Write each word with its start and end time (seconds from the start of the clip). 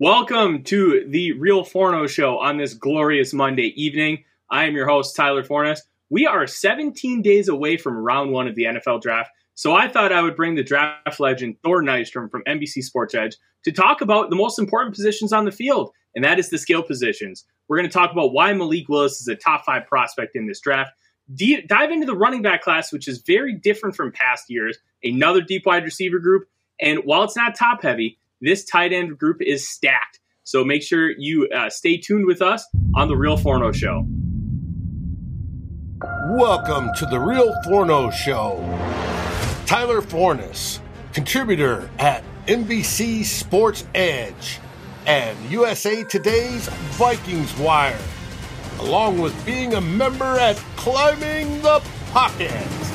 Welcome 0.00 0.62
to 0.62 1.04
the 1.08 1.32
Real 1.32 1.64
Forno 1.64 2.06
Show 2.06 2.38
on 2.38 2.56
this 2.56 2.72
glorious 2.72 3.34
Monday 3.34 3.72
evening. 3.74 4.22
I 4.48 4.66
am 4.66 4.76
your 4.76 4.86
host, 4.86 5.16
Tyler 5.16 5.42
Forness. 5.42 5.82
We 6.08 6.24
are 6.24 6.46
17 6.46 7.20
days 7.20 7.48
away 7.48 7.76
from 7.76 7.96
round 7.96 8.30
one 8.30 8.46
of 8.46 8.54
the 8.54 8.62
NFL 8.62 9.02
draft, 9.02 9.32
so 9.56 9.74
I 9.74 9.88
thought 9.88 10.12
I 10.12 10.22
would 10.22 10.36
bring 10.36 10.54
the 10.54 10.62
draft 10.62 11.18
legend 11.18 11.56
Thor 11.64 11.82
Nystrom 11.82 12.30
from 12.30 12.44
NBC 12.46 12.84
Sports 12.84 13.12
Edge 13.12 13.36
to 13.64 13.72
talk 13.72 14.00
about 14.00 14.30
the 14.30 14.36
most 14.36 14.60
important 14.60 14.94
positions 14.94 15.32
on 15.32 15.44
the 15.44 15.50
field, 15.50 15.90
and 16.14 16.24
that 16.24 16.38
is 16.38 16.48
the 16.48 16.58
skill 16.58 16.84
positions. 16.84 17.44
We're 17.66 17.78
going 17.78 17.90
to 17.90 17.92
talk 17.92 18.12
about 18.12 18.32
why 18.32 18.52
Malik 18.52 18.88
Willis 18.88 19.20
is 19.20 19.26
a 19.26 19.34
top 19.34 19.64
five 19.64 19.84
prospect 19.84 20.36
in 20.36 20.46
this 20.46 20.60
draft. 20.60 20.92
D- 21.34 21.62
dive 21.62 21.90
into 21.90 22.06
the 22.06 22.16
running 22.16 22.42
back 22.42 22.62
class, 22.62 22.92
which 22.92 23.08
is 23.08 23.18
very 23.26 23.52
different 23.52 23.96
from 23.96 24.12
past 24.12 24.44
years. 24.48 24.78
Another 25.02 25.40
deep 25.40 25.66
wide 25.66 25.82
receiver 25.82 26.20
group, 26.20 26.44
and 26.80 27.00
while 27.00 27.24
it's 27.24 27.36
not 27.36 27.56
top 27.56 27.82
heavy, 27.82 28.17
this 28.40 28.64
tight 28.64 28.92
end 28.92 29.18
group 29.18 29.38
is 29.40 29.68
stacked. 29.68 30.20
So 30.44 30.64
make 30.64 30.82
sure 30.82 31.10
you 31.10 31.48
uh, 31.48 31.68
stay 31.70 31.98
tuned 31.98 32.26
with 32.26 32.40
us 32.40 32.66
on 32.94 33.08
the 33.08 33.16
Real 33.16 33.36
Forno 33.36 33.72
Show. 33.72 34.06
Welcome 36.30 36.90
to 36.96 37.06
the 37.06 37.18
Real 37.18 37.52
Forno 37.64 38.10
Show. 38.10 38.56
Tyler 39.66 40.00
Forness, 40.00 40.80
contributor 41.12 41.90
at 41.98 42.22
NBC 42.46 43.24
Sports 43.24 43.84
Edge 43.94 44.60
and 45.06 45.36
USA 45.50 46.04
Today's 46.04 46.68
Vikings 46.96 47.54
Wire, 47.58 47.98
along 48.80 49.18
with 49.18 49.34
being 49.44 49.74
a 49.74 49.80
member 49.80 50.38
at 50.38 50.56
Climbing 50.76 51.60
the 51.62 51.82
Pocket. 52.12 52.87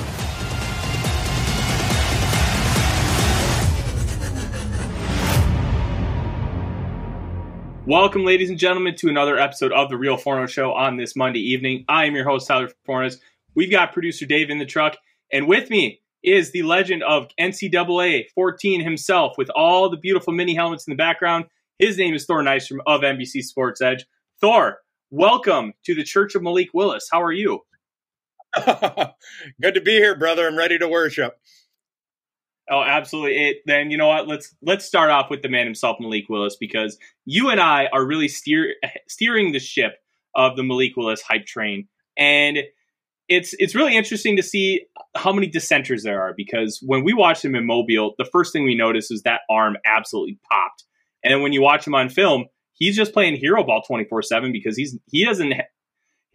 Welcome, 7.86 8.23
ladies 8.23 8.50
and 8.50 8.58
gentlemen, 8.58 8.96
to 8.96 9.10
another 9.10 9.38
episode 9.38 9.73
of 9.73 9.90
the 9.90 9.98
Real 9.98 10.16
Forno 10.16 10.46
Show 10.46 10.72
on 10.72 10.95
this 10.95 11.17
Monday 11.17 11.42
evening. 11.42 11.84
I 11.89 12.06
am 12.06 12.16
your 12.16 12.23
host, 12.23 12.48
Tyler 12.48 12.70
Forness. 12.86 13.17
We've 13.56 13.70
got 13.70 13.92
producer 13.92 14.26
Dave 14.26 14.50
in 14.50 14.58
the 14.58 14.66
truck, 14.66 14.95
and 15.34 15.50
with 15.50 15.70
me 15.70 16.00
is 16.23 16.52
the 16.52 16.61
legend 16.61 17.04
of 17.04 17.28
NCAA 17.38 18.30
14 18.34 18.81
himself 18.81 19.34
with 19.38 19.50
all 19.50 19.89
the 19.89 19.98
beautiful 19.98 20.31
mini 20.31 20.56
helmets 20.56 20.88
in 20.88 20.92
the 20.92 20.95
background. 20.95 21.44
His 21.78 21.98
name 21.98 22.14
is 22.14 22.26
Thor 22.26 22.42
Nystrom 22.42 22.80
of 22.88 23.02
NBC 23.02 23.44
Sports 23.44 23.81
Edge. 23.81 24.06
Thor, 24.39 24.78
welcome 25.11 25.73
to 25.84 25.94
the 25.94 26.06
Church 26.06 26.36
of 26.36 26.42
Malik 26.42 26.70
Willis. 26.73 27.09
How 27.11 27.22
are 27.22 27.34
you? 27.34 27.66
Good 28.66 29.73
to 29.73 29.81
be 29.81 29.98
here, 29.98 30.17
brother. 30.17 30.48
I'm 30.48 30.58
ready 30.58 30.80
to 30.80 30.88
worship. 30.88 31.38
Oh, 32.69 32.81
absolutely. 32.81 33.38
It, 33.38 33.58
then 33.66 33.92
you 33.92 33.97
know 33.97 34.08
what? 34.08 34.28
Let's 34.28 34.56
let's 34.61 34.86
start 34.86 35.09
off 35.09 35.30
with 35.30 35.42
the 35.42 35.50
man 35.50 35.66
himself, 35.66 35.97
Malik 36.00 36.30
Willis, 36.30 36.56
because 36.58 36.97
you 37.25 37.50
and 37.50 37.59
I 37.59 37.88
are 37.92 38.05
really 38.05 38.28
steer 38.28 38.75
steering 39.08 39.52
the 39.52 39.59
ship 39.59 39.94
of 40.36 40.55
the 40.55 40.64
Malik 40.64 40.95
Willis 40.95 41.22
hype 41.22 41.45
train, 41.45 41.88
and 42.17 42.59
it's 43.28 43.53
it's 43.59 43.75
really 43.75 43.97
interesting 43.97 44.38
to 44.38 44.44
see 44.44 44.86
how 45.16 45.33
many 45.33 45.47
dissenters 45.47 46.03
there 46.03 46.22
are. 46.22 46.33
Because 46.36 46.80
when 46.86 47.03
we 47.03 47.14
watched 47.14 47.44
him 47.44 47.55
in 47.55 47.66
Mobile, 47.66 48.14
the 48.17 48.25
first 48.31 48.53
thing 48.53 48.64
we 48.64 48.75
noticed 48.75 49.11
is 49.11 49.23
that 49.23 49.42
arm 49.50 49.75
absolutely 49.86 50.39
popped, 50.50 50.86
and 51.22 51.42
when 51.42 51.52
you 51.52 51.61
watch 51.61 51.86
him 51.86 51.95
on 51.95 52.08
film, 52.08 52.45
he's 52.73 52.95
just 52.95 53.11
playing 53.14 53.36
hero 53.36 53.66
ball 53.66 53.81
twenty 53.81 54.05
four 54.05 54.22
seven 54.22 54.53
because 54.53 54.77
he's 54.77 54.98
he 55.11 55.25
doesn't. 55.25 55.53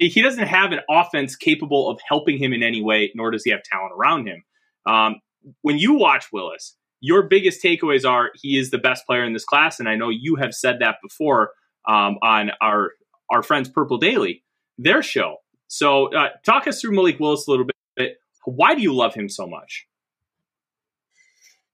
He 0.00 0.22
doesn't 0.22 0.46
have 0.46 0.70
an 0.70 0.78
offense 0.88 1.34
capable 1.34 1.90
of 1.90 1.98
helping 2.08 2.38
him 2.38 2.52
in 2.52 2.62
any 2.62 2.80
way, 2.80 3.10
nor 3.16 3.32
does 3.32 3.42
he 3.42 3.50
have 3.50 3.64
talent 3.64 3.90
around 3.98 4.28
him. 4.28 4.44
Um, 4.86 5.16
when 5.62 5.78
you 5.78 5.94
watch 5.94 6.26
Willis, 6.32 6.76
your 7.00 7.24
biggest 7.24 7.62
takeaways 7.62 8.08
are 8.08 8.30
he 8.34 8.58
is 8.58 8.70
the 8.70 8.78
best 8.78 9.06
player 9.06 9.24
in 9.24 9.32
this 9.32 9.44
class, 9.44 9.78
and 9.78 9.88
I 9.88 9.96
know 9.96 10.08
you 10.08 10.36
have 10.36 10.54
said 10.54 10.78
that 10.80 10.96
before 11.02 11.52
um, 11.88 12.18
on 12.22 12.50
our 12.60 12.92
our 13.30 13.42
friends 13.42 13.68
Purple 13.68 13.98
Daily, 13.98 14.42
their 14.78 15.02
show. 15.02 15.36
So, 15.68 16.14
uh, 16.14 16.28
talk 16.46 16.66
us 16.66 16.80
through 16.80 16.94
Malik 16.94 17.20
Willis 17.20 17.46
a 17.46 17.50
little 17.50 17.66
bit. 17.96 18.16
Why 18.44 18.74
do 18.74 18.80
you 18.80 18.94
love 18.94 19.14
him 19.14 19.28
so 19.28 19.46
much? 19.46 19.86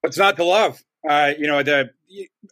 What's 0.01 0.19
not 0.19 0.37
to 0.37 0.45
love? 0.45 0.83
Uh, 1.09 1.33
you 1.39 1.47
know, 1.47 1.63
the 1.63 1.91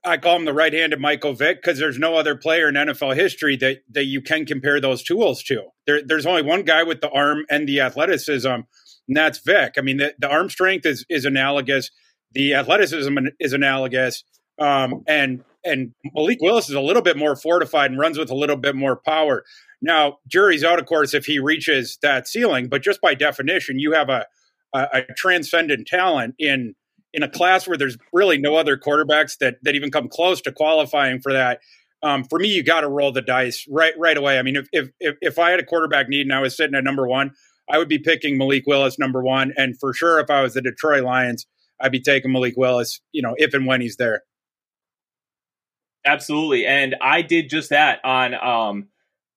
I 0.05 0.17
call 0.17 0.37
him 0.37 0.45
the 0.45 0.53
right-handed 0.53 1.01
Michael 1.01 1.35
Vick 1.35 1.63
because 1.63 1.79
there's 1.79 1.99
no 1.99 2.17
other 2.17 2.35
player 2.35 2.69
in 2.69 2.75
NFL 2.75 3.15
history 3.17 3.57
that 3.57 3.83
that 3.91 4.05
you 4.05 4.21
can 4.21 4.47
compare 4.47 4.81
those 4.81 5.03
tools 5.03 5.43
to. 5.45 5.69
There, 5.87 6.03
there's 6.03 6.27
only 6.27 6.43
one 6.43 6.63
guy 6.63 6.83
with 6.83 7.01
the 7.01 7.11
arm 7.11 7.45
and 7.51 7.69
the 7.69 7.81
athleticism 7.81 8.63
and 9.09 9.17
that's 9.17 9.39
Vick. 9.39 9.75
I 9.77 9.81
mean, 9.81 9.99
the, 9.99 10.15
the 10.19 10.29
arm 10.29 10.51
strength 10.51 10.87
is 10.87 11.05
is 11.09 11.25
analogous, 11.25 11.91
the 12.33 12.55
athleticism 12.55 13.19
is 13.41 13.53
analogous, 13.53 14.25
um, 14.59 15.03
and 15.07 15.45
and 15.65 15.93
Malik 16.15 16.39
Willis 16.41 16.69
is 16.69 16.75
a 16.75 16.81
little 16.81 17.03
bit 17.03 17.17
more 17.17 17.37
fortified 17.37 17.91
and 17.91 18.01
runs 18.01 18.19
with 18.19 18.31
a 18.31 18.35
little 18.35 18.57
bit 18.57 18.75
more 18.75 18.97
power. 18.97 19.45
Now, 19.81 20.19
jury's 20.29 20.65
out, 20.65 20.79
of 20.79 20.87
course, 20.87 21.15
if 21.15 21.27
he 21.27 21.39
reaches 21.39 21.99
that 22.03 22.29
ceiling, 22.29 22.69
but 22.69 22.83
just 22.83 23.01
by 23.01 23.15
definition, 23.15 23.79
you 23.79 23.93
have 23.93 24.09
a 24.09 24.27
a, 24.73 24.89
a 24.95 25.03
transcendent 25.17 25.87
talent 25.87 26.35
in 26.39 26.75
in 27.13 27.23
a 27.23 27.29
class 27.29 27.69
where 27.69 27.77
there's 27.77 27.99
really 28.13 28.39
no 28.39 28.57
other 28.57 28.77
quarterbacks 28.77 29.39
that 29.39 29.57
that 29.63 29.75
even 29.75 29.91
come 29.91 30.09
close 30.09 30.41
to 30.43 30.53
qualifying 30.53 31.21
for 31.21 31.33
that. 31.33 31.61
Um, 32.03 32.25
for 32.25 32.39
me, 32.39 32.49
you 32.49 32.65
got 32.65 32.81
to 32.81 32.89
roll 32.89 33.13
the 33.13 33.23
dice 33.23 33.67
right 33.69 33.95
right 33.99 34.17
away. 34.17 34.39
I 34.39 34.43
mean, 34.43 34.57
if, 34.57 34.69
if 34.73 34.89
if 35.01 35.17
if 35.21 35.39
I 35.39 35.51
had 35.51 35.61
a 35.61 35.65
quarterback 35.65 36.09
need 36.09 36.23
and 36.23 36.33
I 36.33 36.41
was 36.41 36.57
sitting 36.57 36.75
at 36.75 36.85
number 36.85 37.07
one, 37.07 37.33
I 37.73 37.79
would 37.79 37.89
be 37.89 37.99
picking 37.99 38.37
Malik 38.37 38.67
Willis 38.67 38.99
number 38.99 39.23
one, 39.23 39.55
and 39.57 39.79
for 39.81 39.95
sure, 39.95 40.21
if 40.21 40.29
I 40.29 40.43
was 40.43 40.53
the 40.53 40.61
Detroit 40.61 41.05
Lions, 41.05 41.47
I'd 41.81 41.91
be 41.91 42.01
taking 42.01 42.31
Malik 42.31 42.55
Willis. 42.57 43.01
You 43.13 43.23
know, 43.23 43.35
if 43.39 43.55
and 43.55 43.67
when 43.67 43.81
he's 43.81 43.97
there. 43.97 44.23
Absolutely, 46.05 46.67
and 46.67 46.95
I 47.01 47.23
did 47.23 47.49
just 47.49 47.71
that 47.71 48.05
on 48.05 48.35
um, 48.35 48.89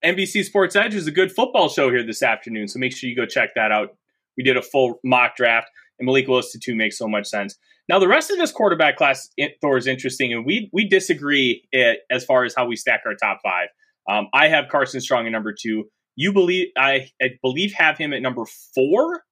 NBC 0.04 0.44
Sports 0.44 0.76
Edge. 0.76 0.94
is 0.94 1.08
a 1.08 1.12
good 1.12 1.32
football 1.32 1.70
show 1.70 1.90
here 1.90 2.04
this 2.04 2.22
afternoon, 2.22 2.68
so 2.68 2.78
make 2.78 2.96
sure 2.96 3.10
you 3.10 3.16
go 3.16 3.26
check 3.26 3.52
that 3.56 3.72
out. 3.72 3.96
We 4.36 4.44
did 4.44 4.58
a 4.58 4.62
full 4.62 5.00
mock 5.04 5.38
draft, 5.38 5.70
and 5.98 6.06
Malik 6.06 6.28
Willis 6.28 6.52
to 6.52 6.60
two 6.60 6.76
makes 6.76 6.98
so 6.98 7.08
much 7.08 7.28
sense. 7.28 7.56
Now, 7.88 8.00
the 8.00 8.08
rest 8.08 8.32
of 8.32 8.38
this 8.38 8.52
quarterback 8.52 8.98
class, 8.98 9.30
Thor, 9.62 9.78
is 9.78 9.88
interesting, 9.88 10.34
and 10.34 10.46
we 10.46 10.70
we 10.74 10.90
disagree 10.90 11.66
it, 11.72 12.00
as 12.10 12.26
far 12.26 12.44
as 12.44 12.54
how 12.54 12.66
we 12.66 12.76
stack 12.76 13.04
our 13.06 13.16
top 13.16 13.40
five. 13.44 13.70
Um, 14.10 14.28
I 14.34 14.50
have 14.50 14.68
Carson 14.70 15.00
Strong 15.00 15.26
at 15.26 15.32
number 15.32 15.54
two. 15.58 15.86
You 16.16 16.34
believe 16.34 16.68
I, 16.78 17.10
I 17.22 17.32
believe 17.42 17.74
have 17.74 17.98
him 17.98 18.14
at 18.14 18.22
number 18.22 18.46
four. 18.74 19.24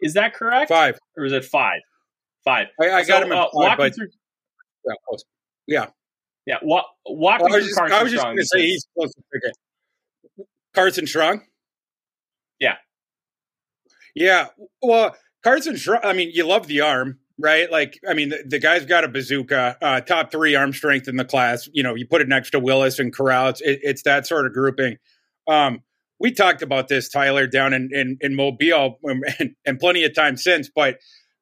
Is 0.00 0.14
that 0.14 0.34
correct? 0.34 0.68
Five 0.68 0.98
or 1.16 1.24
is 1.24 1.32
it 1.32 1.44
five? 1.44 1.80
Five. 2.44 2.68
I, 2.80 2.90
I 2.90 3.02
so, 3.02 3.08
got 3.08 3.22
him 3.22 3.32
at 3.32 3.38
uh, 3.38 3.48
five, 3.54 3.78
but, 3.78 3.94
through, 3.94 4.08
yeah, 4.86 4.94
yeah, 5.66 5.86
yeah. 6.46 6.58
Walk, 6.62 6.86
walk 7.06 7.40
well, 7.40 7.48
me 7.48 7.54
through 7.54 7.68
just, 7.68 7.76
Carson 7.76 7.96
I 7.96 8.02
was 8.02 8.12
just 8.12 8.24
going 8.24 8.36
to 8.36 8.46
say 8.46 8.62
he's 8.62 8.86
close 8.96 9.12
to 9.14 9.22
pick. 9.32 10.46
Carson 10.74 11.06
Strong. 11.06 11.42
Yeah. 12.60 12.76
Yeah. 14.14 14.48
Well, 14.82 15.16
Carson 15.42 15.76
Strong. 15.76 16.00
I 16.04 16.12
mean, 16.12 16.30
you 16.32 16.46
love 16.46 16.66
the 16.66 16.82
arm 16.82 17.18
right? 17.38 17.70
Like, 17.70 17.98
I 18.08 18.14
mean, 18.14 18.30
the, 18.30 18.42
the 18.46 18.58
guy's 18.58 18.86
got 18.86 19.04
a 19.04 19.08
bazooka, 19.08 19.76
uh, 19.82 20.00
top 20.00 20.30
three 20.30 20.54
arm 20.54 20.72
strength 20.72 21.08
in 21.08 21.16
the 21.16 21.24
class. 21.24 21.68
You 21.72 21.82
know, 21.82 21.94
you 21.94 22.06
put 22.06 22.20
it 22.20 22.28
next 22.28 22.50
to 22.50 22.60
Willis 22.60 22.98
and 22.98 23.12
Corral. 23.12 23.48
It's, 23.48 23.60
it, 23.60 23.80
it's 23.82 24.02
that 24.02 24.26
sort 24.26 24.46
of 24.46 24.52
grouping. 24.52 24.96
Um, 25.48 25.82
we 26.18 26.32
talked 26.32 26.62
about 26.62 26.88
this, 26.88 27.08
Tyler, 27.08 27.46
down 27.46 27.72
in, 27.72 27.90
in, 27.92 28.18
in 28.20 28.34
Mobile 28.34 28.98
and, 29.38 29.54
and 29.64 29.78
plenty 29.78 30.04
of 30.04 30.14
time 30.14 30.36
since. 30.36 30.70
But 30.74 30.98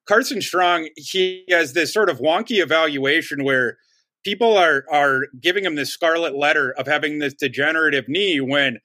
Carson 0.07 0.41
Strong, 0.41 0.89
he 0.95 1.45
has 1.49 1.73
this 1.73 1.93
sort 1.93 2.09
of 2.09 2.19
wonky 2.19 2.61
evaluation 2.61 3.43
where 3.43 3.77
people 4.23 4.57
are 4.57 4.83
are 4.91 5.27
giving 5.39 5.63
him 5.63 5.75
this 5.75 5.91
scarlet 5.91 6.35
letter 6.35 6.71
of 6.77 6.87
having 6.87 7.19
this 7.19 7.33
degenerative 7.33 8.05
knee 8.07 8.39
when 8.41 8.79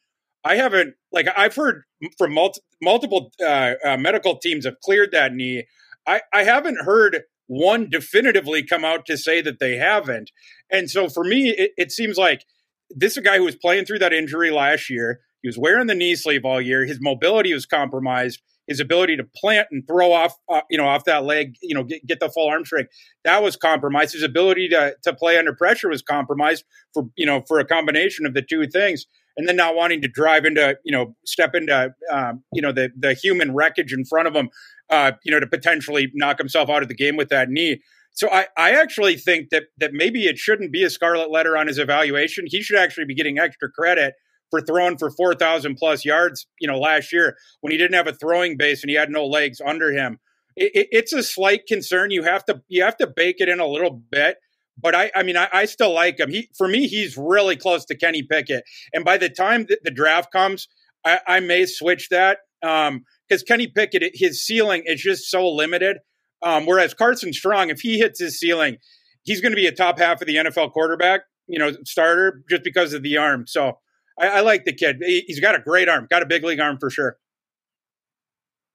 I 0.45 0.57
haven't 0.57 0.95
like 1.13 1.27
I've 1.37 1.55
heard 1.55 1.83
from 2.17 2.35
multi, 2.35 2.61
multiple 2.83 3.33
uh, 3.43 3.75
uh, 3.85 3.97
medical 3.97 4.39
teams 4.39 4.65
have 4.65 4.81
cleared 4.81 5.13
that 5.13 5.35
knee. 5.35 5.67
I, 6.07 6.23
I 6.33 6.45
haven't 6.45 6.79
heard 6.85 7.23
one 7.47 7.91
definitively 7.91 8.63
come 8.63 8.85
out 8.85 9.05
to 9.07 9.19
say 9.19 9.43
that 9.43 9.59
they 9.59 9.77
haven't. 9.77 10.31
And 10.71 10.89
so 10.89 11.09
for 11.09 11.25
me, 11.25 11.51
it, 11.51 11.73
it 11.77 11.93
seems 11.93 12.17
like 12.17 12.45
this 12.91 13.13
is 13.13 13.19
a 13.19 13.23
guy 13.23 13.37
who 13.37 13.45
was 13.45 13.57
playing 13.57 13.85
through 13.85 13.99
that 13.99 14.13
injury 14.13 14.51
last 14.51 14.89
year. 14.89 15.21
He 15.43 15.49
was 15.49 15.59
wearing 15.59 15.87
the 15.87 15.95
knee 15.95 16.17
sleeve 16.17 16.45
all 16.45 16.61
year. 16.61 16.85
His 16.85 16.99
mobility 17.01 17.53
was 17.53 17.67
compromised. 17.67 18.41
His 18.69 18.79
ability 18.79 19.17
to 19.17 19.25
plant 19.25 19.67
and 19.73 19.83
throw 19.89 20.13
off, 20.13 20.35
uh, 20.49 20.61
you 20.71 20.79
know, 20.79 20.87
off 20.87 21.05
that 21.05 21.25
leg, 21.25 21.57
you 21.61 21.75
know, 21.75 21.83
get, 21.83 22.07
get 22.07 22.21
the 22.21 22.29
full 22.29 22.49
arm 22.49 22.65
strength, 22.65 22.91
that 23.25 23.43
was 23.43 23.57
compromised. 23.57 24.13
His 24.13 24.23
ability 24.23 24.69
to 24.69 24.95
to 25.03 25.13
play 25.13 25.39
under 25.39 25.53
pressure 25.53 25.89
was 25.89 26.03
compromised 26.03 26.65
for, 26.95 27.05
you 27.17 27.27
know, 27.27 27.43
for 27.49 27.59
a 27.59 27.65
combination 27.65 28.27
of 28.27 28.35
the 28.35 28.43
two 28.43 28.67
things. 28.69 29.07
And 29.37 29.49
then 29.49 29.57
not 29.57 29.75
wanting 29.75 30.03
to 30.03 30.09
drive 30.09 30.45
into, 30.45 30.77
you 30.85 30.93
know, 30.93 31.17
step 31.25 31.55
into, 31.55 31.95
um, 32.13 32.45
you 32.53 32.63
know, 32.63 32.73
the 32.73 32.91
the 32.97 33.15
human 33.15 33.55
wreckage 33.55 33.93
in 33.93 34.05
front 34.05 34.29
of 34.29 34.37
him, 34.37 34.51
uh, 34.91 35.13
you 35.25 35.33
know, 35.33 35.41
to 35.41 35.47
potentially 35.47 36.11
knock 36.15 36.39
himself 36.39 36.69
out 36.69 36.83
of 36.83 36.89
the 36.89 36.95
game 36.95 37.17
with 37.17 37.31
that 37.31 37.49
knee. 37.49 37.81
So 38.13 38.29
I, 38.31 38.47
I 38.57 38.73
actually 38.73 39.17
think 39.17 39.51
that 39.51 39.65
that 39.79 39.93
maybe 39.95 40.27
it 40.27 40.39
shouldn't 40.39 40.73
be 40.73 40.85
a 40.85 40.91
scarlet 40.91 41.31
letter 41.31 41.57
on 41.57 41.67
his 41.67 41.79
evaluation. 41.79 42.45
He 42.47 42.63
should 42.63 42.79
actually 42.79 43.07
be 43.07 43.15
getting 43.15 43.39
extra 43.39 43.71
credit 43.71 44.15
for 44.51 44.61
throwing 44.61 44.99
for 44.99 45.11
4,000 45.11 45.77
plus 45.77 46.05
yards, 46.05 46.47
you 46.61 46.69
know, 46.69 46.79
last 46.79 47.13
year 47.13 47.37
when 47.61 47.71
he 47.71 47.79
didn't 47.79 47.95
have 47.95 48.07
a 48.07 48.13
throwing 48.13 48.57
base 48.57 48.83
and 48.83 48.91
he 48.91 48.97
had 48.97 49.11
no 49.11 49.27
legs 49.27 49.61
under 49.65 49.93
him. 49.93 50.19
It, 50.57 50.73
it, 50.75 50.89
it's 50.91 51.13
a 51.13 51.23
slight 51.23 51.67
concern. 51.67 52.11
You 52.11 52.23
have 52.25 52.45
to 52.47 52.61
you 52.69 52.83
have 52.83 52.97
to 52.99 53.07
bake 53.07 53.37
it 53.39 53.49
in 53.49 53.61
a 53.61 53.67
little 53.67 54.03
bit, 54.11 54.39
But 54.77 54.95
I, 54.95 55.11
I 55.15 55.23
mean, 55.23 55.37
I, 55.37 55.49
I, 55.53 55.65
still 55.67 55.95
like 55.95 56.19
him. 56.19 56.31
He, 56.31 56.49
for 56.57 56.67
me, 56.67 56.87
he's 56.89 57.17
really 57.17 57.57
close 57.57 57.85
to 57.87 57.97
Kenny 57.97 58.23
Pickett. 58.23 58.65
And 58.93 59.05
by 59.05 59.17
the 59.17 59.29
time 59.29 59.67
the, 59.69 59.79
the 59.85 59.91
draft 59.91 60.33
comes, 60.33 60.69
I, 61.05 61.21
I, 61.27 61.41
may 61.41 61.67
switch 61.67 62.09
that 62.11 62.39
because 62.61 62.89
um, 62.89 63.47
Kenny 63.47 63.69
Pickett, 63.69 64.11
his 64.15 64.45
ceiling 64.45 64.83
is 64.87 65.01
just 65.01 65.31
so 65.31 65.49
limited. 65.49 65.99
Um, 66.43 66.67
whereas 66.67 66.95
Carson 66.95 67.33
Strong, 67.33 67.71
if 67.71 67.81
he 67.81 67.99
hits 67.99 68.19
his 68.19 68.39
ceiling, 68.39 68.79
he's 69.23 69.41
going 69.41 69.53
to 69.53 69.57
be 69.57 69.67
a 69.67 69.73
top 69.73 69.99
half 69.99 70.21
of 70.21 70.27
the 70.27 70.37
NFL 70.37 70.73
quarterback, 70.73 71.23
you 71.47 71.59
know, 71.59 71.73
starter 71.85 72.43
just 72.49 72.65
because 72.65 72.93
of 72.95 73.03
the 73.03 73.17
arm. 73.17 73.47
So 73.47 73.79
I, 74.21 74.27
I 74.29 74.41
like 74.41 74.65
the 74.65 74.73
kid. 74.73 74.99
He, 75.05 75.25
he's 75.27 75.41
got 75.41 75.55
a 75.55 75.61
great 75.61 75.89
arm, 75.89 76.07
got 76.11 76.23
a 76.23 76.27
big 76.27 76.45
league 76.45 76.61
arm 76.61 76.79
for 76.79 76.91
sure. 76.91 77.17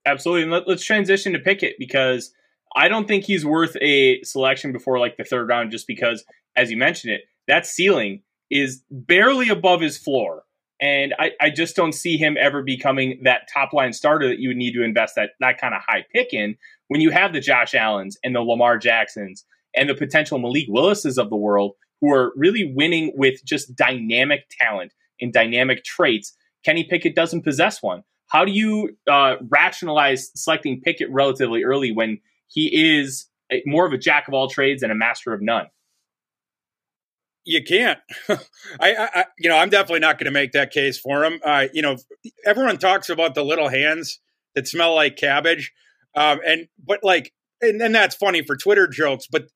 Absolutely. 0.06 0.44
And 0.44 0.52
let, 0.52 0.68
let's 0.68 0.84
transition 0.84 1.34
to 1.34 1.40
Pickett 1.40 1.76
because 1.80 2.32
I 2.76 2.88
don't 2.88 3.08
think 3.08 3.24
he's 3.24 3.46
worth 3.46 3.76
a 3.82 4.22
selection 4.24 4.72
before 4.72 5.00
like 5.00 5.18
the 5.18 5.24
third 5.24 5.48
round, 5.48 5.72
just 5.72 5.88
because, 5.88 6.24
as 6.56 6.70
you 6.70 6.78
mentioned 6.78 7.14
it, 7.14 7.22
that 7.48 7.66
ceiling 7.66 8.22
is 8.52 8.84
barely 8.92 9.50
above 9.50 9.82
his 9.82 9.98
floor. 9.98 10.44
And 10.82 11.16
I, 11.18 11.32
I 11.40 11.50
just 11.50 11.76
don't 11.76 11.94
see 11.94 12.18
him 12.18 12.36
ever 12.40 12.62
becoming 12.62 13.22
that 13.24 13.48
top 13.52 13.72
line 13.72 13.94
starter 13.94 14.28
that 14.28 14.40
you 14.40 14.50
would 14.50 14.58
need 14.58 14.74
to 14.74 14.84
invest 14.84 15.16
that, 15.16 15.32
that 15.40 15.60
kind 15.60 15.74
of 15.74 15.82
high 15.88 16.06
pick 16.14 16.34
in 16.34 16.58
when 16.90 17.02
you 17.02 17.12
have 17.12 17.32
the 17.32 17.40
Josh 17.40 17.74
Allens 17.74 18.18
and 18.24 18.36
the 18.36 18.42
Lamar 18.42 18.78
Jacksons 18.78 19.46
and 19.74 19.90
the 19.90 19.96
potential 19.96 20.38
Malik 20.38 20.66
Willises 20.68 21.18
of 21.18 21.30
the 21.30 21.38
world 21.38 21.74
who 22.02 22.14
are 22.14 22.34
really 22.36 22.74
winning 22.76 23.14
with 23.16 23.44
just 23.46 23.76
dynamic 23.76 24.42
talent 24.60 24.92
and 25.22 25.34
dynamic 25.34 25.84
traits. 25.84 26.34
Kenny 26.64 26.84
Pickett 26.84 27.16
doesn't 27.16 27.44
possess 27.44 27.82
one. 27.82 28.04
How 28.28 28.44
do 28.44 28.52
you 28.52 28.98
uh, 29.10 29.36
rationalize 29.50 30.32
selecting 30.36 30.82
Pickett 30.82 31.10
relatively 31.12 31.64
early 31.64 31.92
when 31.92 32.20
he 32.48 32.98
is 32.98 33.28
more 33.66 33.86
of 33.86 33.94
a 33.94 33.98
jack 33.98 34.28
of 34.28 34.34
all 34.34 34.50
trades 34.50 34.84
and 34.84 34.92
a 34.92 34.96
master 34.96 35.34
of 35.34 35.42
none? 35.42 35.68
You 37.46 37.64
can't. 37.64 38.00
I, 38.30 38.40
I, 38.80 39.26
you 39.38 39.50
know, 39.50 39.58
I'm 39.58 39.70
definitely 39.70 40.00
not 40.00 40.18
going 40.18 40.26
to 40.26 40.32
make 40.32 40.54
that 40.54 40.72
case 40.72 40.98
for 40.98 41.24
him. 41.24 41.40
Uh, 41.46 41.68
you 41.74 41.84
know, 41.84 41.98
everyone 42.44 42.80
talks 42.80 43.10
about 43.10 43.36
the 43.36 43.46
little 43.46 43.70
hands 43.70 44.20
that 44.56 44.68
smell 44.68 44.96
like 44.96 45.16
cabbage, 45.16 45.72
um, 46.16 46.40
and 46.46 46.68
but 46.84 47.02
like, 47.04 47.34
and, 47.62 47.80
and 47.82 47.94
that's 47.94 48.16
funny 48.16 48.42
for 48.42 48.58
Twitter 48.58 48.88
jokes, 48.88 49.28
but 49.28 49.48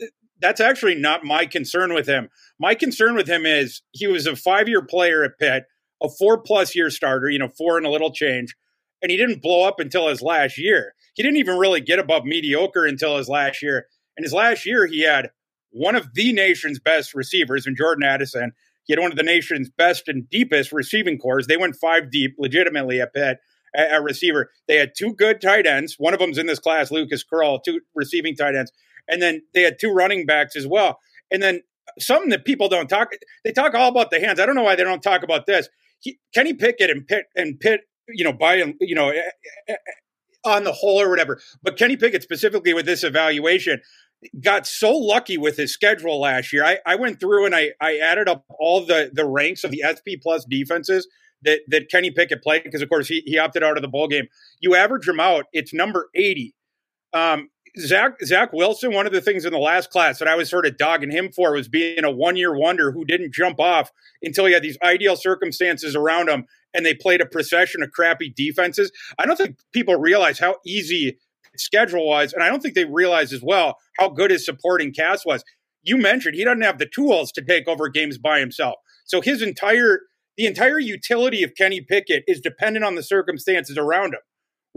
that's 0.42 0.62
actually 0.62 0.96
not 0.96 1.24
my 1.24 1.46
concern 1.46 1.94
with 1.94 2.08
him. 2.08 2.30
My 2.60 2.76
concern 2.76 3.16
with 3.16 3.28
him 3.28 3.46
is 3.46 3.82
he 3.92 4.08
was 4.08 4.26
a 4.26 4.36
five 4.36 4.68
year 4.68 4.82
player 4.82 5.24
at 5.24 5.40
Pitt, 5.40 5.64
a 6.02 6.10
four 6.10 6.42
plus 6.42 6.76
year 6.76 6.90
starter, 6.90 7.30
you 7.30 7.40
know, 7.40 7.50
four 7.50 7.78
and 7.78 7.86
a 7.86 7.90
little 7.90 8.12
change, 8.12 8.56
and 9.02 9.12
he 9.12 9.18
didn't 9.18 9.42
blow 9.42 9.68
up 9.68 9.80
until 9.80 10.08
his 10.08 10.22
last 10.22 10.58
year. 10.58 10.94
He 11.16 11.24
didn't 11.24 11.38
even 11.38 11.58
really 11.58 11.82
get 11.82 12.00
above 12.00 12.24
mediocre 12.24 12.86
until 12.86 13.18
his 13.18 13.28
last 13.28 13.62
year. 13.62 13.88
And 14.16 14.24
his 14.24 14.34
last 14.34 14.66
year, 14.66 14.86
he 14.86 15.04
had 15.04 15.32
one 15.72 15.96
of 15.96 16.14
the 16.14 16.34
nation's 16.34 16.80
best 16.80 17.14
receivers 17.14 17.68
in 17.68 17.76
Jordan 17.76 18.04
Addison. 18.04 18.52
He 18.86 18.94
had 18.94 19.00
one 19.00 19.12
of 19.12 19.18
the 19.18 19.24
nation's 19.24 19.70
best 19.70 20.08
and 20.08 20.30
deepest 20.30 20.72
receiving 20.72 21.18
cores. 21.18 21.48
They 21.48 21.58
went 21.58 21.76
five 21.76 22.10
deep 22.12 22.36
legitimately 22.38 23.02
at 23.02 23.14
Pitt 23.14 23.40
at, 23.76 24.02
receiver. 24.02 24.52
They 24.68 24.78
had 24.78 24.94
two 24.98 25.14
good 25.14 25.42
tight 25.42 25.68
ends. 25.68 25.96
One 25.98 26.14
of 26.14 26.20
them's 26.20 26.38
in 26.38 26.48
this 26.48 26.60
class, 26.60 26.92
Lucas 26.92 27.24
Krull, 27.24 27.64
two 27.64 27.82
receiving 27.94 28.36
tight 28.36 28.56
ends. 28.56 28.72
And 29.10 29.22
then 29.22 29.42
they 29.54 29.62
had 29.62 29.78
two 29.80 29.92
running 29.92 30.26
backs 30.26 30.56
as 30.56 30.68
well. 30.68 31.00
And 31.32 31.42
then 31.42 31.62
something 32.00 32.30
that 32.30 32.46
people 32.46 32.70
don't 32.70 32.88
talk, 32.88 33.12
they 33.44 33.52
talk 33.52 33.74
all 33.74 33.90
about 33.90 34.12
the 34.12 34.20
hands. 34.20 34.40
I 34.40 34.46
don't 34.46 34.56
know 34.56 34.64
why 34.64 34.76
they 34.76 34.84
don't 34.84 35.04
talk 35.04 35.24
about 35.24 35.46
this. 35.46 35.70
He, 36.00 36.20
Kenny 36.34 36.54
Pickett 36.54 36.90
and 36.90 37.06
Pitt 37.08 37.26
and 37.36 37.60
Pitt, 37.60 37.82
you 38.08 38.24
know, 38.24 38.34
by 38.34 38.56
you 38.80 38.96
know, 38.96 39.10
eh, 39.10 39.22
eh, 39.68 39.74
eh, 39.74 39.76
on 40.46 40.64
the 40.64 40.72
whole 40.72 41.02
or 41.02 41.10
whatever. 41.10 41.42
But 41.62 41.78
Kenny 41.78 41.98
Pickett 41.98 42.24
specifically 42.24 42.74
with 42.74 42.86
this 42.86 43.04
evaluation 43.04 43.82
got 44.42 44.68
so 44.68 44.92
lucky 44.96 45.38
with 45.38 45.58
his 45.58 45.74
schedule 45.74 46.20
last 46.20 46.52
year. 46.52 46.64
I, 46.64 46.80
I 46.86 46.96
went 46.96 47.20
through 47.20 47.46
and 47.46 47.56
I, 47.56 47.72
I 47.82 47.98
added 47.98 48.28
up 48.28 48.46
all 48.60 48.86
the 48.86 49.10
the 49.14 49.26
ranks 49.26 49.64
of 49.64 49.72
the 49.72 49.84
SP 49.88 50.20
plus 50.22 50.46
defenses 50.46 51.08
that 51.44 51.62
that 51.68 51.90
Kenny 51.90 52.12
Pickett 52.12 52.44
played 52.44 52.64
because 52.64 52.82
of 52.82 52.90
course 52.90 53.08
he 53.08 53.22
he 53.26 53.38
opted 53.38 53.64
out 53.64 53.78
of 53.78 53.82
the 53.82 53.88
bowl 53.88 54.08
game. 54.08 54.28
You 54.60 54.76
average 54.76 55.06
them 55.06 55.20
out, 55.20 55.46
it's 55.54 55.74
number 55.74 56.10
eighty. 56.16 56.56
Um, 57.14 57.50
Zach 57.78 58.14
Zach 58.24 58.54
Wilson, 58.54 58.94
one 58.94 59.06
of 59.06 59.12
the 59.12 59.22
things 59.22 59.46
in 59.46 59.52
the 59.52 59.60
last 59.60 59.90
class 59.90 60.20
that 60.20 60.28
I 60.28 60.36
was 60.36 60.50
sort 60.50 60.66
of 60.66 60.78
dogging 60.78 61.12
him 61.12 61.32
for 61.32 61.54
was 61.54 61.68
being 61.68 62.04
a 62.04 62.12
one 62.12 62.36
year 62.36 62.56
wonder 62.56 62.92
who 62.92 63.06
didn't 63.06 63.34
jump 63.34 63.60
off 63.60 63.92
until 64.22 64.46
he 64.46 64.54
had 64.54 64.64
these 64.64 64.78
ideal 64.84 65.16
circumstances 65.16 65.96
around 65.96 66.30
him 66.30 66.46
and 66.74 66.86
they 66.86 66.94
played 66.94 67.22
a 67.22 67.26
procession 67.26 67.82
of 67.82 67.92
crappy 67.92 68.30
defenses. 68.36 68.92
I 69.18 69.26
don't 69.26 69.36
think 69.36 69.58
people 69.74 69.96
realize 69.96 70.40
how 70.40 70.58
easy 70.66 71.18
schedule 71.58 72.08
was, 72.08 72.34
and 72.34 72.44
I 72.44 72.50
don't 72.50 72.62
think 72.62 72.76
they 72.76 72.86
realize 72.86 73.34
as 73.34 73.42
well 73.42 73.78
how 73.98 74.10
good 74.10 74.32
his 74.32 74.46
supporting 74.46 74.94
cast 74.94 75.26
was. 75.26 75.44
You 75.82 75.98
mentioned 75.98 76.36
he 76.36 76.44
doesn't 76.44 76.62
have 76.62 76.78
the 76.78 76.86
tools 76.86 77.32
to 77.34 77.42
take 77.42 77.68
over 77.68 77.90
games 77.90 78.18
by 78.18 78.40
himself. 78.40 78.76
So 79.06 79.22
his 79.22 79.42
entire 79.42 80.02
the 80.38 80.46
entire 80.46 80.80
utility 80.80 81.44
of 81.44 81.56
Kenny 81.56 81.82
Pickett 81.82 82.24
is 82.26 82.40
dependent 82.40 82.86
on 82.86 82.96
the 82.96 83.04
circumstances 83.04 83.78
around 83.78 84.14
him 84.14 84.22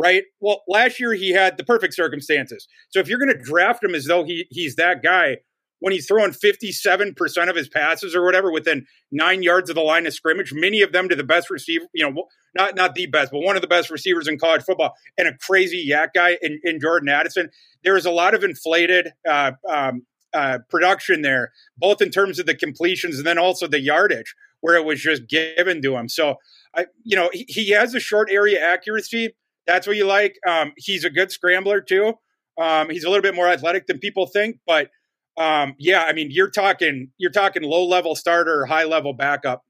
right? 0.03 0.25
Well, 0.41 0.63
last 0.67 0.99
year 0.99 1.15
he 1.15 1.31
had 1.31 1.57
the 1.57 1.65
perfect 1.65 1.95
circumstances. 1.95 2.67
So 2.91 2.99
if 2.99 3.09
you're 3.09 3.21
going 3.21 3.33
to 3.33 3.43
draft 3.43 3.85
him 3.85 3.95
as 3.95 4.07
though 4.07 4.25
he 4.25 4.47
he's 4.51 4.75
that 4.77 5.03
guy, 5.03 5.39
when 5.79 5.93
he's 5.93 6.07
throwing 6.07 6.33
57% 6.33 7.49
of 7.49 7.57
his 7.57 7.69
passes 7.69 8.15
or 8.15 8.25
whatever 8.25 8.51
within 8.51 8.87
nine 9.11 9.43
yards 9.43 9.71
of 9.71 9.77
the 9.77 9.83
line 9.83 10.07
of 10.07 10.15
scrimmage, 10.15 10.53
many 10.53 10.83
of 10.83 10.93
them 10.93 11.09
to 11.09 11.17
the 11.17 11.25
best 11.25 11.51
receiver, 11.51 11.87
you 11.95 12.05
know, 12.05 12.25
not 12.55 12.75
not 12.75 12.95
the 12.95 13.07
best, 13.07 13.31
but 13.31 13.41
one 13.41 13.57
of 13.57 13.63
the 13.63 13.69
best 13.69 13.91
receivers 13.91 14.27
in 14.27 14.39
college 14.39 14.63
football, 14.63 14.93
and 15.17 15.29
a 15.29 15.37
crazy 15.39 15.89
YAC 15.89 16.09
guy 16.15 16.37
in, 16.43 16.61
in 16.65 16.81
Jordan 16.81 17.09
Addison. 17.09 17.51
There 17.85 17.97
is 17.97 18.07
a 18.07 18.11
lot 18.11 18.35
of 18.35 18.43
inflated 18.43 19.13
uh, 19.29 19.53
um, 19.69 20.07
uh, 20.35 20.59
production 20.69 21.23
there, 21.23 21.53
both 21.77 22.03
in 22.03 22.11
terms 22.11 22.41
of 22.41 22.47
the 22.47 22.55
completions 22.55 23.19
and 23.19 23.27
then 23.27 23.39
also 23.39 23.69
the 23.69 23.81
yardage, 23.81 24.35
where 24.61 24.77
it 24.77 24.85
was 24.85 25.01
just 25.01 25.29
given 25.29 25.81
to 25.83 25.97
him. 25.97 26.09
So, 26.09 26.37
I, 26.75 26.87
you 27.05 27.17
know, 27.17 27.31
he, 27.33 27.45
he 27.49 27.71
has 27.71 27.95
a 27.95 28.01
short 28.01 28.31
area 28.31 28.61
accuracy 28.61 29.35
that's 29.67 29.87
what 29.87 29.97
you 29.97 30.07
like. 30.07 30.39
Um, 30.47 30.73
he's 30.77 31.05
a 31.05 31.11
good 31.11 31.31
scrambler 31.31 31.81
too. 31.81 32.15
Um, 32.61 32.91
he's 32.91 33.05
a 33.05 33.09
little 33.09 33.23
bit 33.23 33.35
more 33.35 33.49
athletic 33.49 33.87
than 33.87 33.99
people 33.99 34.27
think, 34.27 34.59
but 34.67 34.91
um, 35.39 35.75
yeah, 35.79 36.05
I 36.05 36.13
mean, 36.13 36.29
you're 36.31 36.51
talking 36.51 37.11
you're 37.19 37.31
talking 37.31 37.63
low 37.63 37.87
level 37.87 38.15
starter, 38.15 38.67
high 38.67 38.85
level 38.85 39.15
backup. 39.15 39.65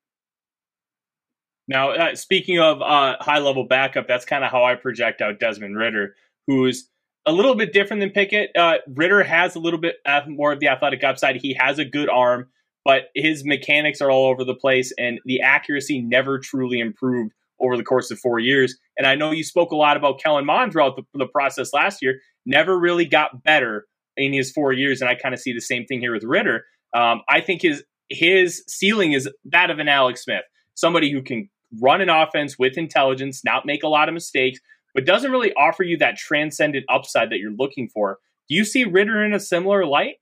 Now, 1.68 1.90
uh, 1.92 2.16
speaking 2.16 2.58
of 2.58 2.82
uh, 2.82 3.16
high 3.20 3.38
level 3.38 3.64
backup, 3.64 4.08
that's 4.08 4.24
kind 4.24 4.44
of 4.44 4.50
how 4.50 4.64
I 4.64 4.74
project 4.74 5.20
out 5.22 5.38
Desmond 5.38 5.76
Ridder, 5.76 6.16
who's 6.46 6.88
a 7.24 7.32
little 7.32 7.54
bit 7.54 7.72
different 7.72 8.00
than 8.00 8.10
Pickett. 8.10 8.50
Uh, 8.56 8.78
Ridder 8.88 9.22
has 9.22 9.54
a 9.54 9.60
little 9.60 9.78
bit 9.78 9.96
more 10.26 10.52
of 10.52 10.58
the 10.58 10.68
athletic 10.68 11.04
upside. 11.04 11.36
He 11.36 11.54
has 11.54 11.78
a 11.78 11.84
good 11.84 12.08
arm, 12.08 12.48
but 12.84 13.10
his 13.14 13.44
mechanics 13.44 14.00
are 14.00 14.10
all 14.10 14.26
over 14.26 14.42
the 14.42 14.56
place, 14.56 14.92
and 14.98 15.20
the 15.24 15.40
accuracy 15.40 16.02
never 16.02 16.40
truly 16.40 16.80
improved 16.80 17.32
over 17.62 17.76
the 17.76 17.84
course 17.84 18.10
of 18.10 18.18
four 18.18 18.38
years. 18.38 18.76
And 18.96 19.06
I 19.06 19.14
know 19.14 19.30
you 19.30 19.44
spoke 19.44 19.72
a 19.72 19.76
lot 19.76 19.96
about 19.96 20.20
Kellen 20.20 20.44
Mond 20.46 20.72
throughout 20.72 20.96
the, 20.96 21.02
the 21.14 21.26
process 21.26 21.72
last 21.72 22.02
year. 22.02 22.20
Never 22.44 22.78
really 22.78 23.04
got 23.04 23.42
better 23.42 23.86
in 24.16 24.32
his 24.32 24.50
four 24.50 24.72
years, 24.72 25.00
and 25.00 25.08
I 25.08 25.14
kind 25.14 25.34
of 25.34 25.40
see 25.40 25.52
the 25.52 25.60
same 25.60 25.86
thing 25.86 26.00
here 26.00 26.12
with 26.12 26.24
Ridder. 26.24 26.64
Um, 26.94 27.22
I 27.28 27.40
think 27.40 27.62
his 27.62 27.84
his 28.08 28.62
ceiling 28.68 29.12
is 29.12 29.28
that 29.46 29.70
of 29.70 29.78
an 29.78 29.88
Alex 29.88 30.24
Smith, 30.24 30.44
somebody 30.74 31.10
who 31.10 31.22
can 31.22 31.48
run 31.80 32.02
an 32.02 32.10
offense 32.10 32.58
with 32.58 32.76
intelligence, 32.76 33.42
not 33.44 33.64
make 33.64 33.82
a 33.82 33.88
lot 33.88 34.08
of 34.08 34.14
mistakes, 34.14 34.60
but 34.94 35.06
doesn't 35.06 35.30
really 35.30 35.52
offer 35.54 35.82
you 35.82 35.96
that 35.98 36.16
transcendent 36.16 36.84
upside 36.90 37.30
that 37.30 37.38
you're 37.38 37.52
looking 37.52 37.88
for. 37.88 38.18
Do 38.48 38.54
you 38.54 38.64
see 38.64 38.84
Ridder 38.84 39.24
in 39.24 39.32
a 39.32 39.40
similar 39.40 39.86
light? 39.86 40.16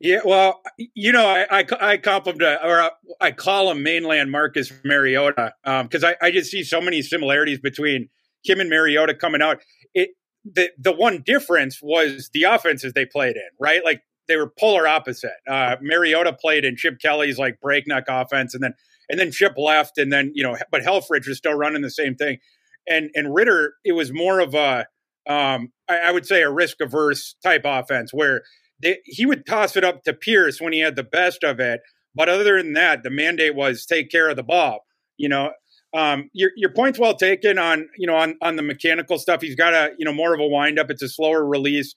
Yeah, 0.00 0.20
well, 0.24 0.60
you 0.94 1.10
know, 1.10 1.26
I 1.26 1.46
I, 1.50 1.64
I 1.80 1.96
compliment 1.96 2.60
or 2.62 2.90
I 3.20 3.32
call 3.32 3.70
him 3.70 3.82
mainland 3.82 4.30
Marcus 4.30 4.72
Mariota 4.84 5.54
because 5.64 6.04
um, 6.04 6.14
I, 6.22 6.26
I 6.26 6.30
just 6.30 6.50
see 6.50 6.62
so 6.62 6.80
many 6.80 7.02
similarities 7.02 7.58
between 7.58 8.08
him 8.44 8.60
and 8.60 8.70
Mariota 8.70 9.14
coming 9.14 9.42
out. 9.42 9.60
It 9.94 10.10
the 10.44 10.70
the 10.78 10.92
one 10.92 11.22
difference 11.26 11.80
was 11.82 12.30
the 12.32 12.44
offenses 12.44 12.92
they 12.92 13.06
played 13.06 13.36
in, 13.36 13.48
right? 13.60 13.84
Like 13.84 14.02
they 14.28 14.36
were 14.36 14.52
polar 14.58 14.86
opposite. 14.86 15.32
Uh, 15.50 15.76
Mariota 15.80 16.32
played 16.32 16.64
in 16.64 16.76
Chip 16.76 17.00
Kelly's 17.00 17.38
like 17.38 17.60
breakneck 17.60 18.04
offense, 18.08 18.54
and 18.54 18.62
then 18.62 18.74
and 19.08 19.18
then 19.18 19.32
Chip 19.32 19.54
left, 19.56 19.98
and 19.98 20.12
then 20.12 20.30
you 20.34 20.44
know, 20.44 20.56
but 20.70 20.82
Helfrich 20.82 21.26
was 21.26 21.38
still 21.38 21.54
running 21.54 21.82
the 21.82 21.90
same 21.90 22.14
thing, 22.14 22.38
and 22.86 23.10
and 23.16 23.34
Ridder, 23.34 23.74
it 23.84 23.92
was 23.92 24.12
more 24.12 24.38
of 24.38 24.54
a 24.54 24.86
um, 25.28 25.72
I, 25.88 25.98
I 25.98 26.10
would 26.12 26.24
say 26.26 26.42
a 26.42 26.50
risk 26.50 26.80
averse 26.80 27.34
type 27.42 27.62
offense 27.64 28.12
where 28.12 28.42
they, 28.80 28.98
he 29.04 29.26
would 29.26 29.46
toss 29.46 29.76
it 29.76 29.84
up 29.84 30.04
to 30.04 30.12
Pierce 30.12 30.60
when 30.60 30.72
he 30.72 30.80
had 30.80 30.96
the 30.96 31.04
best 31.04 31.42
of 31.44 31.60
it. 31.60 31.80
But 32.14 32.28
other 32.28 32.56
than 32.62 32.72
that, 32.74 33.02
the 33.02 33.10
mandate 33.10 33.54
was 33.54 33.86
take 33.86 34.10
care 34.10 34.28
of 34.28 34.36
the 34.36 34.42
ball. 34.42 34.84
You 35.16 35.28
know, 35.28 35.52
um, 35.94 36.30
your 36.32 36.50
your 36.56 36.70
point's 36.70 36.98
well 36.98 37.14
taken 37.14 37.58
on 37.58 37.88
you 37.96 38.06
know 38.06 38.16
on 38.16 38.36
on 38.42 38.56
the 38.56 38.62
mechanical 38.62 39.18
stuff. 39.18 39.40
He's 39.40 39.56
got 39.56 39.72
a 39.74 39.92
you 39.98 40.04
know 40.04 40.12
more 40.12 40.34
of 40.34 40.40
a 40.40 40.46
windup. 40.46 40.90
It's 40.90 41.02
a 41.02 41.08
slower 41.08 41.44
release. 41.44 41.94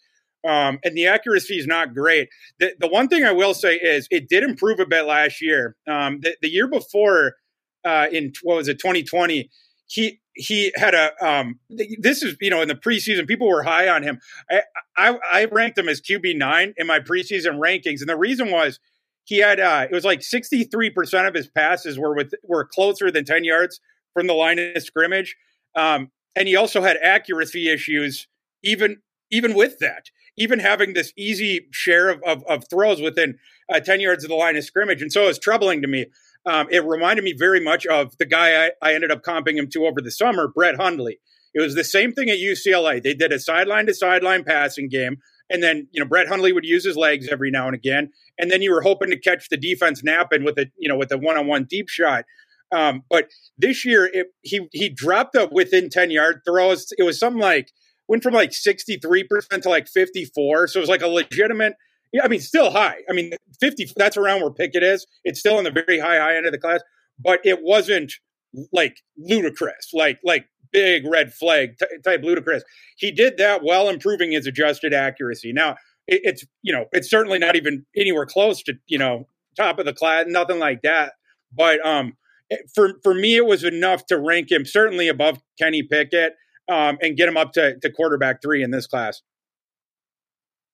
Um, 0.48 0.80
and 0.84 0.98
the 0.98 1.08
accuracy 1.08 1.60
is 1.60 1.68
not 1.68 1.94
great. 1.94 2.30
The, 2.60 2.74
the 2.80 2.88
one 2.88 3.08
thing 3.08 3.24
I 3.24 3.32
will 3.32 3.54
say 3.54 3.76
is 3.76 4.08
it 4.10 4.28
did 4.28 4.44
improve 4.44 4.80
a 4.80 4.88
bit 4.88 5.06
last 5.06 5.40
year. 5.40 5.76
Um, 5.88 6.20
the, 6.22 6.36
the 6.42 6.50
year 6.50 6.68
before, 6.68 7.36
uh, 7.86 8.08
in 8.12 8.34
what 8.42 8.56
was 8.56 8.68
it, 8.68 8.80
2020, 8.80 9.52
he 9.86 10.20
he 10.34 10.72
had 10.76 10.94
a 10.94 11.12
um, 11.26 11.60
this 11.70 12.24
is 12.24 12.36
you 12.42 12.50
know 12.50 12.62
in 12.62 12.68
the 12.68 12.76
preseason 12.76 13.28
people 13.28 13.48
were 13.48 13.64
high 13.64 13.88
on 13.88 14.04
him. 14.04 14.20
I, 14.50 14.62
I, 14.98 15.20
I 15.32 15.46
ranked 15.46 15.78
him 15.78 15.90
as 15.90 16.02
QB 16.02 16.38
nine 16.38 16.74
in 16.78 16.88
my 16.88 17.00
preseason 17.00 17.60
rankings, 17.60 18.00
and 18.00 18.10
the 18.10 18.18
reason 18.18 18.52
was 18.52 18.80
he 19.26 19.40
had 19.40 19.60
uh, 19.60 19.88
it 19.90 19.94
was 19.94 20.06
like 20.06 20.22
sixty 20.22 20.64
three 20.64 20.90
percent 20.90 21.28
of 21.28 21.34
his 21.34 21.48
passes 21.48 22.00
were 22.00 22.16
with 22.16 22.34
were 22.44 22.66
closer 22.66 23.12
than 23.12 23.26
ten 23.26 23.44
yards 23.44 23.80
from 24.14 24.28
the 24.28 24.34
line 24.34 24.60
of 24.60 24.84
scrimmage, 24.84 25.36
um, 25.76 26.12
and 26.36 26.48
he 26.48 26.56
also 26.56 26.82
had 26.82 26.98
accuracy 27.02 27.70
issues 27.70 28.28
even 28.64 28.98
even 29.32 29.54
with 29.54 29.80
that. 29.80 30.10
Even 30.38 30.60
having 30.60 30.94
this 30.94 31.12
easy 31.18 31.68
share 31.72 32.10
of, 32.10 32.22
of, 32.24 32.44
of 32.46 32.64
throws 32.70 33.02
within 33.02 33.38
uh, 33.72 33.80
10 33.80 34.00
yards 34.00 34.24
of 34.24 34.30
the 34.30 34.36
line 34.36 34.56
of 34.56 34.64
scrimmage. 34.64 35.02
And 35.02 35.12
so 35.12 35.28
it's 35.28 35.38
troubling 35.38 35.82
to 35.82 35.88
me. 35.88 36.06
Um, 36.46 36.68
it 36.72 36.84
reminded 36.84 37.24
me 37.24 37.34
very 37.38 37.60
much 37.60 37.86
of 37.86 38.18
the 38.18 38.26
guy 38.26 38.66
I, 38.66 38.72
I 38.82 38.94
ended 38.94 39.12
up 39.12 39.24
comping 39.24 39.58
him 39.58 39.70
to 39.72 39.86
over 39.86 40.02
the 40.02 40.12
summer, 40.12 40.48
Brett 40.48 40.76
Hundley. 40.76 41.20
It 41.54 41.62
was 41.62 41.76
the 41.76 41.84
same 41.84 42.14
thing 42.14 42.30
at 42.30 42.38
UCLA. 42.38 43.02
They 43.02 43.14
did 43.14 43.32
a 43.32 43.40
sideline 43.40 43.86
to 43.88 43.94
sideline 43.94 44.44
passing 44.44 44.90
game. 44.90 45.18
And 45.50 45.62
then, 45.62 45.88
you 45.92 46.00
know, 46.00 46.08
Brett 46.08 46.30
Hundley 46.30 46.54
would 46.54 46.66
use 46.66 46.86
his 46.86 46.96
legs 46.96 47.28
every 47.30 47.52
now 47.52 47.68
and 47.68 47.76
again. 47.76 48.12
And 48.40 48.50
then 48.50 48.62
you 48.62 48.72
were 48.72 48.82
hoping 48.82 49.10
to 49.10 49.20
catch 49.20 49.50
the 49.50 49.58
defense 49.58 50.02
napping 50.04 50.46
with 50.46 50.58
a, 50.58 50.68
you 50.78 50.88
know, 50.88 50.98
with 50.98 51.12
a 51.12 51.18
one 51.18 51.38
on 51.38 51.46
one 51.46 51.66
deep 51.70 51.90
shot. 51.90 52.24
Um, 52.72 53.04
but 53.10 53.28
this 53.58 53.84
year, 53.84 54.10
it, 54.12 54.28
he 54.42 54.68
he 54.72 54.88
dropped 54.88 55.36
up 55.36 55.52
within 55.52 55.90
10 55.90 56.10
yard 56.10 56.42
throws. 56.46 56.88
It 56.98 57.04
was 57.04 57.20
something 57.20 57.42
like, 57.42 57.70
went 58.08 58.24
from 58.24 58.34
like 58.34 58.52
63% 58.52 59.62
to 59.64 59.70
like 59.70 59.88
54. 59.88 60.68
So 60.68 60.80
it 60.80 60.82
was 60.82 60.90
like 60.90 61.02
a 61.02 61.08
legitimate 61.08 61.74
yeah, 62.12 62.24
I 62.24 62.28
mean, 62.28 62.42
still 62.42 62.72
high. 62.72 62.98
I 63.10 63.14
mean, 63.14 63.34
50, 63.60 63.94
that's 63.96 64.18
around 64.18 64.42
where 64.42 64.52
Pickett 64.52 64.84
is. 64.84 65.06
It's 65.24 65.40
still 65.40 65.58
in 65.58 65.64
the 65.64 65.72
very 65.72 66.00
high, 66.00 66.18
high 66.18 66.36
end 66.36 66.46
of 66.46 66.52
the 66.52 66.60
class, 66.60 66.82
but 67.20 67.40
it 67.46 67.60
wasn't 67.62 68.14
like 68.74 68.98
ludicrous, 69.18 69.92
like, 69.94 70.20
like 70.24 70.46
big 70.74 71.06
red 71.06 71.34
flag 71.34 71.78
t- 71.78 71.86
type 72.04 72.22
ludicrous. 72.24 72.64
He 72.98 73.12
did 73.12 73.38
that 73.38 73.64
while 73.64 73.88
improving 73.88 74.32
his 74.32 74.46
adjusted 74.46 74.94
accuracy. 74.94 75.54
Now, 75.54 75.72
it, 76.08 76.22
it's, 76.24 76.46
you 76.62 76.74
know, 76.74 76.86
it's 76.92 77.10
certainly 77.10 77.40
not 77.40 77.56
even 77.56 77.86
anywhere 77.96 78.26
close 78.26 78.62
to, 78.64 78.74
you 78.88 78.98
know, 78.98 79.28
top 79.56 79.80
of 79.80 79.86
the 79.86 79.94
class, 79.94 80.26
nothing 80.28 80.60
like 80.60 80.82
that. 80.82 81.14
But, 81.56 81.86
um, 81.86 82.18
for, 82.76 82.96
for 83.04 83.14
me, 83.14 83.38
it 83.38 83.46
was 83.46 83.64
enough 83.64 84.06
to 84.08 84.20
rank 84.20 84.52
him 84.52 84.66
certainly 84.66 85.08
above 85.08 85.40
Kenny 85.58 85.84
Pickett 85.84 86.34
um, 86.70 86.98
and 87.02 87.16
get 87.16 87.30
him 87.30 87.38
up 87.38 87.54
to, 87.54 87.80
to 87.80 87.90
quarterback 87.90 88.42
three 88.42 88.62
in 88.62 88.72
this 88.72 88.88
class 88.88 89.22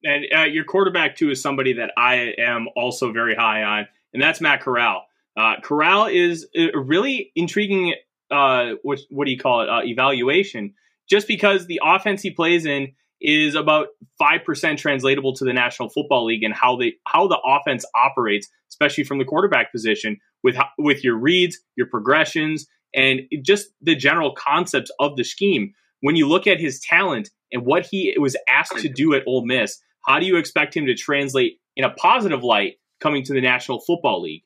and 0.03 0.25
uh, 0.35 0.43
your 0.43 0.63
quarterback 0.63 1.15
too 1.15 1.31
is 1.31 1.41
somebody 1.41 1.73
that 1.73 1.91
I 1.97 2.33
am 2.37 2.67
also 2.75 3.11
very 3.11 3.35
high 3.35 3.63
on, 3.63 3.87
and 4.13 4.21
that's 4.21 4.41
Matt 4.41 4.61
Corral. 4.61 5.05
Uh, 5.35 5.55
Corral 5.61 6.07
is 6.07 6.47
a 6.55 6.77
really 6.77 7.31
intriguing. 7.35 7.93
Uh, 8.29 8.71
what 8.83 8.99
what 9.09 9.25
do 9.25 9.31
you 9.31 9.39
call 9.39 9.61
it? 9.61 9.69
Uh, 9.69 9.81
evaluation, 9.83 10.73
just 11.09 11.27
because 11.27 11.67
the 11.67 11.81
offense 11.83 12.21
he 12.21 12.31
plays 12.31 12.65
in 12.65 12.93
is 13.21 13.55
about 13.55 13.87
five 14.19 14.43
percent 14.43 14.79
translatable 14.79 15.33
to 15.33 15.45
the 15.45 15.53
National 15.53 15.89
Football 15.89 16.25
League 16.25 16.43
and 16.43 16.53
how 16.53 16.75
they 16.75 16.93
how 17.05 17.27
the 17.27 17.39
offense 17.45 17.85
operates, 17.95 18.49
especially 18.69 19.03
from 19.03 19.19
the 19.19 19.25
quarterback 19.25 19.71
position 19.71 20.17
with 20.43 20.57
with 20.77 21.03
your 21.03 21.17
reads, 21.17 21.59
your 21.75 21.87
progressions, 21.87 22.67
and 22.93 23.21
just 23.43 23.69
the 23.81 23.95
general 23.95 24.33
concepts 24.33 24.91
of 24.99 25.15
the 25.15 25.23
scheme. 25.23 25.73
When 26.01 26.15
you 26.15 26.27
look 26.27 26.45
at 26.47 26.59
his 26.59 26.79
talent 26.79 27.29
and 27.51 27.65
what 27.65 27.87
he 27.89 28.15
was 28.19 28.35
asked 28.47 28.77
to 28.77 28.89
do 28.89 29.13
at 29.13 29.23
Ole 29.25 29.45
Miss, 29.45 29.79
how 30.07 30.19
do 30.19 30.25
you 30.25 30.37
expect 30.37 30.75
him 30.75 30.85
to 30.85 30.95
translate 30.95 31.59
in 31.75 31.83
a 31.83 31.89
positive 31.91 32.43
light 32.43 32.75
coming 32.99 33.23
to 33.23 33.33
the 33.33 33.41
National 33.41 33.79
Football 33.79 34.21
League? 34.21 34.43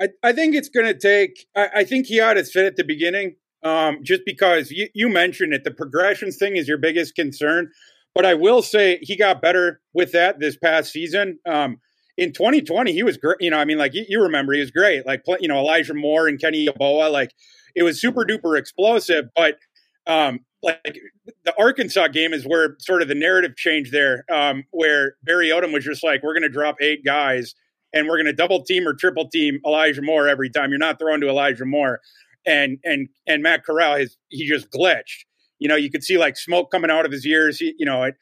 I, 0.00 0.08
I 0.22 0.32
think 0.32 0.54
it's 0.54 0.68
going 0.68 0.86
to 0.86 0.98
take, 0.98 1.46
I, 1.54 1.68
I, 1.76 1.84
think 1.84 2.06
he 2.06 2.20
ought 2.20 2.34
to 2.34 2.44
sit 2.44 2.64
at 2.64 2.76
the 2.76 2.84
beginning 2.84 3.36
um, 3.62 4.00
just 4.02 4.22
because 4.26 4.70
you, 4.70 4.88
you 4.94 5.08
mentioned 5.08 5.54
it. 5.54 5.64
The 5.64 5.70
progressions 5.70 6.36
thing 6.36 6.56
is 6.56 6.68
your 6.68 6.78
biggest 6.78 7.14
concern. 7.14 7.70
But 8.14 8.24
I 8.24 8.34
will 8.34 8.62
say 8.62 8.98
he 9.02 9.16
got 9.16 9.42
better 9.42 9.80
with 9.92 10.12
that 10.12 10.40
this 10.40 10.56
past 10.56 10.92
season. 10.92 11.38
Um, 11.46 11.78
in 12.16 12.32
2020, 12.32 12.92
he 12.92 13.02
was 13.02 13.18
great. 13.18 13.36
You 13.40 13.50
know, 13.50 13.58
I 13.58 13.66
mean, 13.66 13.76
like 13.76 13.92
you, 13.94 14.04
you 14.08 14.22
remember, 14.22 14.54
he 14.54 14.60
was 14.60 14.70
great. 14.70 15.06
Like, 15.06 15.22
you 15.40 15.48
know, 15.48 15.58
Elijah 15.58 15.94
Moore 15.94 16.26
and 16.26 16.40
Kenny 16.40 16.66
Yeboah, 16.66 17.12
like 17.12 17.32
it 17.74 17.82
was 17.82 18.00
super 18.00 18.24
duper 18.24 18.58
explosive. 18.58 19.26
But 19.36 19.58
um, 20.06 20.40
like 20.62 20.98
the 21.44 21.54
Arkansas 21.58 22.08
game 22.08 22.32
is 22.32 22.44
where 22.44 22.76
sort 22.80 23.02
of 23.02 23.08
the 23.08 23.14
narrative 23.14 23.56
changed 23.56 23.92
there, 23.92 24.24
um, 24.32 24.64
where 24.70 25.16
Barry 25.22 25.48
Odom 25.48 25.72
was 25.72 25.84
just 25.84 26.02
like, 26.02 26.22
we're 26.22 26.34
going 26.34 26.42
to 26.42 26.48
drop 26.48 26.76
eight 26.80 27.04
guys 27.04 27.54
and 27.92 28.06
we're 28.06 28.16
going 28.16 28.26
to 28.26 28.32
double 28.32 28.62
team 28.62 28.86
or 28.86 28.94
triple 28.94 29.28
team 29.28 29.58
Elijah 29.66 30.02
Moore 30.02 30.28
every 30.28 30.50
time. 30.50 30.70
You're 30.70 30.78
not 30.78 30.98
throwing 30.98 31.20
to 31.20 31.28
Elijah 31.28 31.64
Moore, 31.64 32.00
and 32.44 32.78
and 32.84 33.08
and 33.26 33.42
Matt 33.42 33.64
Corral 33.64 33.96
has 33.96 34.16
he 34.28 34.46
just 34.46 34.70
glitched. 34.70 35.24
You 35.58 35.68
know, 35.68 35.76
you 35.76 35.90
could 35.90 36.04
see 36.04 36.18
like 36.18 36.36
smoke 36.36 36.70
coming 36.70 36.90
out 36.90 37.06
of 37.06 37.12
his 37.12 37.24
ears. 37.26 37.58
He, 37.58 37.74
you 37.78 37.86
know, 37.86 38.02
it, 38.04 38.14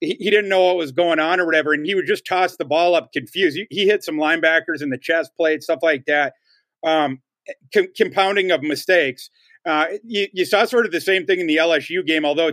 he, 0.00 0.16
he 0.18 0.30
didn't 0.30 0.50
know 0.50 0.64
what 0.64 0.76
was 0.76 0.92
going 0.92 1.18
on 1.18 1.40
or 1.40 1.46
whatever, 1.46 1.72
and 1.72 1.86
he 1.86 1.94
would 1.94 2.06
just 2.06 2.26
toss 2.26 2.56
the 2.56 2.64
ball 2.64 2.94
up 2.94 3.12
confused. 3.12 3.56
He, 3.56 3.66
he 3.70 3.86
hit 3.86 4.04
some 4.04 4.16
linebackers 4.16 4.82
in 4.82 4.90
the 4.90 4.98
chest 4.98 5.30
plate, 5.36 5.62
stuff 5.62 5.80
like 5.82 6.04
that. 6.06 6.34
Um, 6.86 7.22
com- 7.72 7.88
compounding 7.96 8.50
of 8.50 8.62
mistakes. 8.62 9.30
Uh, 9.66 9.86
you, 10.04 10.28
you, 10.32 10.44
saw 10.44 10.64
sort 10.64 10.86
of 10.86 10.92
the 10.92 11.00
same 11.00 11.26
thing 11.26 11.40
in 11.40 11.46
the 11.46 11.56
LSU 11.56 12.06
game, 12.06 12.24
although 12.24 12.52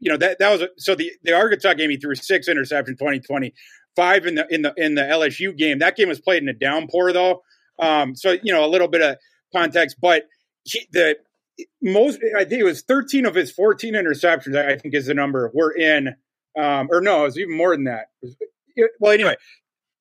you 0.00 0.10
know 0.10 0.16
that 0.16 0.38
that 0.38 0.50
was 0.50 0.62
a, 0.62 0.68
so 0.78 0.94
the 0.94 1.12
the 1.22 1.34
Arkansas 1.34 1.74
game 1.74 1.90
he 1.90 1.96
threw 1.96 2.14
six 2.14 2.48
interceptions 2.48 2.98
2020, 2.98 3.52
five 3.94 4.26
in 4.26 4.34
the 4.36 4.46
in 4.48 4.62
the 4.62 4.72
in 4.76 4.94
the 4.94 5.02
LSU 5.02 5.56
game. 5.56 5.80
That 5.80 5.96
game 5.96 6.08
was 6.08 6.20
played 6.20 6.42
in 6.42 6.48
a 6.48 6.54
downpour 6.54 7.12
though, 7.12 7.42
um, 7.78 8.14
so 8.14 8.36
you 8.42 8.52
know 8.52 8.64
a 8.64 8.68
little 8.68 8.88
bit 8.88 9.02
of 9.02 9.16
context. 9.54 9.96
But 10.00 10.24
he, 10.64 10.86
the 10.92 11.16
most 11.82 12.18
I 12.36 12.44
think 12.44 12.60
it 12.60 12.64
was 12.64 12.82
13 12.82 13.26
of 13.26 13.34
his 13.34 13.50
14 13.50 13.94
interceptions. 13.94 14.56
I 14.56 14.76
think 14.78 14.94
is 14.94 15.06
the 15.06 15.14
number 15.14 15.50
were 15.52 15.76
in, 15.76 16.14
um, 16.58 16.88
or 16.90 17.02
no, 17.02 17.22
it 17.22 17.24
was 17.24 17.38
even 17.38 17.56
more 17.56 17.76
than 17.76 17.84
that. 17.84 18.06
well, 19.00 19.12
anyway, 19.12 19.36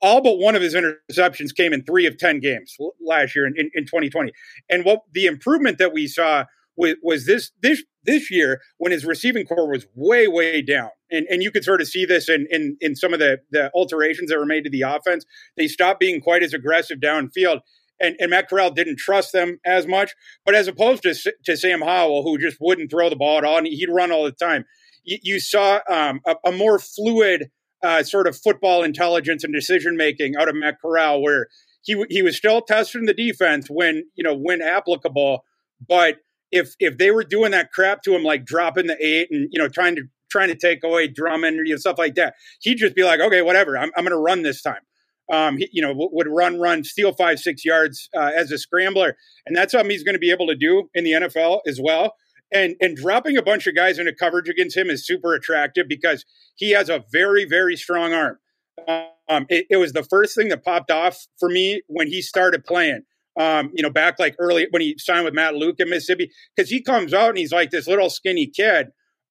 all 0.01 0.22
but 0.22 0.38
one 0.38 0.56
of 0.56 0.62
his 0.62 0.75
interceptions 0.75 1.56
came 1.56 1.74
in 1.74 1.84
three 1.84 2.06
of 2.06 2.18
10 2.18 2.39
games 2.39 2.75
last 3.01 3.36
year 3.36 3.46
in, 3.48 3.54
in, 3.58 3.70
in 3.74 3.86
2020. 3.86 4.32
And 4.70 4.86
what 4.86 5.01
the 5.13 5.25
improvement 5.25 5.77
that 5.80 5.94
we 5.94 6.08
saw 6.08 6.46
was, 6.75 6.96
was, 7.01 7.25
this, 7.25 7.51
this, 7.62 7.84
this 8.04 8.30
year 8.30 8.62
when 8.77 8.92
his 8.92 9.06
receiving 9.06 9.46
core 9.46 9.70
was 9.70 9.88
way, 9.96 10.27
way 10.27 10.62
down. 10.62 10.89
And, 11.10 11.25
and 11.30 11.42
you 11.42 11.51
could 11.51 11.63
sort 11.63 11.82
of 11.82 11.88
see 11.88 12.06
this 12.06 12.30
in, 12.30 12.48
in, 12.51 12.77
in 12.80 12.96
some 12.96 13.13
of 13.13 13.20
the, 13.20 13.39
the 13.51 13.72
alterations 13.74 14.30
that 14.30 14.38
were 14.38 14.46
made 14.46 14.63
to 14.66 14.70
the 14.70 14.82
offense. 14.82 15.25
They 15.56 15.68
stopped 15.68 16.00
being 16.00 16.22
quite 16.22 16.44
as 16.44 16.54
aggressive 16.54 17.00
downfield. 17.00 17.62
And, 18.00 18.16
and 18.20 18.30
Matt 18.30 18.48
Corral 18.48 18.70
didn't 18.70 19.00
trust 19.00 19.34
them 19.34 19.60
as 19.66 19.88
much. 19.88 20.13
But 20.46 20.54
as 20.54 20.68
opposed 20.68 21.01
to, 21.04 21.16
to 21.46 21.58
Sam 21.58 21.82
Howell, 21.82 22.24
who 22.24 22.38
just 22.38 22.58
wouldn't 22.62 22.92
throw 22.92 23.10
the 23.10 23.16
ball 23.16 23.39
at 23.39 23.44
all, 23.44 23.58
and 23.58 23.66
he'd 23.66 23.89
run 23.89 24.12
all 24.12 24.24
the 24.24 24.32
time, 24.32 24.66
you, 25.04 25.18
you 25.24 25.39
saw 25.39 25.80
um, 25.89 26.20
a, 26.27 26.36
a 26.46 26.51
more 26.51 26.77
fluid 26.77 27.50
uh, 27.84 28.03
sort 28.03 28.27
of 28.27 28.38
football 28.38 28.84
intelligence 28.84 29.43
and 29.43 29.53
decision 29.53 29.98
making 29.98 30.36
out 30.36 30.50
of 30.50 30.55
Matt 30.55 30.79
Corral, 30.81 31.22
where 31.22 31.48
he 31.84 32.03
he 32.10 32.22
was 32.22 32.38
still 32.38 32.62
testing 32.62 33.05
the 33.05 33.13
defense 33.13 33.67
when 33.69 34.03
you 34.15 34.24
know 34.24 34.36
when 34.36 34.62
applicable, 34.62 35.43
but 35.88 36.17
if 36.51 36.75
if 36.79 36.98
they 36.98 37.12
were 37.12 37.24
doing 37.24 37.51
that 37.51 37.72
crap 37.72 38.01
to 38.03 38.15
him, 38.15 38.24
like 38.24 38.46
dropping 38.46 38.88
the 38.88 38.98
eight 39.05 39.29
and 39.31 39.50
you 39.51 39.60
know 39.60 39.67
trying 39.67 39.96
to 39.96 40.03
trying 40.29 40.50
to 40.50 40.55
take 40.55 40.84
away 40.84 41.07
Drummond 41.07 41.60
or 41.60 41.63
you 41.63 41.74
know, 41.74 41.77
stuff 41.77 41.98
like 41.98 42.15
that, 42.15 42.36
he'd 42.62 42.75
just 42.75 42.96
be 42.96 43.03
like, 43.03 43.19
okay, 43.19 43.41
whatever, 43.41 43.77
I'm 43.77 43.91
I'm 43.96 44.03
going 44.03 44.12
to 44.12 44.17
run 44.17 44.43
this 44.43 44.62
time. 44.62 44.81
Um, 45.31 45.57
he, 45.57 45.69
you 45.74 45.81
know, 45.81 45.93
would 45.96 46.27
run, 46.29 46.57
run, 46.57 46.86
steal 46.86 47.13
five, 47.13 47.39
six 47.39 47.65
yards 47.65 48.10
uh, 48.15 48.31
as 48.36 48.51
a 48.51 48.57
scrambler, 48.57 49.17
and 49.46 49.55
that's 49.55 49.74
something 49.74 49.89
he's 49.89 50.03
going 50.03 50.15
to 50.15 50.19
be 50.19 50.31
able 50.31 50.48
to 50.48 50.55
do 50.55 50.89
in 50.93 51.03
the 51.03 51.12
NFL 51.12 51.60
as 51.67 51.79
well. 51.81 52.13
And 52.51 52.75
and 52.80 52.96
dropping 52.96 53.38
a 53.38 53.42
bunch 53.42 53.68
of 53.68 53.75
guys 53.75 54.00
into 54.00 54.13
coverage 54.13 54.48
against 54.48 54.77
him 54.77 54.89
is 54.89 55.06
super 55.06 55.34
attractive 55.34 55.88
because 55.88 56.24
he 56.56 56.72
has 56.72 56.89
a 56.89 57.04
very 57.12 57.46
very 57.46 57.75
strong 57.75 58.13
arm. 58.13 58.38
Um, 59.30 59.46
it, 59.50 59.66
it, 59.70 59.77
was 59.77 59.92
the 59.92 60.04
first 60.04 60.36
thing 60.36 60.50
that 60.50 60.63
popped 60.63 60.92
off 60.92 61.27
for 61.39 61.50
me 61.50 61.82
when 61.88 62.08
he 62.08 62.22
started 62.22 62.63
playing. 62.63 63.01
Um, 63.38 63.72
you 63.74 63.84
know, 63.84 63.89
back 63.89 64.20
like 64.20 64.36
early 64.39 64.68
when 64.70 64.82
he 64.82 64.96
signed 64.98 65.25
with 65.25 65.34
Matt 65.34 65.56
Luke 65.56 65.80
in 65.80 65.89
Mississippi, 65.89 66.32
because 66.56 66.70
he 66.70 66.82
comes 66.82 67.13
out 67.13 67.30
and 67.30 67.38
he's 67.38 67.51
like 67.51 67.70
this 67.70 67.88
little 67.88 68.10
skinny 68.10 68.48
kid. 68.48 68.88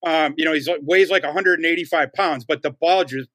Um, 0.07 0.35
you 0.37 0.45
know, 0.45 0.53
he's 0.53 0.69
like, 0.69 0.81
weighs 0.83 1.11
like 1.11 1.25
185 1.25 2.13
pounds, 2.13 2.45
but 2.45 2.63
the 2.63 2.71
ball 2.71 3.05
just 3.05 3.29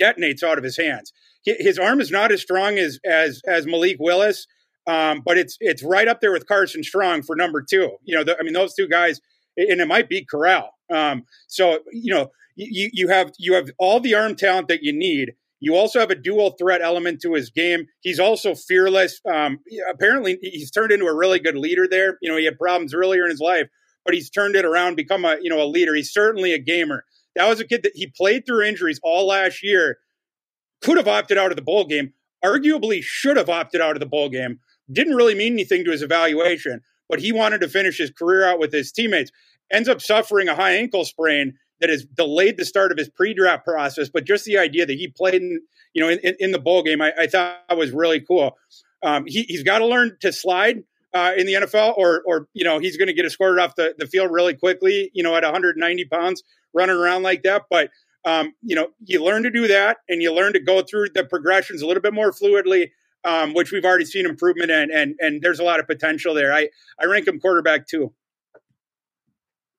detonates 0.00 0.42
out 0.42 0.58
of 0.58 0.64
his 0.64 0.76
hands. 0.76 1.12
His 1.44 1.78
arm 1.78 2.00
is 2.00 2.10
not 2.10 2.32
as 2.32 2.42
strong 2.42 2.78
as 2.78 2.98
as 3.04 3.40
as 3.46 3.66
Malik 3.66 3.96
Willis, 4.00 4.46
um, 4.88 5.22
but 5.24 5.36
it's 5.36 5.56
it's 5.60 5.84
right 5.84 6.08
up 6.08 6.20
there 6.20 6.32
with 6.32 6.46
Carson 6.46 6.82
Strong 6.82 7.22
for 7.22 7.36
number 7.36 7.62
two. 7.62 7.98
You 8.04 8.16
know, 8.16 8.24
the, 8.24 8.36
I 8.38 8.42
mean, 8.42 8.54
those 8.54 8.74
two 8.74 8.88
guys, 8.88 9.20
and 9.56 9.80
it 9.80 9.86
might 9.86 10.08
be 10.08 10.24
Corral. 10.24 10.70
Um, 10.92 11.24
so 11.46 11.80
you 11.92 12.12
know, 12.12 12.30
you 12.56 12.88
you 12.92 13.08
have 13.08 13.32
you 13.38 13.52
have 13.54 13.68
all 13.78 14.00
the 14.00 14.14
arm 14.14 14.34
talent 14.34 14.68
that 14.68 14.82
you 14.82 14.92
need. 14.92 15.34
You 15.60 15.74
also 15.74 16.00
have 16.00 16.10
a 16.10 16.14
dual 16.14 16.52
threat 16.52 16.80
element 16.80 17.20
to 17.22 17.34
his 17.34 17.50
game. 17.50 17.86
He's 18.00 18.20
also 18.20 18.54
fearless. 18.54 19.20
Um, 19.30 19.58
apparently, 19.90 20.38
he's 20.40 20.70
turned 20.70 20.92
into 20.92 21.06
a 21.06 21.14
really 21.14 21.40
good 21.40 21.56
leader 21.56 21.86
there. 21.90 22.16
You 22.22 22.30
know, 22.30 22.38
he 22.38 22.44
had 22.44 22.58
problems 22.58 22.94
earlier 22.94 23.24
in 23.24 23.30
his 23.30 23.40
life, 23.40 23.68
but 24.04 24.14
he's 24.14 24.30
turned 24.30 24.54
it 24.56 24.64
around, 24.64 24.94
become 24.94 25.26
a 25.26 25.36
you 25.42 25.50
know 25.50 25.62
a 25.62 25.68
leader. 25.68 25.94
He's 25.94 26.12
certainly 26.12 26.54
a 26.54 26.58
gamer. 26.58 27.04
That 27.36 27.46
was 27.46 27.60
a 27.60 27.66
kid 27.66 27.82
that 27.82 27.92
he 27.94 28.06
played 28.06 28.46
through 28.46 28.62
injuries 28.62 29.00
all 29.02 29.26
last 29.26 29.62
year. 29.62 29.98
Could 30.80 30.96
have 30.96 31.08
opted 31.08 31.36
out 31.36 31.50
of 31.50 31.56
the 31.56 31.62
bowl 31.62 31.84
game. 31.84 32.14
Arguably, 32.42 33.02
should 33.02 33.36
have 33.36 33.50
opted 33.50 33.82
out 33.82 33.96
of 33.96 34.00
the 34.00 34.06
bowl 34.06 34.30
game 34.30 34.60
didn't 34.92 35.14
really 35.14 35.34
mean 35.34 35.54
anything 35.54 35.84
to 35.84 35.90
his 35.90 36.02
evaluation. 36.02 36.80
but 37.08 37.20
he 37.20 37.32
wanted 37.32 37.62
to 37.62 37.68
finish 37.68 37.96
his 37.96 38.10
career 38.10 38.44
out 38.44 38.58
with 38.58 38.72
his 38.72 38.92
teammates. 38.92 39.30
Ends 39.70 39.88
up 39.88 40.00
suffering 40.00 40.48
a 40.48 40.54
high 40.54 40.72
ankle 40.72 41.04
sprain 41.04 41.54
that 41.80 41.90
has 41.90 42.04
delayed 42.04 42.56
the 42.56 42.64
start 42.64 42.92
of 42.92 42.98
his 42.98 43.08
pre-draft 43.08 43.64
process. 43.64 44.08
But 44.08 44.24
just 44.24 44.44
the 44.44 44.58
idea 44.58 44.84
that 44.86 44.94
he 44.94 45.08
played, 45.08 45.34
in, 45.34 45.60
you 45.94 46.02
know, 46.02 46.08
in, 46.08 46.36
in 46.38 46.52
the 46.52 46.58
bowl 46.58 46.82
game, 46.82 47.00
I, 47.00 47.12
I 47.18 47.26
thought 47.26 47.60
was 47.76 47.92
really 47.92 48.20
cool. 48.20 48.56
Um, 49.02 49.24
he, 49.26 49.46
has 49.50 49.62
got 49.62 49.78
to 49.78 49.86
learn 49.86 50.16
to 50.20 50.32
slide 50.32 50.82
uh, 51.14 51.32
in 51.36 51.46
the 51.46 51.54
NFL, 51.54 51.96
or 51.96 52.22
or 52.26 52.48
you 52.52 52.64
know, 52.64 52.78
he's 52.78 52.96
going 52.96 53.06
to 53.06 53.14
get 53.14 53.24
escorted 53.24 53.62
off 53.62 53.76
the, 53.76 53.94
the 53.96 54.06
field 54.06 54.30
really 54.30 54.54
quickly. 54.54 55.10
You 55.14 55.22
know, 55.22 55.34
at 55.36 55.44
190 55.44 56.04
pounds, 56.06 56.42
running 56.74 56.96
around 56.96 57.22
like 57.22 57.42
that. 57.44 57.64
But 57.70 57.90
um, 58.24 58.54
you 58.62 58.74
know, 58.74 58.88
you 59.04 59.24
learn 59.24 59.44
to 59.44 59.50
do 59.50 59.68
that, 59.68 59.98
and 60.08 60.20
you 60.20 60.32
learn 60.34 60.52
to 60.54 60.60
go 60.60 60.82
through 60.82 61.10
the 61.14 61.24
progressions 61.24 61.82
a 61.82 61.86
little 61.86 62.02
bit 62.02 62.12
more 62.12 62.32
fluidly. 62.32 62.90
Um, 63.28 63.52
which 63.52 63.72
we've 63.72 63.84
already 63.84 64.06
seen 64.06 64.24
improvement 64.24 64.70
in, 64.70 64.90
and 64.90 65.14
and 65.20 65.42
there's 65.42 65.60
a 65.60 65.64
lot 65.64 65.80
of 65.80 65.86
potential 65.86 66.32
there. 66.34 66.52
I 66.52 66.70
I 66.98 67.04
rank 67.04 67.28
him 67.28 67.38
quarterback 67.40 67.86
two. 67.86 68.14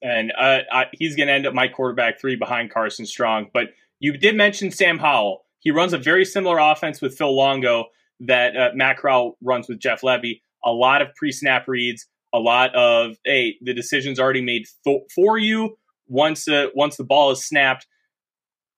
and 0.02 0.32
uh, 0.40 0.60
I, 0.72 0.86
he's 0.94 1.16
going 1.16 1.28
to 1.28 1.34
end 1.34 1.46
up 1.46 1.54
my 1.54 1.68
quarterback 1.68 2.20
three 2.20 2.36
behind 2.36 2.72
Carson 2.72 3.06
Strong. 3.06 3.48
But 3.54 3.70
you 4.00 4.18
did 4.18 4.36
mention 4.36 4.72
Sam 4.72 4.98
Howell. 4.98 5.46
He 5.60 5.72
runs 5.72 5.94
a 5.94 5.98
very 5.98 6.26
similar 6.26 6.58
offense 6.58 7.02
with 7.02 7.18
Phil 7.18 7.36
Longo 7.36 7.86
that 8.22 8.56
uh, 8.56 8.70
Matt 8.76 8.98
Corral 8.98 9.38
runs 9.42 9.68
with 9.68 9.80
Jeff 9.80 10.02
Lebby. 10.02 10.42
A 10.64 10.72
lot 10.72 11.02
of 11.02 11.10
pre-snap 11.16 11.68
reads, 11.68 12.06
a 12.34 12.40
lot 12.40 12.74
of 12.76 13.18
hey, 13.26 13.56
the 13.62 13.74
decision's 13.74 14.20
already 14.20 14.42
made 14.42 14.66
th- 14.84 15.04
for 15.14 15.38
you 15.38 15.78
once 16.08 16.48
uh, 16.48 16.68
once 16.76 16.98
the 16.98 17.04
ball 17.04 17.32
is 17.32 17.46
snapped. 17.46 17.88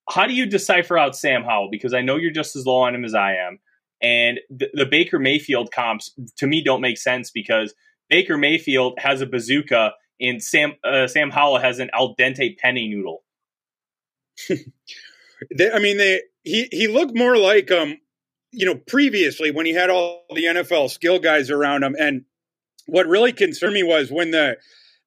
How 0.09 0.25
do 0.27 0.33
you 0.33 0.45
decipher 0.45 0.97
out 0.97 1.15
Sam 1.15 1.43
Howell? 1.43 1.69
Because 1.71 1.93
I 1.93 2.01
know 2.01 2.17
you're 2.17 2.31
just 2.31 2.55
as 2.55 2.65
low 2.65 2.81
on 2.81 2.95
him 2.95 3.05
as 3.05 3.13
I 3.13 3.35
am, 3.35 3.59
and 4.01 4.39
the, 4.49 4.69
the 4.73 4.85
Baker 4.85 5.19
Mayfield 5.19 5.71
comps 5.71 6.11
to 6.37 6.47
me 6.47 6.63
don't 6.63 6.81
make 6.81 6.97
sense 6.97 7.31
because 7.31 7.73
Baker 8.09 8.37
Mayfield 8.37 8.97
has 8.99 9.21
a 9.21 9.25
bazooka 9.25 9.93
and 10.19 10.41
Sam 10.41 10.73
uh, 10.83 11.07
Sam 11.07 11.31
Howell 11.31 11.59
has 11.59 11.79
an 11.79 11.89
al 11.93 12.15
dente 12.15 12.57
penny 12.57 12.87
noodle. 12.87 13.23
they, 15.55 15.71
I 15.71 15.79
mean, 15.79 15.97
they 15.97 16.21
he 16.43 16.67
he 16.71 16.87
looked 16.87 17.15
more 17.15 17.37
like 17.37 17.71
um 17.71 17.97
you 18.51 18.65
know 18.65 18.75
previously 18.75 19.51
when 19.51 19.65
he 19.65 19.73
had 19.73 19.89
all 19.89 20.23
the 20.33 20.45
NFL 20.45 20.89
skill 20.89 21.19
guys 21.19 21.49
around 21.49 21.83
him, 21.83 21.95
and 21.99 22.23
what 22.87 23.07
really 23.07 23.33
concerned 23.33 23.73
me 23.73 23.83
was 23.83 24.11
when 24.11 24.31
the 24.31 24.57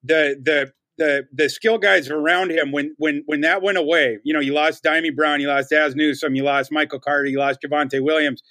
the 0.02 0.36
the 0.42 0.72
the 0.98 1.26
the 1.32 1.48
skill 1.48 1.78
guys 1.78 2.08
around 2.08 2.50
him 2.50 2.72
when 2.72 2.94
when 2.98 3.22
when 3.26 3.40
that 3.42 3.62
went 3.62 3.78
away. 3.78 4.18
You 4.24 4.34
know, 4.34 4.40
you 4.40 4.52
lost 4.52 4.84
Dyami 4.84 5.14
Brown, 5.14 5.40
you 5.40 5.48
lost 5.48 5.70
Dazz 5.70 5.94
Newsome, 5.94 6.34
you 6.34 6.44
lost 6.44 6.72
Michael 6.72 7.00
Carter, 7.00 7.26
you 7.26 7.38
lost 7.38 7.60
Javonte 7.62 8.02
Williams. 8.02 8.42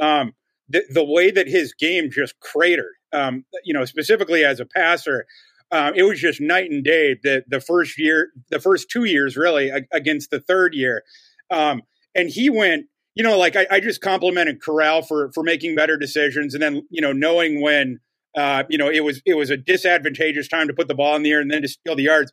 Um, 0.00 0.34
the, 0.68 0.84
the 0.90 1.04
way 1.04 1.30
that 1.30 1.48
his 1.48 1.74
game 1.74 2.10
just 2.10 2.38
cratered, 2.40 2.94
um, 3.12 3.44
you 3.64 3.74
know, 3.74 3.84
specifically 3.84 4.44
as 4.44 4.60
a 4.60 4.66
passer, 4.66 5.26
um, 5.72 5.94
it 5.94 6.02
was 6.02 6.20
just 6.20 6.40
night 6.40 6.70
and 6.70 6.82
day. 6.82 7.16
The 7.22 7.44
the 7.48 7.60
first 7.60 7.98
year, 7.98 8.30
the 8.50 8.60
first 8.60 8.90
two 8.90 9.04
years, 9.04 9.36
really 9.36 9.70
against 9.92 10.30
the 10.30 10.40
third 10.40 10.74
year, 10.74 11.02
um, 11.50 11.82
and 12.14 12.28
he 12.28 12.50
went. 12.50 12.86
You 13.16 13.24
know, 13.24 13.36
like 13.36 13.56
I, 13.56 13.66
I 13.70 13.80
just 13.80 14.00
complimented 14.00 14.62
Corral 14.62 15.02
for 15.02 15.30
for 15.32 15.42
making 15.42 15.74
better 15.74 15.96
decisions, 15.96 16.54
and 16.54 16.62
then 16.62 16.86
you 16.90 17.00
know 17.00 17.12
knowing 17.12 17.60
when 17.60 17.98
uh, 18.36 18.64
you 18.68 18.78
know 18.78 18.88
it 18.88 19.04
was 19.04 19.20
it 19.26 19.34
was 19.34 19.50
a 19.50 19.56
disadvantageous 19.56 20.48
time 20.48 20.68
to 20.68 20.72
put 20.72 20.88
the 20.88 20.94
ball 20.94 21.16
in 21.16 21.22
the 21.22 21.32
air 21.32 21.40
and 21.40 21.50
then 21.50 21.62
to 21.62 21.68
steal 21.68 21.96
the 21.96 22.04
yards. 22.04 22.32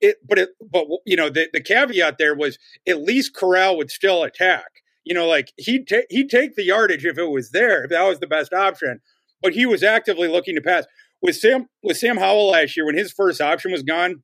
It, 0.00 0.16
but 0.28 0.38
it, 0.38 0.50
but 0.70 0.86
you 1.06 1.16
know 1.16 1.30
the, 1.30 1.48
the 1.52 1.62
caveat 1.62 2.18
there 2.18 2.34
was 2.34 2.58
at 2.86 3.02
least 3.02 3.34
Corral 3.34 3.76
would 3.78 3.90
still 3.90 4.22
attack. 4.22 4.82
You 5.06 5.14
know, 5.14 5.26
like 5.26 5.52
he'd 5.56 5.88
ta- 5.88 6.08
he'd 6.10 6.28
take 6.28 6.56
the 6.56 6.64
yardage 6.64 7.06
if 7.06 7.16
it 7.16 7.30
was 7.30 7.50
there, 7.50 7.84
if 7.84 7.90
that 7.90 8.02
was 8.02 8.20
the 8.20 8.26
best 8.26 8.52
option. 8.52 9.00
But 9.40 9.54
he 9.54 9.64
was 9.64 9.82
actively 9.82 10.28
looking 10.28 10.56
to 10.56 10.60
pass 10.60 10.84
with 11.22 11.36
Sam 11.36 11.68
with 11.82 11.96
Sam 11.96 12.16
Howell 12.16 12.50
last 12.50 12.76
year 12.76 12.84
when 12.84 12.96
his 12.96 13.12
first 13.12 13.40
option 13.40 13.72
was 13.72 13.82
gone, 13.82 14.22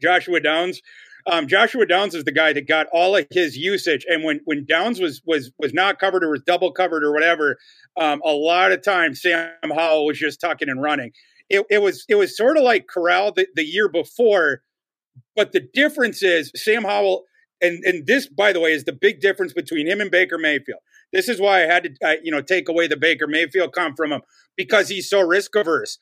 Joshua 0.00 0.40
Downs. 0.40 0.80
Um, 1.28 1.48
Joshua 1.48 1.86
Downs 1.86 2.14
is 2.14 2.22
the 2.22 2.32
guy 2.32 2.52
that 2.52 2.68
got 2.68 2.86
all 2.92 3.16
of 3.16 3.26
his 3.32 3.56
usage, 3.56 4.06
and 4.08 4.22
when 4.22 4.40
when 4.44 4.64
Downs 4.64 5.00
was 5.00 5.20
was 5.26 5.50
was 5.58 5.74
not 5.74 5.98
covered 5.98 6.22
or 6.22 6.30
was 6.30 6.42
double 6.46 6.70
covered 6.70 7.02
or 7.02 7.12
whatever, 7.12 7.56
um, 7.98 8.22
a 8.24 8.30
lot 8.30 8.70
of 8.70 8.82
times 8.82 9.22
Sam 9.22 9.50
Howell 9.64 10.06
was 10.06 10.18
just 10.18 10.40
tucking 10.40 10.68
and 10.68 10.80
running. 10.80 11.10
It, 11.48 11.66
it 11.68 11.82
was 11.82 12.04
it 12.08 12.14
was 12.14 12.36
sort 12.36 12.56
of 12.56 12.62
like 12.62 12.86
Corral 12.86 13.32
the, 13.32 13.48
the 13.56 13.64
year 13.64 13.88
before, 13.88 14.62
but 15.34 15.50
the 15.50 15.66
difference 15.74 16.22
is 16.22 16.52
Sam 16.54 16.84
Howell, 16.84 17.24
and 17.60 17.82
and 17.84 18.06
this 18.06 18.28
by 18.28 18.52
the 18.52 18.60
way 18.60 18.72
is 18.72 18.84
the 18.84 18.92
big 18.92 19.20
difference 19.20 19.52
between 19.52 19.86
him 19.86 20.00
and 20.00 20.10
Baker 20.10 20.38
Mayfield. 20.38 20.80
This 21.12 21.28
is 21.28 21.40
why 21.40 21.62
I 21.62 21.66
had 21.66 21.84
to, 21.84 22.08
uh, 22.08 22.14
you 22.22 22.32
know, 22.32 22.40
take 22.40 22.68
away 22.68 22.86
the 22.86 22.96
Baker 22.96 23.26
Mayfield 23.26 23.72
come 23.72 23.94
from 23.94 24.12
him 24.12 24.22
because 24.56 24.88
he's 24.88 25.08
so 25.08 25.20
risk 25.20 25.54
averse. 25.54 25.98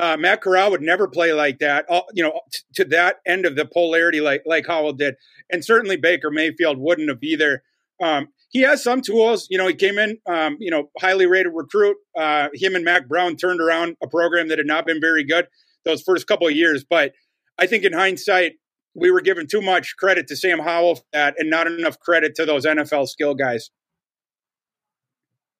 Uh, 0.00 0.16
Matt 0.16 0.40
Corral 0.40 0.70
would 0.70 0.82
never 0.82 1.06
play 1.06 1.32
like 1.32 1.58
that, 1.60 1.84
uh, 1.88 2.02
you 2.12 2.22
know, 2.22 2.40
t- 2.52 2.60
to 2.76 2.84
that 2.86 3.16
end 3.26 3.46
of 3.46 3.54
the 3.56 3.64
polarity 3.64 4.20
like 4.20 4.42
like 4.46 4.66
Howell 4.66 4.94
did, 4.94 5.14
and 5.50 5.64
certainly 5.64 5.96
Baker 5.96 6.30
Mayfield 6.30 6.78
wouldn't 6.78 7.08
have 7.08 7.22
either. 7.22 7.62
Um, 8.02 8.28
he 8.48 8.60
has 8.62 8.82
some 8.82 9.00
tools, 9.00 9.46
you 9.50 9.58
know. 9.58 9.68
He 9.68 9.74
came 9.74 9.98
in, 9.98 10.18
um, 10.26 10.56
you 10.58 10.70
know, 10.70 10.90
highly 11.00 11.26
rated 11.26 11.52
recruit. 11.54 11.96
Uh, 12.16 12.48
him 12.54 12.74
and 12.74 12.84
Mack 12.84 13.08
Brown 13.08 13.36
turned 13.36 13.60
around 13.60 13.96
a 14.02 14.08
program 14.08 14.48
that 14.48 14.58
had 14.58 14.66
not 14.66 14.86
been 14.86 15.00
very 15.00 15.24
good 15.24 15.46
those 15.84 16.02
first 16.02 16.26
couple 16.26 16.46
of 16.46 16.54
years. 16.54 16.84
But 16.88 17.12
I 17.58 17.66
think 17.66 17.84
in 17.84 17.92
hindsight, 17.92 18.54
we 18.94 19.10
were 19.10 19.20
giving 19.20 19.46
too 19.46 19.62
much 19.62 19.96
credit 19.96 20.26
to 20.28 20.36
Sam 20.36 20.58
Howell 20.58 20.96
for 20.96 21.04
that, 21.12 21.34
and 21.38 21.50
not 21.50 21.66
enough 21.66 21.98
credit 21.98 22.34
to 22.36 22.46
those 22.46 22.64
NFL 22.64 23.08
skill 23.08 23.34
guys. 23.34 23.70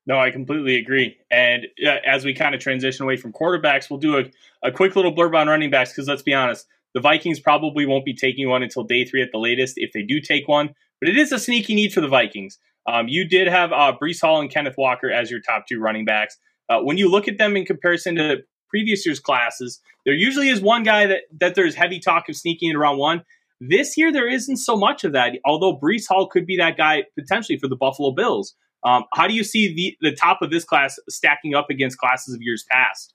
No, 0.06 0.18
I 0.18 0.30
completely 0.30 0.76
agree. 0.76 1.16
And 1.30 1.66
uh, 1.84 1.96
as 2.06 2.24
we 2.24 2.34
kind 2.34 2.54
of 2.54 2.60
transition 2.60 3.04
away 3.04 3.16
from 3.16 3.32
quarterbacks, 3.32 3.88
we'll 3.88 4.00
do 4.00 4.18
a, 4.18 4.24
a 4.62 4.70
quick 4.70 4.96
little 4.96 5.14
blurb 5.14 5.34
on 5.34 5.48
running 5.48 5.70
backs 5.70 5.92
because 5.92 6.08
let's 6.08 6.22
be 6.22 6.34
honest, 6.34 6.66
the 6.92 7.00
Vikings 7.00 7.40
probably 7.40 7.86
won't 7.86 8.04
be 8.04 8.14
taking 8.14 8.48
one 8.48 8.62
until 8.62 8.84
day 8.84 9.04
three 9.04 9.22
at 9.22 9.32
the 9.32 9.38
latest 9.38 9.74
if 9.76 9.92
they 9.92 10.02
do 10.02 10.20
take 10.20 10.46
one. 10.46 10.74
But 11.00 11.08
it 11.08 11.16
is 11.16 11.32
a 11.32 11.38
sneaky 11.38 11.74
need 11.74 11.92
for 11.92 12.00
the 12.00 12.08
Vikings. 12.08 12.58
Um, 12.86 13.08
you 13.08 13.26
did 13.26 13.48
have 13.48 13.72
uh, 13.72 13.94
Breece 14.00 14.20
Hall 14.20 14.40
and 14.40 14.50
Kenneth 14.50 14.76
Walker 14.76 15.10
as 15.10 15.30
your 15.30 15.40
top 15.40 15.66
two 15.66 15.80
running 15.80 16.04
backs. 16.04 16.36
Uh, 16.68 16.80
when 16.80 16.98
you 16.98 17.10
look 17.10 17.26
at 17.26 17.38
them 17.38 17.56
in 17.56 17.64
comparison 17.64 18.14
to 18.16 18.38
previous 18.74 19.06
year's 19.06 19.20
classes, 19.20 19.80
there 20.04 20.14
usually 20.14 20.48
is 20.48 20.60
one 20.60 20.82
guy 20.82 21.06
that, 21.06 21.20
that 21.40 21.54
there's 21.54 21.76
heavy 21.76 22.00
talk 22.00 22.28
of 22.28 22.34
sneaking 22.34 22.70
in 22.70 22.76
around 22.76 22.98
one. 22.98 23.22
This 23.60 23.96
year, 23.96 24.12
there 24.12 24.28
isn't 24.28 24.56
so 24.56 24.76
much 24.76 25.04
of 25.04 25.12
that, 25.12 25.34
although 25.44 25.78
Breece 25.78 26.08
Hall 26.08 26.26
could 26.26 26.44
be 26.44 26.56
that 26.56 26.76
guy 26.76 27.04
potentially 27.16 27.56
for 27.56 27.68
the 27.68 27.76
Buffalo 27.76 28.10
Bills. 28.10 28.56
Um, 28.82 29.04
how 29.12 29.28
do 29.28 29.32
you 29.32 29.44
see 29.44 29.72
the, 29.72 30.10
the 30.10 30.16
top 30.16 30.42
of 30.42 30.50
this 30.50 30.64
class 30.64 30.98
stacking 31.08 31.54
up 31.54 31.70
against 31.70 31.98
classes 31.98 32.34
of 32.34 32.42
years 32.42 32.64
past? 32.68 33.14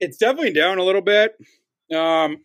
It's 0.00 0.18
definitely 0.18 0.52
down 0.52 0.76
a 0.76 0.84
little 0.84 1.00
bit. 1.00 1.32
Um, 1.96 2.44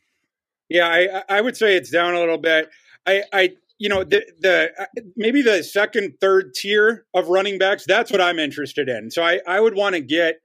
yeah, 0.70 0.88
I, 0.88 1.24
I 1.28 1.42
would 1.42 1.58
say 1.58 1.76
it's 1.76 1.92
down 1.92 2.16
a 2.16 2.20
little 2.22 2.38
bit. 2.38 2.70
I, 3.06 3.24
I 3.34 3.50
you 3.80 3.90
know, 3.90 4.06
the, 4.06 4.24
the 4.40 4.72
maybe 5.18 5.42
the 5.42 5.62
second, 5.62 6.13
third 6.22 6.54
tier 6.56 7.06
of 7.13 7.28
running 7.28 7.60
backs. 7.60 7.84
That's 7.86 8.12
what 8.13 8.22
I'm 8.22 8.40
interested 8.40 8.88
in. 8.88 9.12
So 9.12 9.24
I, 9.24 9.42
I 9.46 9.60
would 9.60 9.76
want 9.76 9.96
to 9.96 10.02
get, 10.02 10.38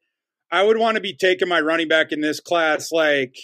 I 0.53 0.63
would 0.63 0.79
want 0.79 0.97
to 0.97 1.01
be 1.01 1.17
taking 1.17 1.49
my 1.49 1.61
running 1.61 1.89
back 1.89 2.13
in 2.13 2.21
this 2.21 2.39
class 2.39 2.93
like 2.93 3.35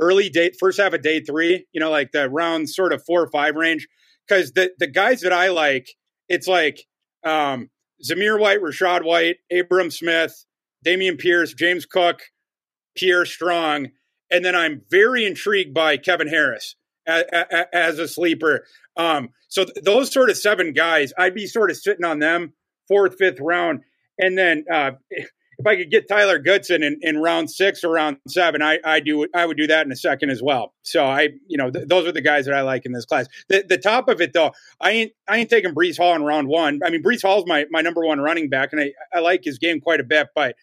early 0.00 0.28
date, 0.28 0.56
first 0.58 0.80
half 0.80 0.92
of 0.92 1.02
day 1.02 1.20
three. 1.20 1.66
You 1.72 1.80
know, 1.80 1.90
like 1.90 2.10
the 2.12 2.28
round 2.28 2.68
sort 2.68 2.92
of 2.92 3.04
four 3.06 3.22
or 3.22 3.30
five 3.30 3.54
range. 3.54 3.86
Because 4.28 4.52
the 4.52 4.72
the 4.78 4.86
guys 4.86 5.22
that 5.22 5.32
I 5.32 5.48
like, 5.48 5.88
it's 6.28 6.46
like 6.46 6.86
um, 7.24 7.70
Zamir 8.04 8.38
White, 8.38 8.60
Rachaad 8.60 9.04
White, 9.04 9.36
Abram 9.52 9.90
Smith, 9.90 10.44
Dameon 10.84 11.18
Pierce, 11.18 11.54
James 11.54 11.86
Cook, 11.86 12.20
Pierre 12.96 13.24
Strong, 13.24 13.88
and 14.30 14.44
then 14.44 14.54
I'm 14.54 14.82
very 14.90 15.24
intrigued 15.24 15.74
by 15.74 15.96
Kevin 15.96 16.28
Harris 16.28 16.76
as, 17.06 17.24
as 17.72 17.98
a 17.98 18.08
sleeper. 18.08 18.66
Um, 18.96 19.30
so 19.48 19.64
th- 19.64 19.84
those 19.84 20.12
sort 20.12 20.30
of 20.30 20.36
seven 20.36 20.72
guys, 20.72 21.12
I'd 21.18 21.34
be 21.34 21.46
sort 21.46 21.70
of 21.70 21.76
sitting 21.76 22.04
on 22.04 22.18
them 22.18 22.54
fourth, 22.88 23.16
fifth 23.18 23.40
round, 23.40 23.80
and 24.18 24.36
then 24.38 24.64
uh, 24.72 24.92
if 25.60 25.66
I 25.66 25.76
could 25.76 25.90
get 25.90 26.08
Tyler 26.08 26.38
Goodson 26.38 26.82
in, 26.82 26.98
in 27.02 27.18
round 27.18 27.50
six 27.50 27.84
or 27.84 27.92
round 27.92 28.16
seven, 28.26 28.62
I, 28.62 28.78
I 28.82 29.00
do 29.00 29.26
I 29.34 29.44
would 29.44 29.58
do 29.58 29.66
that 29.66 29.84
in 29.84 29.92
a 29.92 29.96
second 29.96 30.30
as 30.30 30.42
well. 30.42 30.72
So 30.82 31.04
I, 31.04 31.28
you 31.48 31.58
know, 31.58 31.70
th- 31.70 31.86
those 31.86 32.06
are 32.06 32.12
the 32.12 32.22
guys 32.22 32.46
that 32.46 32.54
I 32.54 32.62
like 32.62 32.86
in 32.86 32.92
this 32.92 33.04
class. 33.04 33.26
The, 33.50 33.62
the 33.68 33.76
top 33.76 34.08
of 34.08 34.22
it 34.22 34.32
though, 34.32 34.52
I 34.80 34.90
ain't 34.92 35.12
I 35.28 35.36
ain't 35.36 35.50
taking 35.50 35.74
Breece 35.74 35.98
Hall 35.98 36.14
in 36.14 36.22
round 36.22 36.48
one. 36.48 36.80
I 36.82 36.88
mean, 36.88 37.02
Breece 37.02 37.20
Hall's 37.20 37.44
my 37.46 37.66
my 37.70 37.82
number 37.82 38.04
one 38.04 38.20
running 38.20 38.48
back, 38.48 38.70
and 38.72 38.80
I, 38.80 38.92
I 39.14 39.20
like 39.20 39.44
his 39.44 39.58
game 39.58 39.80
quite 39.80 40.00
a 40.00 40.04
bit, 40.04 40.28
but 40.34 40.56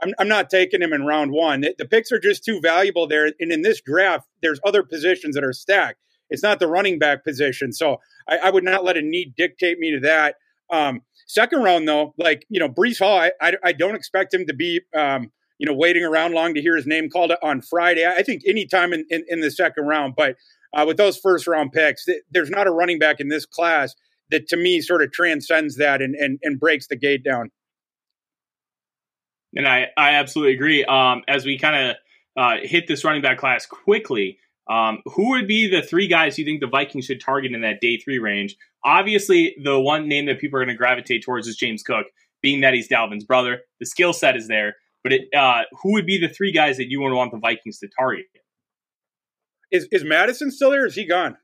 I'm, 0.00 0.14
I'm 0.20 0.28
not 0.28 0.50
taking 0.50 0.80
him 0.80 0.92
in 0.92 1.04
round 1.04 1.32
one. 1.32 1.62
The, 1.62 1.74
the 1.76 1.84
picks 1.84 2.12
are 2.12 2.20
just 2.20 2.44
too 2.44 2.60
valuable 2.60 3.08
there, 3.08 3.32
and 3.40 3.50
in 3.50 3.62
this 3.62 3.80
draft, 3.80 4.28
there's 4.40 4.60
other 4.64 4.84
positions 4.84 5.34
that 5.34 5.42
are 5.42 5.52
stacked. 5.52 5.98
It's 6.30 6.44
not 6.44 6.60
the 6.60 6.68
running 6.68 7.00
back 7.00 7.24
position, 7.24 7.72
so 7.72 7.96
I, 8.28 8.36
I 8.38 8.50
would 8.50 8.64
not 8.64 8.84
let 8.84 8.96
a 8.96 9.02
need 9.02 9.34
dictate 9.36 9.80
me 9.80 9.90
to 9.90 10.00
that. 10.00 10.36
Um, 10.70 11.02
Second 11.26 11.62
round, 11.62 11.88
though, 11.88 12.14
like 12.18 12.44
you 12.48 12.60
know, 12.60 12.68
Breece 12.68 12.98
Hall, 12.98 13.18
I, 13.18 13.32
I, 13.40 13.54
I 13.64 13.72
don't 13.72 13.94
expect 13.94 14.32
him 14.34 14.46
to 14.46 14.54
be, 14.54 14.80
um, 14.96 15.30
you 15.58 15.66
know, 15.66 15.74
waiting 15.74 16.04
around 16.04 16.32
long 16.32 16.54
to 16.54 16.60
hear 16.60 16.76
his 16.76 16.86
name 16.86 17.08
called 17.08 17.32
on 17.42 17.60
Friday. 17.60 18.06
I 18.06 18.22
think 18.22 18.42
anytime 18.46 18.92
in, 18.92 19.04
in, 19.10 19.24
in 19.28 19.40
the 19.40 19.50
second 19.50 19.86
round, 19.86 20.14
but 20.16 20.36
uh, 20.74 20.84
with 20.86 20.96
those 20.96 21.16
first 21.16 21.46
round 21.46 21.72
picks, 21.72 22.04
th- 22.04 22.22
there's 22.30 22.50
not 22.50 22.66
a 22.66 22.70
running 22.70 22.98
back 22.98 23.20
in 23.20 23.28
this 23.28 23.46
class 23.46 23.94
that 24.30 24.48
to 24.48 24.56
me 24.56 24.80
sort 24.80 25.02
of 25.02 25.12
transcends 25.12 25.76
that 25.76 26.02
and 26.02 26.14
and, 26.14 26.38
and 26.42 26.60
breaks 26.60 26.88
the 26.88 26.96
gate 26.96 27.24
down. 27.24 27.50
And 29.54 29.68
I, 29.68 29.88
I 29.96 30.14
absolutely 30.14 30.54
agree. 30.54 30.84
Um, 30.84 31.22
as 31.28 31.44
we 31.44 31.58
kind 31.58 31.90
of 31.90 31.96
uh, 32.36 32.56
hit 32.62 32.86
this 32.88 33.04
running 33.04 33.22
back 33.22 33.38
class 33.38 33.66
quickly, 33.66 34.38
um, 34.68 35.00
who 35.04 35.30
would 35.30 35.46
be 35.46 35.68
the 35.68 35.82
three 35.82 36.06
guys 36.06 36.38
you 36.38 36.44
think 36.44 36.60
the 36.60 36.66
Vikings 36.66 37.04
should 37.04 37.20
target 37.20 37.52
in 37.52 37.60
that 37.60 37.80
day 37.80 37.98
three 37.98 38.18
range? 38.18 38.56
Obviously, 38.84 39.56
the 39.62 39.78
one 39.78 40.08
name 40.08 40.26
that 40.26 40.40
people 40.40 40.58
are 40.58 40.64
going 40.64 40.74
to 40.74 40.78
gravitate 40.78 41.22
towards 41.24 41.46
is 41.46 41.56
James 41.56 41.82
Cook, 41.82 42.06
being 42.42 42.60
that 42.62 42.74
he's 42.74 42.88
Dalvin's 42.88 43.24
brother. 43.24 43.60
The 43.80 43.86
skill 43.86 44.12
set 44.12 44.36
is 44.36 44.48
there, 44.48 44.76
but 45.02 45.12
it, 45.12 45.22
uh, 45.36 45.62
who 45.82 45.92
would 45.92 46.06
be 46.06 46.18
the 46.18 46.28
three 46.28 46.52
guys 46.52 46.76
that 46.78 46.90
you 46.90 47.00
would 47.00 47.12
want 47.12 47.32
the 47.32 47.38
Vikings 47.38 47.78
to 47.80 47.88
target? 47.98 48.26
Is 49.70 49.86
is 49.90 50.04
Mattison 50.04 50.50
still 50.50 50.70
there? 50.70 50.86
is 50.86 50.94
he 50.94 51.04
gone? 51.04 51.36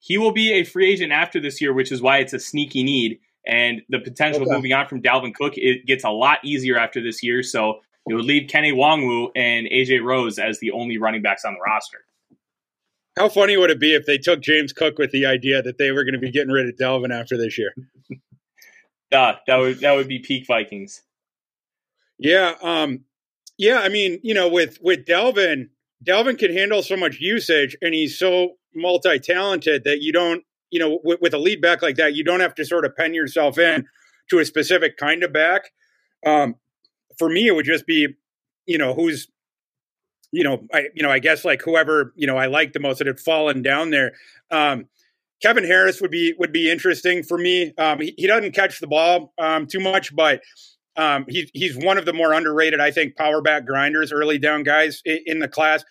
He 0.00 0.16
will 0.16 0.32
be 0.32 0.52
a 0.52 0.64
free 0.64 0.90
agent 0.92 1.12
after 1.12 1.40
this 1.40 1.60
year, 1.60 1.72
which 1.72 1.90
is 1.90 2.00
why 2.00 2.18
it's 2.18 2.32
a 2.32 2.38
sneaky 2.38 2.82
need. 2.84 3.18
And 3.46 3.82
the 3.88 3.98
potential 3.98 4.42
okay. 4.42 4.52
moving 4.52 4.72
on 4.72 4.86
from 4.86 5.02
Dalvin 5.02 5.34
Cook 5.34 5.54
it 5.56 5.86
gets 5.86 6.04
a 6.04 6.10
lot 6.10 6.38
easier 6.44 6.78
after 6.78 7.02
this 7.02 7.22
year. 7.22 7.42
So 7.42 7.80
it 8.06 8.14
would 8.14 8.24
leave 8.24 8.48
Kene 8.48 8.72
Nwangwu 8.72 9.30
and 9.36 9.66
AJ 9.66 10.02
Rose 10.02 10.38
as 10.38 10.58
the 10.60 10.70
only 10.70 10.98
running 10.98 11.22
backs 11.22 11.44
on 11.44 11.54
the 11.54 11.60
roster. 11.60 11.98
How 13.18 13.28
funny 13.28 13.56
would 13.56 13.70
it 13.70 13.80
be 13.80 13.94
if 13.94 14.06
they 14.06 14.16
took 14.16 14.40
James 14.40 14.72
Cook 14.72 14.98
with 14.98 15.10
the 15.10 15.26
idea 15.26 15.60
that 15.60 15.76
they 15.76 15.90
were 15.90 16.04
going 16.04 16.14
to 16.14 16.20
be 16.20 16.30
getting 16.30 16.52
rid 16.52 16.68
of 16.68 16.76
Dalvin 16.76 17.12
after 17.12 17.36
this 17.36 17.58
year? 17.58 17.74
yeah, 19.10 19.36
that 19.46 19.56
would 19.56 19.80
that 19.80 19.92
would 19.92 20.08
be 20.08 20.20
peak 20.20 20.46
Vikings. 20.46 21.02
Yeah, 22.18 22.54
um, 22.62 23.04
yeah. 23.56 23.80
I 23.80 23.88
mean, 23.88 24.20
you 24.22 24.34
know, 24.34 24.48
with 24.48 24.78
with 24.80 25.04
Delvin, 25.04 25.70
Dalvin 26.04 26.38
can 26.38 26.52
handle 26.52 26.82
so 26.82 26.96
much 26.96 27.18
usage, 27.18 27.76
and 27.82 27.92
he's 27.92 28.16
so 28.16 28.52
multi-talented 28.74 29.84
that 29.84 30.00
you 30.00 30.12
don't, 30.12 30.44
you 30.70 30.78
know, 30.78 31.00
with, 31.02 31.20
with, 31.20 31.34
a 31.34 31.38
lead 31.38 31.60
back 31.60 31.82
like 31.82 31.96
that, 31.96 32.14
you 32.14 32.22
don't 32.22 32.40
have 32.40 32.54
to 32.54 32.64
sort 32.64 32.84
of 32.84 32.94
pen 32.94 33.14
yourself 33.14 33.58
in 33.58 33.86
to 34.30 34.38
a 34.38 34.44
specific 34.44 34.96
kind 34.96 35.24
of 35.24 35.32
back. 35.32 35.72
Um, 36.24 36.56
for 37.18 37.28
me, 37.28 37.46
it 37.46 37.54
would 37.54 37.66
just 37.66 37.86
be, 37.86 38.08
you 38.66 38.78
know, 38.78 38.94
who's, 38.94 39.28
you 40.30 40.44
know, 40.44 40.64
I, 40.72 40.88
you 40.94 41.02
know, 41.02 41.10
I 41.10 41.18
guess 41.18 41.44
like 41.44 41.62
whoever, 41.62 42.12
you 42.16 42.26
know, 42.26 42.36
I 42.36 42.46
like 42.46 42.72
the 42.72 42.80
most 42.80 42.98
that 42.98 43.06
had 43.06 43.20
fallen 43.20 43.62
down 43.62 43.90
there. 43.90 44.12
Um, 44.50 44.88
Kevin 45.42 45.64
Harris 45.64 46.00
would 46.00 46.10
be 46.10 46.34
would 46.38 46.52
be 46.52 46.70
interesting 46.70 47.22
for 47.22 47.38
me. 47.38 47.72
Um, 47.78 48.00
he, 48.00 48.14
he, 48.16 48.26
doesn't 48.26 48.52
catch 48.52 48.80
the 48.80 48.88
ball 48.88 49.32
um, 49.38 49.66
too 49.66 49.78
much, 49.78 50.14
but 50.14 50.42
um, 50.96 51.26
he, 51.28 51.48
he's 51.54 51.76
one 51.76 51.96
of 51.96 52.04
the 52.04 52.12
more 52.12 52.32
underrated, 52.32 52.80
I 52.80 52.90
think, 52.90 53.16
power 53.16 53.40
back 53.40 53.64
grinders, 53.64 54.12
early 54.12 54.38
down 54.38 54.64
guys 54.64 55.00
in, 55.04 55.20
in 55.26 55.38
the 55.38 55.48
class. 55.48 55.84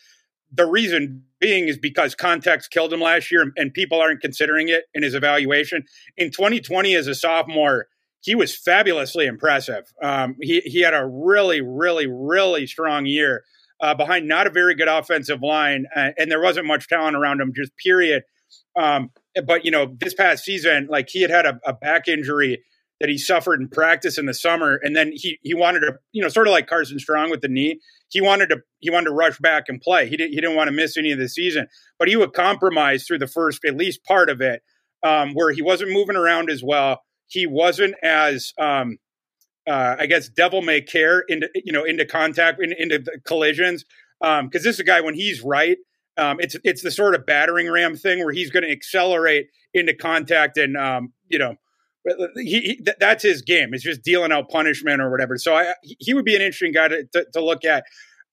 The 0.52 0.66
reason 0.66 1.24
being 1.40 1.68
is 1.68 1.78
because 1.78 2.14
context 2.14 2.72
killed 2.72 2.92
him 2.92 3.00
last 3.00 3.32
year, 3.32 3.52
and 3.56 3.74
people 3.74 4.02
aren't 4.02 4.22
considering 4.22 4.68
it 4.68 4.84
in 4.94 5.04
his 5.04 5.14
evaluation. 5.14 5.86
In 6.18 6.30
2020, 6.32 6.94
as 6.96 7.08
a 7.08 7.16
sophomore, 7.16 7.88
he 8.22 8.36
was 8.36 8.56
fabulously 8.56 9.26
impressive. 9.26 9.86
Um, 10.02 10.36
he 10.42 10.62
he 10.62 10.82
had 10.82 10.94
a 10.94 11.06
really, 11.06 11.62
really, 11.62 12.08
really 12.08 12.68
strong 12.68 13.06
year 13.06 13.44
uh, 13.82 13.94
behind 13.94 14.28
not 14.28 14.48
a 14.48 14.52
very 14.52 14.76
good 14.76 14.88
offensive 14.88 15.42
line, 15.42 15.86
uh, 15.96 16.10
and 16.18 16.32
there 16.32 16.42
wasn't 16.42 16.66
much 16.66 16.88
talent 16.88 17.16
around 17.16 17.42
him. 17.42 17.54
Just 17.56 17.72
period. 17.78 18.24
Um, 18.78 19.12
but 19.46 19.66
you 19.66 19.72
know, 19.72 19.96
this 20.00 20.14
past 20.14 20.44
season, 20.44 20.88
like 20.90 21.10
he 21.10 21.22
had 21.22 21.32
had 21.32 21.46
a, 21.46 21.60
a 21.66 21.74
back 21.74 22.08
injury 22.08 22.64
that 23.00 23.10
he 23.10 23.18
suffered 23.18 23.62
in 23.62 23.68
practice 23.70 24.18
in 24.18 24.26
the 24.26 24.34
summer, 24.34 24.80
and 24.82 24.96
then 24.96 25.12
he 25.14 25.40
he 25.44 25.54
wanted 25.54 25.82
to, 25.82 25.94
you 26.12 26.22
know, 26.22 26.30
sort 26.30 26.48
of 26.48 26.52
like 26.52 26.68
Carson 26.68 27.00
Strong 27.00 27.30
with 27.30 27.42
the 27.42 27.48
knee. 27.48 27.80
He 28.10 28.22
wanted 28.22 28.50
to 28.50 28.58
he 28.80 28.90
wanted 28.90 29.06
to 29.06 29.14
rush 29.14 29.38
back 29.40 29.66
and 29.68 29.80
play. 29.80 30.08
He 30.08 30.18
didn't 30.18 30.32
he 30.32 30.42
didn't 30.42 30.56
want 30.56 30.70
to 30.70 30.74
miss 30.74 30.98
any 30.98 31.12
of 31.12 31.20
the 31.20 31.30
season, 31.30 31.68
but 32.00 32.08
he 32.08 32.16
would 32.16 32.34
compromise 32.34 33.06
through 33.06 33.20
the 33.20 33.28
first 33.28 33.64
at 33.66 33.78
least 33.78 34.04
part 34.04 34.30
of 34.30 34.42
it, 34.42 34.64
um, 35.04 35.34
where 35.34 35.52
he 35.52 35.62
wasn't 35.62 35.92
moving 35.92 36.16
around 36.16 36.50
as 36.50 36.64
well. 36.64 37.02
He 37.28 37.46
wasn't 37.46 37.96
as 38.04 38.54
um, 38.60 38.98
uh, 39.68 39.96
I 40.00 40.06
guess 40.06 40.30
devil 40.30 40.62
may 40.62 40.82
care 40.82 41.24
into 41.28 41.50
you 41.56 41.74
know 41.74 41.84
into 41.84 42.06
contact 42.06 42.62
in, 42.62 42.74
into 42.78 43.00
the 43.00 43.20
collisions 43.26 43.84
because 44.20 44.40
um, 44.42 44.50
this 44.52 44.66
is 44.66 44.80
a 44.80 44.84
guy 44.84 45.02
when 45.02 45.14
he's 45.14 45.42
right. 45.42 45.78
Um, 46.18 46.38
it's 46.40 46.56
it's 46.64 46.82
the 46.82 46.92
sort 46.92 47.16
of 47.16 47.26
battering 47.26 47.70
ram 47.70 47.96
thing 47.96 48.20
where 48.20 48.34
he's 48.34 48.50
going 48.50 48.64
to 48.64 48.72
accelerate 48.72 49.48
into 49.74 49.94
contact 49.94 50.58
and 50.58 50.76
um, 50.78 51.14
you 51.28 51.38
know 51.38 51.56
he, 52.36 52.62
he, 52.62 52.86
that's 53.00 53.24
his 53.24 53.42
game. 53.42 53.74
It's 53.74 53.84
just 53.84 54.04
dealing 54.04 54.32
out 54.32 54.50
punishment 54.50 55.02
or 55.02 55.12
whatever. 55.12 55.38
So 55.38 55.56
I, 55.56 55.74
he 55.82 56.14
would 56.14 56.26
be 56.26 56.36
an 56.36 56.42
interesting 56.42 56.72
guy 56.72 56.88
to, 56.88 57.04
to, 57.14 57.26
to 57.34 57.44
look 57.44 57.66
at. 57.66 57.84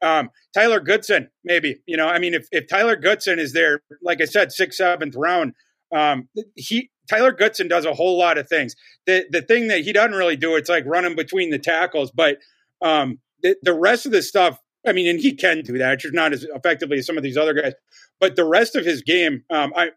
Um, 0.02 0.30
Tyler 0.52 0.80
Goodson, 0.80 1.28
maybe. 1.44 1.80
You 1.87 1.96
know, 1.96 2.07
I 2.07 2.18
mean, 2.18 2.35
if, 2.35 2.46
if 2.52 2.68
Tyler 2.68 2.96
Goodson 2.96 3.38
is 3.38 3.52
there, 3.52 3.80
like 4.02 4.20
I 4.20 4.26
said, 4.26 4.52
sixth, 4.52 4.76
seventh 4.76 5.14
round, 5.16 5.54
um, 5.94 6.28
he 6.54 6.90
Tyler 7.08 7.32
Goodson 7.32 7.68
does 7.68 7.84
a 7.84 7.94
whole 7.94 8.18
lot 8.18 8.38
of 8.38 8.48
things. 8.48 8.74
The 9.06 9.26
the 9.30 9.42
thing 9.42 9.68
that 9.68 9.80
he 9.80 9.92
doesn't 9.92 10.14
really 10.14 10.36
do, 10.36 10.56
it's 10.56 10.68
like 10.68 10.84
running 10.86 11.16
between 11.16 11.50
the 11.50 11.58
tackles. 11.58 12.10
But 12.10 12.38
um, 12.82 13.18
the, 13.42 13.56
the 13.62 13.74
rest 13.74 14.06
of 14.06 14.12
the 14.12 14.22
stuff, 14.22 14.58
I 14.86 14.92
mean, 14.92 15.08
and 15.08 15.20
he 15.20 15.34
can 15.34 15.62
do 15.62 15.78
that, 15.78 16.00
just 16.00 16.14
not 16.14 16.32
as 16.32 16.44
effectively 16.44 16.98
as 16.98 17.06
some 17.06 17.16
of 17.16 17.22
these 17.22 17.36
other 17.36 17.54
guys. 17.54 17.74
But 18.20 18.36
the 18.36 18.44
rest 18.44 18.76
of 18.76 18.84
his 18.84 19.02
game, 19.02 19.44
um, 19.50 19.72
I, 19.76 19.90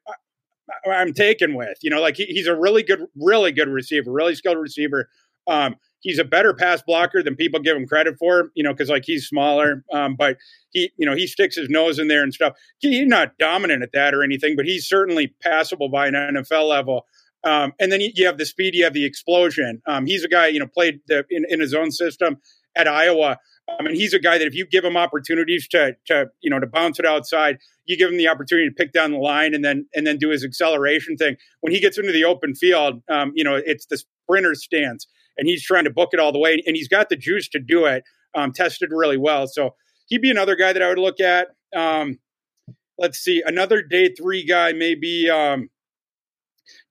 I'm 0.89 1.13
taken 1.13 1.55
with. 1.55 1.77
You 1.81 1.89
know, 1.89 2.01
like 2.01 2.17
he, 2.17 2.25
he's 2.25 2.47
a 2.47 2.55
really 2.55 2.83
good, 2.83 3.05
really 3.15 3.51
good 3.51 3.69
receiver, 3.69 4.11
really 4.11 4.35
skilled 4.35 4.57
receiver. 4.57 5.09
Um, 5.47 5.75
he's 5.99 6.19
a 6.19 6.23
better 6.23 6.53
pass 6.53 6.81
blocker 6.81 7.23
than 7.23 7.35
people 7.35 7.59
give 7.59 7.75
him 7.75 7.87
credit 7.87 8.17
for. 8.17 8.51
You 8.55 8.63
know, 8.63 8.73
because 8.73 8.89
like 8.89 9.05
he's 9.05 9.27
smaller, 9.27 9.83
um, 9.93 10.15
but 10.15 10.37
he, 10.71 10.91
you 10.97 11.05
know, 11.05 11.15
he 11.15 11.27
sticks 11.27 11.55
his 11.55 11.69
nose 11.69 11.99
in 11.99 12.07
there 12.07 12.23
and 12.23 12.33
stuff. 12.33 12.53
He, 12.79 12.99
he's 12.99 13.07
not 13.07 13.37
dominant 13.37 13.83
at 13.83 13.91
that 13.93 14.13
or 14.13 14.23
anything, 14.23 14.55
but 14.55 14.65
he's 14.65 14.87
certainly 14.87 15.33
passable 15.41 15.89
by 15.89 16.07
an 16.07 16.13
NFL 16.13 16.69
level. 16.69 17.05
Um, 17.43 17.73
and 17.79 17.91
then 17.91 18.01
you 18.01 18.25
have 18.25 18.37
the 18.37 18.45
speed, 18.45 18.75
you 18.75 18.83
have 18.83 18.93
the 18.93 19.05
explosion. 19.05 19.81
Um, 19.87 20.05
he's 20.05 20.23
a 20.23 20.27
guy, 20.27 20.47
you 20.47 20.59
know, 20.59 20.67
played 20.67 20.99
the, 21.07 21.23
in, 21.29 21.45
in 21.47 21.59
his 21.59 21.73
own 21.73 21.91
system 21.91 22.37
at 22.75 22.87
Iowa. 22.87 23.37
I 23.67 23.83
mean, 23.83 23.95
he's 23.95 24.13
a 24.13 24.19
guy 24.19 24.37
that 24.37 24.47
if 24.47 24.55
you 24.55 24.65
give 24.65 24.85
him 24.85 24.95
opportunities 24.95 25.67
to, 25.69 25.95
to 26.05 26.29
you 26.41 26.49
know, 26.49 26.59
to 26.59 26.67
bounce 26.67 26.99
it 26.99 27.05
outside, 27.05 27.57
you 27.85 27.97
give 27.97 28.09
him 28.09 28.17
the 28.17 28.27
opportunity 28.27 28.69
to 28.69 28.73
pick 28.73 28.93
down 28.93 29.11
the 29.11 29.17
line 29.17 29.53
and 29.53 29.63
then 29.63 29.87
and 29.93 30.07
then 30.07 30.17
do 30.17 30.29
his 30.29 30.43
acceleration 30.43 31.17
thing. 31.17 31.35
When 31.61 31.73
he 31.73 31.79
gets 31.79 31.97
into 31.97 32.11
the 32.11 32.23
open 32.23 32.55
field, 32.55 33.01
um, 33.09 33.33
you 33.35 33.43
know, 33.43 33.55
it's 33.55 33.85
the 33.87 33.97
sprinter 33.97 34.55
stance, 34.55 35.07
and 35.37 35.47
he's 35.47 35.63
trying 35.63 35.83
to 35.85 35.89
book 35.89 36.09
it 36.13 36.19
all 36.19 36.31
the 36.31 36.39
way, 36.39 36.61
and 36.65 36.75
he's 36.75 36.87
got 36.87 37.09
the 37.09 37.15
juice 37.15 37.47
to 37.49 37.59
do 37.59 37.85
it. 37.85 38.03
Um, 38.35 38.51
tested 38.51 38.89
really 38.91 39.17
well, 39.17 39.47
so 39.47 39.71
he'd 40.07 40.21
be 40.21 40.29
another 40.29 40.55
guy 40.55 40.73
that 40.73 40.81
I 40.81 40.89
would 40.89 40.99
look 40.99 41.19
at. 41.19 41.47
Um, 41.75 42.19
let's 42.97 43.17
see, 43.17 43.41
another 43.45 43.81
day 43.81 44.13
three 44.13 44.45
guy, 44.45 44.73
maybe 44.73 45.29
um, 45.29 45.69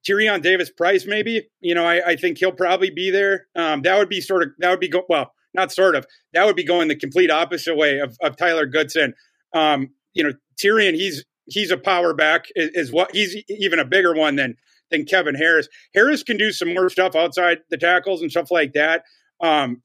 Tyrion 0.07 0.41
Davis 0.41 0.69
Price. 0.69 1.05
Maybe 1.05 1.47
you 1.61 1.75
know, 1.75 1.85
I, 1.85 2.11
I 2.11 2.15
think 2.15 2.37
he'll 2.37 2.51
probably 2.51 2.89
be 2.89 3.11
there. 3.11 3.47
Um, 3.55 3.81
that 3.83 3.97
would 3.97 4.09
be 4.09 4.19
sort 4.19 4.43
of 4.43 4.49
that 4.59 4.69
would 4.69 4.79
be 4.79 4.89
go- 4.89 5.05
well 5.07 5.33
not 5.57 5.71
sort 5.71 5.95
of. 5.95 6.05
That 6.33 6.45
would 6.45 6.55
be 6.55 6.63
going 6.63 6.87
the 6.87 6.95
complete 6.95 7.31
opposite 7.31 7.75
way 7.75 7.99
of, 7.99 8.15
of 8.21 8.37
Tyler 8.37 8.65
Goodson. 8.65 9.13
Um, 9.53 9.89
you 10.13 10.23
know, 10.23 10.33
Tyrion, 10.57 10.93
he's 10.93 11.25
he's 11.47 11.71
a 11.71 11.77
power 11.77 12.13
back, 12.13 12.45
is, 12.55 12.69
is, 12.73 12.91
what 12.91 13.13
he's 13.13 13.35
even 13.49 13.79
a 13.79 13.85
bigger 13.85 14.13
one 14.13 14.35
than 14.35 14.55
than 14.91 15.05
Kevin 15.05 15.35
Harris. 15.35 15.67
Harris 15.93 16.23
can 16.23 16.37
do 16.37 16.51
some 16.51 16.73
more 16.73 16.89
stuff 16.89 17.15
outside 17.15 17.59
the 17.69 17.77
tackles 17.77 18.21
and 18.21 18.31
stuff 18.31 18.51
like 18.51 18.73
that. 18.73 19.03
Um, 19.41 19.81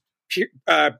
uh, 0.66 0.90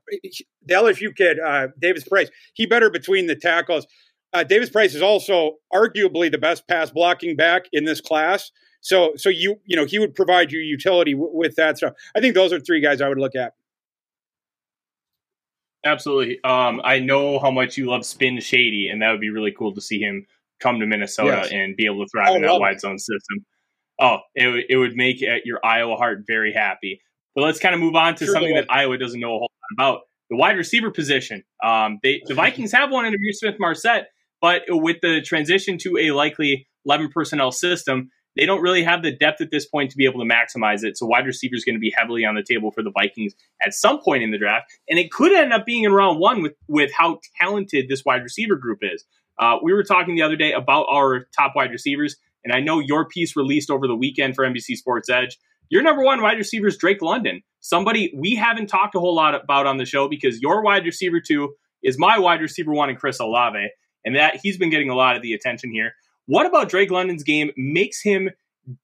the 0.65 0.73
LSU 0.73 1.15
kid, 1.15 1.39
uh, 1.39 1.67
Davis 1.79 2.07
Price, 2.07 2.29
he 2.53 2.65
better 2.65 2.89
between 2.89 3.27
the 3.27 3.35
tackles. 3.35 3.87
Uh, 4.31 4.43
Davis 4.43 4.69
Price 4.69 4.95
is 4.95 5.01
also 5.01 5.57
arguably 5.73 6.31
the 6.31 6.37
best 6.37 6.67
pass 6.67 6.91
blocking 6.91 7.35
back 7.35 7.65
in 7.71 7.85
this 7.85 8.01
class. 8.01 8.51
So, 8.81 9.13
so 9.15 9.29
you 9.29 9.59
you 9.65 9.75
know 9.77 9.85
he 9.85 9.97
would 9.97 10.13
provide 10.13 10.51
you 10.51 10.59
utility 10.59 11.13
w- 11.13 11.31
with 11.33 11.55
that 11.55 11.77
stuff. 11.77 11.93
I 12.15 12.19
think 12.19 12.35
those 12.35 12.51
are 12.51 12.59
three 12.59 12.81
guys 12.81 12.99
I 12.99 13.07
would 13.07 13.17
look 13.17 13.35
at. 13.35 13.53
Absolutely. 15.85 16.39
Um, 16.43 16.81
I 16.83 16.99
know 16.99 17.39
how 17.39 17.51
much 17.51 17.77
you 17.77 17.89
love 17.89 18.05
Spin 18.05 18.39
Shady, 18.39 18.89
and 18.89 19.01
that 19.01 19.11
would 19.11 19.21
be 19.21 19.29
really 19.29 19.51
cool 19.51 19.73
to 19.73 19.81
see 19.81 19.99
him 19.99 20.25
come 20.59 20.79
to 20.79 20.85
Minnesota 20.85 21.41
yes. 21.43 21.51
and 21.51 21.75
be 21.75 21.85
able 21.85 22.05
to 22.05 22.09
thrive 22.09 22.35
in 22.35 22.41
that 22.41 22.59
wide 22.59 22.79
zone 22.79 22.99
system. 22.99 23.45
Oh, 23.99 24.17
it, 24.35 24.65
it 24.69 24.77
would 24.77 24.95
make 24.95 25.17
uh, 25.21 25.37
your 25.45 25.59
Iowa 25.63 25.95
heart 25.95 26.23
very 26.25 26.53
happy. 26.53 27.01
But 27.35 27.43
let's 27.43 27.59
kind 27.59 27.73
of 27.73 27.81
move 27.81 27.95
on 27.95 28.15
to 28.15 28.25
sure 28.25 28.33
something 28.33 28.55
that 28.55 28.65
Iowa 28.69 28.97
doesn't 28.97 29.19
know 29.19 29.35
a 29.35 29.39
whole 29.39 29.51
lot 29.51 29.83
about 29.83 30.01
the 30.29 30.35
wide 30.35 30.57
receiver 30.57 30.91
position. 30.91 31.43
Um, 31.63 31.99
they, 32.03 32.21
the 32.25 32.33
Vikings 32.33 32.71
have 32.71 32.91
one 32.91 33.05
in 33.05 33.13
Ihmir 33.13 33.33
Smith-Marsette, 33.33 34.07
but 34.41 34.63
with 34.67 34.97
the 35.01 35.21
transition 35.21 35.77
to 35.79 35.97
a 35.97 36.11
likely 36.11 36.67
11 36.85 37.09
personnel 37.09 37.51
system, 37.51 38.09
they 38.35 38.45
don't 38.45 38.61
really 38.61 38.83
have 38.83 39.03
the 39.03 39.11
depth 39.11 39.41
at 39.41 39.51
this 39.51 39.65
point 39.65 39.91
to 39.91 39.97
be 39.97 40.05
able 40.05 40.19
to 40.19 40.25
maximize 40.25 40.83
it. 40.83 40.97
So 40.97 41.05
wide 41.05 41.25
receiver 41.25 41.55
is 41.55 41.63
going 41.63 41.75
to 41.75 41.79
be 41.79 41.93
heavily 41.95 42.25
on 42.25 42.35
the 42.35 42.43
table 42.43 42.71
for 42.71 42.81
the 42.81 42.91
Vikings 42.91 43.33
at 43.63 43.73
some 43.73 44.01
point 44.01 44.23
in 44.23 44.31
the 44.31 44.37
draft, 44.37 44.71
and 44.89 44.97
it 44.97 45.11
could 45.11 45.31
end 45.31 45.53
up 45.53 45.65
being 45.65 45.83
in 45.83 45.93
round 45.93 46.19
one 46.19 46.41
with 46.41 46.53
with 46.67 46.91
how 46.91 47.19
talented 47.39 47.89
this 47.89 48.03
wide 48.03 48.23
receiver 48.23 48.55
group 48.55 48.79
is. 48.81 49.05
Uh, 49.39 49.57
we 49.61 49.73
were 49.73 49.83
talking 49.83 50.15
the 50.15 50.21
other 50.21 50.35
day 50.35 50.51
about 50.51 50.85
our 50.89 51.27
top 51.35 51.53
wide 51.55 51.71
receivers, 51.71 52.17
and 52.43 52.53
I 52.53 52.59
know 52.59 52.79
your 52.79 53.07
piece 53.07 53.35
released 53.35 53.69
over 53.69 53.87
the 53.87 53.95
weekend 53.95 54.35
for 54.35 54.45
NBC 54.45 54.75
Sports 54.75 55.09
Edge. 55.09 55.37
Your 55.69 55.81
number 55.81 56.03
one 56.03 56.21
wide 56.21 56.37
receiver 56.37 56.67
is 56.67 56.77
Drake 56.77 57.01
London, 57.01 57.41
somebody 57.59 58.13
we 58.15 58.35
haven't 58.35 58.67
talked 58.67 58.95
a 58.95 58.99
whole 58.99 59.15
lot 59.15 59.35
about 59.35 59.65
on 59.65 59.77
the 59.77 59.85
show 59.85 60.07
because 60.07 60.39
your 60.41 60.61
wide 60.63 60.85
receiver 60.85 61.19
two 61.19 61.55
is 61.81 61.97
my 61.97 62.17
wide 62.19 62.41
receiver 62.41 62.71
one 62.71 62.89
and 62.89 62.99
Chris 62.99 63.19
Olave, 63.19 63.67
and 64.05 64.15
that 64.15 64.39
he's 64.41 64.57
been 64.57 64.69
getting 64.69 64.89
a 64.89 64.95
lot 64.95 65.15
of 65.15 65.21
the 65.21 65.33
attention 65.33 65.71
here. 65.71 65.93
What 66.25 66.45
about 66.45 66.69
Drake 66.69 66.91
London's 66.91 67.23
game 67.23 67.51
makes 67.57 68.01
him 68.01 68.29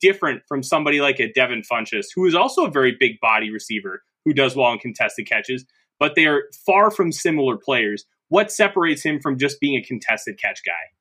different 0.01 0.43
from 0.47 0.63
somebody 0.63 0.99
like 0.99 1.19
a 1.19 1.31
Devin 1.31 1.63
Funchess, 1.69 2.07
who 2.13 2.25
is 2.25 2.35
also 2.35 2.65
a 2.65 2.71
very 2.71 2.95
big 2.99 3.19
body 3.21 3.49
receiver 3.49 4.03
who 4.25 4.33
does 4.33 4.55
well 4.55 4.71
in 4.73 4.79
contested 4.79 5.27
catches, 5.27 5.65
but 5.99 6.15
they 6.15 6.25
are 6.25 6.43
far 6.65 6.91
from 6.91 7.11
similar 7.11 7.57
players. 7.57 8.05
What 8.27 8.51
separates 8.51 9.03
him 9.03 9.19
from 9.19 9.37
just 9.37 9.59
being 9.59 9.75
a 9.79 9.83
contested 9.83 10.39
catch 10.39 10.61
guy? 10.65 10.98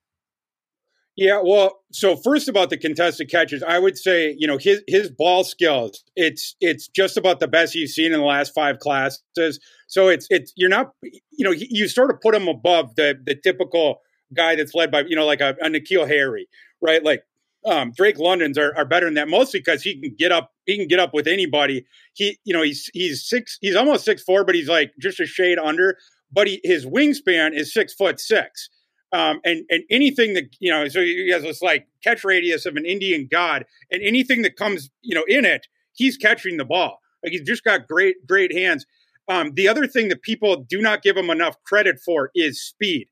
Yeah, 1.18 1.40
well, 1.44 1.80
so 1.90 2.14
first 2.14 2.46
about 2.46 2.70
the 2.70 2.76
contested 2.76 3.28
catches, 3.28 3.60
I 3.64 3.80
would 3.80 3.98
say, 3.98 4.36
you 4.38 4.46
know, 4.46 4.56
his 4.56 4.82
his 4.86 5.10
ball 5.10 5.42
skills, 5.42 6.04
it's 6.14 6.54
it's 6.60 6.86
just 6.86 7.16
about 7.16 7.40
the 7.40 7.48
best 7.48 7.74
you've 7.74 7.90
seen 7.90 8.12
in 8.12 8.20
the 8.20 8.24
last 8.24 8.54
five 8.54 8.78
classes. 8.78 9.58
So 9.88 10.06
it's 10.06 10.28
it's 10.30 10.52
you're 10.54 10.68
not, 10.70 10.92
you 11.02 11.44
know, 11.44 11.50
you 11.50 11.88
sort 11.88 12.12
of 12.12 12.20
put 12.20 12.36
him 12.36 12.46
above 12.46 12.94
the 12.94 13.18
the 13.26 13.34
typical 13.34 14.00
guy 14.32 14.54
that's 14.54 14.76
led 14.76 14.92
by, 14.92 15.00
you 15.08 15.16
know, 15.16 15.26
like 15.26 15.40
a, 15.40 15.56
a 15.60 15.68
N'Keal 15.68 16.06
Harry, 16.06 16.46
right? 16.80 17.02
Like 17.02 17.24
um, 17.66 17.90
Drake 17.96 18.18
London's 18.20 18.56
are, 18.56 18.72
are 18.76 18.84
better 18.84 19.06
than 19.06 19.14
that, 19.14 19.26
mostly 19.28 19.58
because 19.58 19.82
he 19.82 20.00
can 20.00 20.14
get 20.16 20.30
up, 20.30 20.52
he 20.66 20.76
can 20.76 20.86
get 20.86 21.00
up 21.00 21.14
with 21.14 21.26
anybody. 21.26 21.84
He, 22.14 22.38
you 22.44 22.54
know, 22.54 22.62
he's 22.62 22.90
he's 22.94 23.28
six, 23.28 23.58
he's 23.60 23.74
almost 23.74 24.04
six 24.04 24.22
four, 24.22 24.44
but 24.44 24.54
he's 24.54 24.68
like 24.68 24.92
just 25.00 25.18
a 25.18 25.26
shade 25.26 25.58
under. 25.58 25.98
But 26.30 26.46
he, 26.46 26.60
his 26.62 26.86
wingspan 26.86 27.56
is 27.58 27.74
six 27.74 27.92
foot 27.92 28.20
six. 28.20 28.68
Um, 29.12 29.40
and 29.44 29.64
and 29.70 29.82
anything 29.90 30.34
that 30.34 30.54
you 30.60 30.70
know, 30.70 30.86
so 30.88 31.00
he 31.00 31.30
has 31.30 31.42
this 31.42 31.62
like 31.62 31.86
catch 32.04 32.24
radius 32.24 32.66
of 32.66 32.76
an 32.76 32.84
Indian 32.84 33.28
god, 33.30 33.64
and 33.90 34.02
anything 34.02 34.42
that 34.42 34.56
comes 34.56 34.90
you 35.02 35.14
know 35.14 35.24
in 35.26 35.44
it, 35.44 35.66
he's 35.94 36.16
catching 36.16 36.56
the 36.56 36.64
ball. 36.64 37.00
Like 37.22 37.32
he's 37.32 37.42
just 37.42 37.64
got 37.64 37.86
great 37.88 38.26
great 38.26 38.52
hands. 38.52 38.86
Um, 39.28 39.52
the 39.54 39.68
other 39.68 39.86
thing 39.86 40.08
that 40.08 40.22
people 40.22 40.56
do 40.56 40.80
not 40.80 41.02
give 41.02 41.16
him 41.16 41.30
enough 41.30 41.56
credit 41.64 42.00
for 42.00 42.30
is 42.34 42.62
speed. 42.62 43.08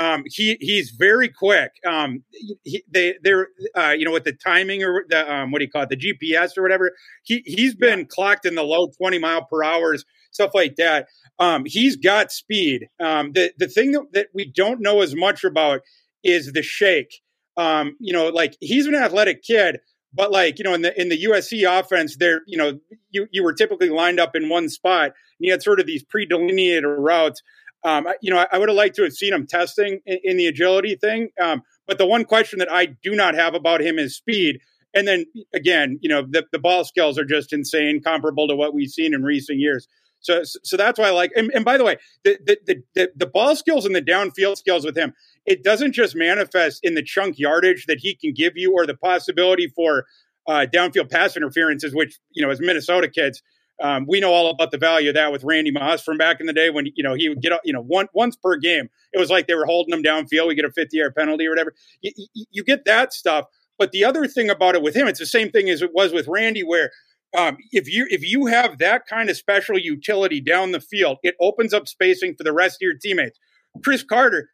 Um, 0.00 0.24
he 0.26 0.56
he's 0.60 0.90
very 0.90 1.28
quick. 1.28 1.70
Um, 1.86 2.24
he, 2.64 2.82
they 2.90 3.14
they're 3.22 3.48
uh, 3.76 3.94
you 3.96 4.04
know 4.04 4.12
with 4.12 4.24
the 4.24 4.32
timing 4.32 4.82
or 4.82 5.04
the 5.08 5.32
um, 5.32 5.52
what 5.52 5.58
do 5.58 5.66
you 5.66 5.70
call 5.70 5.82
it 5.82 5.90
the 5.90 5.96
GPS 5.96 6.56
or 6.56 6.62
whatever. 6.62 6.92
He 7.22 7.42
he's 7.44 7.74
been 7.74 8.00
yeah. 8.00 8.04
clocked 8.08 8.46
in 8.46 8.54
the 8.54 8.64
low 8.64 8.88
twenty 8.98 9.18
mile 9.18 9.44
per 9.44 9.62
hours 9.62 10.04
stuff 10.30 10.52
like 10.54 10.76
that. 10.76 11.08
Um, 11.38 11.64
he's 11.66 11.96
got 11.96 12.32
speed. 12.32 12.88
Um, 13.00 13.32
the 13.32 13.52
the 13.58 13.68
thing 13.68 13.92
that, 13.92 14.12
that 14.12 14.26
we 14.34 14.50
don't 14.50 14.80
know 14.80 15.00
as 15.02 15.14
much 15.14 15.44
about 15.44 15.80
is 16.22 16.52
the 16.52 16.62
shake. 16.62 17.20
Um, 17.56 17.96
you 18.00 18.12
know, 18.12 18.28
like 18.28 18.56
he's 18.60 18.86
an 18.86 18.94
athletic 18.94 19.42
kid, 19.42 19.80
but 20.12 20.30
like 20.30 20.58
you 20.58 20.64
know, 20.64 20.74
in 20.74 20.82
the 20.82 20.98
in 21.00 21.08
the 21.08 21.24
USC 21.24 21.68
offense, 21.68 22.16
there, 22.16 22.42
you 22.46 22.56
know, 22.56 22.78
you 23.10 23.26
you 23.30 23.42
were 23.42 23.52
typically 23.52 23.90
lined 23.90 24.20
up 24.20 24.34
in 24.34 24.48
one 24.48 24.68
spot, 24.68 25.06
and 25.06 25.12
you 25.40 25.50
had 25.50 25.62
sort 25.62 25.80
of 25.80 25.86
these 25.86 26.04
pre-delineated 26.04 26.84
routes. 26.84 27.42
Um, 27.82 28.06
you 28.20 28.30
know, 28.30 28.38
I, 28.38 28.46
I, 28.52 28.58
would 28.58 28.68
have 28.68 28.76
liked 28.76 28.96
to 28.96 29.04
have 29.04 29.12
seen 29.12 29.32
him 29.32 29.46
testing 29.46 30.00
in, 30.04 30.18
in 30.22 30.36
the 30.36 30.46
agility 30.46 30.96
thing. 30.96 31.30
Um, 31.40 31.62
but 31.86 31.98
the 31.98 32.06
one 32.06 32.24
question 32.24 32.58
that 32.58 32.70
I 32.70 32.86
do 33.02 33.14
not 33.14 33.34
have 33.34 33.54
about 33.54 33.80
him 33.80 33.98
is 33.98 34.14
speed. 34.14 34.60
And 34.94 35.08
then 35.08 35.24
again, 35.54 35.98
you 36.02 36.08
know, 36.08 36.22
the, 36.22 36.44
the 36.52 36.58
ball 36.58 36.84
skills 36.84 37.18
are 37.18 37.24
just 37.24 37.52
insane, 37.52 38.02
comparable 38.02 38.48
to 38.48 38.56
what 38.56 38.74
we've 38.74 38.90
seen 38.90 39.14
in 39.14 39.22
recent 39.22 39.58
years. 39.58 39.88
So, 40.20 40.42
so 40.44 40.76
that's 40.76 40.98
why 40.98 41.08
I 41.08 41.10
like. 41.10 41.32
And, 41.34 41.50
and 41.54 41.64
by 41.64 41.78
the 41.78 41.84
way, 41.84 41.96
the, 42.24 42.38
the 42.44 42.82
the 42.94 43.10
the 43.16 43.26
ball 43.26 43.56
skills 43.56 43.86
and 43.86 43.94
the 43.94 44.02
downfield 44.02 44.58
skills 44.58 44.84
with 44.84 44.96
him, 44.96 45.14
it 45.46 45.64
doesn't 45.64 45.92
just 45.92 46.14
manifest 46.14 46.80
in 46.82 46.94
the 46.94 47.02
chunk 47.02 47.38
yardage 47.38 47.86
that 47.86 48.00
he 48.00 48.14
can 48.14 48.34
give 48.34 48.52
you, 48.56 48.72
or 48.72 48.86
the 48.86 48.96
possibility 48.96 49.68
for 49.68 50.04
uh, 50.46 50.66
downfield 50.72 51.10
pass 51.10 51.36
interferences, 51.36 51.94
which 51.94 52.18
you 52.32 52.44
know, 52.44 52.50
as 52.50 52.60
Minnesota 52.60 53.08
kids, 53.08 53.42
um, 53.80 54.04
we 54.08 54.20
know 54.20 54.32
all 54.32 54.50
about 54.50 54.70
the 54.70 54.78
value 54.78 55.10
of 55.10 55.14
that 55.14 55.32
with 55.32 55.44
Randy 55.44 55.70
Moss 55.70 56.02
from 56.02 56.18
back 56.18 56.40
in 56.40 56.46
the 56.46 56.52
day 56.52 56.70
when 56.70 56.86
you 56.94 57.02
know 57.02 57.14
he 57.14 57.28
would 57.28 57.40
get 57.40 57.52
you 57.64 57.72
know 57.72 57.82
one, 57.82 58.08
once 58.12 58.36
per 58.36 58.56
game. 58.56 58.88
It 59.12 59.18
was 59.18 59.30
like 59.30 59.46
they 59.46 59.54
were 59.54 59.66
holding 59.66 59.94
him 59.94 60.02
downfield. 60.02 60.48
We 60.48 60.54
get 60.54 60.64
a 60.64 60.72
50 60.72 60.96
yard 60.96 61.14
penalty 61.14 61.46
or 61.46 61.50
whatever. 61.50 61.74
You, 62.00 62.12
you, 62.34 62.44
you 62.50 62.64
get 62.64 62.84
that 62.84 63.12
stuff. 63.12 63.46
But 63.78 63.92
the 63.92 64.04
other 64.04 64.26
thing 64.26 64.50
about 64.50 64.74
it 64.74 64.82
with 64.82 64.94
him, 64.94 65.08
it's 65.08 65.18
the 65.18 65.26
same 65.26 65.50
thing 65.50 65.70
as 65.70 65.80
it 65.80 65.92
was 65.94 66.12
with 66.12 66.28
Randy, 66.28 66.62
where 66.62 66.90
um, 67.36 67.56
if 67.72 67.88
you 67.88 68.06
if 68.10 68.22
you 68.22 68.46
have 68.46 68.78
that 68.78 69.06
kind 69.06 69.30
of 69.30 69.36
special 69.36 69.78
utility 69.78 70.40
down 70.40 70.72
the 70.72 70.80
field, 70.80 71.18
it 71.22 71.34
opens 71.40 71.72
up 71.72 71.88
spacing 71.88 72.34
for 72.36 72.44
the 72.44 72.52
rest 72.52 72.76
of 72.76 72.82
your 72.82 72.94
teammates. 72.94 73.38
Cris 73.84 74.02
Carter, 74.02 74.50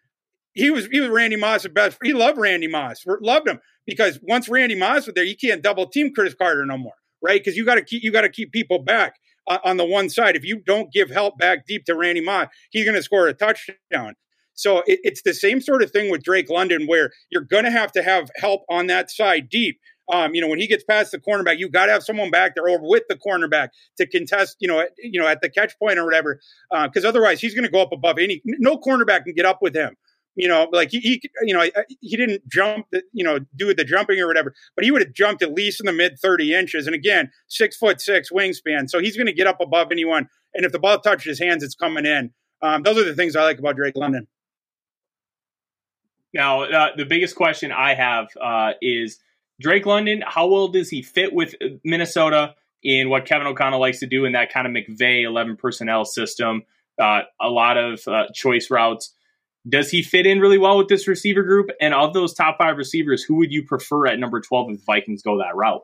he 0.53 0.71
was 0.71 0.87
he 0.87 1.01
was 1.01 1.11
Randy 1.11 1.37
Moss' 1.37 1.67
best. 1.69 1.99
He 2.03 2.13
loved 2.13 2.39
Randy 2.39 2.69
Moss, 2.69 3.05
loved 3.21 3.49
him 3.49 3.61
because 3.87 4.21
once 4.23 4.49
Randy 4.49 4.75
Moss 4.75 5.07
was 5.07 5.15
there, 5.15 5.25
you 5.25 5.37
can't 5.37 5.63
double 5.63 5.87
team 5.87 6.13
Cris 6.15 6.35
Carter 6.35 6.65
no 6.67 6.77
more, 6.77 6.95
right? 7.27 7.41
Because 7.41 7.57
you 7.57 7.65
got 7.65 7.75
to 7.75 7.83
keep 7.83 8.03
you 8.03 8.13
got 8.13 8.23
to 8.23 8.29
keep 8.29 8.53
people 8.53 8.79
back 8.79 9.17
uh, 9.49 9.59
on 9.65 9.77
the 9.77 9.85
one 9.85 10.09
side. 10.09 10.37
If 10.37 10.45
you 10.45 10.63
don't 10.65 10.93
give 10.93 11.11
help 11.11 11.39
back 11.39 11.67
deep 11.67 11.85
to 11.87 11.95
Randy 11.95 12.21
Moss, 12.21 12.49
he's 12.71 12.85
going 12.85 12.97
to 12.97 13.03
score 13.03 13.27
a 13.27 13.35
touchdown. 13.35 14.15
So 14.55 14.79
it, 14.87 15.01
it's 15.03 15.23
the 15.23 15.35
same 15.35 15.61
sort 15.61 15.83
of 15.83 15.91
thing 15.91 16.11
with 16.11 16.23
Drake 16.23 16.49
London, 16.49 16.87
where 16.87 17.11
you're 17.31 17.43
going 17.43 17.65
to 17.65 17.71
have 17.71 17.93
to 17.93 18.03
have 18.03 18.31
help 18.37 18.63
on 18.71 18.87
that 18.87 19.11
side 19.11 19.49
deep 19.51 19.79
um, 20.13 20.35
you 20.35 20.41
know, 20.41 20.49
when 20.49 20.61
he 20.61 20.67
gets 20.67 20.85
past 20.85 21.11
the 21.11 21.19
cornerback, 21.19 21.59
you 21.59 21.69
got 21.69 21.87
to 21.87 21.93
have 21.93 22.03
someone 22.03 22.31
back 22.31 22.55
there 22.55 22.69
or 22.69 22.79
with 22.81 23.03
the 23.09 23.17
cornerback 23.17 23.71
to 23.99 24.07
contest, 24.07 24.57
you 24.61 24.69
know, 24.69 24.81
at, 24.81 24.91
you 24.99 25.21
know, 25.21 25.27
at 25.27 25.41
the 25.41 25.51
catch 25.51 25.77
point 25.79 25.99
or 25.99 26.05
whatever, 26.05 26.41
because 26.71 27.05
uh, 27.05 27.09
otherwise 27.09 27.41
he's 27.41 27.55
going 27.55 27.65
to 27.65 27.71
go 27.71 27.83
up 27.83 27.93
above 27.93 28.19
any. 28.19 28.41
No 28.45 28.79
cornerback 28.79 29.25
can 29.25 29.35
get 29.35 29.47
up 29.47 29.59
with 29.61 29.75
him. 29.75 29.97
You 30.37 30.49
know, 30.49 30.69
like 30.71 30.91
he, 30.91 31.01
he, 31.01 31.23
you 31.43 31.55
know, 31.55 31.65
he 32.01 32.17
didn't 32.17 32.47
jump, 32.49 32.87
you 33.13 33.25
know, 33.25 33.39
do 33.57 33.73
the 33.75 33.85
jumping 33.85 34.21
or 34.21 34.27
whatever, 34.27 34.55
but 34.75 34.85
he 34.85 34.91
would 34.91 35.03
have 35.03 35.15
jumped 35.15 35.43
at 35.43 35.53
least 35.53 35.81
in 35.81 35.87
the 35.87 35.93
mid 35.93 36.19
thirty 36.19 36.55
inches. 36.55 36.87
And 36.87 36.95
again, 36.95 37.31
six 37.49 37.77
foot 37.77 38.01
six 38.01 38.31
wingspan, 38.31 38.89
so 38.89 39.01
he's 39.01 39.17
going 39.17 39.27
to 39.27 39.33
get 39.33 39.47
up 39.47 39.61
above 39.61 39.91
anyone. 39.91 40.29
And 40.55 40.65
if 40.65 40.73
the 40.73 40.79
ball 40.79 40.99
touches 40.99 41.25
his 41.25 41.39
hands, 41.39 41.63
it's 41.63 41.75
coming 41.75 42.07
in. 42.07 42.33
Um, 42.63 42.83
those 42.83 42.99
are 42.99 43.05
the 43.05 43.15
things 43.15 43.35
I 43.35 43.43
like 43.43 43.59
about 43.59 43.77
Drake 43.77 43.97
London. 43.97 44.27
Now, 46.33 46.65
uh, 46.65 46.89
the 46.97 47.05
biggest 47.07 47.35
question 47.35 47.73
I 47.73 47.95
have 47.95 48.29
uh, 48.41 48.73
is 48.83 49.19
Drake 49.61 49.87
London, 49.87 50.23
how 50.27 50.47
well 50.49 50.69
does 50.69 50.91
he 50.91 51.03
fit 51.03 51.33
with 51.33 51.55
Minnesota 51.83 52.55
in 52.83 53.09
what 53.09 53.25
Kevin 53.25 53.47
O'Connell 53.47 53.81
likes 53.81 54.01
to 54.01 54.07
do 54.07 54.25
in 54.25 54.33
that 54.33 54.53
kind 54.53 54.67
of 54.67 54.73
McVay 54.73 55.25
11 55.25 55.57
personnel 55.57 56.05
system? 56.05 56.63
Uh, 57.01 57.23
a 57.41 57.49
lot 57.49 57.77
of 57.77 58.07
uh, 58.07 58.25
choice 58.35 58.71
routes. 58.71 59.15
Does 59.69 59.91
he 59.91 60.03
fit 60.03 60.27
in 60.27 60.41
really 60.41 60.59
well 60.59 60.79
with 60.79 60.89
this 60.89 61.09
receiver 61.09 61.43
group? 61.43 61.71
And 61.81 61.95
of 61.95 62.15
those 62.15 62.35
top 62.35 62.59
five 62.59 62.77
receivers, 62.77 63.23
who 63.23 63.37
would 63.37 63.53
you 63.53 63.65
prefer 63.65 64.07
at 64.07 64.19
number 64.19 64.41
12 64.41 64.71
if 64.71 64.79
the 64.79 64.85
Vikings 64.85 65.23
go 65.23 65.39
that 65.39 65.57
route? 65.57 65.83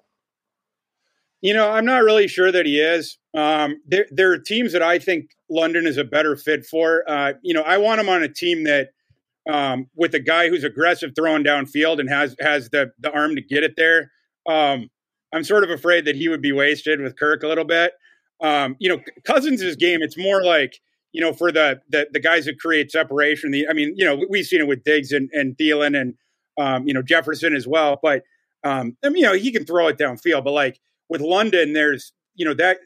You 1.41 1.55
know, 1.55 1.69
I'm 1.69 1.85
not 1.85 2.05
really 2.05 2.29
sure 2.29 2.53
that 2.53 2.67
he 2.67 2.79
is. 2.79 3.19
Um, 3.35 3.81
there, 3.87 4.07
there 4.13 4.31
are 4.33 4.39
teams 4.39 4.73
that 4.73 4.83
I 4.83 5.01
think 5.01 5.31
London 5.51 5.87
is 5.87 5.97
a 5.97 6.05
better 6.05 6.37
fit 6.37 6.65
for. 6.65 7.03
Uh, 7.09 7.33
you 7.43 7.53
know, 7.53 7.63
I 7.63 7.79
want 7.79 8.01
him 8.01 8.09
on 8.09 8.23
a 8.23 8.29
team 8.29 8.65
that– 8.65 8.91
um, 9.49 9.89
with 9.97 10.15
a 10.15 10.21
guy 10.21 10.49
who's 10.49 10.65
aggressive 10.65 11.13
throwing 11.15 11.45
downfield 11.45 11.99
and 11.99 12.09
has 12.09 12.37
has 12.41 12.71
the 12.71 12.93
the 12.99 13.11
arm 13.11 13.35
to 13.37 13.43
get 13.43 13.63
it 13.63 13.75
there. 13.77 14.13
Um, 14.49 14.91
I'm 15.35 15.45
sort 15.45 15.65
of 15.65 15.71
afraid 15.71 16.05
that 16.05 16.17
he 16.17 16.29
would 16.29 16.43
be 16.43 16.53
wasted 16.53 17.01
with 17.01 17.19
Kirk 17.19 17.43
a 17.43 17.49
little 17.49 17.65
bit. 17.65 17.93
Um, 18.41 18.77
you 18.79 18.89
know, 18.89 19.01
Cousins' 19.25 19.77
game, 19.77 20.03
it's 20.03 20.19
more 20.19 20.45
like 20.45 20.79
you 21.13 21.21
know 21.21 21.33
for 21.33 21.53
the 21.53 21.81
the, 21.89 22.09
the 22.13 22.21
guys 22.21 22.47
that 22.47 22.59
create 22.59 22.91
separation. 22.91 23.51
The 23.51 23.69
I 23.69 23.73
mean, 23.73 23.95
you 23.97 24.05
know, 24.05 24.25
we've 24.29 24.47
seen 24.47 24.61
it 24.61 24.67
with 24.67 24.85
Diggs 24.85 25.13
and 25.13 25.31
and 25.33 25.57
Thielen 25.57 25.99
and 25.99 26.15
um, 26.59 26.87
you 26.87 26.95
know 26.95 27.03
Jefferson 27.03 27.55
as 27.55 27.67
well. 27.67 27.99
But 28.03 28.23
um, 28.65 28.97
I 29.05 29.09
mean, 29.09 29.23
you 29.23 29.29
know, 29.29 29.35
he 29.35 29.53
can 29.53 29.65
throw 29.65 29.89
it 29.89 29.99
downfield. 29.99 30.45
But 30.45 30.53
like 30.53 30.81
with 31.09 31.21
London, 31.21 31.73
there's 31.73 32.13
you 32.35 32.45
know 32.45 32.55
that 32.55 32.79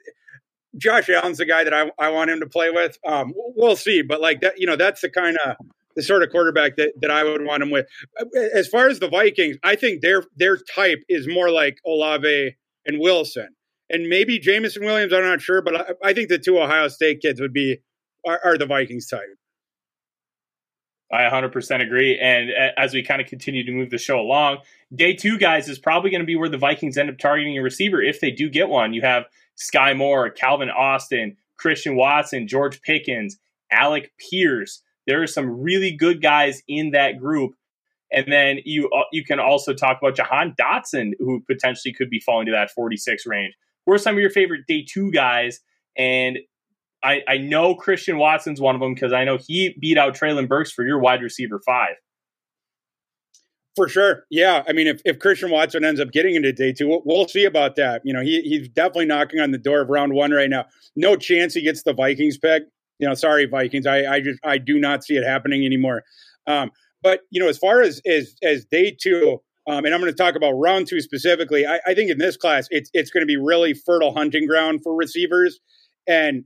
Josh 0.76 1.08
Allen's 1.08 1.38
the 1.38 1.46
guy 1.46 1.64
that 1.64 1.74
I, 1.74 1.90
I 1.98 2.10
want 2.10 2.30
him 2.30 2.40
to 2.40 2.46
play 2.46 2.70
with. 2.70 2.98
Um, 3.06 3.32
we'll 3.34 3.76
see, 3.76 4.02
but 4.02 4.20
like 4.20 4.40
that, 4.40 4.54
you 4.58 4.66
know, 4.66 4.76
that's 4.76 5.00
the 5.00 5.10
kind 5.10 5.36
of 5.44 5.56
the 5.94 6.02
sort 6.02 6.22
of 6.22 6.30
quarterback 6.30 6.76
that, 6.76 6.92
that 7.00 7.10
I 7.10 7.24
would 7.24 7.44
want 7.44 7.62
him 7.62 7.70
with. 7.70 7.86
As 8.54 8.68
far 8.68 8.88
as 8.88 8.98
the 8.98 9.08
Vikings, 9.08 9.56
I 9.62 9.76
think 9.76 10.02
their 10.02 10.24
their 10.36 10.58
type 10.74 10.98
is 11.08 11.26
more 11.28 11.50
like 11.50 11.78
Olave 11.86 12.56
and 12.84 13.00
Wilson, 13.00 13.48
and 13.88 14.08
maybe 14.08 14.38
Jameson 14.38 14.84
Williams. 14.84 15.12
I'm 15.12 15.22
not 15.22 15.40
sure, 15.40 15.62
but 15.62 15.76
I, 15.76 16.10
I 16.10 16.12
think 16.12 16.28
the 16.28 16.38
two 16.38 16.58
Ohio 16.58 16.88
State 16.88 17.20
kids 17.22 17.40
would 17.40 17.54
be 17.54 17.78
are, 18.26 18.40
are 18.44 18.58
the 18.58 18.66
Vikings 18.66 19.06
type. 19.08 19.20
I 21.12 21.22
100% 21.30 21.82
agree. 21.82 22.18
And 22.18 22.50
as 22.76 22.92
we 22.92 23.02
kind 23.02 23.20
of 23.20 23.28
continue 23.28 23.64
to 23.64 23.72
move 23.72 23.90
the 23.90 23.98
show 23.98 24.18
along, 24.18 24.58
day 24.94 25.14
two, 25.14 25.38
guys, 25.38 25.68
is 25.68 25.78
probably 25.78 26.10
going 26.10 26.20
to 26.20 26.26
be 26.26 26.36
where 26.36 26.48
the 26.48 26.58
Vikings 26.58 26.98
end 26.98 27.10
up 27.10 27.18
targeting 27.18 27.56
a 27.56 27.62
receiver 27.62 28.02
if 28.02 28.20
they 28.20 28.32
do 28.32 28.50
get 28.50 28.68
one. 28.68 28.92
You 28.92 29.02
have 29.02 29.24
Sky 29.54 29.94
Moore, 29.94 30.30
Calvin 30.30 30.70
Austin, 30.70 31.36
Christian 31.56 31.96
Watson, 31.96 32.48
George 32.48 32.82
Pickens, 32.82 33.38
Alec 33.70 34.12
Pierce. 34.18 34.82
There 35.06 35.22
are 35.22 35.28
some 35.28 35.60
really 35.60 35.92
good 35.92 36.20
guys 36.20 36.62
in 36.66 36.90
that 36.90 37.18
group. 37.18 37.54
And 38.12 38.32
then 38.32 38.58
you 38.64 38.88
uh, 38.96 39.02
you 39.12 39.24
can 39.24 39.40
also 39.40 39.72
talk 39.72 39.98
about 40.00 40.16
Jahan 40.16 40.54
Dotson, 40.60 41.12
who 41.18 41.42
potentially 41.48 41.92
could 41.92 42.08
be 42.08 42.20
falling 42.20 42.46
to 42.46 42.52
that 42.52 42.70
46 42.70 43.26
range. 43.26 43.54
Who 43.84 43.92
are 43.92 43.98
some 43.98 44.14
of 44.14 44.20
your 44.20 44.30
favorite 44.30 44.66
day 44.68 44.84
two 44.88 45.10
guys? 45.10 45.60
And 45.96 46.38
I, 47.06 47.22
I 47.28 47.38
know 47.38 47.74
Christian 47.74 48.18
Watson's 48.18 48.60
one 48.60 48.74
of 48.74 48.80
them 48.80 48.94
because 48.94 49.12
I 49.12 49.24
know 49.24 49.38
he 49.38 49.76
beat 49.80 49.98
out 49.98 50.16
Treylon 50.16 50.48
Burks 50.48 50.72
for 50.72 50.84
your 50.84 50.98
wide 50.98 51.22
receiver 51.22 51.60
five. 51.64 51.94
For 53.76 53.88
sure. 53.88 54.24
Yeah. 54.30 54.62
I 54.66 54.72
mean, 54.72 54.86
if, 54.86 55.02
if 55.04 55.18
Christian 55.18 55.50
Watson 55.50 55.84
ends 55.84 56.00
up 56.00 56.10
getting 56.10 56.34
into 56.34 56.50
day 56.50 56.72
two, 56.72 56.88
we'll, 56.88 57.02
we'll, 57.04 57.28
see 57.28 57.44
about 57.44 57.76
that. 57.76 58.00
You 58.04 58.14
know, 58.14 58.22
he, 58.22 58.40
he's 58.40 58.70
definitely 58.70 59.04
knocking 59.04 59.38
on 59.38 59.50
the 59.50 59.58
door 59.58 59.82
of 59.82 59.90
round 59.90 60.14
one 60.14 60.30
right 60.30 60.48
now. 60.48 60.64
No 60.96 61.14
chance 61.14 61.52
he 61.52 61.62
gets 61.62 61.82
the 61.82 61.92
Vikings 61.92 62.38
pick 62.38 62.62
you 62.98 63.06
know, 63.06 63.14
sorry 63.14 63.46
Vikings, 63.46 63.86
I, 63.86 64.04
I 64.04 64.20
just 64.20 64.40
I 64.44 64.58
do 64.58 64.78
not 64.78 65.04
see 65.04 65.16
it 65.16 65.24
happening 65.24 65.64
anymore. 65.64 66.02
Um, 66.46 66.70
but 67.02 67.20
you 67.30 67.40
know, 67.40 67.48
as 67.48 67.58
far 67.58 67.82
as 67.82 68.00
as 68.06 68.34
as 68.42 68.64
day 68.64 68.96
two, 68.98 69.40
um, 69.68 69.84
and 69.84 69.94
I'm 69.94 70.00
going 70.00 70.12
to 70.12 70.16
talk 70.16 70.36
about 70.36 70.52
round 70.52 70.86
two 70.86 71.00
specifically. 71.00 71.66
I, 71.66 71.80
I 71.86 71.94
think 71.94 72.10
in 72.10 72.18
this 72.18 72.36
class, 72.36 72.66
it's 72.70 72.90
it's 72.94 73.10
going 73.10 73.22
to 73.22 73.26
be 73.26 73.36
really 73.36 73.74
fertile 73.74 74.14
hunting 74.14 74.46
ground 74.46 74.80
for 74.82 74.94
receivers. 74.94 75.60
And 76.06 76.44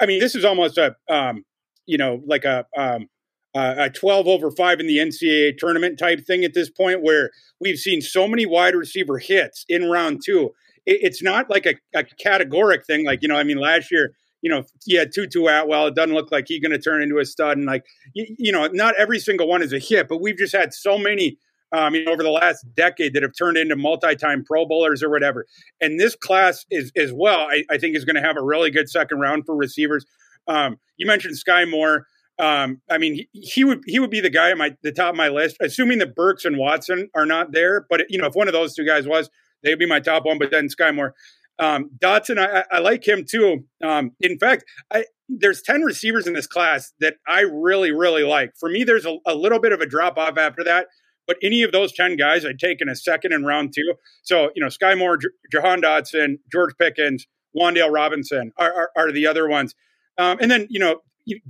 I 0.00 0.06
mean, 0.06 0.20
this 0.20 0.34
is 0.34 0.44
almost 0.44 0.78
a, 0.78 0.94
um, 1.08 1.44
you 1.86 1.98
know, 1.98 2.20
like 2.26 2.44
a, 2.44 2.66
um, 2.76 3.08
a 3.54 3.90
12 3.90 4.28
over 4.28 4.50
5 4.50 4.80
in 4.80 4.86
the 4.86 4.98
NCAA 4.98 5.58
tournament 5.58 5.98
type 5.98 6.24
thing 6.26 6.44
at 6.44 6.54
this 6.54 6.70
point, 6.70 7.02
where 7.02 7.30
we've 7.60 7.78
seen 7.78 8.00
so 8.00 8.26
many 8.26 8.46
wide 8.46 8.74
receiver 8.74 9.18
hits 9.18 9.64
in 9.68 9.90
round 9.90 10.22
two. 10.24 10.50
It, 10.86 11.00
it's 11.02 11.22
not 11.22 11.50
like 11.50 11.66
a, 11.66 11.74
a 11.94 12.04
categoric 12.24 12.86
thing. 12.86 13.04
Like, 13.04 13.20
you 13.22 13.28
know, 13.28 13.36
I 13.36 13.44
mean, 13.44 13.58
last 13.58 13.90
year, 13.90 14.14
you 14.40 14.50
know, 14.50 14.64
yeah, 14.86 15.04
Tutu 15.04 15.46
Atwell, 15.46 15.86
it 15.86 15.94
doesn't 15.94 16.14
look 16.14 16.32
like 16.32 16.46
he's 16.48 16.60
going 16.60 16.72
to 16.72 16.78
turn 16.78 17.02
into 17.02 17.18
a 17.18 17.24
stud. 17.24 17.58
And 17.58 17.66
like, 17.66 17.84
you, 18.14 18.26
you, 18.38 18.52
know, 18.52 18.66
not 18.72 18.94
every 18.98 19.18
single 19.18 19.46
one 19.46 19.62
is 19.62 19.72
a 19.72 19.78
hit, 19.78 20.08
but 20.08 20.20
we've 20.20 20.36
just 20.36 20.54
had 20.54 20.74
so 20.74 20.98
many 20.98 21.38
um, 21.72 21.94
you 21.94 22.04
know, 22.04 22.12
over 22.12 22.22
the 22.22 22.30
last 22.30 22.64
decade 22.74 23.14
that 23.14 23.22
have 23.22 23.32
turned 23.36 23.56
into 23.56 23.76
multi-time 23.76 24.44
Pro 24.44 24.66
Bowlers 24.66 25.02
or 25.02 25.10
whatever. 25.10 25.46
And 25.80 25.98
this 25.98 26.14
class 26.14 26.66
is 26.70 26.92
as 26.96 27.12
well, 27.12 27.40
I, 27.40 27.64
I 27.70 27.78
think, 27.78 27.96
is 27.96 28.04
going 28.04 28.16
to 28.16 28.22
have 28.22 28.36
a 28.36 28.42
really 28.42 28.70
good 28.70 28.88
second 28.88 29.20
round 29.20 29.46
for 29.46 29.56
receivers. 29.56 30.04
Um, 30.46 30.76
you 30.96 31.06
mentioned 31.06 31.36
Skyy 31.36 31.68
Moore. 31.68 32.06
Um, 32.38 32.80
I 32.90 32.98
mean, 32.98 33.14
he, 33.14 33.28
he, 33.32 33.64
would 33.64 33.82
he 33.86 33.98
would 33.98 34.10
be 34.10 34.20
the 34.20 34.30
guy 34.30 34.50
at 34.50 34.58
my 34.58 34.74
the 34.82 34.92
top 34.92 35.10
of 35.10 35.16
my 35.16 35.28
list, 35.28 35.56
assuming 35.60 35.98
that 35.98 36.14
Burks 36.14 36.44
and 36.44 36.58
Watson 36.58 37.08
are 37.14 37.26
not 37.26 37.52
there. 37.52 37.86
But 37.88 38.06
you 38.08 38.18
know, 38.18 38.26
if 38.26 38.34
one 38.34 38.48
of 38.48 38.52
those 38.52 38.74
two 38.74 38.86
guys 38.86 39.06
was, 39.06 39.30
they'd 39.62 39.78
be 39.78 39.86
my 39.86 40.00
top 40.00 40.24
one. 40.24 40.38
But 40.38 40.50
then 40.50 40.68
Skyy 40.68 40.94
Moore, 40.94 41.14
um, 41.58 41.90
Dotson, 41.98 42.38
I, 42.38 42.64
I, 42.70 42.80
like 42.80 43.06
him 43.06 43.24
too. 43.28 43.64
Um, 43.84 44.12
in 44.20 44.38
fact, 44.38 44.64
I, 44.92 45.04
there's 45.28 45.62
ten 45.62 45.82
receivers 45.82 46.26
in 46.26 46.32
this 46.32 46.46
class 46.46 46.92
that 47.00 47.16
I 47.28 47.40
really 47.42 47.92
really 47.92 48.24
like. 48.24 48.52
For 48.58 48.68
me, 48.68 48.82
there's 48.82 49.06
a, 49.06 49.16
a 49.26 49.34
little 49.34 49.60
bit 49.60 49.72
of 49.72 49.80
a 49.80 49.86
drop 49.86 50.18
off 50.18 50.38
after 50.38 50.64
that. 50.64 50.86
But 51.26 51.36
any 51.42 51.62
of 51.62 51.72
those 51.72 51.92
10 51.92 52.16
guys, 52.16 52.44
I'd 52.44 52.58
take 52.58 52.80
in 52.80 52.88
a 52.88 52.96
second 52.96 53.32
in 53.32 53.44
round 53.44 53.72
two. 53.74 53.94
So, 54.22 54.50
you 54.54 54.62
know, 54.62 54.68
Skyy 54.68 54.98
Moore, 54.98 55.16
J- 55.16 55.28
Jahan 55.50 55.80
Dotson, 55.80 56.38
George 56.50 56.74
Pickens, 56.78 57.26
Wan'Dale 57.56 57.92
Robinson 57.92 58.52
are, 58.58 58.72
are, 58.72 58.90
are 58.96 59.12
the 59.12 59.26
other 59.26 59.48
ones. 59.48 59.74
Um, 60.18 60.38
and 60.40 60.50
then, 60.50 60.66
you 60.68 60.80
know, 60.80 61.00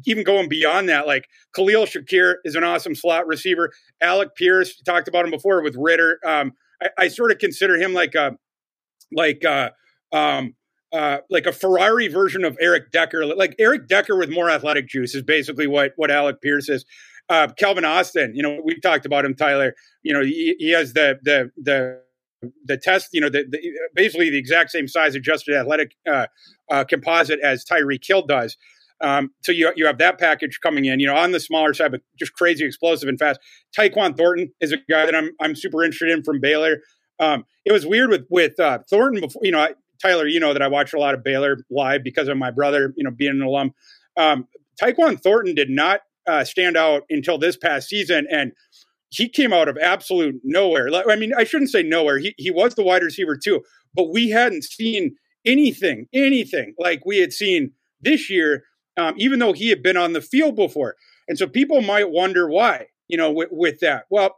even 0.06 0.24
going 0.24 0.48
beyond 0.48 0.88
that, 0.88 1.06
like 1.06 1.26
Khalil 1.54 1.86
Shakir 1.86 2.34
is 2.44 2.54
an 2.54 2.64
awesome 2.64 2.94
slot 2.94 3.26
receiver. 3.26 3.72
Alec 4.02 4.34
Pierce, 4.34 4.80
talked 4.82 5.08
about 5.08 5.24
him 5.24 5.30
before 5.30 5.62
with 5.62 5.76
Ridder. 5.78 6.18
Um, 6.26 6.52
I, 6.82 6.88
I, 6.98 7.08
sort 7.08 7.32
of 7.32 7.38
consider 7.38 7.76
him 7.76 7.94
like 7.94 8.14
a, 8.14 8.36
like 9.12 9.44
a, 9.44 9.72
um, 10.12 10.54
uh, 10.92 11.18
like 11.30 11.46
a 11.46 11.52
Ferrari 11.52 12.08
version 12.08 12.44
of 12.44 12.56
Eric 12.60 12.90
Decker, 12.92 13.24
like 13.24 13.54
Eric 13.58 13.88
Decker 13.88 14.16
with 14.16 14.28
more 14.28 14.50
athletic 14.50 14.86
juice 14.88 15.14
is 15.14 15.22
basically 15.22 15.66
what 15.66 15.92
what 15.96 16.10
Alec 16.10 16.42
Pierce 16.42 16.68
is. 16.68 16.84
Uh, 17.32 17.48
Austin, 17.84 18.34
you 18.34 18.42
know, 18.42 18.60
we 18.62 18.78
talked 18.78 19.06
about 19.06 19.24
him, 19.24 19.34
Tyler. 19.34 19.74
You 20.02 20.12
know, 20.12 20.22
he, 20.22 20.54
he 20.58 20.70
has 20.72 20.92
the 20.92 21.18
the 21.22 21.50
the 21.56 22.00
the 22.64 22.76
test, 22.76 23.08
you 23.12 23.20
know, 23.20 23.30
the, 23.30 23.44
the, 23.48 23.58
basically 23.94 24.28
the 24.28 24.36
exact 24.36 24.70
same 24.70 24.86
size 24.86 25.14
adjusted 25.14 25.54
athletic 25.54 25.94
uh, 26.10 26.26
uh, 26.70 26.84
composite 26.84 27.40
as 27.40 27.64
Tyreek 27.64 28.06
Hill 28.06 28.26
does. 28.26 28.56
Um, 29.00 29.30
so 29.42 29.50
you 29.50 29.72
you 29.76 29.86
have 29.86 29.96
that 29.98 30.18
package 30.18 30.60
coming 30.62 30.84
in, 30.84 31.00
you 31.00 31.06
know, 31.06 31.16
on 31.16 31.32
the 31.32 31.40
smaller 31.40 31.72
side, 31.72 31.92
but 31.92 32.02
just 32.18 32.34
crazy 32.34 32.66
explosive 32.66 33.08
and 33.08 33.18
fast. 33.18 33.40
Tyquan 33.76 34.14
Thornton 34.16 34.52
is 34.60 34.72
a 34.72 34.76
guy 34.88 35.06
that 35.06 35.14
I'm 35.14 35.30
I'm 35.40 35.56
super 35.56 35.82
interested 35.82 36.10
in 36.10 36.22
from 36.22 36.38
Baylor. 36.38 36.82
Um, 37.18 37.44
it 37.64 37.72
was 37.72 37.86
weird 37.86 38.10
with 38.10 38.26
with 38.28 38.60
uh, 38.60 38.80
Thornton 38.90 39.22
before, 39.22 39.40
you 39.42 39.52
know, 39.52 39.60
I, 39.60 39.74
Tyler, 40.02 40.26
you 40.26 40.38
know 40.38 40.52
that 40.52 40.60
I 40.60 40.68
watched 40.68 40.92
a 40.92 40.98
lot 40.98 41.14
of 41.14 41.24
Baylor 41.24 41.64
live 41.70 42.04
because 42.04 42.28
of 42.28 42.36
my 42.36 42.50
brother, 42.50 42.92
you 42.96 43.04
know, 43.04 43.10
being 43.10 43.32
an 43.32 43.42
alum. 43.42 43.72
Um, 44.18 44.48
Tyquan 44.80 45.20
Thornton 45.20 45.54
did 45.54 45.70
not 45.70 46.00
uh, 46.26 46.44
stand 46.44 46.76
out 46.76 47.02
until 47.10 47.38
this 47.38 47.56
past 47.56 47.88
season, 47.88 48.26
and 48.30 48.52
he 49.10 49.28
came 49.28 49.52
out 49.52 49.68
of 49.68 49.76
absolute 49.78 50.40
nowhere. 50.42 50.88
I 51.08 51.16
mean, 51.16 51.32
I 51.36 51.44
shouldn't 51.44 51.70
say 51.70 51.82
nowhere. 51.82 52.18
He 52.18 52.34
he 52.38 52.50
was 52.50 52.74
the 52.74 52.82
wide 52.82 53.02
receiver 53.02 53.36
too, 53.36 53.62
but 53.94 54.10
we 54.10 54.30
hadn't 54.30 54.64
seen 54.64 55.16
anything, 55.44 56.06
anything 56.12 56.74
like 56.78 57.04
we 57.04 57.18
had 57.18 57.32
seen 57.32 57.72
this 58.00 58.30
year, 58.30 58.64
um, 58.96 59.14
even 59.16 59.38
though 59.38 59.52
he 59.52 59.68
had 59.70 59.82
been 59.82 59.96
on 59.96 60.12
the 60.12 60.20
field 60.20 60.56
before. 60.56 60.96
And 61.28 61.38
so 61.38 61.46
people 61.46 61.80
might 61.82 62.10
wonder 62.10 62.48
why, 62.48 62.86
you 63.08 63.16
know, 63.16 63.30
with, 63.30 63.48
with 63.50 63.80
that. 63.80 64.04
Well, 64.10 64.36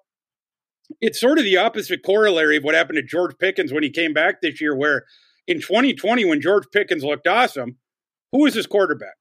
it's 1.01 1.21
sort 1.21 1.39
of 1.39 1.45
the 1.45 1.57
opposite 1.57 2.03
corollary 2.05 2.57
of 2.57 2.65
what 2.65 2.75
happened 2.75 2.97
to 2.97 3.03
George 3.03 3.37
Pickens 3.39 3.73
when 3.73 3.83
he 3.83 3.91
came 3.91 4.13
back 4.13 4.41
this 4.41 4.61
year, 4.61 4.77
where 4.77 5.05
in 5.47 5.61
2020, 5.61 6.25
when 6.25 6.41
George 6.41 6.65
Pickens 6.73 7.05
looked 7.05 7.27
awesome, 7.27 7.77
who 8.33 8.43
was 8.43 8.55
his 8.55 8.67
quarterback? 8.67 9.15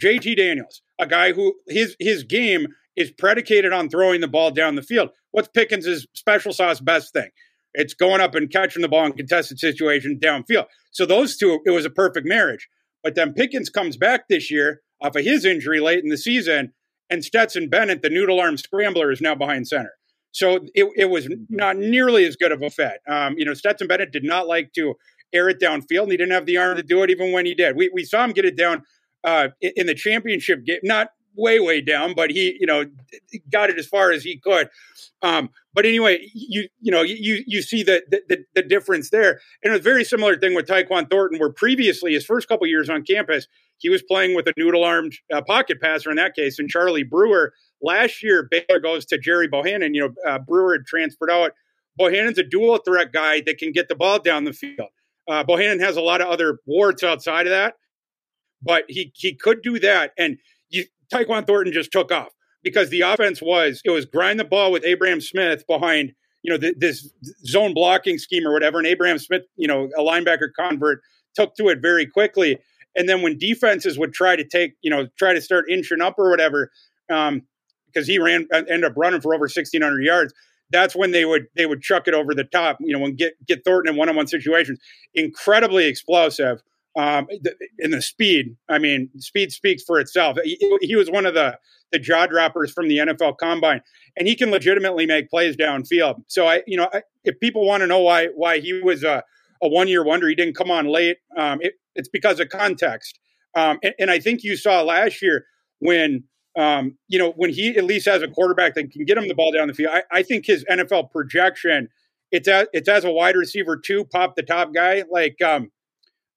JT 0.00 0.36
Daniels, 0.36 0.82
a 0.98 1.06
guy 1.06 1.32
who 1.32 1.54
his 1.66 1.96
his 1.98 2.24
game 2.24 2.66
is 2.96 3.10
predicated 3.10 3.72
on 3.72 3.88
throwing 3.88 4.20
the 4.20 4.28
ball 4.28 4.50
down 4.50 4.74
the 4.74 4.82
field. 4.82 5.10
What's 5.32 5.48
Pickens' 5.48 6.06
special 6.14 6.52
sauce 6.52 6.80
best 6.80 7.12
thing? 7.12 7.30
It's 7.74 7.94
going 7.94 8.20
up 8.20 8.36
and 8.36 8.50
catching 8.50 8.82
the 8.82 8.88
ball 8.88 9.06
in 9.06 9.12
contested 9.12 9.58
situations 9.58 10.20
downfield. 10.20 10.66
So 10.92 11.04
those 11.06 11.36
two, 11.36 11.60
it 11.66 11.70
was 11.70 11.84
a 11.84 11.90
perfect 11.90 12.26
marriage. 12.26 12.68
But 13.02 13.16
then 13.16 13.34
Pickens 13.34 13.68
comes 13.68 13.96
back 13.96 14.28
this 14.28 14.50
year 14.50 14.80
off 15.02 15.16
of 15.16 15.24
his 15.24 15.44
injury 15.44 15.80
late 15.80 16.04
in 16.04 16.08
the 16.08 16.16
season, 16.16 16.72
and 17.10 17.24
Stetson 17.24 17.68
Bennett, 17.68 18.02
the 18.02 18.10
noodle 18.10 18.40
arm 18.40 18.56
scrambler, 18.56 19.10
is 19.10 19.20
now 19.20 19.34
behind 19.34 19.66
center. 19.66 19.92
So 20.30 20.66
it, 20.74 20.88
it 20.96 21.10
was 21.10 21.28
not 21.48 21.76
nearly 21.76 22.24
as 22.24 22.36
good 22.36 22.52
of 22.52 22.62
a 22.62 22.70
fit. 22.70 22.98
Um, 23.08 23.34
you 23.36 23.44
know, 23.44 23.54
Stetson 23.54 23.86
Bennett 23.86 24.12
did 24.12 24.24
not 24.24 24.48
like 24.48 24.72
to 24.74 24.94
air 25.32 25.48
it 25.48 25.60
downfield, 25.60 26.04
and 26.04 26.12
he 26.12 26.16
didn't 26.16 26.32
have 26.32 26.46
the 26.46 26.58
arm 26.58 26.76
to 26.76 26.82
do 26.82 27.02
it 27.02 27.10
even 27.10 27.32
when 27.32 27.44
he 27.44 27.54
did. 27.54 27.76
We, 27.76 27.90
we 27.92 28.04
saw 28.04 28.24
him 28.24 28.32
get 28.32 28.44
it 28.44 28.56
down 28.56 28.82
uh, 29.24 29.48
in 29.60 29.86
the 29.86 29.94
championship 29.94 30.64
game, 30.64 30.80
not 30.82 31.08
way 31.36 31.58
way 31.58 31.80
down, 31.80 32.14
but 32.14 32.30
he 32.30 32.56
you 32.60 32.66
know 32.66 32.84
got 33.50 33.70
it 33.70 33.78
as 33.78 33.86
far 33.86 34.12
as 34.12 34.22
he 34.22 34.38
could. 34.38 34.68
Um, 35.22 35.50
but 35.72 35.86
anyway, 35.86 36.28
you 36.32 36.68
you 36.80 36.92
know 36.92 37.02
you 37.02 37.42
you 37.46 37.62
see 37.62 37.82
the, 37.82 38.02
the 38.08 38.44
the 38.54 38.62
difference 38.62 39.10
there, 39.10 39.40
and 39.62 39.74
a 39.74 39.78
very 39.78 40.04
similar 40.04 40.36
thing 40.36 40.54
with 40.54 40.66
Tyquan 40.66 41.10
Thornton, 41.10 41.38
where 41.38 41.52
previously 41.52 42.12
his 42.12 42.24
first 42.24 42.48
couple 42.48 42.66
years 42.66 42.88
on 42.88 43.02
campus, 43.02 43.46
he 43.78 43.88
was 43.88 44.02
playing 44.02 44.34
with 44.34 44.46
a 44.46 44.52
noodle 44.56 44.84
armed 44.84 45.14
uh, 45.32 45.42
pocket 45.42 45.80
passer 45.80 46.10
in 46.10 46.16
that 46.16 46.34
case, 46.34 46.58
and 46.58 46.68
Charlie 46.68 47.04
Brewer. 47.04 47.52
Last 47.82 48.22
year, 48.22 48.48
Baylor 48.50 48.80
goes 48.80 49.04
to 49.06 49.18
Gerry 49.18 49.46
Bohanon. 49.48 49.94
You 49.94 50.08
know, 50.08 50.30
uh, 50.30 50.38
Brewer 50.38 50.74
had 50.74 50.86
transferred 50.86 51.30
out. 51.30 51.52
Bohanon's 52.00 52.38
a 52.38 52.42
dual 52.42 52.78
threat 52.78 53.12
guy 53.12 53.40
that 53.42 53.58
can 53.58 53.72
get 53.72 53.88
the 53.88 53.94
ball 53.94 54.18
down 54.18 54.44
the 54.44 54.52
field. 54.52 54.88
Uh, 55.28 55.44
Bohanon 55.44 55.80
has 55.80 55.96
a 55.96 56.00
lot 56.00 56.20
of 56.20 56.28
other 56.28 56.58
warts 56.66 57.02
outside 57.02 57.46
of 57.46 57.50
that, 57.50 57.74
but 58.64 58.84
he 58.88 59.12
he 59.14 59.34
could 59.34 59.62
do 59.62 59.78
that. 59.80 60.12
And 60.18 60.38
you, 60.70 60.84
Tyquan 61.12 61.46
Thornton 61.46 61.72
just 61.72 61.92
took 61.92 62.10
off 62.10 62.32
because 62.62 62.90
the 62.90 63.02
offense 63.02 63.40
was 63.42 63.80
it 63.84 63.90
was 63.90 64.06
grind 64.06 64.40
the 64.40 64.44
ball 64.44 64.72
with 64.72 64.84
Abram 64.84 65.20
Smith 65.20 65.64
behind 65.66 66.12
you 66.42 66.52
know 66.52 66.58
th- 66.58 66.76
this 66.78 67.10
zone 67.46 67.74
blocking 67.74 68.18
scheme 68.18 68.46
or 68.46 68.52
whatever, 68.52 68.78
and 68.78 68.86
Abram 68.86 69.18
Smith, 69.18 69.42
you 69.56 69.68
know, 69.68 69.88
a 69.96 70.02
linebacker 70.02 70.48
convert, 70.58 71.00
took 71.34 71.54
to 71.56 71.68
it 71.68 71.80
very 71.80 72.06
quickly. 72.06 72.58
And 72.96 73.08
then 73.08 73.22
when 73.22 73.38
defenses 73.38 73.98
would 73.98 74.12
try 74.12 74.36
to 74.36 74.44
take, 74.44 74.74
you 74.82 74.90
know, 74.90 75.08
try 75.18 75.34
to 75.34 75.40
start 75.40 75.64
inching 75.68 76.00
up 76.00 76.14
or 76.16 76.30
whatever, 76.30 76.70
um, 77.10 77.42
because 77.86 78.06
he 78.06 78.18
ran 78.18 78.46
ended 78.52 78.84
up 78.84 78.94
running 78.96 79.20
for 79.20 79.34
over 79.34 79.48
sixteen 79.48 79.82
hundred 79.82 80.02
yards. 80.02 80.32
That's 80.70 80.96
when 80.96 81.12
they 81.12 81.24
would 81.24 81.46
they 81.54 81.66
would 81.66 81.82
chuck 81.82 82.08
it 82.08 82.14
over 82.14 82.34
the 82.34 82.44
top. 82.44 82.78
You 82.80 82.92
know, 82.92 83.00
when 83.00 83.14
get 83.14 83.34
get 83.46 83.64
Thornton 83.64 83.94
in 83.94 83.98
one 83.98 84.08
on 84.08 84.16
one 84.16 84.26
situations, 84.26 84.78
incredibly 85.14 85.86
explosive 85.86 86.62
um, 86.96 87.26
in 87.78 87.90
the 87.90 88.02
speed. 88.02 88.56
I 88.68 88.78
mean, 88.78 89.10
speed 89.18 89.52
speaks 89.52 89.82
for 89.82 89.98
itself. 89.98 90.38
He, 90.44 90.78
he, 90.80 90.96
was 90.96 91.10
one 91.10 91.26
of 91.26 91.34
the 91.34 91.58
the 91.90 91.98
jaw 91.98 92.26
droppers 92.26 92.72
from 92.72 92.88
the 92.88 92.98
NFL 92.98 93.38
Combine, 93.38 93.80
and 94.16 94.28
he 94.28 94.36
can 94.36 94.50
legitimately 94.50 95.06
make 95.06 95.28
plays 95.28 95.56
downfield. 95.56 96.22
So 96.28 96.46
I, 96.46 96.62
you 96.66 96.76
know, 96.76 96.88
I, 96.92 97.02
if 97.24 97.38
people 97.40 97.66
want 97.66 97.82
to 97.82 97.86
know 97.86 98.00
why 98.00 98.28
why 98.34 98.60
he 98.60 98.80
was 98.80 99.02
a, 99.02 99.24
a 99.62 99.68
one 99.68 99.88
year 99.88 100.04
wonder, 100.04 100.28
he 100.28 100.34
didn't 100.34 100.56
come 100.56 100.70
on 100.70 100.86
late. 100.86 101.18
Um, 101.36 101.58
it, 101.62 101.74
it's 101.96 102.08
because 102.08 102.38
of 102.40 102.48
context, 102.48 103.18
um, 103.56 103.78
and, 103.82 103.94
and, 103.98 104.10
I 104.10 104.18
think 104.18 104.42
you 104.42 104.56
saw 104.56 104.82
last 104.82 105.22
year 105.22 105.46
when. 105.80 106.24
Um, 106.56 106.98
you 107.08 107.18
know, 107.18 107.32
when 107.32 107.50
he 107.50 107.76
at 107.76 107.82
least 107.82 108.06
has 108.06 108.22
a 108.22 108.28
quarterback 108.28 108.74
that 108.74 108.92
can 108.92 109.04
get 109.04 109.18
him 109.18 109.26
the 109.26 109.34
ball 109.34 109.50
down 109.50 109.66
the 109.66 109.74
field, 109.74 109.90
I, 109.92 110.04
I 110.12 110.22
think 110.22 110.46
his 110.46 110.64
NFL 110.70 111.10
projection, 111.10 111.88
it's 112.30 112.46
as, 112.46 112.68
it's 112.72 112.88
as 112.88 113.04
a 113.04 113.10
wide 113.10 113.34
receiver 113.34 113.76
too, 113.76 114.04
pop 114.04 114.36
the 114.36 114.44
top 114.44 114.72
guy. 114.72 115.02
Like, 115.10 115.42
um, 115.42 115.72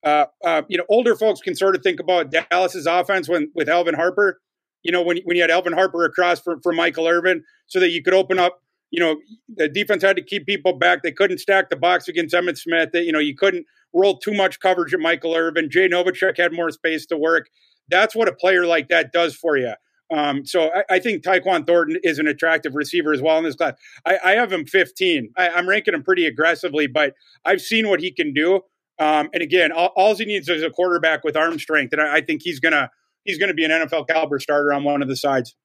uh, 0.03 0.25
uh, 0.45 0.61
you 0.67 0.77
know, 0.77 0.85
older 0.89 1.15
folks 1.15 1.41
can 1.41 1.55
sort 1.55 1.75
of 1.75 1.81
think 1.81 1.99
about 1.99 2.31
Dallas's 2.31 2.85
offense 2.85 3.27
when 3.27 3.51
with 3.55 3.69
Alvin 3.69 3.95
Harper. 3.95 4.39
You 4.83 4.91
know, 4.91 5.01
when 5.01 5.17
when 5.23 5.35
you 5.35 5.41
had 5.41 5.51
Alvin 5.51 5.73
Harper 5.73 6.05
across 6.05 6.39
from, 6.39 6.61
for 6.61 6.71
Michael 6.71 7.07
Irvin, 7.07 7.43
so 7.65 7.79
that 7.79 7.89
you 7.89 8.03
could 8.03 8.13
open 8.13 8.39
up. 8.39 8.61
You 8.89 9.01
know, 9.01 9.17
the 9.53 9.67
defense 9.67 10.01
had 10.01 10.15
to 10.15 10.21
keep 10.21 10.45
people 10.45 10.71
back. 10.71 11.03
They 11.03 11.11
couldn't 11.11 11.39
stack 11.39 11.69
the 11.69 11.75
box 11.75 12.07
against 12.07 12.33
Emmitt 12.33 12.57
Smith. 12.57 12.89
That 12.93 13.03
you 13.03 13.11
know, 13.11 13.19
you 13.19 13.35
couldn't 13.35 13.65
roll 13.93 14.17
too 14.17 14.33
much 14.33 14.59
coverage 14.59 14.93
at 14.93 14.99
Michael 14.99 15.35
Irvin. 15.35 15.69
Jay 15.69 15.89
Novacek 15.89 16.37
had 16.37 16.53
more 16.53 16.71
space 16.71 17.05
to 17.07 17.17
work. 17.17 17.49
That's 17.89 18.15
what 18.15 18.27
a 18.27 18.33
player 18.33 18.65
like 18.65 18.89
that 18.89 19.11
does 19.11 19.35
for 19.35 19.57
you. 19.57 19.73
Um, 20.13 20.45
so 20.45 20.71
I, 20.73 20.95
I, 20.95 20.99
think 20.99 21.23
Tyquan 21.23 21.67
Thornton 21.67 21.97
is 22.01 22.17
an 22.17 22.27
attractive 22.27 22.75
receiver 22.75 23.11
as 23.11 23.21
well 23.21 23.37
in 23.39 23.43
this 23.43 23.55
class. 23.55 23.73
I, 24.05 24.17
I 24.23 24.31
have 24.31 24.51
him 24.51 24.65
15. 24.65 25.33
I, 25.35 25.49
I'm 25.49 25.67
ranking 25.67 25.93
him 25.93 26.03
pretty 26.03 26.25
aggressively, 26.25 26.87
but 26.87 27.13
I've 27.43 27.59
seen 27.59 27.89
what 27.89 27.99
he 27.99 28.11
can 28.11 28.33
do. 28.33 28.61
Um, 28.99 29.29
and 29.33 29.43
again, 29.43 29.71
all, 29.71 29.91
all, 29.95 30.15
he 30.15 30.25
needs 30.25 30.49
is 30.49 30.63
a 30.63 30.69
quarterback 30.69 31.23
with 31.23 31.37
arm 31.37 31.59
strength, 31.59 31.93
and 31.93 32.01
I, 32.01 32.15
I 32.15 32.21
think 32.21 32.41
he's 32.43 32.59
gonna 32.59 32.89
he's 33.23 33.37
gonna 33.37 33.53
be 33.53 33.63
an 33.63 33.71
NFL 33.71 34.07
caliber 34.07 34.39
starter 34.39 34.73
on 34.73 34.83
one 34.83 35.01
of 35.01 35.07
the 35.07 35.15
sides. 35.15 35.55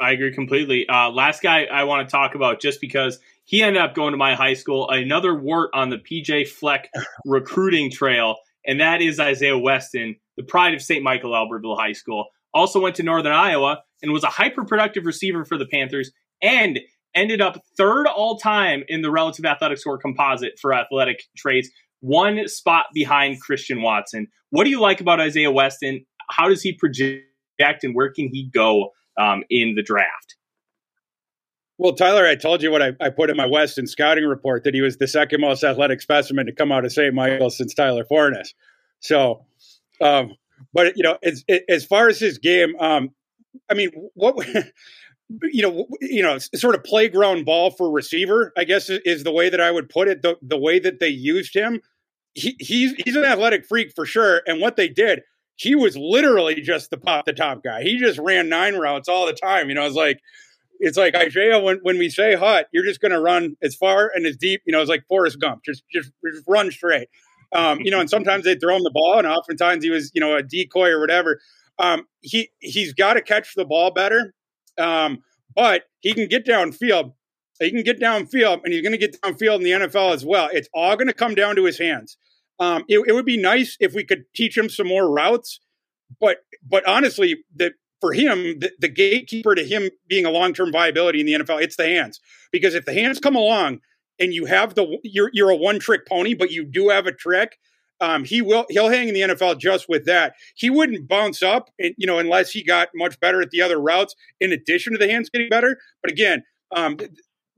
I 0.00 0.12
agree 0.12 0.32
completely. 0.32 0.88
Uh, 0.88 1.10
last 1.10 1.42
guy 1.42 1.64
I 1.64 1.84
want 1.84 2.08
to 2.08 2.12
talk 2.12 2.34
about, 2.34 2.60
just 2.60 2.80
because 2.80 3.18
he 3.44 3.62
ended 3.62 3.82
up 3.82 3.94
going 3.94 4.12
to 4.12 4.16
my 4.16 4.34
high 4.34 4.54
school, 4.54 4.90
another 4.90 5.34
wart 5.34 5.70
on 5.72 5.90
the 5.90 5.98
PJ 5.98 6.48
Fleck 6.48 6.90
recruiting 7.24 7.90
trail, 7.90 8.36
and 8.66 8.80
that 8.80 9.02
is 9.02 9.20
Isaiah 9.20 9.58
Weston, 9.58 10.16
the 10.36 10.42
pride 10.42 10.74
of 10.74 10.82
St. 10.82 11.02
Michael 11.02 11.32
Albertville 11.32 11.78
High 11.78 11.92
School. 11.92 12.26
Also 12.52 12.80
went 12.80 12.96
to 12.96 13.02
Northern 13.02 13.32
Iowa 13.32 13.82
and 14.02 14.12
was 14.12 14.24
a 14.24 14.28
hyper 14.28 14.64
productive 14.64 15.06
receiver 15.06 15.44
for 15.44 15.58
the 15.58 15.66
Panthers 15.66 16.12
and 16.40 16.80
ended 17.14 17.40
up 17.40 17.62
third 17.76 18.06
all 18.06 18.36
time 18.38 18.84
in 18.88 19.02
the 19.02 19.10
relative 19.10 19.44
athletic 19.44 19.78
score 19.78 19.98
composite 19.98 20.58
for 20.60 20.72
athletic 20.72 21.24
traits, 21.36 21.68
one 22.00 22.46
spot 22.48 22.86
behind 22.92 23.40
Christian 23.40 23.82
Watson. 23.82 24.28
What 24.50 24.64
do 24.64 24.70
you 24.70 24.80
like 24.80 25.00
about 25.00 25.20
Isaiah 25.20 25.50
Weston? 25.50 26.04
How 26.30 26.48
does 26.48 26.62
he 26.62 26.72
project 26.72 27.24
and 27.82 27.94
where 27.94 28.12
can 28.12 28.28
he 28.28 28.50
go 28.52 28.90
um, 29.18 29.42
in 29.50 29.74
the 29.74 29.82
draft? 29.82 30.36
Well, 31.76 31.92
Tyler, 31.92 32.24
I 32.24 32.36
told 32.36 32.62
you 32.62 32.70
what 32.70 32.82
I, 32.82 32.92
I, 33.00 33.10
put 33.10 33.30
in 33.30 33.36
my 33.36 33.46
Weston 33.46 33.88
scouting 33.88 34.24
report 34.24 34.62
that 34.62 34.74
he 34.74 34.80
was 34.80 34.96
the 34.96 35.08
second 35.08 35.40
most 35.40 35.64
athletic 35.64 36.00
specimen 36.00 36.46
to 36.46 36.52
come 36.52 36.70
out 36.70 36.84
of 36.84 36.92
St. 36.92 37.12
Michael 37.12 37.50
since 37.50 37.74
Tyler 37.74 38.04
Forness. 38.04 38.54
So, 39.00 39.44
um, 40.00 40.36
but 40.72 40.96
you 40.96 41.02
know, 41.02 41.18
as 41.22 41.44
as 41.68 41.84
far 41.84 42.08
as 42.08 42.20
his 42.20 42.38
game, 42.38 42.76
um, 42.78 43.10
I 43.68 43.74
mean, 43.74 43.90
what 44.14 44.36
you 45.42 45.62
know, 45.62 45.86
you 46.00 46.22
know, 46.22 46.38
sort 46.38 46.74
of 46.74 46.84
playground 46.84 47.44
ball 47.44 47.70
for 47.70 47.90
receiver, 47.90 48.52
I 48.56 48.64
guess 48.64 48.90
is 48.90 49.24
the 49.24 49.32
way 49.32 49.48
that 49.48 49.60
I 49.60 49.70
would 49.70 49.88
put 49.88 50.08
it. 50.08 50.22
The 50.22 50.36
the 50.42 50.58
way 50.58 50.78
that 50.78 51.00
they 51.00 51.08
used 51.08 51.54
him, 51.54 51.80
he, 52.34 52.56
he's 52.60 52.92
he's 53.04 53.16
an 53.16 53.24
athletic 53.24 53.66
freak 53.66 53.92
for 53.94 54.06
sure. 54.06 54.42
And 54.46 54.60
what 54.60 54.76
they 54.76 54.88
did, 54.88 55.22
he 55.56 55.74
was 55.74 55.96
literally 55.96 56.60
just 56.60 56.90
the 56.90 56.98
pop 56.98 57.24
the 57.24 57.32
top 57.32 57.62
guy. 57.62 57.82
He 57.82 57.98
just 57.98 58.18
ran 58.18 58.48
nine 58.48 58.74
routes 58.74 59.08
all 59.08 59.26
the 59.26 59.32
time. 59.32 59.68
You 59.68 59.74
know, 59.74 59.86
it's 59.86 59.96
like 59.96 60.20
it's 60.80 60.98
like 60.98 61.14
Isaiah 61.14 61.58
when 61.58 61.78
when 61.82 61.98
we 61.98 62.10
say 62.10 62.34
hut, 62.34 62.68
you're 62.72 62.84
just 62.84 63.00
going 63.00 63.12
to 63.12 63.20
run 63.20 63.56
as 63.62 63.74
far 63.74 64.10
and 64.14 64.26
as 64.26 64.36
deep. 64.36 64.62
You 64.66 64.72
know, 64.72 64.80
it's 64.80 64.90
like 64.90 65.04
Forrest 65.08 65.40
Gump, 65.40 65.62
just 65.64 65.84
just, 65.92 66.10
just 66.24 66.44
run 66.46 66.70
straight. 66.70 67.08
Um, 67.54 67.80
you 67.80 67.90
know, 67.90 68.00
and 68.00 68.10
sometimes 68.10 68.44
they 68.44 68.56
throw 68.56 68.76
him 68.76 68.82
the 68.82 68.90
ball, 68.90 69.18
and 69.18 69.26
oftentimes 69.26 69.84
he 69.84 69.90
was 69.90 70.10
you 70.14 70.20
know 70.20 70.36
a 70.36 70.42
decoy 70.42 70.90
or 70.90 71.00
whatever. 71.00 71.40
Um, 71.78 72.06
he 72.20 72.50
he's 72.60 72.92
got 72.92 73.14
to 73.14 73.22
catch 73.22 73.54
the 73.54 73.64
ball 73.64 73.90
better, 73.92 74.34
um, 74.78 75.22
but 75.54 75.84
he 76.00 76.12
can 76.14 76.28
get 76.28 76.46
downfield. 76.46 77.14
He 77.60 77.70
can 77.70 77.82
get 77.82 78.00
downfield, 78.00 78.64
and 78.64 78.72
he's 78.72 78.82
going 78.82 78.92
to 78.92 78.98
get 78.98 79.20
downfield 79.20 79.56
in 79.56 79.62
the 79.62 79.70
NFL 79.70 80.12
as 80.12 80.24
well. 80.24 80.48
It's 80.52 80.68
all 80.74 80.96
going 80.96 81.06
to 81.06 81.14
come 81.14 81.34
down 81.34 81.56
to 81.56 81.64
his 81.64 81.78
hands. 81.78 82.16
Um, 82.58 82.84
it, 82.88 83.00
it 83.06 83.12
would 83.12 83.24
be 83.24 83.36
nice 83.36 83.76
if 83.80 83.94
we 83.94 84.04
could 84.04 84.24
teach 84.34 84.56
him 84.56 84.68
some 84.68 84.88
more 84.88 85.10
routes, 85.10 85.60
but 86.20 86.38
but 86.68 86.86
honestly, 86.86 87.44
the 87.54 87.72
for 88.00 88.12
him, 88.12 88.58
the, 88.58 88.70
the 88.78 88.88
gatekeeper 88.88 89.54
to 89.54 89.64
him 89.64 89.88
being 90.08 90.26
a 90.26 90.30
long 90.30 90.52
term 90.52 90.70
viability 90.70 91.20
in 91.20 91.26
the 91.26 91.32
NFL, 91.32 91.62
it's 91.62 91.76
the 91.76 91.86
hands. 91.86 92.20
Because 92.52 92.74
if 92.74 92.84
the 92.84 92.92
hands 92.92 93.18
come 93.18 93.34
along 93.34 93.80
and 94.20 94.34
you 94.34 94.44
have 94.44 94.74
the 94.74 94.98
you're 95.02 95.30
you're 95.32 95.50
a 95.50 95.56
one 95.56 95.78
trick 95.78 96.06
pony, 96.06 96.34
but 96.34 96.50
you 96.50 96.64
do 96.64 96.90
have 96.90 97.06
a 97.06 97.12
trick, 97.12 97.56
um, 98.00 98.24
he 98.24 98.42
will 98.42 98.66
he'll 98.70 98.88
hang 98.88 99.08
in 99.08 99.14
the 99.14 99.20
NFL 99.20 99.58
just 99.58 99.88
with 99.88 100.04
that. 100.06 100.34
He 100.54 100.70
wouldn't 100.70 101.08
bounce 101.08 101.42
up, 101.42 101.70
you 101.78 102.06
know, 102.06 102.18
unless 102.18 102.50
he 102.50 102.62
got 102.62 102.88
much 102.94 103.18
better 103.20 103.40
at 103.40 103.50
the 103.50 103.62
other 103.62 103.80
routes. 103.80 104.14
In 104.40 104.52
addition 104.52 104.92
to 104.92 104.98
the 104.98 105.08
hands 105.08 105.30
getting 105.30 105.48
better, 105.48 105.78
but 106.02 106.10
again, 106.10 106.44
um, 106.74 106.98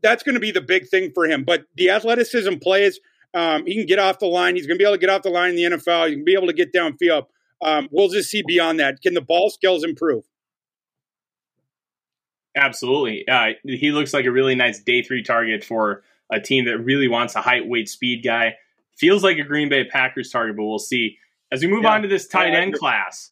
that's 0.03 0.23
going 0.23 0.35
to 0.35 0.41
be 0.41 0.51
the 0.51 0.61
big 0.61 0.89
thing 0.89 1.11
for 1.15 1.27
him. 1.27 1.45
But 1.45 1.65
the 1.75 1.91
athleticism 1.91 2.57
plays. 2.57 3.01
Um, 3.35 3.67
he 3.67 3.75
can 3.75 3.85
get 3.85 3.99
off 3.99 4.19
the 4.19 4.27
line. 4.27 4.57
He's 4.57 4.67
going 4.67 4.79
to 4.79 4.83
be 4.83 4.87
able 4.87 4.95
to 4.95 5.01
get 5.01 5.11
off 5.11 5.23
the 5.23 5.29
line 5.29 5.51
in 5.51 5.57
the 5.57 5.77
NFL. 5.77 6.09
He 6.09 6.15
can 6.15 6.25
be 6.25 6.33
able 6.33 6.47
to 6.47 6.55
get 6.55 6.73
downfield. 6.73 7.27
Um, 7.63 7.89
we'll 7.91 8.09
just 8.09 8.31
see 8.31 8.43
beyond 8.47 8.81
that. 8.81 9.03
Can 9.03 9.13
the 9.13 9.21
ball 9.21 9.51
skills 9.51 9.85
improve? 9.85 10.25
Absolutely. 12.57 13.29
Uh, 13.29 13.51
he 13.65 13.91
looks 13.91 14.15
like 14.15 14.25
a 14.25 14.31
really 14.31 14.55
nice 14.55 14.81
day 14.83 15.03
three 15.03 15.23
target 15.23 15.63
for 15.63 16.03
a 16.33 16.41
team 16.41 16.65
that 16.65 16.79
really 16.79 17.09
wants 17.09 17.35
a 17.35 17.43
height, 17.43 17.69
weight, 17.69 17.89
speed 17.89 18.25
guy. 18.25 18.57
Feels 18.99 19.23
like 19.23 19.39
a 19.39 19.43
Green 19.43 19.69
Bay 19.69 19.85
Packers 19.85 20.31
target, 20.31 20.57
but 20.57 20.65
we'll 20.65 20.79
see. 20.79 21.19
As 21.53 21.63
we 21.63 21.69
move 21.69 21.85
yeah. 21.85 21.95
on 21.95 22.03
to 22.03 22.09
this 22.09 22.27
tight 22.27 22.55
end 22.55 22.75
class, 22.75 23.31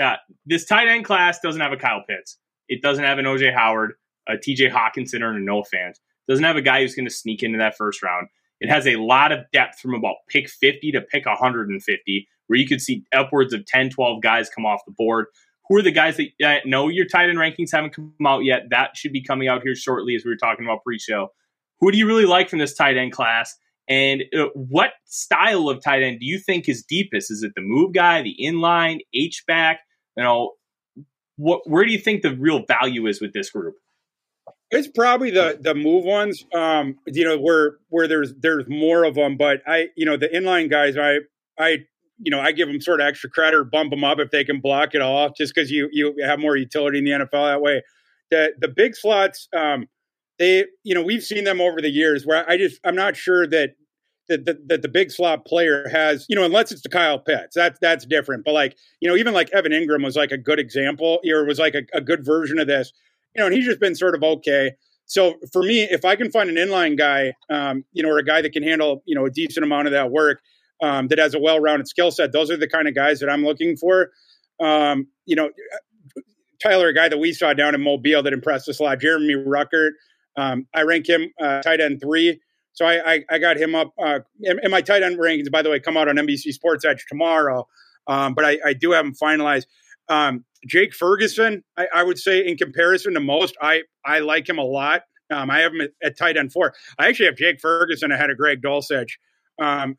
uh, 0.00 0.16
this 0.44 0.64
tight 0.64 0.88
end 0.88 1.04
class 1.04 1.40
doesn't 1.40 1.60
have 1.60 1.72
a 1.72 1.76
Kyle 1.76 2.02
Pitts. 2.08 2.38
It 2.68 2.82
doesn't 2.82 3.04
have 3.04 3.18
an 3.18 3.24
OJ 3.24 3.54
Howard, 3.54 3.94
a 4.28 4.34
TJ 4.34 4.70
Hockenson, 4.70 5.22
or 5.22 5.30
a 5.30 5.40
Noah 5.40 5.62
Fant. 5.62 5.94
Doesn't 6.28 6.44
have 6.44 6.56
a 6.56 6.62
guy 6.62 6.80
who's 6.80 6.94
going 6.94 7.06
to 7.06 7.14
sneak 7.14 7.42
into 7.42 7.58
that 7.58 7.76
first 7.76 8.02
round. 8.02 8.28
It 8.60 8.68
has 8.70 8.86
a 8.86 8.96
lot 8.96 9.32
of 9.32 9.40
depth 9.52 9.78
from 9.78 9.94
about 9.94 10.16
pick 10.28 10.48
50 10.48 10.92
to 10.92 11.00
pick 11.00 11.26
150, 11.26 12.28
where 12.46 12.58
you 12.58 12.66
could 12.66 12.80
see 12.80 13.04
upwards 13.14 13.52
of 13.52 13.66
10, 13.66 13.90
12 13.90 14.22
guys 14.22 14.48
come 14.48 14.64
off 14.64 14.80
the 14.86 14.92
board 14.92 15.26
who 15.68 15.76
are 15.76 15.82
the 15.82 15.92
guys 15.92 16.16
that 16.16 16.28
uh, 16.44 16.58
know 16.64 16.88
your 16.88 17.06
tight 17.06 17.28
end 17.28 17.38
rankings 17.38 17.72
haven't 17.72 17.94
come 17.94 18.12
out 18.24 18.44
yet? 18.44 18.70
That 18.70 18.96
should 18.96 19.12
be 19.12 19.22
coming 19.22 19.48
out 19.48 19.62
here 19.62 19.74
shortly, 19.74 20.14
as 20.14 20.24
we 20.24 20.30
were 20.30 20.36
talking 20.36 20.64
about 20.64 20.84
pre-show. 20.84 21.32
Who 21.80 21.90
do 21.90 21.98
you 21.98 22.06
really 22.06 22.26
like 22.26 22.48
from 22.48 22.58
this 22.58 22.74
tight 22.74 22.96
end 22.96 23.12
class? 23.12 23.56
And 23.88 24.24
uh, 24.36 24.46
what 24.54 24.90
style 25.04 25.68
of 25.68 25.82
tight 25.82 26.02
end 26.02 26.20
do 26.20 26.26
you 26.26 26.38
think 26.38 26.68
is 26.68 26.82
deepest? 26.82 27.30
Is 27.30 27.42
it 27.42 27.52
the 27.54 27.62
move 27.62 27.92
guy, 27.92 28.22
the 28.22 28.36
inline, 28.42 28.98
H 29.14 29.44
back? 29.46 29.80
You 30.16 30.24
know, 30.24 30.52
what? 31.36 31.68
Where 31.68 31.84
do 31.84 31.92
you 31.92 31.98
think 31.98 32.22
the 32.22 32.34
real 32.34 32.64
value 32.66 33.06
is 33.06 33.20
with 33.20 33.32
this 33.32 33.50
group? 33.50 33.74
It's 34.70 34.88
probably 34.88 35.30
the 35.30 35.58
the 35.60 35.74
move 35.74 36.04
ones. 36.04 36.44
Um, 36.54 36.96
you 37.06 37.24
know, 37.24 37.38
where 37.38 37.76
where 37.88 38.08
there's 38.08 38.34
there's 38.40 38.64
more 38.68 39.04
of 39.04 39.14
them, 39.14 39.36
but 39.36 39.60
I, 39.66 39.88
you 39.96 40.04
know, 40.04 40.16
the 40.16 40.28
inline 40.28 40.68
guys, 40.68 40.96
I 40.96 41.18
I 41.58 41.84
you 42.18 42.30
know, 42.30 42.40
I 42.40 42.52
give 42.52 42.68
them 42.68 42.80
sort 42.80 43.00
of 43.00 43.06
extra 43.06 43.30
credit 43.30 43.56
or 43.56 43.64
bump 43.64 43.90
them 43.90 44.04
up 44.04 44.18
if 44.18 44.30
they 44.30 44.44
can 44.44 44.60
block 44.60 44.94
it 44.94 45.02
all, 45.02 45.30
just 45.36 45.54
because 45.54 45.70
you 45.70 45.88
you 45.92 46.14
have 46.24 46.38
more 46.38 46.56
utility 46.56 46.98
in 46.98 47.04
the 47.04 47.10
NFL 47.10 47.52
that 47.52 47.60
way. 47.60 47.82
The 48.30 48.54
the 48.58 48.68
big 48.68 48.96
slots, 48.96 49.48
um, 49.54 49.86
they 50.38 50.64
you 50.84 50.94
know 50.94 51.02
we've 51.02 51.22
seen 51.22 51.44
them 51.44 51.60
over 51.60 51.80
the 51.80 51.90
years 51.90 52.24
where 52.24 52.48
I 52.48 52.56
just 52.56 52.80
I'm 52.84 52.96
not 52.96 53.16
sure 53.16 53.46
that 53.46 53.70
that 54.28 54.44
the, 54.44 54.58
that 54.66 54.82
the 54.82 54.88
big 54.88 55.10
slot 55.10 55.46
player 55.46 55.88
has 55.90 56.26
you 56.28 56.36
know 56.36 56.44
unless 56.44 56.72
it's 56.72 56.82
the 56.82 56.88
Kyle 56.88 57.18
Pitts 57.18 57.54
that's 57.54 57.78
that's 57.80 58.06
different. 58.06 58.44
But 58.44 58.54
like 58.54 58.76
you 59.00 59.08
know 59.08 59.16
even 59.16 59.34
like 59.34 59.50
Evan 59.52 59.72
Engram 59.72 60.04
was 60.04 60.16
like 60.16 60.32
a 60.32 60.38
good 60.38 60.58
example 60.58 61.20
or 61.28 61.44
was 61.44 61.58
like 61.58 61.74
a, 61.74 61.82
a 61.94 62.00
good 62.00 62.24
version 62.24 62.58
of 62.58 62.66
this. 62.66 62.92
You 63.34 63.40
know, 63.40 63.46
and 63.46 63.54
he's 63.54 63.66
just 63.66 63.80
been 63.80 63.94
sort 63.94 64.14
of 64.14 64.22
okay. 64.22 64.72
So 65.04 65.34
for 65.52 65.62
me, 65.62 65.82
if 65.82 66.04
I 66.04 66.16
can 66.16 66.30
find 66.30 66.48
an 66.48 66.56
inline 66.56 66.98
guy, 66.98 67.34
um, 67.50 67.84
you 67.92 68.02
know, 68.02 68.08
or 68.08 68.18
a 68.18 68.24
guy 68.24 68.40
that 68.42 68.52
can 68.52 68.62
handle 68.62 69.02
you 69.06 69.14
know 69.14 69.26
a 69.26 69.30
decent 69.30 69.64
amount 69.64 69.86
of 69.86 69.92
that 69.92 70.10
work 70.10 70.40
um, 70.82 71.08
that 71.08 71.18
has 71.18 71.34
a 71.34 71.38
well-rounded 71.38 71.88
skill 71.88 72.10
set. 72.10 72.32
Those 72.32 72.50
are 72.50 72.56
the 72.56 72.68
kind 72.68 72.88
of 72.88 72.94
guys 72.94 73.20
that 73.20 73.30
I'm 73.30 73.44
looking 73.44 73.76
for. 73.76 74.10
Um, 74.60 75.08
you 75.26 75.36
know, 75.36 75.50
Tyler, 76.62 76.88
a 76.88 76.94
guy 76.94 77.08
that 77.08 77.18
we 77.18 77.32
saw 77.32 77.52
down 77.52 77.74
in 77.74 77.82
Mobile 77.82 78.22
that 78.22 78.32
impressed 78.32 78.68
us 78.68 78.80
a 78.80 78.82
lot, 78.82 79.00
Jeremy 79.00 79.34
Ruckert. 79.34 79.90
Um, 80.36 80.66
I 80.74 80.82
rank 80.82 81.08
him 81.08 81.32
uh, 81.40 81.62
tight 81.62 81.80
end 81.80 82.00
three. 82.00 82.40
So 82.72 82.84
I, 82.84 83.14
I, 83.14 83.24
I 83.30 83.38
got 83.38 83.56
him 83.56 83.74
up. 83.74 83.94
Uh, 83.98 84.20
and, 84.42 84.60
my 84.70 84.82
tight 84.82 85.02
end 85.02 85.18
rankings, 85.18 85.50
by 85.50 85.62
the 85.62 85.70
way, 85.70 85.80
come 85.80 85.96
out 85.96 86.08
on 86.08 86.16
NBC 86.16 86.52
Sports 86.52 86.84
Edge 86.84 87.04
tomorrow. 87.08 87.66
Um, 88.06 88.34
but 88.34 88.44
I, 88.44 88.58
I, 88.64 88.72
do 88.74 88.92
have 88.92 89.04
him 89.04 89.14
finalized. 89.14 89.66
Um, 90.08 90.44
Jake 90.66 90.94
Ferguson, 90.94 91.64
I, 91.76 91.86
I, 91.92 92.02
would 92.02 92.18
say, 92.18 92.46
in 92.46 92.56
comparison 92.56 93.14
to 93.14 93.20
most, 93.20 93.56
I 93.60 93.82
I 94.04 94.20
like 94.20 94.48
him 94.48 94.58
a 94.58 94.64
lot. 94.64 95.02
Um, 95.32 95.50
I 95.50 95.60
have 95.60 95.72
him 95.72 95.80
at, 95.80 95.90
at, 96.02 96.18
tight 96.18 96.36
end 96.36 96.52
four. 96.52 96.74
I 96.98 97.08
actually 97.08 97.26
have 97.26 97.36
Jake 97.36 97.60
Ferguson 97.60 98.12
ahead 98.12 98.30
of 98.30 98.36
Greg 98.36 98.62
Dulcich. 98.62 99.12
Um, 99.60 99.96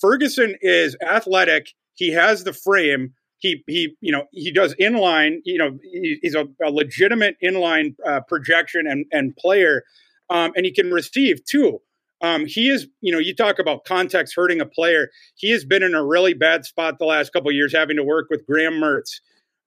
Ferguson 0.00 0.56
is 0.60 0.96
athletic. 1.06 1.68
He 1.94 2.10
has 2.10 2.42
the 2.42 2.52
frame. 2.52 3.14
He 3.44 3.62
he 3.66 3.94
you 4.00 4.10
know 4.10 4.24
he 4.32 4.50
does 4.50 4.74
inline. 4.80 5.40
You 5.44 5.58
know 5.58 5.78
he, 5.82 6.18
he's 6.22 6.34
a, 6.34 6.46
a, 6.64 6.70
legitimate 6.70 7.36
inline 7.44 7.94
uh, 8.06 8.20
projection 8.26 8.86
and 8.86 9.04
and 9.12 9.36
player, 9.36 9.82
um, 10.30 10.52
and 10.56 10.64
he 10.64 10.72
can 10.72 10.90
receive 10.90 11.44
too. 11.44 11.80
Um, 12.22 12.46
he 12.46 12.70
is, 12.70 12.86
you 13.02 13.12
know, 13.12 13.18
you 13.18 13.34
talk 13.34 13.58
about 13.58 13.84
context 13.84 14.32
hurting 14.34 14.62
a 14.62 14.66
player. 14.66 15.10
He 15.34 15.50
has 15.50 15.66
been 15.66 15.82
in 15.82 15.94
a 15.94 16.02
really 16.02 16.32
bad 16.32 16.64
spot 16.64 16.98
the 16.98 17.04
last 17.04 17.34
couple 17.34 17.52
years, 17.52 17.74
having 17.74 17.96
to 17.96 18.02
work 18.02 18.28
with 18.30 18.46
Graham 18.46 18.80
Mertz. 18.80 19.20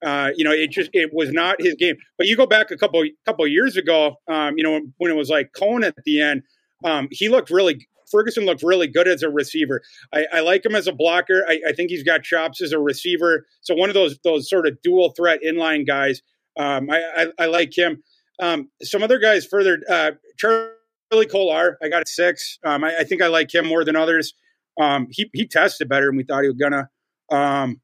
Uh, 0.04 0.32
you 0.36 0.44
know, 0.44 0.52
it 0.52 0.72
just 0.72 0.90
it 0.92 1.12
was 1.14 1.32
not 1.32 1.62
his 1.62 1.76
game. 1.76 1.98
But 2.18 2.26
you 2.26 2.36
go 2.36 2.48
back 2.48 2.72
a 2.72 2.78
couple 2.78 3.04
couple 3.26 3.46
years 3.46 3.78
ago, 3.78 4.16
um, 4.28 4.58
you 4.58 4.64
know, 4.64 4.82
when 4.98 5.12
it 5.12 5.16
was 5.16 5.30
like 5.30 5.52
Coan 5.56 5.86
at 5.86 5.94
the 6.04 6.20
end, 6.20 6.42
um, 6.84 7.10
he 7.12 7.30
looked 7.30 7.52
really 7.52 7.88
Ferguson 8.10 8.46
looked 8.46 8.64
really 8.64 8.88
good 8.88 9.08
as 9.08 9.24
a 9.24 9.30
receiver. 9.30 9.82
I, 10.14 10.26
I 10.34 10.40
like 10.42 10.66
him 10.66 10.76
as 10.76 10.88
a 10.88 10.94
blocker. 10.94 11.44
I, 11.48 11.60
I, 11.68 11.74
think 11.74 11.90
he's 11.90 12.04
got 12.04 12.24
chops 12.24 12.62
as 12.62 12.72
a 12.72 12.80
receiver. 12.80 13.46
So 13.62 13.76
one 13.76 13.90
of 13.90 13.94
those 13.94 14.18
those 14.24 14.50
sort 14.50 14.68
of 14.68 14.82
dual 14.82 15.12
threat 15.12 15.40
inline 15.46 15.86
guys. 15.86 16.22
Um, 16.58 16.90
I, 16.90 17.28
I, 17.38 17.46
like 17.46 17.78
him. 17.78 18.02
Um, 18.42 18.70
some 18.82 19.04
other 19.04 19.20
guys 19.20 19.46
further. 19.46 19.80
Uh, 19.88 20.12
Charlie 20.38 21.28
Kolar, 21.30 21.78
I 21.84 21.90
got 21.90 22.02
a 22.02 22.08
six. 22.08 22.58
Um, 22.66 22.84
I, 22.84 23.04
think 23.04 23.22
I 23.22 23.28
like 23.28 23.54
him 23.54 23.68
more 23.68 23.86
than 23.86 23.96
others. 23.96 24.34
Um, 24.80 25.08
he 25.12 25.30
he 25.34 25.48
tested 25.48 25.88
better 25.88 26.08
than 26.08 26.18
we 26.18 26.24
thought 26.24 26.42
he 26.42 26.50
was 26.50 26.58
gonna. 26.58 26.90
Um, 27.32 27.82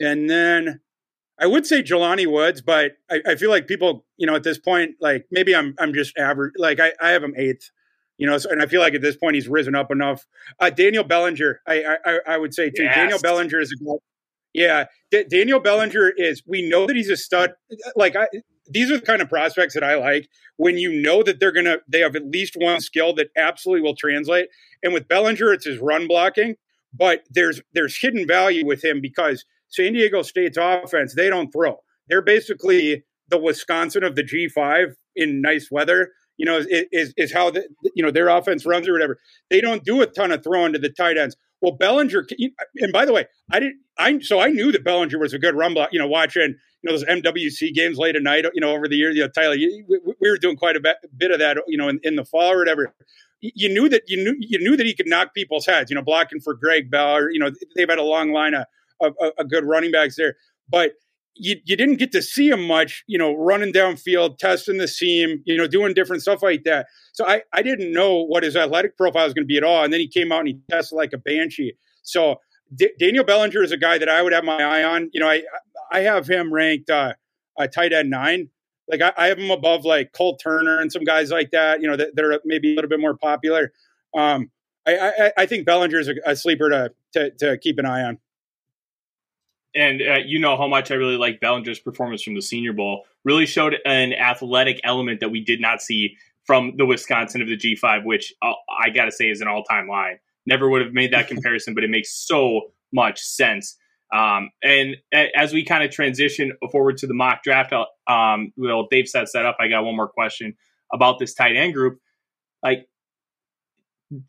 and 0.00 0.28
then 0.28 0.80
I 1.40 1.46
would 1.46 1.66
say 1.66 1.82
Jelani 1.82 2.26
Woods, 2.26 2.60
but 2.60 2.92
I, 3.10 3.20
I, 3.26 3.34
feel 3.34 3.50
like 3.50 3.66
people, 3.66 4.04
you 4.16 4.26
know, 4.26 4.36
at 4.36 4.44
this 4.44 4.58
point, 4.58 4.94
like 5.00 5.26
maybe 5.30 5.54
I'm 5.56 5.74
I'm 5.78 5.92
just 5.92 6.16
average. 6.16 6.52
Like 6.56 6.78
I, 6.78 6.92
I 7.00 7.10
have 7.10 7.22
him 7.22 7.34
eighth. 7.36 7.70
You 8.22 8.28
know, 8.28 8.38
so, 8.38 8.50
and 8.50 8.62
I 8.62 8.66
feel 8.66 8.80
like 8.80 8.94
at 8.94 9.02
this 9.02 9.16
point 9.16 9.34
he's 9.34 9.48
risen 9.48 9.74
up 9.74 9.90
enough. 9.90 10.28
Uh, 10.60 10.70
Daniel 10.70 11.02
Bellinger, 11.02 11.60
I, 11.66 11.96
I, 12.04 12.18
I 12.28 12.38
would 12.38 12.54
say 12.54 12.70
too. 12.70 12.84
Yes. 12.84 12.94
Daniel 12.94 13.18
Bellinger 13.18 13.58
is 13.58 13.72
a 13.72 13.94
yeah. 14.52 14.84
D- 15.10 15.24
Daniel 15.28 15.58
Bellinger 15.58 16.12
is. 16.16 16.40
We 16.46 16.68
know 16.68 16.86
that 16.86 16.94
he's 16.94 17.10
a 17.10 17.16
stud. 17.16 17.54
Like 17.96 18.14
I, 18.14 18.28
these 18.68 18.92
are 18.92 18.98
the 18.98 19.04
kind 19.04 19.22
of 19.22 19.28
prospects 19.28 19.74
that 19.74 19.82
I 19.82 19.96
like 19.96 20.28
when 20.56 20.78
you 20.78 21.02
know 21.02 21.24
that 21.24 21.40
they're 21.40 21.50
gonna 21.50 21.78
they 21.88 21.98
have 21.98 22.14
at 22.14 22.24
least 22.24 22.54
one 22.56 22.80
skill 22.80 23.12
that 23.14 23.30
absolutely 23.36 23.82
will 23.82 23.96
translate. 23.96 24.50
And 24.84 24.92
with 24.92 25.08
Bellinger, 25.08 25.52
it's 25.52 25.66
his 25.66 25.78
run 25.78 26.06
blocking, 26.06 26.54
but 26.94 27.24
there's 27.28 27.60
there's 27.72 27.98
hidden 27.98 28.24
value 28.24 28.64
with 28.64 28.84
him 28.84 29.00
because 29.00 29.44
San 29.68 29.94
Diego 29.94 30.22
State's 30.22 30.58
offense, 30.60 31.16
they 31.16 31.28
don't 31.28 31.50
throw. 31.50 31.78
They're 32.06 32.22
basically 32.22 33.02
the 33.28 33.38
Wisconsin 33.38 34.04
of 34.04 34.14
the 34.14 34.22
G5 34.22 34.94
in 35.16 35.40
nice 35.40 35.70
weather. 35.72 36.12
You 36.42 36.46
know, 36.46 36.58
is 36.58 36.66
is, 36.90 37.14
is 37.16 37.32
how 37.32 37.52
the, 37.52 37.68
you 37.94 38.02
know 38.02 38.10
their 38.10 38.28
offense 38.28 38.66
runs 38.66 38.88
or 38.88 38.92
whatever. 38.92 39.16
They 39.48 39.60
don't 39.60 39.84
do 39.84 40.02
a 40.02 40.08
ton 40.08 40.32
of 40.32 40.42
throwing 40.42 40.72
to 40.72 40.78
the 40.80 40.90
tight 40.90 41.16
ends. 41.16 41.36
Well, 41.60 41.70
Bellinger, 41.70 42.26
and 42.78 42.92
by 42.92 43.04
the 43.04 43.12
way, 43.12 43.26
I 43.52 43.60
didn't. 43.60 43.78
I 43.96 44.18
so 44.18 44.40
I 44.40 44.48
knew 44.48 44.72
that 44.72 44.82
Bellinger 44.82 45.20
was 45.20 45.32
a 45.32 45.38
good 45.38 45.54
run 45.54 45.72
block. 45.72 45.90
You 45.92 46.00
know, 46.00 46.08
watching 46.08 46.42
you 46.42 46.56
know 46.82 46.90
those 46.90 47.04
MWC 47.04 47.72
games 47.74 47.96
late 47.96 48.16
at 48.16 48.24
night. 48.24 48.44
You 48.54 48.60
know, 48.60 48.72
over 48.72 48.88
the 48.88 48.96
years, 48.96 49.14
you 49.14 49.22
know, 49.22 49.28
Tyler, 49.28 49.54
we, 49.54 49.84
we, 50.20 50.30
were 50.30 50.36
doing 50.36 50.56
quite 50.56 50.74
a 50.74 50.80
bit, 50.80 50.96
bit 51.16 51.30
of 51.30 51.38
that. 51.38 51.58
You 51.68 51.78
know, 51.78 51.88
in, 51.88 52.00
in 52.02 52.16
the 52.16 52.24
fall 52.24 52.50
or 52.50 52.58
whatever. 52.58 52.92
You 53.40 53.68
knew 53.68 53.88
that 53.90 54.02
you 54.08 54.16
knew 54.16 54.34
you 54.40 54.58
knew 54.58 54.76
that 54.76 54.84
he 54.84 54.94
could 54.94 55.06
knock 55.06 55.34
people's 55.34 55.64
heads. 55.64 55.92
You 55.92 55.94
know, 55.94 56.02
blocking 56.02 56.40
for 56.40 56.54
Greg 56.54 56.90
Bell, 56.90 57.18
or 57.18 57.30
you 57.30 57.38
know, 57.38 57.52
they've 57.76 57.88
had 57.88 58.00
a 58.00 58.04
long 58.04 58.32
line 58.32 58.54
of, 58.54 58.66
of, 59.00 59.14
of 59.38 59.48
good 59.48 59.64
running 59.64 59.92
backs 59.92 60.16
there. 60.16 60.34
But 60.68 60.94
you, 61.34 61.56
you 61.64 61.76
didn't 61.76 61.96
get 61.96 62.12
to 62.12 62.22
see 62.22 62.50
him 62.50 62.66
much, 62.66 63.04
you 63.06 63.18
know, 63.18 63.34
running 63.34 63.72
downfield, 63.72 64.38
testing 64.38 64.78
the 64.78 64.88
seam, 64.88 65.42
you 65.44 65.56
know, 65.56 65.66
doing 65.66 65.94
different 65.94 66.22
stuff 66.22 66.42
like 66.42 66.64
that. 66.64 66.86
So 67.12 67.26
I, 67.26 67.42
I 67.52 67.62
didn't 67.62 67.92
know 67.92 68.22
what 68.22 68.42
his 68.42 68.56
athletic 68.56 68.96
profile 68.96 69.24
was 69.24 69.34
going 69.34 69.44
to 69.44 69.48
be 69.48 69.56
at 69.56 69.64
all. 69.64 69.84
And 69.84 69.92
then 69.92 70.00
he 70.00 70.08
came 70.08 70.32
out 70.32 70.40
and 70.40 70.48
he 70.48 70.60
tested 70.70 70.96
like 70.96 71.12
a 71.12 71.18
banshee. 71.18 71.74
So 72.02 72.36
D- 72.74 72.92
Daniel 72.98 73.24
Bellinger 73.24 73.62
is 73.62 73.72
a 73.72 73.76
guy 73.76 73.98
that 73.98 74.08
I 74.08 74.22
would 74.22 74.32
have 74.32 74.44
my 74.44 74.62
eye 74.62 74.84
on. 74.84 75.10
You 75.12 75.20
know, 75.20 75.28
I 75.28 75.42
I 75.90 76.00
have 76.00 76.26
him 76.26 76.52
ranked 76.52 76.90
uh, 76.90 77.14
a 77.58 77.68
tight 77.68 77.92
end 77.92 78.10
nine. 78.10 78.48
Like 78.88 79.00
I, 79.00 79.12
I, 79.16 79.26
have 79.28 79.38
him 79.38 79.50
above 79.50 79.84
like 79.84 80.12
Cole 80.12 80.36
Turner 80.36 80.80
and 80.80 80.90
some 80.90 81.04
guys 81.04 81.30
like 81.30 81.50
that. 81.52 81.80
You 81.80 81.88
know, 81.88 81.96
that, 81.96 82.16
that 82.16 82.24
are 82.24 82.40
maybe 82.44 82.72
a 82.72 82.74
little 82.74 82.88
bit 82.88 83.00
more 83.00 83.16
popular. 83.16 83.72
Um, 84.16 84.50
I, 84.86 84.96
I, 84.96 85.32
I 85.38 85.46
think 85.46 85.64
Bellinger 85.64 85.98
is 85.98 86.08
a, 86.08 86.14
a 86.26 86.36
sleeper 86.36 86.68
to, 86.70 86.90
to 87.12 87.30
to 87.38 87.58
keep 87.58 87.78
an 87.78 87.86
eye 87.86 88.02
on 88.02 88.18
and 89.74 90.02
uh, 90.02 90.18
you 90.24 90.38
know 90.38 90.56
how 90.56 90.68
much 90.68 90.90
I 90.90 90.94
really 90.94 91.16
like 91.16 91.40
Bellinger's 91.40 91.78
performance 91.78 92.22
from 92.22 92.34
the 92.34 92.42
Senior 92.42 92.72
Bowl. 92.72 93.04
Really 93.24 93.46
showed 93.46 93.76
an 93.84 94.12
athletic 94.12 94.80
element 94.84 95.20
that 95.20 95.30
we 95.30 95.42
did 95.42 95.60
not 95.60 95.80
see 95.80 96.16
from 96.44 96.74
the 96.76 96.86
Wisconsin 96.86 97.40
of 97.40 97.48
the 97.48 97.56
G5, 97.56 98.04
which 98.04 98.34
uh, 98.42 98.52
I 98.84 98.90
got 98.90 99.06
to 99.06 99.12
say 99.12 99.28
is 99.30 99.40
an 99.40 99.48
all 99.48 99.64
time 99.64 99.88
line. 99.88 100.18
Never 100.46 100.68
would 100.68 100.82
have 100.82 100.92
made 100.92 101.12
that 101.12 101.28
comparison, 101.28 101.74
but 101.74 101.84
it 101.84 101.90
makes 101.90 102.12
so 102.12 102.72
much 102.92 103.20
sense. 103.20 103.76
Um, 104.12 104.50
and 104.62 104.96
as 105.34 105.54
we 105.54 105.64
kind 105.64 105.82
of 105.82 105.90
transition 105.90 106.52
forward 106.70 106.98
to 106.98 107.06
the 107.06 107.14
mock 107.14 107.42
draft, 107.42 107.72
um, 108.06 108.52
well, 108.56 108.86
Dave 108.90 109.08
sets 109.08 109.32
that 109.32 109.46
up. 109.46 109.56
I 109.58 109.68
got 109.68 109.84
one 109.84 109.96
more 109.96 110.08
question 110.08 110.54
about 110.92 111.18
this 111.18 111.32
tight 111.32 111.56
end 111.56 111.72
group. 111.72 111.98
Like, 112.62 112.86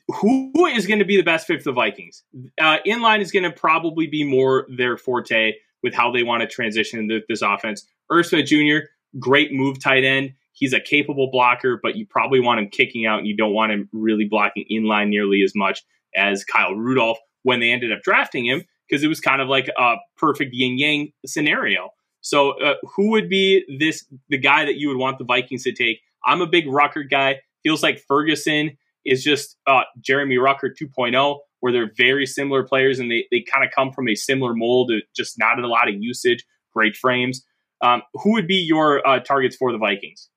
who 0.07 0.65
is 0.67 0.87
going 0.87 0.99
to 0.99 1.05
be 1.05 1.17
the 1.17 1.23
best 1.23 1.47
fit 1.47 1.61
for 1.61 1.69
the 1.69 1.73
Vikings? 1.73 2.23
Uh, 2.59 2.77
inline 2.85 3.21
is 3.21 3.31
going 3.31 3.43
to 3.43 3.51
probably 3.51 4.07
be 4.07 4.23
more 4.23 4.65
their 4.69 4.97
forte 4.97 5.53
with 5.81 5.93
how 5.93 6.11
they 6.11 6.23
want 6.23 6.41
to 6.41 6.47
transition 6.47 6.99
into 6.99 7.21
this 7.27 7.41
offense. 7.41 7.85
Smith 8.21 8.45
Jr., 8.45 8.87
great 9.19 9.51
move 9.51 9.79
tight 9.81 10.03
end. 10.03 10.33
He's 10.53 10.73
a 10.73 10.79
capable 10.79 11.29
blocker, 11.31 11.79
but 11.81 11.95
you 11.95 12.05
probably 12.05 12.39
want 12.39 12.59
him 12.59 12.69
kicking 12.69 13.05
out 13.05 13.19
and 13.19 13.27
you 13.27 13.35
don't 13.35 13.53
want 13.53 13.71
him 13.71 13.89
really 13.91 14.25
blocking 14.25 14.65
inline 14.71 15.09
nearly 15.09 15.41
as 15.43 15.53
much 15.55 15.83
as 16.15 16.43
Kyle 16.43 16.75
Rudolph 16.75 17.17
when 17.41 17.59
they 17.59 17.71
ended 17.71 17.91
up 17.91 18.01
drafting 18.03 18.45
him 18.45 18.63
because 18.87 19.03
it 19.03 19.07
was 19.07 19.19
kind 19.19 19.41
of 19.41 19.47
like 19.47 19.69
a 19.77 19.95
perfect 20.17 20.53
yin 20.53 20.77
yang 20.77 21.11
scenario. 21.25 21.89
So, 22.21 22.51
uh, 22.61 22.75
who 22.95 23.09
would 23.11 23.29
be 23.29 23.65
this 23.79 24.05
the 24.29 24.37
guy 24.37 24.63
that 24.63 24.75
you 24.75 24.87
would 24.89 24.97
want 24.97 25.17
the 25.17 25.25
Vikings 25.25 25.63
to 25.63 25.73
take? 25.73 25.99
I'm 26.25 26.41
a 26.41 26.47
big 26.47 26.67
Ruckert 26.67 27.09
guy. 27.09 27.41
Feels 27.63 27.83
like 27.83 27.99
Ferguson 27.99 28.77
is 29.05 29.23
just 29.23 29.57
uh, 29.67 29.81
Jeremy 29.99 30.35
Ruckert 30.35 30.71
2.0, 30.81 31.39
where 31.59 31.71
they're 31.71 31.91
very 31.97 32.25
similar 32.25 32.63
players 32.63 32.99
and 32.99 33.09
they, 33.09 33.25
they 33.31 33.41
kind 33.41 33.65
of 33.65 33.71
come 33.73 33.91
from 33.91 34.07
a 34.07 34.15
similar 34.15 34.53
mold, 34.53 34.91
just 35.15 35.37
not 35.37 35.59
a 35.59 35.67
lot 35.67 35.87
of 35.87 35.95
usage, 35.97 36.45
great 36.73 36.95
frames. 36.95 37.45
Um, 37.81 38.01
who 38.13 38.31
would 38.33 38.47
be 38.47 38.55
your 38.55 39.05
uh, 39.07 39.19
targets 39.19 39.55
for 39.55 39.71
the 39.71 39.77
Vikings? 39.77 40.29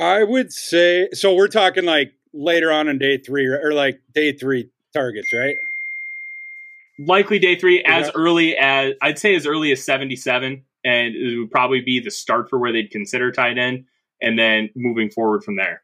I 0.00 0.24
would 0.24 0.52
say 0.52 1.08
so. 1.12 1.34
We're 1.34 1.48
talking 1.48 1.84
like 1.84 2.12
later 2.32 2.72
on 2.72 2.88
in 2.88 2.98
day 2.98 3.18
three, 3.18 3.46
or 3.46 3.72
like 3.72 4.00
day 4.14 4.32
three 4.32 4.70
targets, 4.92 5.28
right? 5.32 5.56
Likely 6.98 7.38
day 7.38 7.56
three, 7.56 7.82
as 7.84 8.10
early 8.14 8.56
as 8.56 8.94
I'd 9.02 9.18
say, 9.18 9.34
as 9.34 9.46
early 9.46 9.70
as 9.70 9.84
seventy-seven, 9.84 10.64
and 10.84 11.14
it 11.14 11.38
would 11.38 11.50
probably 11.50 11.82
be 11.82 12.00
the 12.00 12.10
start 12.10 12.48
for 12.48 12.58
where 12.58 12.72
they'd 12.72 12.90
consider 12.90 13.30
tight 13.30 13.58
end, 13.58 13.84
and 14.20 14.38
then 14.38 14.70
moving 14.74 15.10
forward 15.10 15.44
from 15.44 15.56
there. 15.56 15.82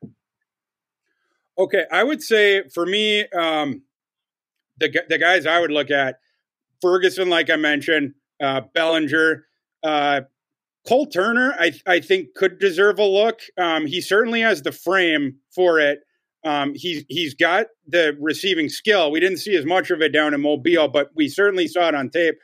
Okay, 1.58 1.84
I 1.90 2.04
would 2.04 2.22
say 2.22 2.62
for 2.68 2.86
me, 2.86 3.26
um, 3.30 3.82
the 4.78 5.02
the 5.08 5.18
guys 5.18 5.44
I 5.44 5.58
would 5.58 5.72
look 5.72 5.90
at 5.90 6.20
Ferguson, 6.80 7.28
like 7.28 7.50
I 7.50 7.56
mentioned, 7.56 8.14
uh, 8.40 8.62
Bellinger, 8.74 9.44
uh, 9.82 10.20
Cole 10.86 11.06
Turner. 11.06 11.54
I 11.58 11.72
I 11.86 12.00
think 12.00 12.34
could 12.34 12.60
deserve 12.60 13.00
a 13.00 13.04
look. 13.04 13.40
Um, 13.58 13.86
he 13.86 14.00
certainly 14.00 14.40
has 14.40 14.62
the 14.62 14.72
frame 14.72 15.36
for 15.52 15.80
it. 15.80 16.00
Um, 16.44 16.74
he's 16.76 17.04
he's 17.08 17.34
got 17.34 17.66
the 17.88 18.16
receiving 18.20 18.68
skill. 18.68 19.10
We 19.10 19.18
didn't 19.18 19.38
see 19.38 19.56
as 19.56 19.66
much 19.66 19.90
of 19.90 20.00
it 20.00 20.12
down 20.12 20.34
in 20.34 20.40
Mobile, 20.40 20.86
but 20.86 21.10
we 21.16 21.28
certainly 21.28 21.66
saw 21.66 21.88
it 21.88 21.94
on 21.96 22.10
tape. 22.10 22.36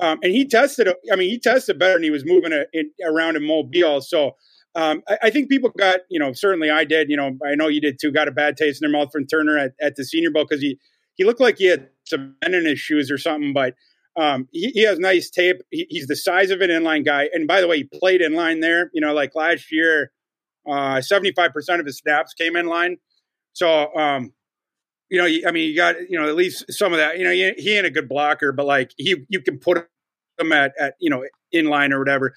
Um, 0.00 0.18
and 0.22 0.32
he 0.32 0.46
tested. 0.46 0.88
I 1.12 1.16
mean, 1.16 1.28
he 1.28 1.38
tested 1.38 1.78
better, 1.78 1.96
and 1.96 2.04
he 2.04 2.10
was 2.10 2.24
moving 2.24 2.64
around 3.06 3.36
in 3.36 3.46
Mobile. 3.46 4.00
So 4.00 4.36
um, 4.74 5.02
I, 5.08 5.18
I, 5.24 5.30
think 5.30 5.48
people 5.48 5.70
got, 5.70 6.00
you 6.10 6.18
know, 6.18 6.32
certainly 6.32 6.70
I 6.70 6.84
did, 6.84 7.08
you 7.08 7.16
know, 7.16 7.38
I 7.46 7.54
know 7.54 7.68
you 7.68 7.80
did 7.80 7.98
too, 8.00 8.10
got 8.10 8.28
a 8.28 8.32
bad 8.32 8.56
taste 8.56 8.82
in 8.82 8.90
their 8.90 8.98
mouth 8.98 9.12
from 9.12 9.26
Turner 9.26 9.56
at, 9.56 9.72
at 9.80 9.96
the 9.96 10.04
Senior 10.04 10.30
Bowl 10.30 10.44
because 10.48 10.62
he, 10.62 10.78
he 11.14 11.24
looked 11.24 11.40
like 11.40 11.58
he 11.58 11.66
had 11.66 11.88
some 12.04 12.34
men 12.42 12.54
in 12.54 12.66
his 12.66 12.80
shoes 12.80 13.10
or 13.10 13.18
something, 13.18 13.52
but 13.52 13.74
um, 14.16 14.48
he, 14.52 14.70
he, 14.70 14.82
has 14.82 14.98
nice 14.98 15.30
tape. 15.30 15.62
He, 15.70 15.86
he's 15.90 16.06
the 16.06 16.16
size 16.16 16.50
of 16.50 16.60
an 16.60 16.70
inline 16.70 17.04
guy. 17.04 17.28
And 17.32 17.46
by 17.46 17.60
the 17.60 17.68
way, 17.68 17.78
he 17.78 17.84
played 17.84 18.20
in 18.20 18.34
line 18.34 18.60
there, 18.60 18.90
you 18.92 19.00
know, 19.00 19.12
like 19.12 19.34
last 19.34 19.72
year, 19.72 20.12
uh, 20.68 21.00
75% 21.00 21.80
of 21.80 21.86
his 21.86 21.98
snaps 21.98 22.34
came 22.34 22.56
in 22.56 22.66
line. 22.66 22.98
So, 23.52 23.94
um, 23.94 24.32
you 25.10 25.18
know, 25.18 25.48
I 25.48 25.52
mean, 25.52 25.68
you 25.68 25.76
got, 25.76 25.96
you 26.08 26.18
know, 26.18 26.28
at 26.28 26.34
least 26.34 26.64
some 26.72 26.92
of 26.92 26.98
that, 26.98 27.18
you 27.18 27.24
know, 27.24 27.30
he, 27.30 27.52
he 27.58 27.76
ain't 27.76 27.86
a 27.86 27.90
good 27.90 28.08
blocker, 28.08 28.52
but 28.52 28.66
like 28.66 28.92
he, 28.96 29.24
you 29.28 29.40
can 29.40 29.58
put 29.58 29.88
him 30.38 30.52
at, 30.52 30.72
at, 30.80 30.94
you 31.00 31.10
know, 31.10 31.24
in 31.52 31.66
line 31.66 31.92
or 31.92 31.98
whatever. 31.98 32.34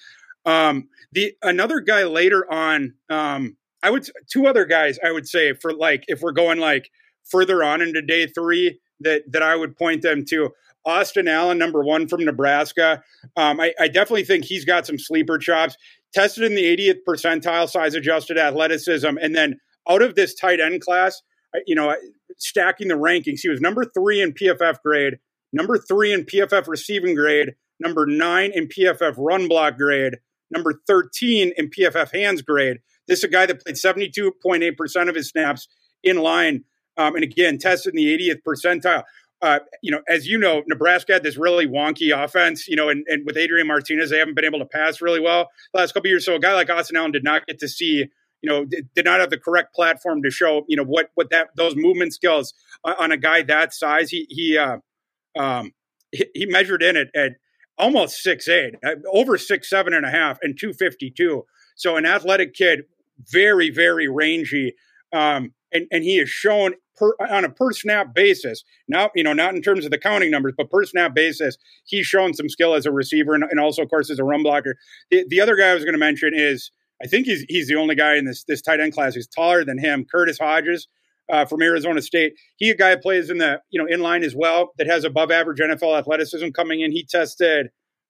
Um, 0.48 0.88
the 1.12 1.34
another 1.44 1.80
guy 1.82 2.06
later 2.06 2.52
on, 2.52 2.94
um, 3.10 3.58
I 3.84 3.92
would 3.92 4.10
two 4.32 4.48
other 4.48 4.66
guys 4.66 4.98
I 5.06 5.12
would 5.12 5.28
say 5.28 5.54
for 5.54 5.74
like 5.74 6.06
if 6.08 6.22
we're 6.22 6.32
going 6.32 6.60
like 6.60 6.90
further 7.26 7.64
on 7.64 7.82
into 7.82 8.02
day 8.02 8.26
three 8.28 8.80
that 9.02 9.32
that 9.32 9.44
I 9.44 9.56
would 9.56 9.78
point 9.78 10.02
them 10.02 10.26
to. 10.26 10.50
Austin 10.86 11.28
Allen, 11.28 11.58
number 11.58 11.84
one 11.84 12.08
from 12.08 12.24
Nebraska. 12.24 13.04
Um, 13.36 13.60
I, 13.60 13.74
I, 13.78 13.90
definitely 13.90 14.24
think 14.24 14.46
he's 14.46 14.64
got 14.64 14.88
some 14.88 14.98
sleeper 14.98 15.38
chops. 15.38 15.76
Tested 16.14 16.46
in 16.46 16.56
the 16.56 16.64
80th 16.64 17.00
percentile, 17.06 17.68
size 17.68 17.94
adjusted 17.94 18.38
athleticism, 18.38 19.18
and 19.22 19.36
then 19.36 19.60
out 19.90 20.02
of 20.02 20.16
this 20.16 20.34
tight 20.34 20.62
end 20.62 20.80
class, 20.80 21.22
you 21.66 21.76
know, 21.76 21.94
stacking 22.38 22.88
the 22.88 22.96
rankings, 22.96 23.40
he 23.42 23.50
was 23.50 23.60
number 23.60 23.84
three 23.84 24.22
in 24.22 24.32
PFF 24.32 24.82
grade, 24.82 25.16
number 25.52 25.78
three 25.78 26.14
in 26.14 26.24
PFF 26.24 26.68
receiving 26.70 27.16
grade, 27.16 27.56
number 27.82 28.06
nine 28.06 28.52
in 28.54 28.68
PFF 28.68 29.16
run 29.18 29.50
block 29.50 29.78
grade, 29.78 30.16
number 30.52 30.80
13 30.88 31.54
in 31.58 31.70
PFF 31.70 32.14
hands 32.14 32.42
grade. 32.42 32.78
This 33.08 33.20
is 33.20 33.24
a 33.26 33.30
guy 33.30 33.46
that 33.46 33.64
played 33.64 33.76
72.8% 33.76 35.10
of 35.10 35.16
his 35.16 35.30
snaps 35.30 35.68
in 36.04 36.18
line. 36.18 36.64
Um, 36.98 37.16
and 37.16 37.24
again, 37.24 37.58
tested 37.58 37.94
in 37.94 37.98
the 37.98 38.18
80th 38.18 38.42
percentile. 38.48 39.04
Uh, 39.40 39.60
you 39.84 39.92
know, 39.92 40.02
as 40.08 40.26
you 40.26 40.38
know, 40.38 40.64
Nebraska 40.68 41.14
had 41.14 41.24
this 41.24 41.38
really 41.38 41.68
wonky 41.68 42.12
offense, 42.12 42.68
you 42.68 42.76
know, 42.76 42.90
and, 42.90 43.06
and 43.08 43.24
with 43.26 43.38
Adrian 43.38 43.68
Martinez, 43.68 44.10
they 44.10 44.18
haven't 44.18 44.34
been 44.34 44.46
able 44.46 44.60
to 44.60 44.66
pass 44.66 45.00
really 45.00 45.20
well 45.20 45.50
the 45.74 45.80
last 45.80 45.94
couple 45.94 46.10
years. 46.10 46.26
So 46.26 46.36
a 46.36 46.40
guy 46.40 46.54
like 46.54 46.72
Austin 46.72 46.98
Allen 46.98 47.12
did 47.12 47.24
not 47.24 47.46
get 47.46 47.60
to 47.60 47.68
see, 47.68 48.06
you 48.42 48.50
know, 48.50 48.66
did 48.66 49.06
not 49.06 49.20
have 49.20 49.30
the 49.30 49.38
correct 49.38 49.76
platform 49.76 50.24
to 50.24 50.32
show, 50.32 50.66
you 50.68 50.76
know, 50.76 50.84
what 50.84 51.12
what 51.14 51.30
that 51.30 51.50
those 51.56 51.76
movement 51.76 52.16
skills 52.16 52.56
on 52.84 53.12
a 53.12 53.18
guy 53.18 53.44
that 53.44 53.76
size. 53.76 54.10
He 54.10 54.26
he 54.28 54.58
uh, 54.58 54.78
um, 55.38 55.72
he, 56.12 56.26
he 56.34 56.46
measured 56.48 56.82
in 56.82 56.98
at, 56.98 57.08
at 57.16 57.34
almost 57.78 58.22
six 58.22 58.48
eight, 58.48 58.76
uh, 58.86 58.96
over 59.12 59.38
six 59.38 59.70
seven 59.70 59.94
and 59.94 60.06
a 60.06 60.10
half, 60.10 60.38
and 60.42 60.58
two 60.58 60.74
fifty 60.74 61.10
two. 61.10 61.46
So 61.76 61.96
an 61.96 62.06
athletic 62.06 62.54
kid, 62.54 62.86
very 63.32 63.70
very 63.70 64.08
rangy, 64.08 64.76
um, 65.14 65.54
and 65.72 65.88
and 65.92 66.04
he 66.04 66.18
has 66.18 66.30
shown 66.30 66.74
per, 66.96 67.14
on 67.30 67.46
a 67.46 67.50
per 67.50 67.72
snap 67.72 68.14
basis. 68.14 68.64
Now 68.88 69.12
you 69.16 69.24
know 69.24 69.34
not 69.34 69.56
in 69.56 69.62
terms 69.62 69.86
of 69.86 69.92
the 69.92 69.98
counting 69.98 70.32
numbers, 70.32 70.54
but 70.58 70.70
per 70.70 70.84
snap 70.86 71.14
basis, 71.14 71.58
he's 71.86 72.06
shown 72.06 72.34
some 72.34 72.50
skill 72.50 72.74
as 72.74 72.86
a 72.86 72.92
receiver 72.92 73.36
and, 73.36 73.44
and 73.44 73.60
also 73.60 73.84
of 73.84 73.90
course 73.90 74.10
as 74.10 74.20
a 74.20 74.24
run 74.24 74.44
blocker. 74.44 74.78
The, 75.12 75.26
the 75.28 75.42
other 75.42 75.56
guy 75.56 75.70
I 75.70 75.74
was 75.74 75.84
going 75.84 75.94
to 75.94 76.00
mention 76.00 76.32
is. 76.34 76.72
I 77.00 77.06
think 77.06 77.28
he's 77.28 77.46
he's 77.48 77.68
the 77.68 77.76
only 77.76 77.94
guy 77.94 78.16
in 78.16 78.26
this 78.26 78.44
this 78.46 78.60
tight 78.60 78.80
end 78.80 78.92
class 78.92 79.14
who's 79.14 79.28
taller 79.28 79.64
than 79.64 79.78
him. 79.78 80.04
Curtis 80.12 80.40
Hodges, 80.40 80.88
uh, 81.32 81.46
from 81.46 81.62
Arizona 81.62 82.02
State. 82.02 82.34
He 82.58 82.70
a 82.70 82.76
guy 82.76 82.96
plays 82.96 83.30
in 83.30 83.38
the 83.38 83.62
you 83.70 83.82
know 83.82 83.88
in 83.88 84.02
line 84.02 84.24
as 84.24 84.36
well 84.36 84.72
that 84.78 84.88
has 84.88 85.04
above 85.04 85.32
average 85.32 85.60
NFL 85.60 85.98
athleticism 85.98 86.50
coming 86.50 86.82
in. 86.82 86.92
He 86.92 87.06
tested 87.06 87.70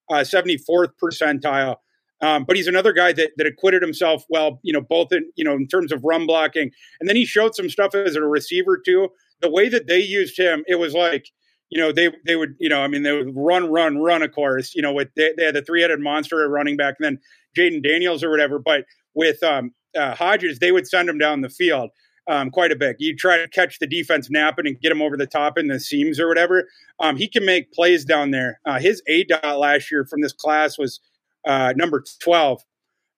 uh, 0.09 0.15
74th 0.17 0.91
percentile. 1.01 1.77
Um, 2.19 2.45
but 2.45 2.55
he's 2.55 2.67
another 2.67 2.93
guy 2.93 3.13
that 3.13 3.31
that 3.37 3.45
acquitted 3.45 3.81
himself 3.81 4.23
well, 4.29 4.59
you 4.63 4.73
know, 4.73 4.81
both 4.81 5.11
in 5.11 5.29
you 5.35 5.43
know 5.43 5.53
in 5.53 5.67
terms 5.67 5.91
of 5.91 6.03
run 6.03 6.25
blocking, 6.25 6.71
and 6.99 7.07
then 7.07 7.15
he 7.15 7.25
showed 7.25 7.55
some 7.55 7.69
stuff 7.69 7.93
as 7.93 8.15
a 8.15 8.21
receiver 8.21 8.81
too. 8.83 9.09
The 9.41 9.51
way 9.51 9.69
that 9.69 9.85
they 9.85 9.99
used 9.99 10.37
him, 10.37 10.63
it 10.67 10.75
was 10.75 10.93
like 10.93 11.27
you 11.69 11.79
know, 11.79 11.91
they 11.91 12.11
they 12.25 12.35
would, 12.35 12.55
you 12.59 12.69
know, 12.69 12.81
I 12.81 12.87
mean, 12.87 13.03
they 13.03 13.11
would 13.11 13.35
run, 13.35 13.69
run, 13.69 13.97
run. 13.97 14.21
Of 14.21 14.31
course, 14.33 14.73
you 14.73 14.81
know, 14.81 14.93
with 14.93 15.09
they, 15.15 15.33
they 15.37 15.45
had 15.45 15.55
the 15.55 15.61
three 15.61 15.81
headed 15.81 15.99
monster 15.99 16.43
at 16.43 16.49
running 16.49 16.77
back, 16.77 16.95
and 16.99 17.05
then 17.05 17.19
Jayden 17.57 17.83
Daniels 17.83 18.23
or 18.23 18.29
whatever. 18.29 18.57
But 18.57 18.85
with 19.13 19.43
um, 19.43 19.71
uh, 19.97 20.15
Hodges, 20.15 20.59
they 20.59 20.71
would 20.71 20.87
send 20.87 21.09
him 21.09 21.17
down 21.17 21.41
the 21.41 21.49
field 21.49 21.89
um, 22.27 22.49
quite 22.49 22.71
a 22.71 22.75
bit. 22.75 22.97
You 22.99 23.15
try 23.15 23.37
to 23.37 23.47
catch 23.47 23.79
the 23.79 23.87
defense 23.87 24.29
napping 24.29 24.67
and 24.67 24.79
get 24.79 24.91
him 24.91 25.01
over 25.01 25.17
the 25.17 25.27
top 25.27 25.57
in 25.57 25.67
the 25.67 25.79
seams 25.79 26.19
or 26.19 26.27
whatever. 26.27 26.67
Um, 26.99 27.15
he 27.15 27.27
can 27.27 27.45
make 27.45 27.71
plays 27.71 28.05
down 28.05 28.31
there. 28.31 28.59
Uh, 28.65 28.79
his 28.79 29.01
A 29.07 29.23
dot 29.23 29.59
last 29.59 29.91
year 29.91 30.05
from 30.05 30.21
this 30.21 30.33
class 30.33 30.77
was 30.77 30.99
uh, 31.45 31.73
number 31.75 32.03
twelve. 32.21 32.61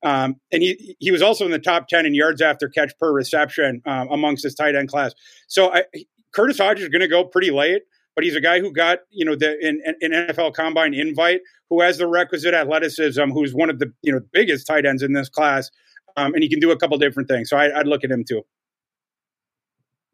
Um, 0.04 0.38
and 0.52 0.64
he 0.64 0.96
he 1.00 1.12
was 1.12 1.22
also 1.22 1.46
in 1.46 1.52
the 1.52 1.60
top 1.60 1.88
ten 1.88 2.06
in 2.06 2.14
yards 2.14 2.42
after 2.42 2.70
catch 2.70 2.98
per 3.00 3.12
reception 3.12 3.82
um, 3.86 4.08
amongst 4.12 4.44
his 4.44 4.56
tight 4.56 4.76
end 4.76 4.90
class. 4.90 5.14
So 5.48 5.74
I, 5.74 5.84
Curtis 6.34 6.58
Hodges 6.58 6.84
is 6.84 6.90
going 6.90 7.02
to 7.02 7.08
go 7.08 7.26
pretty 7.26 7.52
late, 7.52 7.82
but 8.16 8.24
he's 8.24 8.36
a 8.36 8.42
guy 8.42 8.60
who 8.60 8.72
got 8.72 9.00
you 9.10 9.26
know 9.26 9.36
the 9.36 9.58
an, 9.62 9.96
NFL 10.04 10.54
Combine 10.54 10.94
invite, 10.94 11.42
who 11.70 11.82
has 11.82 11.98
the 11.98 12.08
requisite 12.08 12.54
athleticism, 12.54 13.30
who's 13.32 13.54
one 13.54 13.70
of 13.70 13.80
the 13.80 13.92
you 14.02 14.12
know 14.12 14.22
biggest 14.32 14.68
tight 14.68 14.86
ends 14.86 15.04
in 15.04 15.14
this 15.14 15.30
class, 15.30 15.70
um, 16.16 16.34
and 16.34 16.44
he 16.44 16.50
can 16.50 16.60
do 16.60 16.72
a 16.72 16.78
couple 16.78 16.98
different 16.98 17.28
things. 17.28 17.50
So 17.50 17.58
I, 17.58 17.78
would 17.78 17.88
look 17.88 18.04
at 18.04 18.12
him 18.12 18.24
too. 18.24 18.44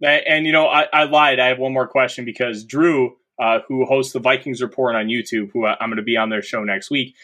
And 0.02 0.46
you 0.46 0.52
know, 0.52 0.68
I, 0.68 0.88
I 0.91 1.04
lied. 1.06 1.39
I 1.39 1.48
have 1.48 1.60
one 1.60 1.74
more 1.74 1.88
question 1.88 2.26
because 2.26 2.64
Drew 2.64 3.16
uh, 3.39 3.60
who 3.68 3.86
hosts 3.86 4.14
the 4.14 4.20
Vikings 4.20 4.62
Report 4.62 4.96
on 4.96 5.08
YouTube, 5.08 5.50
who 5.54 5.66
I'm 5.66 5.89
going 5.89 5.98
to 5.98 6.04
be 6.04 6.18
on 6.18 6.30
their 6.30 6.41
show 6.41 6.64
next 6.64 6.89
week, 6.89 7.16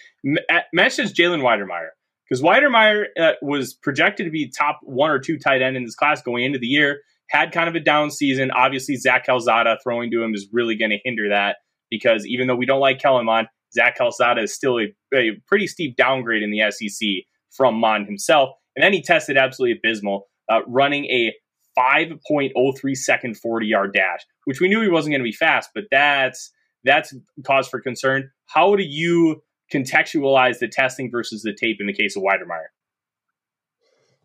mentions 0.74 1.14
Jalen 1.14 1.42
Wydermyer 1.42 1.90
because 2.28 2.42
Wydermyer 2.42 3.06
uh, 3.20 3.34
was 3.42 3.74
projected 3.74 4.26
to 4.26 4.32
be 4.32 4.50
top 4.50 4.80
one 4.84 5.12
or 5.12 5.20
two 5.20 5.38
tight 5.38 5.62
end 5.62 5.76
in 5.76 5.84
this 5.84 5.96
class 5.96 6.22
going 6.22 6.46
into 6.46 6.60
the 6.60 6.68
year. 6.68 7.02
Had 7.30 7.54
kind 7.54 7.70
of 7.70 7.76
a 7.76 7.80
down 7.80 8.12
season. 8.12 8.52
Obviously, 8.52 8.98
Zach 8.98 9.26
Calzada 9.26 9.78
throwing 9.82 10.12
to 10.12 10.22
him 10.22 10.34
is 10.34 10.50
really 10.52 10.76
going 10.76 10.92
to 10.92 11.00
hinder 11.04 11.30
that 11.30 11.58
because 11.90 12.26
even 12.26 12.48
though 12.48 12.56
we 12.56 12.66
don't 12.66 12.82
like 12.82 13.00
Kellen 13.00 13.26
Mond, 13.26 13.48
Zach 13.74 13.98
Calzada 13.98 14.42
is 14.42 14.54
still 14.54 14.80
a, 14.80 14.94
a 15.14 15.32
pretty 15.48 15.68
steep 15.68 15.96
downgrade 15.96 16.44
in 16.44 16.52
the 16.52 16.70
SEC 16.72 17.08
from 17.52 17.76
Mond 17.76 18.06
himself. 18.06 18.50
And 18.76 18.84
then 18.84 18.92
he 18.92 19.02
tested 19.02 19.38
absolutely 19.38 19.78
abysmal, 19.78 20.28
uh, 20.50 20.60
running 20.68 21.06
a 21.06 21.34
5.03 21.78 22.96
second 22.96 23.38
40 23.38 23.66
yard 23.68 23.94
dash, 23.94 24.22
which 24.46 24.60
we 24.60 24.68
knew 24.68 24.82
he 24.82 24.90
wasn't 24.90 25.14
going 25.14 25.22
to 25.22 25.24
be 25.24 25.32
fast, 25.32 25.70
but 25.74 25.86
that's 25.92 26.52
that's 26.84 27.14
cause 27.46 27.68
for 27.68 27.80
concern. 27.80 28.32
How 28.48 28.76
do 28.76 28.84
you 28.84 29.44
contextualize 29.72 30.60
the 30.60 30.68
testing 30.68 31.10
versus 31.12 31.44
the 31.44 31.54
tape 31.54 31.78
in 31.80 31.88
the 31.88 31.94
case 31.94 32.16
of 32.16 32.24
Wydermyer? 32.24 32.68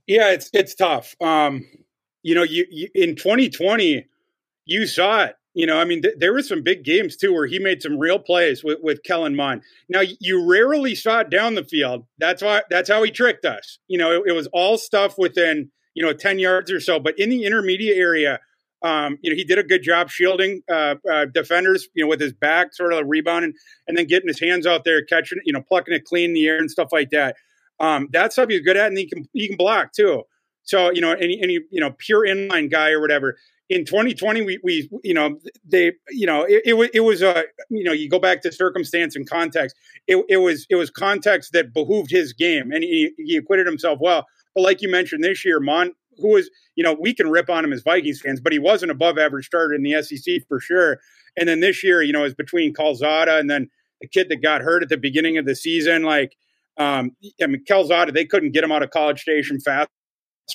Yeah, 0.06 0.30
it's 0.30 0.50
it's 0.52 0.74
tough. 0.74 1.14
Um, 1.20 1.64
you 2.22 2.34
know, 2.34 2.42
you, 2.42 2.66
you, 2.70 2.88
in 2.94 3.16
2020, 3.16 4.06
you 4.64 4.86
saw 4.86 5.24
it. 5.24 5.36
You 5.54 5.64
know, 5.66 5.78
I 5.78 5.84
mean, 5.84 6.02
th- 6.02 6.16
there 6.18 6.32
were 6.32 6.42
some 6.42 6.62
big 6.62 6.84
games 6.84 7.16
too 7.16 7.32
where 7.32 7.46
he 7.46 7.58
made 7.58 7.80
some 7.80 7.98
real 7.98 8.18
plays 8.18 8.62
with, 8.62 8.78
with 8.82 9.02
Kellen 9.04 9.34
Mond. 9.34 9.62
Now, 9.88 10.02
you 10.20 10.44
rarely 10.44 10.94
saw 10.94 11.20
it 11.20 11.30
down 11.30 11.54
the 11.54 11.64
field. 11.64 12.04
That's 12.18 12.42
why 12.42 12.62
that's 12.68 12.90
how 12.90 13.02
he 13.02 13.10
tricked 13.10 13.44
us. 13.44 13.78
You 13.88 13.98
know, 13.98 14.12
it, 14.12 14.22
it 14.26 14.32
was 14.32 14.48
all 14.52 14.76
stuff 14.76 15.16
within 15.16 15.70
you 15.96 16.04
know 16.04 16.12
10 16.12 16.38
yards 16.38 16.70
or 16.70 16.78
so. 16.78 17.00
But 17.00 17.18
in 17.18 17.30
the 17.30 17.44
intermediate 17.44 17.96
area, 17.96 18.38
um, 18.82 19.18
you 19.22 19.30
know, 19.30 19.36
he 19.36 19.42
did 19.42 19.58
a 19.58 19.64
good 19.64 19.82
job 19.82 20.10
shielding 20.10 20.62
uh, 20.70 20.96
uh, 21.10 21.24
defenders, 21.24 21.88
you 21.94 22.04
know, 22.04 22.08
with 22.08 22.20
his 22.20 22.34
back, 22.34 22.74
sort 22.74 22.92
of 22.92 23.06
rebounding, 23.08 23.54
and 23.88 23.96
then 23.96 24.06
getting 24.06 24.28
his 24.28 24.38
hands 24.38 24.66
out 24.66 24.84
there, 24.84 25.02
catching, 25.02 25.38
you 25.44 25.52
know, 25.52 25.62
plucking 25.62 25.94
it 25.94 26.04
clean 26.04 26.30
in 26.30 26.34
the 26.34 26.46
air 26.46 26.58
and 26.58 26.70
stuff 26.70 26.90
like 26.92 27.10
that. 27.10 27.34
Um, 27.80 28.08
that 28.12 28.32
stuff 28.32 28.48
he's 28.50 28.60
good 28.60 28.76
at, 28.76 28.88
and 28.88 28.98
he 28.98 29.08
can 29.08 29.26
he 29.32 29.48
can 29.48 29.56
block 29.56 29.92
too. 29.92 30.22
So 30.62 30.90
you 30.92 31.00
know, 31.00 31.12
any 31.12 31.40
any 31.42 31.54
you 31.70 31.80
know 31.80 31.94
pure 31.98 32.26
inline 32.26 32.70
guy 32.70 32.90
or 32.90 33.00
whatever. 33.00 33.36
In 33.68 33.84
2020, 33.84 34.42
we 34.42 34.60
we 34.62 34.88
you 35.02 35.14
know 35.14 35.38
they 35.66 35.92
you 36.10 36.26
know 36.26 36.44
it, 36.44 36.62
it 36.66 36.72
was 36.74 36.88
it 36.94 37.00
was 37.00 37.22
a 37.22 37.44
you 37.70 37.84
know 37.84 37.92
you 37.92 38.08
go 38.08 38.18
back 38.18 38.42
to 38.42 38.52
circumstance 38.52 39.16
and 39.16 39.28
context. 39.28 39.74
It, 40.06 40.24
it 40.28 40.36
was 40.36 40.66
it 40.70 40.76
was 40.76 40.90
context 40.90 41.52
that 41.52 41.72
behooved 41.72 42.10
his 42.10 42.32
game, 42.32 42.70
and 42.70 42.84
he, 42.84 43.12
he 43.16 43.36
acquitted 43.36 43.66
himself 43.66 43.98
well. 44.00 44.26
But 44.56 44.62
like 44.62 44.80
you 44.80 44.90
mentioned 44.90 45.22
this 45.22 45.44
year, 45.44 45.60
Mond, 45.60 45.92
who 46.18 46.28
was, 46.28 46.50
you 46.76 46.82
know, 46.82 46.96
we 46.98 47.14
can 47.14 47.28
rip 47.28 47.50
on 47.50 47.62
him 47.62 47.74
as 47.74 47.82
Vikings 47.82 48.22
fans, 48.22 48.40
but 48.40 48.52
he 48.52 48.58
was 48.58 48.82
an 48.82 48.88
above 48.88 49.18
average 49.18 49.46
starter 49.46 49.74
in 49.74 49.82
the 49.82 50.02
SEC 50.02 50.40
for 50.48 50.58
sure. 50.58 50.98
And 51.36 51.46
then 51.46 51.60
this 51.60 51.84
year, 51.84 52.02
you 52.02 52.12
know, 52.12 52.24
is 52.24 52.34
between 52.34 52.72
Calzada 52.72 53.36
and 53.36 53.50
then 53.50 53.68
the 54.00 54.08
kid 54.08 54.30
that 54.30 54.42
got 54.42 54.62
hurt 54.62 54.82
at 54.82 54.88
the 54.88 54.96
beginning 54.96 55.36
of 55.36 55.44
the 55.44 55.54
season. 55.54 56.04
Like, 56.04 56.36
um, 56.78 57.14
I 57.42 57.46
mean, 57.46 57.64
Calzada, 57.68 58.12
they 58.12 58.24
couldn't 58.24 58.52
get 58.52 58.64
him 58.64 58.72
out 58.72 58.82
of 58.82 58.90
College 58.90 59.20
Station 59.20 59.60
fast 59.60 59.90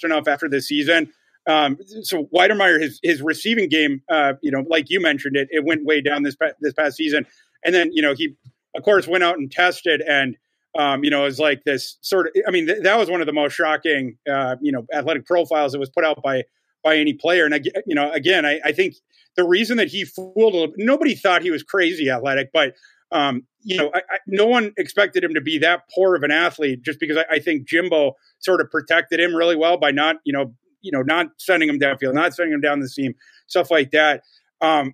enough 0.03 0.27
after 0.27 0.49
the 0.49 0.61
season. 0.61 1.11
Um, 1.47 1.77
so 2.01 2.27
Wydermyer, 2.33 2.81
his 2.81 2.99
his 3.03 3.21
receiving 3.21 3.69
game, 3.69 4.01
uh, 4.09 4.33
you 4.41 4.51
know, 4.51 4.63
like 4.67 4.89
you 4.89 4.99
mentioned 4.99 5.35
it, 5.35 5.47
it 5.51 5.63
went 5.63 5.85
way 5.85 6.01
down 6.01 6.23
this 6.23 6.35
this 6.59 6.73
past 6.73 6.97
season. 6.97 7.25
And 7.63 7.73
then, 7.73 7.91
you 7.91 8.01
know, 8.01 8.15
he 8.15 8.35
of 8.75 8.83
course 8.83 9.07
went 9.07 9.23
out 9.23 9.37
and 9.37 9.51
tested 9.51 10.01
and 10.01 10.37
um, 10.77 11.03
you 11.03 11.09
know, 11.09 11.25
is 11.25 11.39
like 11.39 11.63
this 11.63 11.97
sort 12.01 12.27
of. 12.27 12.33
I 12.47 12.51
mean, 12.51 12.67
th- 12.67 12.83
that 12.83 12.97
was 12.97 13.09
one 13.09 13.21
of 13.21 13.27
the 13.27 13.33
most 13.33 13.53
shocking, 13.53 14.17
uh, 14.29 14.55
you 14.61 14.71
know, 14.71 14.85
athletic 14.93 15.25
profiles 15.25 15.73
that 15.73 15.79
was 15.79 15.89
put 15.89 16.05
out 16.05 16.21
by 16.23 16.43
by 16.83 16.97
any 16.97 17.13
player. 17.13 17.45
And 17.45 17.53
I, 17.53 17.61
you 17.85 17.95
know, 17.95 18.11
again, 18.11 18.45
I, 18.45 18.59
I 18.63 18.71
think 18.71 18.95
the 19.35 19.43
reason 19.43 19.77
that 19.77 19.87
he 19.87 20.05
fooled 20.05 20.73
nobody 20.77 21.15
thought 21.15 21.41
he 21.41 21.51
was 21.51 21.63
crazy 21.63 22.09
athletic, 22.09 22.51
but 22.53 22.75
um, 23.11 23.43
you 23.63 23.77
know, 23.77 23.91
I, 23.93 23.99
I, 23.99 24.17
no 24.25 24.45
one 24.45 24.71
expected 24.77 25.23
him 25.23 25.33
to 25.33 25.41
be 25.41 25.57
that 25.59 25.83
poor 25.93 26.15
of 26.15 26.23
an 26.23 26.31
athlete. 26.31 26.81
Just 26.81 26.99
because 26.99 27.17
I, 27.17 27.35
I 27.35 27.39
think 27.39 27.67
Jimbo 27.67 28.15
sort 28.39 28.61
of 28.61 28.71
protected 28.71 29.19
him 29.19 29.35
really 29.35 29.55
well 29.55 29.77
by 29.77 29.91
not, 29.91 30.17
you 30.23 30.33
know, 30.33 30.53
you 30.81 30.91
know, 30.91 31.01
not 31.01 31.27
sending 31.37 31.69
him 31.69 31.79
downfield, 31.79 32.13
not 32.13 32.33
sending 32.33 32.53
him 32.53 32.61
down 32.61 32.79
the 32.79 32.89
seam, 32.89 33.13
stuff 33.47 33.69
like 33.69 33.91
that. 33.91 34.23
Um, 34.61 34.93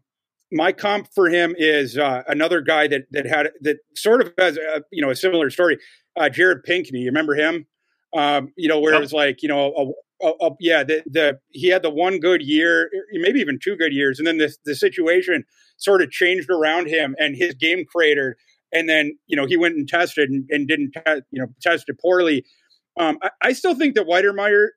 my 0.52 0.72
comp 0.72 1.10
for 1.14 1.30
him 1.30 1.56
is 1.58 1.98
uh, 1.98 2.24
another 2.28 2.62
guy 2.62 2.88
that 2.88 3.06
that 3.12 3.26
had 3.26 3.52
that 3.62 3.78
sort 3.96 4.22
of 4.22 4.34
has 4.38 4.58
a, 4.58 4.84
you 4.92 5.02
know 5.02 5.10
a 5.10 5.16
similar 5.16 5.50
story. 5.50 5.78
Uh, 6.20 6.30
Jared 6.30 6.64
Pinkney, 6.64 7.00
you 7.00 7.08
remember 7.08 7.36
him? 7.36 7.68
Um, 8.16 8.54
you 8.56 8.68
know 8.68 8.80
where 8.80 8.94
yep. 8.94 9.00
it 9.00 9.02
was 9.02 9.14
like 9.14 9.42
you 9.44 9.50
know 9.50 9.94
a, 10.22 10.28
a, 10.28 10.52
yeah 10.60 10.84
the, 10.84 11.04
the 11.06 11.40
he 11.52 11.68
had 11.68 11.84
the 11.84 11.90
one 11.90 12.20
good 12.20 12.42
year, 12.42 12.90
maybe 13.14 13.40
even 13.40 13.60
two 13.62 13.76
good 13.76 13.94
years, 13.94 14.20
and 14.20 14.28
then 14.28 14.38
the 14.38 14.54
the 14.66 14.76
situation 14.76 15.44
sort 15.78 16.02
of 16.02 16.10
changed 16.10 16.50
around 16.50 16.88
him 16.88 17.16
and 17.20 17.36
his 17.36 17.54
game 17.54 17.84
cratered, 17.86 18.38
and 18.72 18.88
then 18.88 19.18
you 19.28 19.36
know 19.36 19.46
he 19.46 19.58
went 19.58 19.76
and 19.76 19.88
tested 19.88 20.30
and, 20.30 20.46
and 20.50 20.68
didn't 20.68 20.92
te- 20.92 21.22
you 21.32 21.42
know 21.42 21.48
tested 21.62 21.98
poorly. 22.02 22.46
Um, 23.00 23.18
I, 23.22 23.30
I 23.42 23.54
still 23.54 23.76
think 23.76 23.96
that 23.96 24.08
Wydermyer, 24.08 24.70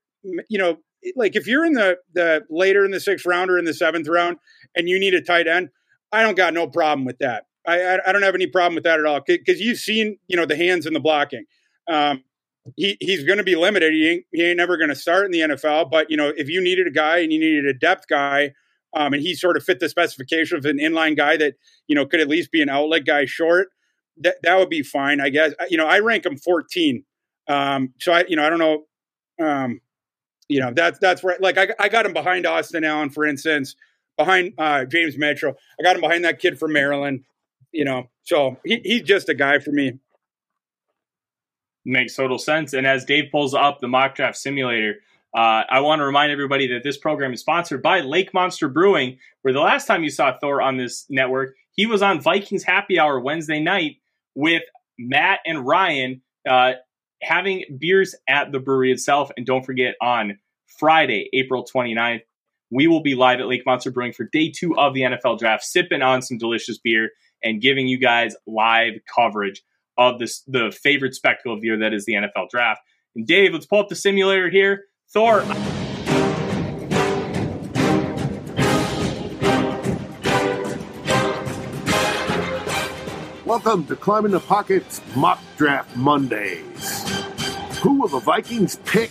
you 0.49 0.59
know, 0.59 0.77
like 1.17 1.37
if 1.37 1.47
you're 1.47 1.65
in 1.65 1.75
the 1.75 1.97
the 2.13 2.43
later 2.51 2.85
in 2.85 2.91
the 2.91 3.01
sixth 3.01 3.25
round 3.25 3.51
or 3.51 3.59
in 3.59 3.65
the 3.65 3.75
seventh 3.75 4.09
round 4.09 4.37
and 4.77 4.89
you 4.89 4.99
need 4.99 5.15
a 5.15 5.21
tight 5.21 5.47
end, 5.47 5.71
I 6.13 6.23
don't 6.23 6.37
got 6.37 6.55
no 6.55 6.67
problem 6.67 7.05
with 7.05 7.19
that. 7.19 7.45
I 7.67 7.81
I, 7.81 7.99
I 8.09 8.13
don't 8.13 8.23
have 8.23 8.35
any 8.35 8.47
problem 8.47 8.75
with 8.75 8.85
that 8.85 8.99
at 8.99 9.07
all 9.07 9.21
because 9.27 9.61
you've 9.61 9.79
seen 9.79 10.19
you 10.29 10.37
know 10.37 10.47
the 10.47 10.57
hands 10.57 10.87
and 10.87 10.95
the 10.95 11.01
blocking. 11.01 11.45
Um, 11.91 12.25
he 12.77 12.97
he's 13.01 13.25
going 13.25 13.39
to 13.39 13.45
be 13.45 13.57
limited. 13.57 13.93
He 13.93 14.09
ain't, 14.09 14.25
he 14.33 14.45
ain't 14.45 14.57
never 14.57 14.77
going 14.77 14.91
to 14.91 14.97
start 14.97 15.27
in 15.27 15.33
the 15.33 15.41
NFL. 15.41 15.91
But 15.91 16.11
you 16.11 16.17
know 16.17 16.33
if 16.37 16.49
you 16.49 16.61
needed 16.61 16.87
a 16.87 16.91
guy 16.91 17.19
and 17.19 17.33
you 17.33 17.41
needed 17.41 17.67
a 17.67 17.75
depth 17.75 18.07
guy. 18.09 18.53
Um, 18.93 19.13
and 19.13 19.23
he 19.23 19.37
sort 19.37 19.57
of 19.57 19.63
fit 19.63 19.79
the 19.79 19.89
specification 19.89 20.59
of 20.59 20.65
an 20.65 20.79
inline 20.79 21.17
guy 21.17 21.37
that 21.37 21.55
you 21.87 21.95
know 21.95 22.05
could 22.07 22.19
at 22.19 22.27
least 22.27 22.51
be 22.51 22.61
an 22.61 22.69
outlet 22.69 23.07
guy 23.07 23.25
short. 23.25 23.69
That 24.17 24.37
that 24.43 24.59
would 24.59 24.69
be 24.69 24.83
fine, 24.83 25.21
I 25.21 25.29
guess. 25.29 25.53
You 25.69 25.77
know, 25.77 25.87
I 25.87 26.01
rank 26.01 26.27
him 26.27 26.37
14. 26.37 27.05
Um, 27.49 27.95
so 28.01 28.13
I, 28.13 28.25
you 28.29 28.35
know, 28.37 28.45
I 28.45 28.51
don't 28.51 28.59
know. 28.59 29.47
Um, 29.47 29.81
you 30.49 30.61
know, 30.61 30.73
that's 30.75 30.99
that's 30.99 31.23
right. 31.23 31.41
Like 31.41 31.57
I, 31.57 31.69
I 31.79 31.89
got 31.89 32.05
him 32.05 32.13
behind 32.13 32.47
Austin 32.47 32.85
Allen, 32.85 33.11
for 33.11 33.25
instance, 33.25 33.77
behind 34.25 34.55
uh, 34.59 34.85
James 34.85 35.17
Metro. 35.17 35.55
I 35.79 35.83
got 35.83 35.97
him 35.97 36.03
behind 36.03 36.25
that 36.25 36.39
kid 36.39 36.59
from 36.59 36.73
Maryland. 36.73 37.25
You 37.73 37.85
know, 37.85 38.09
so 38.23 38.57
he, 38.65 38.81
he's 38.85 39.03
just 39.03 39.29
a 39.29 39.35
guy 39.35 39.59
for 39.59 39.71
me. 39.71 39.99
Makes 41.85 42.17
total 42.17 42.39
sense. 42.39 42.73
And 42.73 42.87
as 42.87 43.05
Dave 43.05 43.31
pulls 43.31 43.55
up 43.55 43.81
the 43.81 43.89
mock 43.89 44.15
draft 44.15 44.37
simulator, 44.37 44.97
uh, 45.37 45.63
I 45.71 45.81
want 45.81 46.01
to 46.01 46.05
remind 46.05 46.33
everybody 46.33 46.67
that 46.69 46.83
this 46.83 46.99
program 46.99 47.33
is 47.33 47.41
sponsored 47.41 47.83
by 47.83 48.01
Lake 48.01 48.35
Monster 48.35 48.69
Brewing, 48.69 49.19
where 49.43 49.55
the 49.55 49.61
last 49.61 49.87
time 49.87 50.03
you 50.03 50.11
saw 50.11 50.37
Thor 50.39 50.61
on 50.61 50.77
this 50.77 51.07
network, 51.09 51.55
he 51.73 51.87
was 51.87 52.03
on 52.03 52.21
Vikings 52.21 52.65
Happy 52.65 52.99
Hour 52.99 53.21
Wednesday 53.21 53.61
night 53.61 53.97
with 54.35 54.63
Matt 54.99 55.41
and 55.47 55.67
Ryan. 55.67 56.23
Uh, 56.49 56.73
having 57.23 57.65
beers 57.79 58.15
at 58.29 58.51
the 58.53 58.59
brewery 58.59 58.93
itself. 58.93 59.31
And 59.37 59.47
don't 59.47 59.65
forget, 59.65 59.95
on 60.01 60.39
Friday, 60.79 61.29
April 61.33 61.65
29th, 61.65 62.23
we 62.71 62.87
will 62.87 63.03
be 63.03 63.15
live 63.15 63.41
at 63.41 63.49
Lake 63.49 63.63
Monster 63.67 63.91
Brewing 63.91 64.13
for 64.13 64.25
day 64.33 64.51
two 64.51 64.79
of 64.79 64.95
the 64.95 65.01
NFL 65.01 65.39
draft, 65.39 65.65
sipping 65.65 66.03
on 66.03 66.23
some 66.23 66.39
delicious 66.39 66.79
beer 66.79 67.11
and 67.43 67.61
giving 67.61 67.89
you 67.89 67.99
guys 67.99 68.37
live 68.47 68.95
coverage 69.13 69.63
of 69.99 70.19
this 70.19 70.43
the 70.47 70.71
favorite 70.83 71.15
spectacle 71.15 71.53
of 71.53 71.61
the 71.61 71.67
year 71.67 71.79
that 71.79 71.93
is 71.93 72.05
the 72.07 72.15
NFL 72.15 72.49
draft. 72.49 72.81
And 73.17 73.27
Dave, 73.27 73.53
let's 73.53 73.67
pull 73.67 73.81
up 73.81 73.89
the 73.89 73.97
simulator 73.97 74.49
here. 74.49 74.85
Thor. 75.13 75.43
Welcome 83.45 83.85
to 83.87 83.97
Climbing 83.97 84.31
the 84.31 84.39
Pockets 84.39 85.03
Mock 85.17 85.41
Draft 85.57 85.97
Mondays. 85.97 87.05
Who 87.81 88.01
will 88.01 88.09
the 88.09 88.21
Vikings 88.21 88.77
pick, 88.85 89.11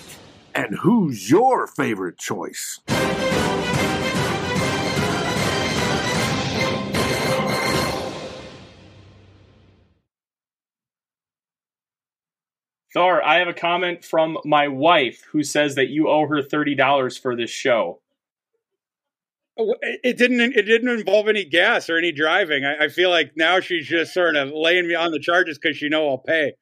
and 0.56 0.74
who's 0.76 1.30
your 1.30 1.68
favorite 1.68 2.18
choice? 2.18 2.80
Thor, 12.94 13.24
I 13.24 13.38
have 13.40 13.48
a 13.48 13.54
comment 13.54 14.04
from 14.04 14.38
my 14.46 14.68
wife 14.68 15.24
who 15.32 15.44
says 15.44 15.76
that 15.76 15.90
you 15.90 16.08
owe 16.10 16.28
her 16.28 16.42
thirty 16.42 16.76
dollars 16.76 17.18
for 17.18 17.36
this 17.36 17.52
show. 17.52 18.02
Oh, 19.60 19.76
it 19.82 20.18
didn't. 20.18 20.40
It 20.40 20.64
didn't 20.64 20.90
involve 20.90 21.28
any 21.28 21.44
gas 21.44 21.90
or 21.90 21.98
any 21.98 22.12
driving. 22.12 22.64
I, 22.66 22.86
I 22.86 22.88
feel 22.88 23.10
like 23.10 23.34
now 23.36 23.60
she's 23.60 23.88
just 23.88 24.14
sort 24.14 24.36
of 24.36 24.52
laying 24.54 24.88
me 24.88 24.96
on 24.96 25.12
the 25.12 25.20
charges 25.20 25.60
because 25.60 25.78
she 25.78 25.90
know 25.90 26.08
I'll 26.08 26.18
pay. 26.18 26.54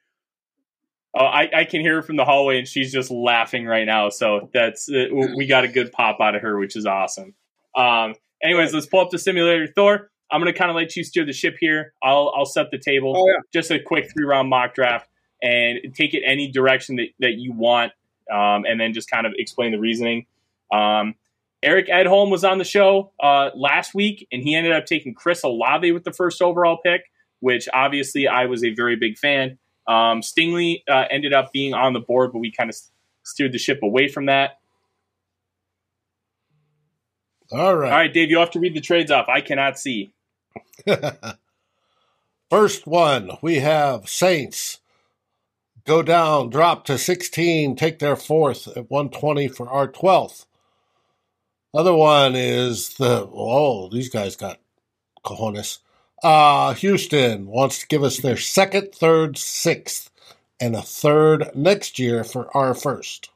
Oh, 1.15 1.25
I, 1.25 1.49
I 1.55 1.63
can 1.63 1.81
hear 1.81 1.95
her 1.95 2.01
from 2.01 2.15
the 2.15 2.25
hallway, 2.25 2.59
and 2.59 2.67
she's 2.67 2.91
just 2.91 3.09
laughing 3.09 3.65
right 3.65 3.85
now. 3.85 4.09
So 4.09 4.49
that's 4.53 4.89
uh, 4.89 5.05
we 5.35 5.45
got 5.47 5.63
a 5.63 5.67
good 5.67 5.91
pop 5.91 6.17
out 6.19 6.35
of 6.35 6.41
her, 6.41 6.59
which 6.59 6.75
is 6.75 6.85
awesome. 6.85 7.35
Um, 7.75 8.15
anyways, 8.43 8.73
let's 8.73 8.85
pull 8.87 8.99
up 8.99 9.11
the 9.11 9.19
simulator. 9.19 9.67
Thor, 9.67 10.11
I'm 10.31 10.41
going 10.41 10.51
to 10.51 10.57
kind 10.57 10.69
of 10.69 10.75
let 10.75 10.95
you 10.95 11.03
steer 11.03 11.25
the 11.25 11.33
ship 11.33 11.55
here. 11.59 11.93
I'll 12.03 12.33
I'll 12.35 12.45
set 12.45 12.71
the 12.71 12.79
table. 12.79 13.13
Oh, 13.15 13.27
yeah. 13.27 13.39
Just 13.53 13.71
a 13.71 13.79
quick 13.79 14.11
three 14.11 14.25
round 14.25 14.49
mock 14.49 14.73
draft, 14.73 15.07
and 15.41 15.79
take 15.93 16.13
it 16.13 16.23
any 16.25 16.51
direction 16.51 16.97
that, 16.97 17.09
that 17.19 17.33
you 17.33 17.53
want, 17.53 17.91
um, 18.31 18.65
and 18.65 18.79
then 18.79 18.93
just 18.93 19.09
kind 19.09 19.25
of 19.25 19.33
explain 19.37 19.71
the 19.71 19.79
reasoning. 19.79 20.25
Um, 20.71 21.15
Eric 21.63 21.87
Edholm 21.87 22.29
was 22.29 22.43
on 22.43 22.59
the 22.59 22.63
show 22.63 23.11
uh, 23.19 23.49
last 23.55 23.95
week, 23.95 24.27
and 24.31 24.43
he 24.43 24.55
ended 24.55 24.73
up 24.73 24.85
taking 24.85 25.13
Chris 25.13 25.43
Olave 25.43 25.91
with 25.91 26.03
the 26.03 26.13
first 26.13 26.41
overall 26.41 26.77
pick, 26.83 27.01
which 27.39 27.67
obviously 27.73 28.27
I 28.27 28.45
was 28.45 28.63
a 28.63 28.73
very 28.73 28.95
big 28.95 29.17
fan. 29.17 29.57
Um, 29.87 30.21
Stingley 30.21 30.83
uh, 30.89 31.05
ended 31.09 31.33
up 31.33 31.51
being 31.51 31.73
on 31.73 31.93
the 31.93 31.99
board, 31.99 32.31
but 32.33 32.39
we 32.39 32.51
kind 32.51 32.69
of 32.69 32.75
steered 33.23 33.53
the 33.53 33.57
ship 33.57 33.79
away 33.81 34.07
from 34.07 34.25
that. 34.27 34.59
All 37.51 37.75
right. 37.75 37.91
All 37.91 37.97
right, 37.97 38.13
Dave, 38.13 38.29
you 38.29 38.39
have 38.39 38.51
to 38.51 38.59
read 38.59 38.75
the 38.75 38.81
trades 38.81 39.09
off. 39.09 39.29
I 39.29 39.41
cannot 39.41 39.79
see. 39.79 40.11
First 42.49 42.85
one, 42.85 43.31
we 43.41 43.55
have 43.55 44.09
Saints 44.09 44.79
go 45.87 46.03
down, 46.03 46.49
drop 46.49 46.85
to 46.85 46.97
16, 46.97 47.75
take 47.75 47.99
their 47.99 48.17
fourth 48.17 48.67
at 48.67 48.91
120 48.91 49.47
for 49.47 49.69
our 49.69 49.87
12th. 49.87 50.45
Other 51.73 51.95
one 51.95 52.35
is 52.35 52.95
the, 52.95 53.27
oh, 53.33 53.89
these 53.89 54.09
guys 54.09 54.35
got 54.35 54.59
cojones. 55.25 55.79
Uh, 56.21 56.73
Houston 56.73 57.47
wants 57.47 57.79
to 57.79 57.87
give 57.87 58.03
us 58.03 58.17
their 58.17 58.37
second, 58.37 58.93
third, 58.93 59.37
sixth, 59.37 60.11
and 60.59 60.75
a 60.75 60.81
third 60.81 61.51
next 61.55 61.99
year 61.99 62.23
for 62.23 62.55
our 62.55 62.73
first. 62.73 63.29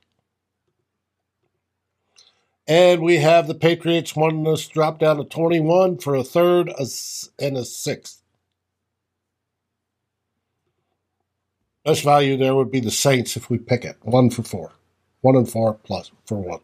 And 2.68 3.02
we 3.02 3.18
have 3.18 3.47
the 3.47 3.56
Patriots 3.56 4.16
wanting 4.16 4.47
us 4.47 4.68
to 4.68 4.74
drop 4.74 4.99
down 4.99 5.18
to 5.18 5.24
21 5.24 5.97
for 5.99 6.16
a 6.16 6.24
third 6.24 6.70
and 7.39 7.58
a 7.58 7.66
sixth. 7.66 8.20
Best 11.84 12.03
value 12.03 12.38
there 12.38 12.55
would 12.55 12.71
be 12.71 12.79
the 12.79 12.91
Saints 12.91 13.36
if 13.36 13.49
we 13.49 13.57
pick 13.57 13.84
it. 13.84 13.97
One 14.01 14.29
for 14.29 14.43
four. 14.43 14.71
One 15.21 15.36
and 15.36 15.49
four 15.49 15.75
plus 15.84 16.11
for 16.25 16.38
one. 16.38 16.59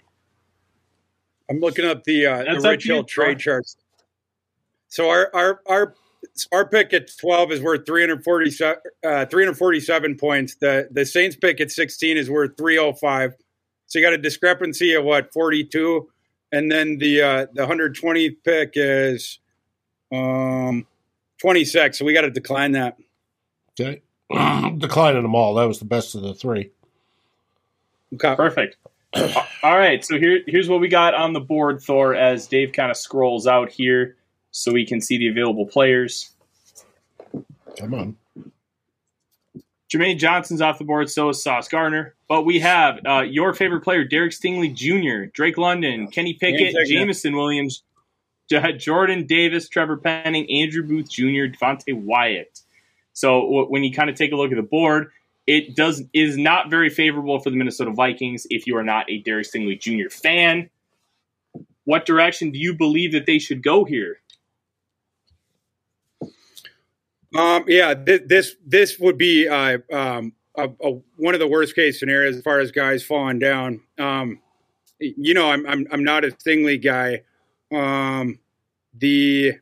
I'm 1.49 1.59
looking 1.59 1.85
up 1.85 2.03
the 2.03 2.25
uh, 2.25 2.43
the 2.43 2.69
Rich 2.69 2.85
Hill 2.85 3.03
trade 3.03 3.39
charts. 3.39 3.77
So 4.89 5.09
our 5.09 5.29
our 5.33 5.61
our 5.67 5.95
our 6.51 6.67
pick 6.67 6.93
at 6.93 7.09
12 7.17 7.51
is 7.53 7.61
worth 7.61 7.85
347, 7.85 8.81
uh, 9.03 9.25
347 9.25 10.17
points. 10.17 10.55
The 10.55 10.87
the 10.91 11.05
Saints 11.05 11.35
pick 11.35 11.61
at 11.61 11.71
16 11.71 12.17
is 12.17 12.29
worth 12.29 12.57
305. 12.57 13.33
So 13.87 13.99
you 13.99 14.05
got 14.05 14.13
a 14.13 14.17
discrepancy 14.17 14.93
of 14.93 15.05
what 15.05 15.31
42, 15.33 16.09
and 16.51 16.71
then 16.71 16.97
the 16.97 17.21
uh, 17.21 17.45
the 17.53 17.61
120 17.61 18.31
pick 18.31 18.71
is 18.75 19.39
um 20.11 20.85
26. 21.39 21.97
So 21.97 22.05
we 22.05 22.13
got 22.13 22.21
to 22.21 22.31
decline 22.31 22.73
that. 22.73 22.97
Okay, 23.79 24.01
declining 24.77 25.21
them 25.21 25.35
all. 25.35 25.55
That 25.55 25.67
was 25.67 25.79
the 25.79 25.85
best 25.85 26.15
of 26.15 26.21
the 26.21 26.33
three. 26.33 26.71
Okay, 28.13 28.35
perfect. 28.35 28.77
all 29.63 29.77
right, 29.77 30.03
so 30.03 30.17
here 30.17 30.41
here's 30.47 30.69
what 30.69 30.79
we 30.79 30.87
got 30.87 31.13
on 31.13 31.33
the 31.33 31.39
board, 31.39 31.81
Thor. 31.81 32.15
As 32.15 32.47
Dave 32.47 32.73
kind 32.73 32.91
of 32.91 32.97
scrolls 32.97 33.47
out 33.47 33.69
here, 33.71 34.17
so 34.51 34.71
we 34.71 34.85
can 34.85 35.01
see 35.01 35.17
the 35.17 35.27
available 35.29 35.65
players. 35.65 36.31
Come 37.77 37.93
on. 37.93 38.17
Jermaine 39.89 40.17
Johnson's 40.17 40.61
off 40.61 40.79
the 40.79 40.83
board, 40.83 41.09
so 41.09 41.29
is 41.29 41.41
Sauce 41.41 41.69
Gardner. 41.69 42.13
But 42.27 42.43
we 42.43 42.59
have 42.59 42.99
uh, 43.05 43.21
your 43.21 43.53
favorite 43.53 43.81
player, 43.81 44.03
Derek 44.03 44.33
Stingley 44.33 44.73
Jr., 44.73 45.31
Drake 45.31 45.57
London, 45.57 46.09
Kenny 46.09 46.33
Pickett, 46.33 46.75
Jameson 46.87 47.35
Williams, 47.35 47.83
Jordan 48.49 49.25
Davis, 49.25 49.69
Trevor 49.69 49.97
Penning, 49.97 50.49
Andrew 50.51 50.83
Booth 50.83 51.09
Jr., 51.09 51.47
Devonte 51.47 51.93
Wyatt. 51.93 52.61
So 53.17 53.65
when 53.67 53.83
you 53.83 53.91
kind 53.91 54.11
of 54.11 54.15
take 54.15 54.31
a 54.31 54.35
look 54.35 54.51
at 54.51 54.57
the 54.57 54.61
board, 54.61 55.07
it 55.47 55.75
does 55.75 56.03
is 56.13 56.37
not 56.37 56.69
very 56.69 56.91
favorable 56.91 57.39
for 57.39 57.49
the 57.49 57.55
Minnesota 57.55 57.89
Vikings 57.89 58.45
if 58.51 58.67
you 58.67 58.77
are 58.77 58.83
not 58.83 59.09
a 59.09 59.17
Derek 59.23 59.47
Stingley 59.47 59.79
Jr. 59.79 60.11
fan. 60.11 60.69
What 61.85 62.05
direction 62.05 62.51
do 62.51 62.59
you 62.59 62.75
believe 62.75 63.13
that 63.13 63.25
they 63.25 63.39
should 63.39 63.63
go 63.63 63.85
here? 63.85 64.19
Um, 67.35 67.65
yeah, 67.67 67.95
th- 67.95 68.27
this 68.27 68.55
this 68.63 68.99
would 68.99 69.17
be 69.17 69.47
uh, 69.47 69.79
um, 69.91 70.33
a, 70.55 70.69
a, 70.79 70.91
one 71.15 71.33
of 71.33 71.39
the 71.39 71.47
worst 71.47 71.73
case 71.73 71.99
scenarios 71.99 72.35
as 72.35 72.43
far 72.43 72.59
as 72.59 72.71
guys 72.71 73.03
falling 73.03 73.39
down. 73.39 73.81
Um, 73.97 74.41
you 74.99 75.33
know, 75.33 75.49
I'm 75.49 75.65
I'm 75.65 75.87
I'm 75.91 76.03
not 76.03 76.23
a 76.23 76.27
Stingley 76.27 76.79
guy. 76.79 77.23
Um, 77.71 78.37
the 78.93 79.57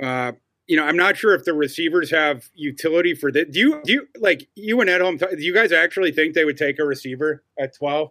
uh, 0.00 0.32
you 0.66 0.76
know, 0.76 0.84
I'm 0.84 0.96
not 0.96 1.16
sure 1.16 1.34
if 1.34 1.44
the 1.44 1.54
receivers 1.54 2.10
have 2.10 2.50
utility 2.54 3.14
for 3.14 3.30
this. 3.30 3.46
Do 3.50 3.58
you 3.58 3.80
do 3.84 3.92
you 3.92 4.08
like 4.18 4.48
you 4.54 4.80
and 4.80 4.90
Edholm? 4.90 5.18
Do 5.18 5.42
you 5.42 5.54
guys 5.54 5.72
actually 5.72 6.12
think 6.12 6.34
they 6.34 6.44
would 6.44 6.56
take 6.56 6.78
a 6.78 6.84
receiver 6.84 7.42
at 7.58 7.74
12? 7.74 8.10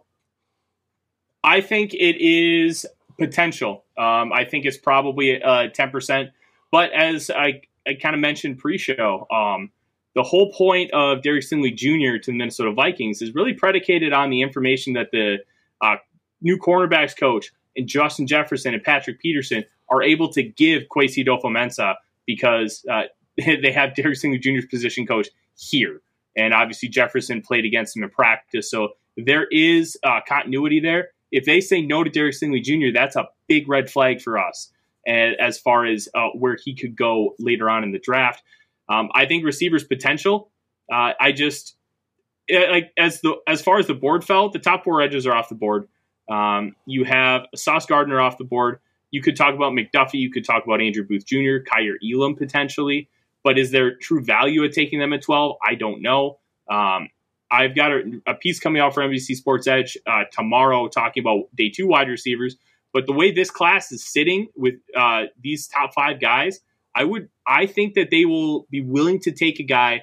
I 1.44 1.60
think 1.60 1.92
it 1.94 2.16
is 2.20 2.86
potential. 3.18 3.84
Um, 3.96 4.32
I 4.32 4.44
think 4.44 4.64
it's 4.64 4.76
probably 4.76 5.42
uh, 5.42 5.68
10%. 5.68 6.30
But 6.70 6.92
as 6.92 7.30
I 7.30 7.62
I 7.86 7.94
kind 7.94 8.14
of 8.14 8.20
mentioned 8.20 8.58
pre-show, 8.58 9.26
um, 9.30 9.70
the 10.14 10.22
whole 10.22 10.52
point 10.52 10.90
of 10.92 11.22
Derek 11.22 11.44
Stingley 11.44 11.74
Jr. 11.74 12.18
to 12.18 12.30
the 12.30 12.36
Minnesota 12.36 12.72
Vikings 12.72 13.22
is 13.22 13.34
really 13.34 13.52
predicated 13.52 14.12
on 14.12 14.30
the 14.30 14.42
information 14.42 14.94
that 14.94 15.10
the 15.12 15.36
uh, 15.82 15.96
new 16.40 16.58
cornerbacks 16.58 17.16
coach 17.16 17.52
and 17.76 17.86
Justin 17.86 18.26
Jefferson 18.26 18.74
and 18.74 18.82
Patrick 18.82 19.20
Peterson 19.20 19.64
are 19.88 20.02
able 20.02 20.32
to 20.32 20.42
give 20.42 20.84
Kwesi 20.84 21.24
Adofo-Mensah 21.24 21.94
because 22.26 22.84
uh, 22.90 23.02
they 23.36 23.72
have 23.72 23.94
Derek 23.94 24.18
Stingley 24.18 24.40
Jr.'s 24.40 24.66
position 24.66 25.06
coach 25.06 25.28
here. 25.56 26.00
And 26.36 26.52
obviously 26.52 26.88
Jefferson 26.88 27.40
played 27.40 27.64
against 27.64 27.96
him 27.96 28.02
in 28.02 28.10
practice. 28.10 28.70
So 28.70 28.90
there 29.16 29.46
is 29.50 29.96
uh, 30.02 30.20
continuity 30.28 30.80
there. 30.80 31.08
If 31.32 31.44
they 31.44 31.60
say 31.60 31.80
no 31.80 32.04
to 32.04 32.10
Derek 32.10 32.34
Stingley 32.34 32.62
Jr., 32.62 32.92
that's 32.94 33.16
a 33.16 33.26
big 33.48 33.68
red 33.68 33.90
flag 33.90 34.20
for 34.20 34.38
us 34.38 34.70
and 35.06 35.36
as 35.40 35.58
far 35.58 35.86
as 35.86 36.08
uh, 36.14 36.28
where 36.34 36.56
he 36.62 36.74
could 36.74 36.96
go 36.96 37.34
later 37.38 37.70
on 37.70 37.84
in 37.84 37.92
the 37.92 37.98
draft. 37.98 38.42
Um, 38.88 39.08
I 39.14 39.26
think 39.26 39.44
receivers 39.44 39.84
potential. 39.84 40.50
Uh, 40.92 41.12
I 41.18 41.32
just 41.32 41.76
like 42.50 42.92
as 42.98 43.20
the 43.20 43.36
as 43.46 43.62
far 43.62 43.78
as 43.78 43.86
the 43.86 43.94
board 43.94 44.24
fell, 44.24 44.50
the 44.50 44.58
top 44.58 44.84
four 44.84 45.00
edges 45.00 45.26
are 45.26 45.34
off 45.34 45.48
the 45.48 45.54
board. 45.54 45.88
Um, 46.30 46.74
you 46.86 47.04
have 47.04 47.46
Sauce 47.54 47.86
Gardner 47.86 48.20
off 48.20 48.38
the 48.38 48.44
board. 48.44 48.80
You 49.16 49.22
could 49.22 49.34
talk 49.34 49.54
about 49.54 49.72
McDuffie. 49.72 50.20
You 50.20 50.30
could 50.30 50.44
talk 50.44 50.66
about 50.66 50.82
Andrew 50.82 51.02
Booth 51.02 51.24
Jr., 51.24 51.64
Kaiir 51.64 51.94
Elam 52.04 52.36
potentially. 52.36 53.08
But 53.42 53.58
is 53.58 53.70
there 53.70 53.96
true 53.96 54.22
value 54.22 54.62
at 54.62 54.72
taking 54.72 54.98
them 54.98 55.14
at 55.14 55.22
12? 55.22 55.56
I 55.66 55.74
don't 55.74 56.02
know. 56.02 56.38
Um, 56.70 57.08
I've 57.50 57.74
got 57.74 57.92
a, 57.92 58.02
a, 58.26 58.34
piece 58.34 58.60
coming 58.60 58.82
out 58.82 58.92
for 58.92 59.02
NBC 59.02 59.36
Sports 59.36 59.66
Edge 59.66 59.96
uh, 60.06 60.24
tomorrow 60.30 60.88
talking 60.88 61.22
about 61.22 61.44
day 61.56 61.70
two 61.70 61.86
wide 61.86 62.08
receivers. 62.08 62.56
But 62.92 63.06
the 63.06 63.14
way 63.14 63.32
this 63.32 63.50
class 63.50 63.90
is 63.90 64.04
sitting 64.04 64.48
with 64.54 64.74
uh, 64.94 65.22
these 65.42 65.66
top 65.66 65.94
five 65.94 66.20
guys, 66.20 66.60
I 66.94 67.04
would 67.04 67.30
I 67.46 67.64
think 67.64 67.94
that 67.94 68.10
they 68.10 68.26
will 68.26 68.66
be 68.68 68.82
willing 68.82 69.18
to 69.20 69.32
take 69.32 69.60
a 69.60 69.64
guy 69.64 70.02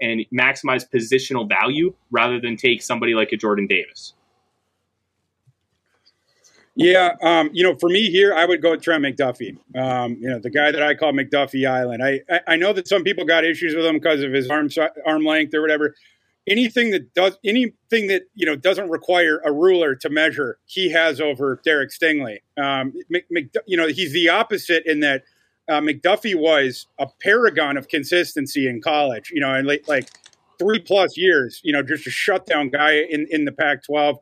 and 0.00 0.26
maximize 0.36 0.84
positional 0.92 1.48
value 1.48 1.94
rather 2.10 2.40
than 2.40 2.56
take 2.56 2.82
somebody 2.82 3.14
like 3.14 3.30
a 3.30 3.36
Jordan 3.36 3.68
Davis. 3.68 4.14
Yeah, 6.78 7.16
um, 7.22 7.50
you 7.52 7.64
know, 7.64 7.74
for 7.76 7.88
me 7.88 8.08
here, 8.08 8.32
I 8.32 8.46
would 8.46 8.62
go 8.62 8.70
with 8.70 8.82
Trent 8.82 9.04
McDuffie. 9.04 9.58
Um, 9.76 10.16
you 10.20 10.30
know, 10.30 10.38
the 10.38 10.48
guy 10.48 10.70
that 10.70 10.82
I 10.82 10.94
call 10.94 11.12
McDuffie 11.12 11.68
Island. 11.68 12.02
I, 12.04 12.20
I 12.46 12.56
know 12.56 12.72
that 12.72 12.86
some 12.86 13.02
people 13.02 13.24
got 13.24 13.44
issues 13.44 13.74
with 13.74 13.84
him 13.84 13.96
because 13.96 14.22
of 14.22 14.32
his 14.32 14.48
arm 14.48 14.68
arm 15.04 15.24
length 15.24 15.54
or 15.54 15.60
whatever 15.60 15.94
anything 16.48 16.90
that 16.90 17.14
does 17.14 17.38
anything 17.44 18.08
that 18.08 18.22
you 18.34 18.46
know 18.46 18.56
doesn't 18.56 18.88
require 18.88 19.40
a 19.44 19.52
ruler 19.52 19.94
to 19.94 20.08
measure, 20.08 20.58
he 20.66 20.90
has 20.90 21.20
over 21.20 21.60
Derek 21.64 21.90
Stingley. 21.90 22.38
Um, 22.56 22.92
Mc, 23.10 23.24
Mc, 23.30 23.54
you 23.66 23.76
know, 23.76 23.86
he's 23.86 24.12
the 24.12 24.28
opposite 24.28 24.84
in 24.86 25.00
that 25.00 25.24
uh, 25.68 25.80
McDuffie 25.80 26.34
was 26.34 26.86
a 26.98 27.06
paragon 27.20 27.76
of 27.76 27.88
consistency 27.88 28.66
in 28.66 28.80
college. 28.80 29.30
You 29.32 29.40
know, 29.40 29.54
and 29.54 29.66
like, 29.66 29.86
like 29.86 30.08
three 30.58 30.80
plus 30.80 31.16
years. 31.16 31.60
You 31.62 31.72
know, 31.72 31.82
just 31.82 32.06
a 32.06 32.10
shutdown 32.10 32.70
guy 32.70 33.00
in 33.02 33.26
in 33.30 33.44
the 33.44 33.52
Pac-12. 33.52 34.18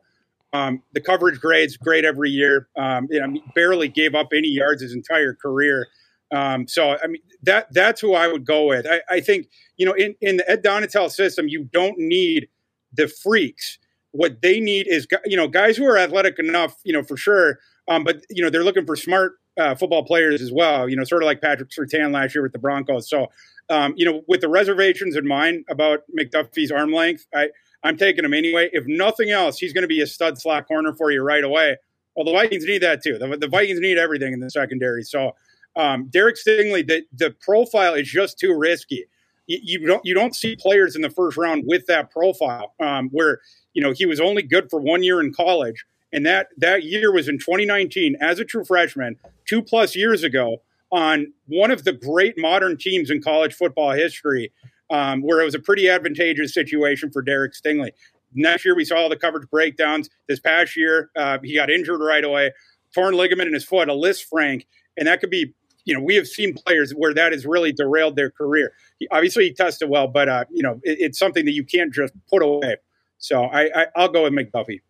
Um, 0.53 0.81
the 0.93 1.01
coverage 1.01 1.39
grades 1.39 1.77
great 1.77 2.05
every 2.05 2.29
year. 2.29 2.69
Um, 2.77 3.07
you 3.09 3.19
know, 3.19 3.39
barely 3.53 3.87
gave 3.89 4.15
up 4.15 4.29
any 4.33 4.47
yards 4.47 4.81
his 4.81 4.93
entire 4.93 5.33
career. 5.33 5.87
Um, 6.31 6.67
so 6.67 6.97
I 7.01 7.07
mean 7.07 7.21
that 7.43 7.67
that's 7.71 8.01
who 8.01 8.13
I 8.13 8.27
would 8.27 8.45
go 8.45 8.65
with. 8.65 8.85
I, 8.85 9.01
I 9.09 9.19
think 9.19 9.47
you 9.77 9.85
know 9.85 9.93
in 9.93 10.15
in 10.21 10.37
the 10.37 10.49
Ed 10.49 10.63
Donatell 10.63 11.09
system, 11.09 11.47
you 11.47 11.65
don't 11.71 11.97
need 11.97 12.49
the 12.93 13.07
freaks. 13.07 13.77
What 14.11 14.41
they 14.41 14.59
need 14.59 14.87
is 14.87 15.07
you 15.25 15.37
know 15.37 15.47
guys 15.47 15.77
who 15.77 15.85
are 15.85 15.97
athletic 15.97 16.39
enough, 16.39 16.75
you 16.83 16.93
know 16.93 17.03
for 17.03 17.17
sure. 17.17 17.59
Um, 17.87 18.03
but 18.03 18.21
you 18.29 18.43
know 18.43 18.49
they're 18.49 18.63
looking 18.63 18.85
for 18.85 18.95
smart 18.95 19.33
uh, 19.57 19.75
football 19.75 20.03
players 20.03 20.41
as 20.41 20.51
well. 20.51 20.89
You 20.89 20.95
know, 20.95 21.03
sort 21.03 21.23
of 21.23 21.27
like 21.27 21.41
Patrick 21.41 21.69
Surtain 21.69 22.13
last 22.13 22.35
year 22.35 22.41
with 22.41 22.51
the 22.51 22.59
Broncos. 22.59 23.09
So 23.09 23.27
um, 23.69 23.93
you 23.97 24.05
know, 24.05 24.21
with 24.27 24.41
the 24.41 24.49
reservations 24.49 25.15
in 25.15 25.27
mind 25.27 25.65
about 25.69 26.01
McDuffie's 26.17 26.71
arm 26.71 26.91
length, 26.91 27.25
I 27.33 27.49
I'm 27.83 27.97
taking 27.97 28.25
him 28.25 28.33
anyway. 28.33 28.69
If 28.73 28.85
nothing 28.87 29.29
else, 29.29 29.57
he's 29.57 29.73
going 29.73 29.83
to 29.83 29.87
be 29.87 30.01
a 30.01 30.07
stud 30.07 30.39
slot 30.39 30.67
corner 30.67 30.93
for 30.93 31.11
you 31.11 31.21
right 31.21 31.43
away. 31.43 31.77
Well, 32.15 32.25
the 32.25 32.31
Vikings 32.31 32.65
need 32.65 32.81
that 32.81 33.03
too. 33.03 33.17
The, 33.17 33.37
the 33.37 33.47
Vikings 33.47 33.79
need 33.79 33.97
everything 33.97 34.33
in 34.33 34.39
the 34.39 34.49
secondary. 34.49 35.03
So 35.03 35.33
um, 35.75 36.07
Derek 36.07 36.35
Stingley, 36.35 36.85
the, 36.85 37.03
the 37.13 37.31
profile 37.39 37.93
is 37.93 38.09
just 38.09 38.39
too 38.39 38.57
risky. 38.57 39.05
You, 39.45 39.59
you, 39.61 39.87
don't 39.87 40.03
you 40.03 40.13
don't 40.13 40.35
see 40.35 40.55
players 40.55 40.95
in 40.95 41.01
the 41.01 41.09
first 41.09 41.37
round 41.37 41.63
with 41.67 41.85
that 41.85 42.11
profile 42.11 42.73
um, 42.81 43.09
where 43.09 43.39
you 43.73 43.81
know 43.81 43.93
he 43.93 44.05
was 44.05 44.19
only 44.19 44.41
good 44.41 44.69
for 44.69 44.81
one 44.81 45.03
year 45.03 45.21
in 45.21 45.31
college, 45.31 45.85
and 46.11 46.25
that 46.25 46.47
that 46.57 46.83
year 46.83 47.13
was 47.13 47.29
in 47.29 47.37
2019 47.37 48.17
as 48.19 48.39
a 48.39 48.45
true 48.45 48.65
freshman, 48.65 49.15
two 49.47 49.61
plus 49.61 49.95
years 49.95 50.23
ago, 50.23 50.57
on 50.91 51.31
one 51.47 51.71
of 51.71 51.85
the 51.85 51.93
great 51.93 52.37
modern 52.37 52.77
teams 52.77 53.09
in 53.09 53.21
college 53.21 53.53
football 53.53 53.91
history, 53.91 54.51
um, 54.89 55.21
where 55.21 55.41
it 55.41 55.45
was 55.45 55.55
a 55.55 55.59
pretty 55.59 55.89
advantageous 55.89 56.53
situation 56.53 57.11
for 57.11 57.21
Derek 57.21 57.53
Stingley. 57.53 57.91
Next 58.33 58.65
year, 58.65 58.75
we 58.75 58.85
saw 58.85 58.97
all 58.97 59.09
the 59.09 59.15
coverage 59.15 59.49
breakdowns. 59.49 60.09
This 60.27 60.39
past 60.39 60.75
year, 60.75 61.09
uh, 61.15 61.39
he 61.43 61.55
got 61.55 61.69
injured 61.69 62.01
right 62.01 62.23
away, 62.23 62.51
torn 62.93 63.15
ligament 63.15 63.47
in 63.47 63.53
his 63.53 63.63
foot, 63.63 63.89
a 63.89 63.93
list 63.93 64.27
Lisfranc, 64.31 64.65
and 64.97 65.07
that 65.07 65.19
could 65.19 65.29
be 65.29 65.53
you 65.87 65.93
know, 65.93 66.01
we 66.01 66.15
have 66.15 66.27
seen 66.27 66.53
players 66.53 66.91
where 66.91 67.13
that 67.13 67.31
has 67.31 67.45
really 67.45 67.71
derailed 67.71 68.17
their 68.17 68.29
career. 68.29 68.73
He, 68.99 69.07
obviously, 69.09 69.45
he 69.45 69.53
tested 69.53 69.89
well, 69.89 70.09
but 70.09 70.27
uh, 70.27 70.43
you 70.51 70.61
know, 70.61 70.81
it, 70.83 70.97
it's 70.99 71.17
something 71.17 71.45
that 71.45 71.53
you 71.53 71.63
can't 71.63 71.93
just 71.93 72.13
put 72.29 72.43
away. 72.43 72.75
So 73.19 73.45
I, 73.45 73.87
I 73.95 74.01
will 74.01 74.09
go 74.09 74.23
with 74.23 74.33
McDuffie. 74.33 74.81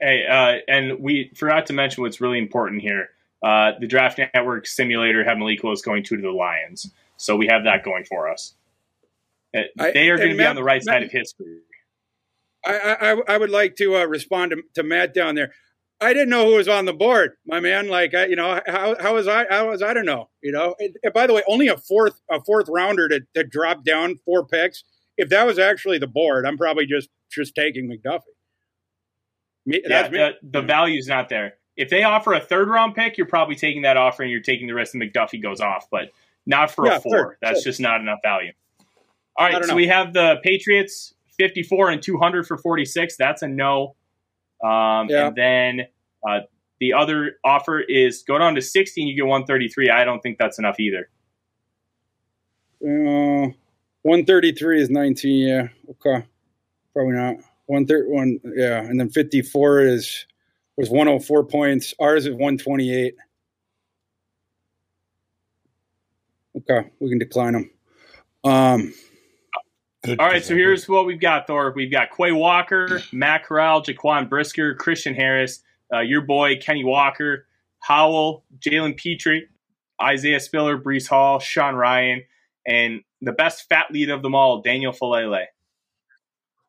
Hey, 0.00 0.26
uh, 0.26 0.56
and 0.66 0.98
we 0.98 1.30
forgot 1.36 1.66
to 1.66 1.72
mention 1.72 2.02
what's 2.02 2.20
really 2.20 2.38
important 2.38 2.82
here. 2.82 3.10
Uh, 3.40 3.72
the 3.78 3.86
Draft 3.86 4.18
Network 4.18 4.66
simulator 4.66 5.22
had 5.22 5.38
Malik 5.38 5.62
Willis 5.62 5.80
going 5.80 6.02
to 6.04 6.20
the 6.20 6.30
Lions, 6.30 6.92
so 7.16 7.36
we 7.36 7.46
have 7.46 7.64
that 7.64 7.84
going 7.84 8.04
for 8.04 8.30
us. 8.30 8.54
Uh, 9.54 9.62
they 9.92 10.08
are 10.08 10.16
going 10.16 10.30
to 10.30 10.36
be 10.36 10.44
on 10.44 10.56
the 10.56 10.62
right 10.62 10.82
Matt, 10.84 10.94
side 10.94 11.02
of 11.02 11.10
history. 11.10 11.58
I, 12.64 12.96
I, 13.00 13.34
I 13.34 13.38
would 13.38 13.50
like 13.50 13.76
to 13.76 13.96
uh, 13.96 14.04
respond 14.04 14.52
to, 14.52 14.62
to 14.74 14.82
Matt 14.82 15.12
down 15.12 15.34
there. 15.34 15.52
I 16.00 16.12
didn't 16.12 16.30
know 16.30 16.46
who 16.46 16.56
was 16.56 16.68
on 16.68 16.84
the 16.84 16.92
board, 16.92 17.32
my 17.46 17.60
man. 17.60 17.88
Like, 17.88 18.14
I, 18.14 18.26
you 18.26 18.34
know, 18.34 18.60
how, 18.66 18.96
how 19.00 19.14
was 19.14 19.28
I? 19.28 19.46
How 19.48 19.70
was 19.70 19.82
I 19.82 19.94
to 19.94 20.02
know? 20.02 20.30
You 20.42 20.50
know. 20.50 20.74
And, 20.80 20.96
and 21.02 21.12
by 21.12 21.26
the 21.26 21.34
way, 21.34 21.42
only 21.46 21.68
a 21.68 21.76
fourth 21.76 22.20
a 22.30 22.42
fourth 22.42 22.66
rounder 22.68 23.08
to, 23.08 23.20
to 23.34 23.44
drop 23.44 23.84
down 23.84 24.16
four 24.24 24.44
picks. 24.46 24.82
If 25.16 25.28
that 25.28 25.46
was 25.46 25.58
actually 25.58 25.98
the 25.98 26.08
board, 26.08 26.44
I'm 26.44 26.58
probably 26.58 26.86
just 26.86 27.08
just 27.30 27.54
taking 27.54 27.88
McDuffie. 27.88 28.22
Me, 29.64 29.80
yeah, 29.86 30.08
the, 30.08 30.32
the 30.42 30.62
value's 30.62 31.06
not 31.06 31.28
there. 31.28 31.54
If 31.76 31.88
they 31.88 32.02
offer 32.02 32.32
a 32.32 32.40
third 32.40 32.68
round 32.68 32.96
pick, 32.96 33.16
you're 33.16 33.28
probably 33.28 33.54
taking 33.54 33.82
that 33.82 33.96
offer 33.96 34.22
and 34.22 34.30
you're 34.30 34.40
taking 34.40 34.66
the 34.66 34.74
rest 34.74 34.94
of 34.94 35.00
McDuffie 35.00 35.40
goes 35.40 35.60
off, 35.60 35.86
but 35.90 36.10
not 36.46 36.70
for 36.70 36.86
yeah, 36.86 36.96
a 36.96 37.00
four. 37.00 37.12
Sure, 37.12 37.38
That's 37.42 37.62
sure. 37.62 37.70
just 37.70 37.80
not 37.80 38.00
enough 38.00 38.18
value. 38.22 38.52
All 39.36 39.46
right, 39.46 39.62
so 39.64 39.70
know. 39.70 39.76
we 39.76 39.86
have 39.86 40.12
the 40.12 40.36
Patriots 40.42 41.14
54 41.38 41.90
and 41.90 42.02
200 42.02 42.46
for 42.46 42.58
46. 42.58 43.16
That's 43.16 43.42
a 43.42 43.48
no. 43.48 43.96
Um, 44.62 45.08
yeah. 45.08 45.28
And 45.28 45.36
then 45.36 45.80
uh, 46.28 46.40
the 46.80 46.92
other 46.92 47.36
offer 47.44 47.80
is 47.80 48.22
go 48.22 48.38
down 48.38 48.54
to 48.54 48.62
60 48.62 49.00
and 49.00 49.08
you 49.08 49.16
get 49.16 49.26
133. 49.26 49.90
I 49.90 50.04
don't 50.04 50.20
think 50.20 50.38
that's 50.38 50.58
enough 50.58 50.78
either. 50.78 51.08
Uh, 52.84 53.52
133 54.02 54.82
is 54.82 54.90
19. 54.90 55.48
Yeah. 55.48 55.68
Okay. 55.90 56.26
Probably 56.92 57.14
not. 57.14 57.36
131. 57.66 58.40
Yeah. 58.56 58.80
And 58.80 59.00
then 59.00 59.08
54 59.08 59.80
is 59.80 60.26
was 60.76 60.90
104 60.90 61.44
points. 61.44 61.94
Ours 62.00 62.26
is 62.26 62.32
128. 62.32 63.14
Okay. 66.70 66.90
We 67.00 67.08
can 67.08 67.18
decline 67.18 67.52
them. 67.52 67.70
Um, 68.44 68.94
Good 70.04 70.18
All 70.18 70.26
right, 70.26 70.44
so 70.44 70.56
here's 70.56 70.88
what 70.88 71.06
we've 71.06 71.20
got, 71.20 71.46
Thor. 71.46 71.72
We've 71.76 71.90
got 71.90 72.08
Quay 72.10 72.32
Walker, 72.32 73.00
Matt 73.12 73.44
Corral, 73.44 73.84
Jaquan 73.84 74.28
Brisker, 74.28 74.74
Christian 74.74 75.14
Harris, 75.14 75.62
uh, 75.94 76.00
your 76.00 76.22
boy 76.22 76.56
Kenny 76.56 76.82
Walker, 76.82 77.46
Howell, 77.78 78.44
Jalen 78.58 78.96
Pitre, 78.96 79.42
Isaiah 80.02 80.40
Spiller, 80.40 80.76
Breece 80.76 81.06
Hall, 81.06 81.38
Sean 81.38 81.74
Rhyan, 81.74 82.22
and 82.66 83.02
the 83.20 83.30
best 83.30 83.68
fat 83.68 83.92
lead 83.92 84.10
of 84.10 84.22
them 84.22 84.34
all, 84.34 84.60
Daniel 84.60 84.92
Faalele. 84.92 85.44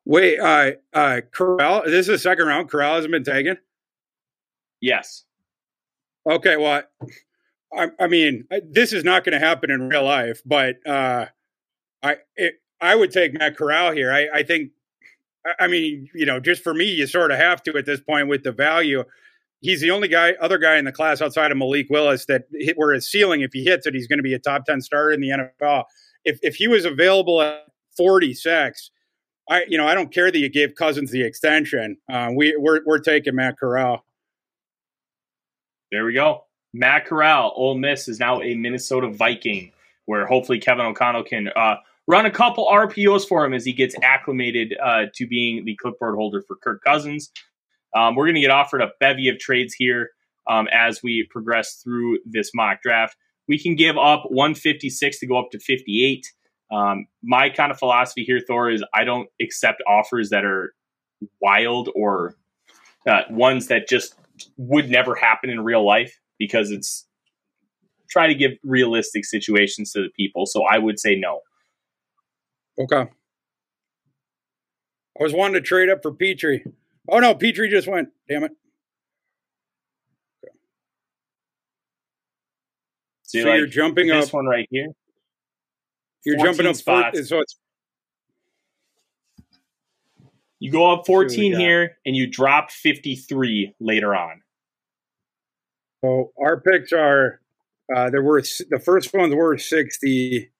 Wait, 0.04 0.38
uh, 0.38 0.72
uh, 0.92 1.20
Corral, 1.32 1.82
this 1.86 2.02
is 2.02 2.06
the 2.06 2.18
second 2.18 2.46
round. 2.46 2.68
Corral 2.68 2.94
hasn't 2.94 3.10
been 3.10 3.24
taken? 3.24 3.58
Yes. 4.80 5.24
Okay, 6.30 6.56
well, 6.56 6.84
I, 7.76 7.88
I 7.98 8.06
mean, 8.06 8.46
this 8.62 8.92
is 8.92 9.04
not 9.04 9.24
going 9.24 9.38
to 9.38 9.44
happen 9.44 9.70
in 9.70 9.88
real 9.88 10.04
life, 10.04 10.42
but 10.44 10.76
uh, 10.86 11.26
I 12.02 12.16
it, 12.36 12.54
I 12.80 12.94
would 12.94 13.10
take 13.10 13.32
Matt 13.32 13.56
Corral 13.56 13.92
here. 13.92 14.12
I, 14.12 14.28
I 14.32 14.42
think, 14.42 14.70
I 15.58 15.66
mean, 15.66 16.08
you 16.14 16.26
know, 16.26 16.40
just 16.40 16.62
for 16.62 16.74
me, 16.74 16.84
you 16.84 17.06
sort 17.06 17.30
of 17.30 17.38
have 17.38 17.62
to 17.64 17.76
at 17.76 17.86
this 17.86 18.00
point 18.00 18.28
with 18.28 18.42
the 18.42 18.52
value. 18.52 19.04
He's 19.60 19.80
the 19.80 19.90
only 19.90 20.08
guy, 20.08 20.32
other 20.40 20.58
guy 20.58 20.76
in 20.76 20.84
the 20.84 20.92
class 20.92 21.22
outside 21.22 21.50
of 21.50 21.56
Malik 21.56 21.86
Willis 21.88 22.26
that 22.26 22.42
hit 22.52 22.76
where 22.76 22.92
his 22.92 23.10
ceiling, 23.10 23.40
if 23.40 23.50
he 23.52 23.64
hits 23.64 23.86
it, 23.86 23.94
he's 23.94 24.06
going 24.06 24.18
to 24.18 24.22
be 24.22 24.34
a 24.34 24.38
top 24.38 24.66
10 24.66 24.82
starter 24.82 25.12
in 25.12 25.20
the 25.20 25.28
NFL. 25.28 25.84
If, 26.24 26.38
if 26.42 26.56
he 26.56 26.68
was 26.68 26.84
available 26.84 27.40
at 27.40 27.64
46, 27.96 28.90
I, 29.48 29.64
you 29.68 29.78
know, 29.78 29.86
I 29.86 29.94
don't 29.94 30.12
care 30.12 30.30
that 30.30 30.38
you 30.38 30.50
gave 30.50 30.74
Cousins 30.74 31.10
the 31.10 31.22
extension. 31.22 31.96
Uh, 32.10 32.30
we, 32.34 32.54
we're, 32.58 32.80
we're 32.84 32.98
taking 32.98 33.34
Matt 33.34 33.58
Corral. 33.58 34.04
There 35.90 36.04
we 36.04 36.12
go. 36.14 36.43
Matt 36.74 37.06
Corral, 37.06 37.52
Ole 37.54 37.78
Miss 37.78 38.08
is 38.08 38.18
now 38.18 38.42
a 38.42 38.56
Minnesota 38.56 39.08
Viking, 39.08 39.70
where 40.06 40.26
hopefully 40.26 40.58
Kevin 40.58 40.84
O'Connell 40.84 41.22
can 41.22 41.48
uh, 41.54 41.76
run 42.08 42.26
a 42.26 42.32
couple 42.32 42.66
RPOs 42.66 43.26
for 43.26 43.44
him 43.44 43.54
as 43.54 43.64
he 43.64 43.72
gets 43.72 43.94
acclimated 44.02 44.76
uh, 44.82 45.04
to 45.14 45.26
being 45.28 45.64
the 45.64 45.76
clipboard 45.76 46.16
holder 46.16 46.42
for 46.42 46.56
Kirk 46.56 46.82
Cousins. 46.82 47.30
Um, 47.96 48.16
we're 48.16 48.24
going 48.24 48.34
to 48.34 48.40
get 48.40 48.50
offered 48.50 48.82
a 48.82 48.90
bevy 48.98 49.28
of 49.28 49.38
trades 49.38 49.72
here 49.72 50.10
um, 50.50 50.66
as 50.72 51.00
we 51.00 51.28
progress 51.30 51.76
through 51.76 52.18
this 52.26 52.50
mock 52.52 52.82
draft. 52.82 53.16
We 53.46 53.56
can 53.56 53.76
give 53.76 53.96
up 53.96 54.24
156 54.28 55.20
to 55.20 55.26
go 55.28 55.38
up 55.38 55.52
to 55.52 55.60
58. 55.60 56.26
Um, 56.72 57.06
my 57.22 57.50
kind 57.50 57.70
of 57.70 57.78
philosophy 57.78 58.24
here, 58.24 58.40
Thor, 58.44 58.68
is 58.68 58.82
I 58.92 59.04
don't 59.04 59.28
accept 59.40 59.80
offers 59.86 60.30
that 60.30 60.44
are 60.44 60.74
wild 61.40 61.88
or 61.94 62.34
uh, 63.08 63.22
ones 63.30 63.68
that 63.68 63.88
just 63.88 64.16
would 64.56 64.90
never 64.90 65.14
happen 65.14 65.50
in 65.50 65.62
real 65.62 65.86
life 65.86 66.20
because 66.38 66.70
it's 66.70 67.06
try 68.10 68.26
to 68.26 68.34
give 68.34 68.52
realistic 68.62 69.24
situations 69.24 69.92
to 69.92 70.02
the 70.02 70.08
people. 70.16 70.46
So 70.46 70.64
I 70.64 70.78
would 70.78 70.98
say 70.98 71.16
no. 71.16 71.40
Okay. 72.78 73.10
I 75.18 75.22
was 75.22 75.32
wanting 75.32 75.54
to 75.54 75.60
trade 75.60 75.88
up 75.88 76.02
for 76.02 76.12
Pitre. 76.12 76.60
Oh 77.08 77.18
no, 77.18 77.34
Pitre 77.34 77.68
just 77.68 77.86
went. 77.86 78.08
Damn 78.28 78.44
it. 78.44 78.52
Okay. 80.44 80.54
So, 83.22 83.42
so 83.42 83.48
like, 83.48 83.58
you're 83.58 83.66
jumping 83.66 84.08
this 84.08 84.16
up. 84.16 84.20
This 84.22 84.32
one 84.32 84.46
right 84.46 84.66
here. 84.70 84.88
You're 86.24 86.38
jumping 86.38 86.66
up. 86.66 86.76
Spots. 86.76 87.18
Four, 87.18 87.24
so 87.24 87.40
it's. 87.40 87.56
You 90.60 90.72
go 90.72 90.90
up 90.92 91.06
14 91.06 91.54
here, 91.54 91.98
and 92.06 92.16
you 92.16 92.26
drop 92.26 92.70
53 92.70 93.74
later 93.80 94.14
on. 94.14 94.40
So 96.04 96.32
our 96.38 96.60
picks 96.60 96.92
are 96.92 97.40
uh, 97.94 98.10
there 98.10 98.22
were 98.22 98.42
the 98.68 98.78
first 98.78 99.14
ones 99.14 99.34
were 99.34 99.56
60 99.56 100.50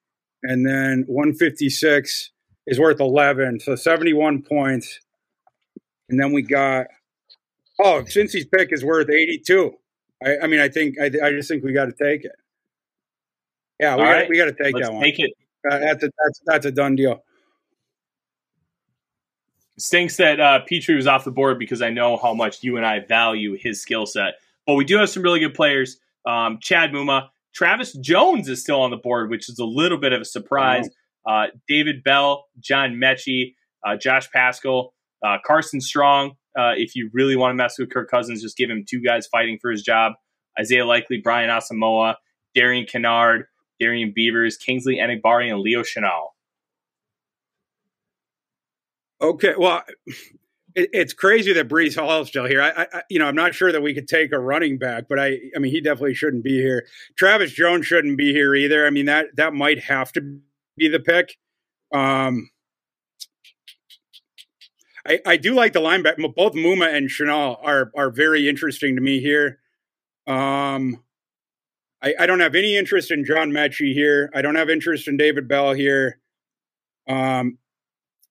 and 0.42 0.66
then 0.66 1.04
156 1.06 2.30
is 2.66 2.80
worth 2.80 2.98
11, 2.98 3.60
so 3.60 3.76
71 3.76 4.40
points. 4.42 5.00
And 6.08 6.18
then 6.18 6.32
we 6.32 6.40
got 6.40 6.86
oh, 7.78 8.04
Cincy's 8.06 8.46
pick 8.46 8.72
is 8.72 8.84
worth 8.84 9.10
82. 9.10 9.74
I, 10.24 10.38
I 10.44 10.46
mean, 10.46 10.60
I 10.60 10.68
think 10.70 10.98
I, 10.98 11.06
I 11.22 11.30
just 11.32 11.50
think 11.50 11.62
we 11.62 11.74
got 11.74 11.86
to 11.86 11.92
take 11.92 12.24
it. 12.24 12.32
Yeah, 13.78 13.96
we 13.96 14.02
got 14.02 14.10
right. 14.10 14.28
we 14.30 14.38
got 14.38 14.44
to 14.46 14.52
take 14.52 14.74
Let's 14.74 14.88
that 14.88 14.94
one. 14.94 15.02
Take 15.02 15.18
it. 15.18 15.32
Uh, 15.70 15.78
that's 15.78 16.04
a 16.04 16.10
that's 16.24 16.40
that's 16.46 16.66
a 16.66 16.70
done 16.70 16.96
deal. 16.96 17.22
Stinks 19.76 20.16
that 20.16 20.40
uh, 20.40 20.60
Pitre 20.60 20.94
was 20.94 21.06
off 21.06 21.24
the 21.24 21.32
board 21.32 21.58
because 21.58 21.82
I 21.82 21.90
know 21.90 22.16
how 22.16 22.32
much 22.32 22.62
you 22.62 22.78
and 22.78 22.86
I 22.86 23.00
value 23.00 23.58
his 23.60 23.82
skill 23.82 24.06
set. 24.06 24.36
But 24.66 24.74
we 24.74 24.84
do 24.84 24.98
have 24.98 25.10
some 25.10 25.22
really 25.22 25.40
good 25.40 25.54
players. 25.54 25.98
Um, 26.26 26.58
Chad 26.60 26.90
Muma, 26.92 27.28
Travis 27.54 27.92
Jones 27.94 28.48
is 28.48 28.60
still 28.60 28.80
on 28.80 28.90
the 28.90 28.96
board, 28.96 29.30
which 29.30 29.48
is 29.48 29.58
a 29.58 29.64
little 29.64 29.98
bit 29.98 30.12
of 30.12 30.22
a 30.22 30.24
surprise. 30.24 30.88
Uh, 31.26 31.46
David 31.68 32.02
Bell, 32.02 32.46
John 32.60 32.94
Metchie, 32.94 33.54
uh, 33.86 33.96
Josh 33.96 34.30
Paschal, 34.30 34.94
uh, 35.24 35.38
Carson 35.46 35.80
Strong. 35.80 36.32
Uh, 36.58 36.72
if 36.76 36.94
you 36.94 37.10
really 37.12 37.36
want 37.36 37.50
to 37.50 37.54
mess 37.54 37.78
with 37.78 37.90
Kirk 37.90 38.10
Cousins, 38.10 38.42
just 38.42 38.56
give 38.56 38.70
him 38.70 38.84
two 38.88 39.00
guys 39.00 39.26
fighting 39.26 39.58
for 39.60 39.70
his 39.70 39.82
job. 39.82 40.12
Isaiah 40.58 40.86
Likely, 40.86 41.20
Brian 41.22 41.50
Asamoah, 41.50 42.14
Darian 42.54 42.86
Kinnard, 42.86 43.44
Darrian 43.80 44.12
Beavers, 44.14 44.56
Kingsley 44.56 44.96
Enagbare, 44.96 45.50
and 45.50 45.60
Leo 45.60 45.82
Chenal. 45.82 46.28
Okay, 49.20 49.54
well, 49.58 49.82
it, 50.74 50.90
it's 50.92 51.12
crazy 51.12 51.52
that 51.52 51.94
Hall 51.94 52.22
is 52.22 52.28
still 52.28 52.46
here. 52.46 52.60
I, 52.60 52.86
I, 52.92 53.02
you 53.08 53.18
know, 53.18 53.26
I'm 53.26 53.34
not 53.34 53.54
sure 53.54 53.72
that 53.72 53.82
we 53.82 53.94
could 53.94 54.08
take 54.08 54.32
a 54.32 54.38
running 54.38 54.78
back, 54.78 55.04
but 55.08 55.18
I, 55.18 55.38
I 55.54 55.58
mean, 55.58 55.72
he 55.72 55.80
definitely 55.80 56.14
shouldn't 56.14 56.44
be 56.44 56.60
here. 56.60 56.86
Travis 57.16 57.52
Jones 57.52 57.86
shouldn't 57.86 58.18
be 58.18 58.32
here 58.32 58.54
either. 58.54 58.86
I 58.86 58.90
mean, 58.90 59.06
that 59.06 59.36
that 59.36 59.54
might 59.54 59.84
have 59.84 60.12
to 60.12 60.38
be 60.76 60.88
the 60.88 61.00
pick. 61.00 61.36
Um, 61.92 62.50
I, 65.06 65.20
I 65.26 65.36
do 65.36 65.54
like 65.54 65.72
the 65.72 65.80
linebacker. 65.80 66.34
Both 66.34 66.54
Muma 66.54 66.92
and 66.92 67.08
Chenal 67.08 67.58
are 67.62 67.92
are 67.96 68.10
very 68.10 68.48
interesting 68.48 68.96
to 68.96 69.02
me 69.02 69.20
here. 69.20 69.58
Um, 70.26 71.02
I, 72.02 72.14
I 72.20 72.26
don't 72.26 72.40
have 72.40 72.54
any 72.54 72.76
interest 72.76 73.10
in 73.10 73.24
John 73.24 73.50
Metchie 73.50 73.92
here. 73.92 74.30
I 74.34 74.42
don't 74.42 74.56
have 74.56 74.70
interest 74.70 75.06
in 75.08 75.16
David 75.16 75.46
Bell 75.46 75.72
here. 75.72 76.20
Um, 77.08 77.58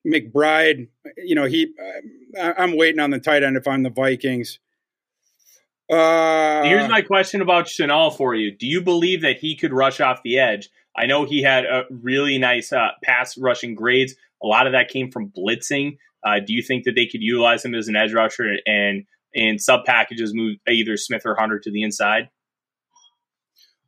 McBride, 0.06 0.90
you 1.18 1.36
know, 1.36 1.46
he. 1.46 1.74
I'm 2.40 2.78
waiting 2.78 3.00
on 3.00 3.12
the 3.12 3.20
tight 3.20 3.44
end 3.44 3.58
if 3.58 3.68
I'm 3.68 3.84
the 3.84 3.90
Vikings. 3.90 4.60
Uh, 5.92 6.64
Here's 6.64 6.90
my 6.90 7.02
question 7.02 7.42
about 7.42 7.66
Chenal 7.66 8.16
for 8.16 8.34
you. 8.34 8.56
Do 8.56 8.66
you 8.66 8.82
believe 8.82 9.22
that 9.22 9.38
he 9.38 9.56
could 9.56 9.74
rush 9.74 10.00
off 10.00 10.22
the 10.24 10.40
edge? 10.40 10.70
I 10.96 11.06
know 11.06 11.26
he 11.26 11.42
had 11.42 11.66
a 11.66 11.84
really 11.90 12.38
nice 12.38 12.72
uh, 12.72 12.90
pass 13.04 13.38
rushing 13.38 13.76
grades. 13.76 14.16
A 14.42 14.48
lot 14.48 14.68
of 14.68 14.74
that 14.74 14.90
came 14.90 15.12
from 15.12 15.30
blitzing. 15.30 15.98
Uh, 16.26 16.40
do 16.46 16.54
you 16.54 16.62
think 16.62 16.86
that 16.86 16.94
they 16.96 17.06
could 17.06 17.22
utilize 17.22 17.66
him 17.66 17.76
as 17.76 17.88
an 17.88 17.96
edge 17.96 18.14
rusher 18.14 18.46
and 18.66 19.04
in 19.34 19.60
sub 19.60 19.86
packages 19.86 20.32
move 20.34 20.58
either 20.68 20.96
Smith 20.96 21.24
or 21.26 21.36
Hunter 21.36 21.60
to 21.60 21.72
the 21.72 21.84
inside? 21.84 22.30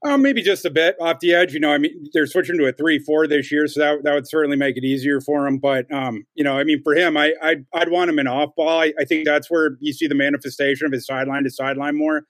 Maybe 0.05 0.41
just 0.41 0.65
a 0.65 0.69
bit 0.69 0.95
off 1.01 1.19
the 1.19 1.33
edge. 1.33 1.53
You 1.53 1.59
know, 1.59 1.71
I 1.71 1.77
mean, 1.77 2.09
they're 2.13 2.27
switching 2.27 2.57
to 2.57 2.67
a 2.67 2.71
three-four 2.71 3.27
this 3.27 3.51
year, 3.51 3.67
so 3.67 3.79
that 3.79 4.03
that 4.03 4.13
would 4.13 4.27
certainly 4.27 4.55
make 4.55 4.77
it 4.77 4.83
easier 4.83 5.19
for 5.19 5.47
him. 5.47 5.57
But 5.57 5.91
um, 5.91 6.25
you 6.35 6.43
know, 6.43 6.57
I 6.57 6.63
mean, 6.63 6.81
for 6.83 6.93
him, 6.93 7.17
I 7.17 7.33
I'd, 7.41 7.65
I'd 7.73 7.89
want 7.89 8.09
him 8.09 8.19
in 8.19 8.27
off 8.27 8.55
ball. 8.55 8.81
I, 8.81 8.93
I, 8.99 9.05
think 9.05 9.25
that's 9.25 9.49
where 9.49 9.77
you 9.79 9.93
see 9.93 10.07
the 10.07 10.15
manifestation 10.15 10.85
of 10.85 10.93
his 10.93 11.05
sideline 11.05 11.43
to 11.43 11.49
sideline 11.49 11.97
more. 11.97 12.23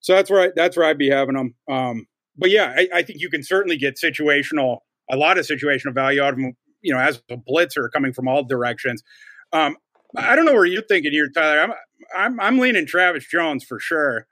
So 0.00 0.14
that's 0.14 0.30
where 0.30 0.42
I, 0.42 0.48
that's 0.54 0.76
where 0.76 0.86
I'd 0.86 0.98
be 0.98 1.10
having 1.10 1.36
him. 1.36 1.54
Um, 1.68 2.06
but 2.36 2.50
yeah, 2.50 2.74
I, 2.76 2.88
I, 2.94 3.02
think 3.02 3.20
you 3.20 3.28
can 3.28 3.42
certainly 3.42 3.76
get 3.76 3.96
situational, 3.96 4.78
a 5.10 5.16
lot 5.16 5.38
of 5.38 5.46
situational 5.46 5.94
value 5.94 6.22
out 6.22 6.34
of 6.34 6.38
him. 6.38 6.56
You 6.82 6.94
know, 6.94 7.00
as 7.00 7.20
a 7.30 7.36
blitzer 7.36 7.90
coming 7.92 8.12
from 8.12 8.28
all 8.28 8.44
directions. 8.44 9.02
Um, 9.52 9.76
I 10.16 10.36
don't 10.36 10.44
know 10.44 10.54
where 10.54 10.64
you're 10.64 10.82
thinking 10.82 11.12
here, 11.12 11.28
Tyler. 11.28 11.60
I'm 11.60 11.72
I'm 12.16 12.40
I'm 12.40 12.58
leaning 12.58 12.86
Travis 12.86 13.26
Jones 13.26 13.64
for 13.64 13.80
sure. 13.80 14.26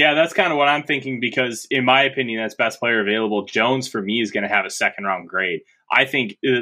Yeah, 0.00 0.14
that's 0.14 0.32
kind 0.32 0.50
of 0.50 0.56
what 0.56 0.66
I'm 0.66 0.84
thinking 0.84 1.20
because, 1.20 1.66
in 1.70 1.84
my 1.84 2.04
opinion, 2.04 2.40
that's 2.40 2.54
best 2.54 2.80
player 2.80 3.02
available. 3.02 3.44
Jones 3.44 3.86
for 3.86 4.00
me 4.00 4.22
is 4.22 4.30
going 4.30 4.44
to 4.44 4.48
have 4.48 4.64
a 4.64 4.70
second 4.70 5.04
round 5.04 5.28
grade. 5.28 5.60
I 5.92 6.06
think 6.06 6.38
uh, 6.42 6.60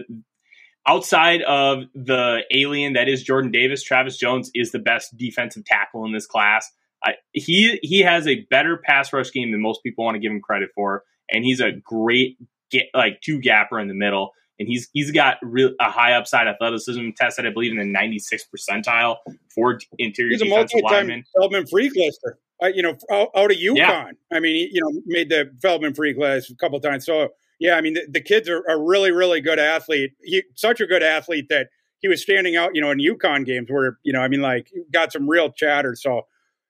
outside 0.84 1.42
of 1.42 1.84
the 1.94 2.40
alien 2.52 2.94
that 2.94 3.08
is 3.08 3.22
Jordan 3.22 3.52
Davis, 3.52 3.84
Travis 3.84 4.16
Jones 4.16 4.50
is 4.54 4.72
the 4.72 4.80
best 4.80 5.16
defensive 5.16 5.64
tackle 5.64 6.04
in 6.04 6.12
this 6.12 6.26
class. 6.26 6.68
I, 7.04 7.12
he 7.32 7.78
he 7.80 8.00
has 8.00 8.26
a 8.26 8.44
better 8.50 8.76
pass 8.76 9.12
rush 9.12 9.30
game 9.30 9.52
than 9.52 9.62
most 9.62 9.84
people 9.84 10.04
want 10.04 10.16
to 10.16 10.18
give 10.18 10.32
him 10.32 10.40
credit 10.40 10.70
for, 10.74 11.04
and 11.30 11.44
he's 11.44 11.60
a 11.60 11.70
great 11.70 12.38
get, 12.72 12.86
like 12.92 13.20
two 13.20 13.40
gapper 13.40 13.78
in 13.78 13.86
the 13.86 13.94
middle 13.94 14.32
and 14.58 14.68
he's 14.68 14.88
he's 14.92 15.12
got 15.12 15.36
real, 15.42 15.70
a 15.80 15.90
high 15.92 16.14
upside 16.14 16.48
athleticism 16.48 17.10
tested, 17.16 17.46
I 17.46 17.50
believe, 17.50 17.70
in 17.70 17.78
the 17.78 17.98
96th 17.98 18.46
percentile 18.52 19.18
for 19.54 19.78
interior 19.98 20.32
he's 20.32 20.42
defensive 20.42 20.80
lineman. 20.82 21.22
Feldman 21.36 21.66
freak 21.68 21.92
lister, 21.94 22.38
uh, 22.62 22.68
you 22.68 22.82
know, 22.82 22.96
out, 23.10 23.28
out 23.36 23.50
of 23.50 23.56
UConn. 23.56 23.76
Yeah. 23.76 24.10
I 24.32 24.40
mean, 24.40 24.54
he, 24.56 24.70
you 24.72 24.80
know, 24.80 25.00
made 25.06 25.28
the 25.28 25.50
Feldman 25.62 25.94
free 25.94 26.14
class 26.14 26.50
a 26.50 26.56
couple 26.56 26.80
times. 26.80 27.06
So 27.06 27.28
yeah, 27.58 27.74
I 27.74 27.80
mean, 27.80 27.94
the, 27.94 28.06
the 28.08 28.20
kids 28.20 28.48
are 28.48 28.62
a 28.68 28.78
really, 28.78 29.10
really 29.10 29.40
good 29.40 29.58
athlete. 29.58 30.12
He 30.22 30.42
such 30.54 30.80
a 30.80 30.86
good 30.86 31.02
athlete 31.02 31.48
that 31.50 31.68
he 32.00 32.08
was 32.08 32.22
standing 32.22 32.56
out, 32.56 32.74
you 32.74 32.80
know, 32.80 32.90
in 32.90 32.98
UConn 32.98 33.44
games 33.44 33.68
where 33.70 33.98
you 34.02 34.12
know, 34.12 34.20
I 34.20 34.28
mean, 34.28 34.42
like 34.42 34.70
got 34.92 35.12
some 35.12 35.28
real 35.28 35.50
chatter. 35.50 35.94
So 35.96 36.22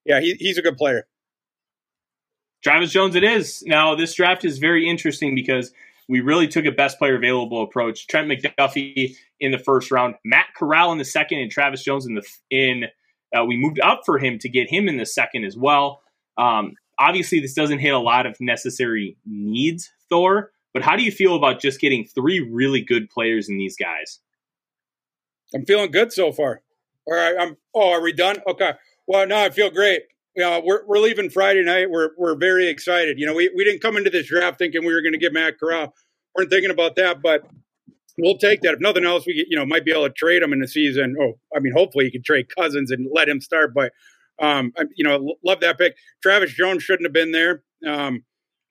yeah, 0.04 0.20
he, 0.20 0.34
he's 0.34 0.58
a 0.58 0.62
good 0.62 0.76
player. 0.76 1.06
Travis 2.62 2.90
Jones, 2.90 3.14
it 3.14 3.22
is. 3.22 3.62
Now, 3.66 3.94
this 3.94 4.14
draft 4.14 4.44
is 4.44 4.58
very 4.58 4.88
interesting 4.88 5.34
because 5.34 5.72
we 6.08 6.20
really 6.20 6.48
took 6.48 6.64
a 6.64 6.72
best 6.72 6.98
player 6.98 7.16
available 7.16 7.62
approach. 7.62 8.06
Trent 8.08 8.28
McDuffie 8.28 9.14
in 9.38 9.52
the 9.52 9.58
first 9.58 9.90
round, 9.90 10.16
Matt 10.24 10.46
Corral 10.56 10.90
in 10.90 10.98
the 10.98 11.04
second, 11.04 11.38
and 11.38 11.50
Travis 11.50 11.84
Jones 11.84 12.06
in 12.06 12.14
the 12.14 12.26
in. 12.50 12.84
Uh, 13.36 13.44
we 13.44 13.56
moved 13.56 13.80
up 13.80 14.02
for 14.06 14.18
him 14.18 14.38
to 14.38 14.48
get 14.48 14.70
him 14.70 14.88
in 14.88 14.96
the 14.96 15.06
second 15.06 15.44
as 15.44 15.56
well. 15.56 16.02
Um, 16.36 16.72
obviously, 16.98 17.40
this 17.40 17.54
doesn't 17.54 17.78
hit 17.78 17.92
a 17.92 17.98
lot 17.98 18.26
of 18.26 18.36
necessary 18.40 19.16
needs, 19.26 19.90
Thor. 20.08 20.52
But 20.74 20.82
how 20.82 20.96
do 20.96 21.02
you 21.02 21.10
feel 21.10 21.34
about 21.34 21.60
just 21.60 21.80
getting 21.80 22.04
three 22.04 22.40
really 22.40 22.82
good 22.82 23.10
players 23.10 23.48
in 23.48 23.58
these 23.58 23.76
guys? 23.76 24.20
I'm 25.54 25.64
feeling 25.64 25.90
good 25.90 26.12
so 26.12 26.30
far. 26.30 26.62
All 27.06 27.16
right, 27.16 27.34
I'm. 27.38 27.56
Oh, 27.74 27.90
are 27.92 28.02
we 28.02 28.12
done? 28.12 28.36
Okay. 28.46 28.72
Well, 29.06 29.26
no, 29.26 29.42
I 29.42 29.50
feel 29.50 29.70
great 29.70 30.02
know, 30.38 30.62
we're 30.64 30.84
we're 30.86 30.98
leaving 30.98 31.30
Friday 31.30 31.62
night. 31.62 31.90
We're 31.90 32.10
we're 32.16 32.36
very 32.36 32.68
excited. 32.68 33.18
You 33.18 33.26
know, 33.26 33.34
we, 33.34 33.50
we 33.54 33.64
didn't 33.64 33.82
come 33.82 33.96
into 33.96 34.10
this 34.10 34.28
draft 34.28 34.58
thinking 34.58 34.84
we 34.84 34.94
were 34.94 35.02
going 35.02 35.12
to 35.12 35.18
get 35.18 35.32
Matt 35.32 35.58
Corral. 35.58 35.94
weren't 36.34 36.50
thinking 36.50 36.70
about 36.70 36.96
that, 36.96 37.20
but 37.22 37.42
we'll 38.18 38.38
take 38.38 38.60
that. 38.62 38.74
If 38.74 38.80
nothing 38.80 39.04
else, 39.04 39.26
we 39.26 39.46
you 39.48 39.56
know 39.56 39.66
might 39.66 39.84
be 39.84 39.92
able 39.92 40.06
to 40.08 40.12
trade 40.12 40.42
him 40.42 40.52
in 40.52 40.60
the 40.60 40.68
season. 40.68 41.16
Oh, 41.20 41.38
I 41.54 41.60
mean, 41.60 41.72
hopefully 41.72 42.04
you 42.04 42.10
can 42.10 42.22
trade 42.22 42.46
Cousins 42.54 42.90
and 42.90 43.08
let 43.12 43.28
him 43.28 43.40
start. 43.40 43.72
But 43.74 43.92
um, 44.40 44.72
I, 44.76 44.84
you 44.96 45.04
know, 45.04 45.34
love 45.44 45.60
that 45.60 45.78
pick. 45.78 45.96
Travis 46.22 46.52
Jones 46.52 46.82
shouldn't 46.82 47.06
have 47.06 47.12
been 47.12 47.32
there. 47.32 47.62
Um, 47.86 48.24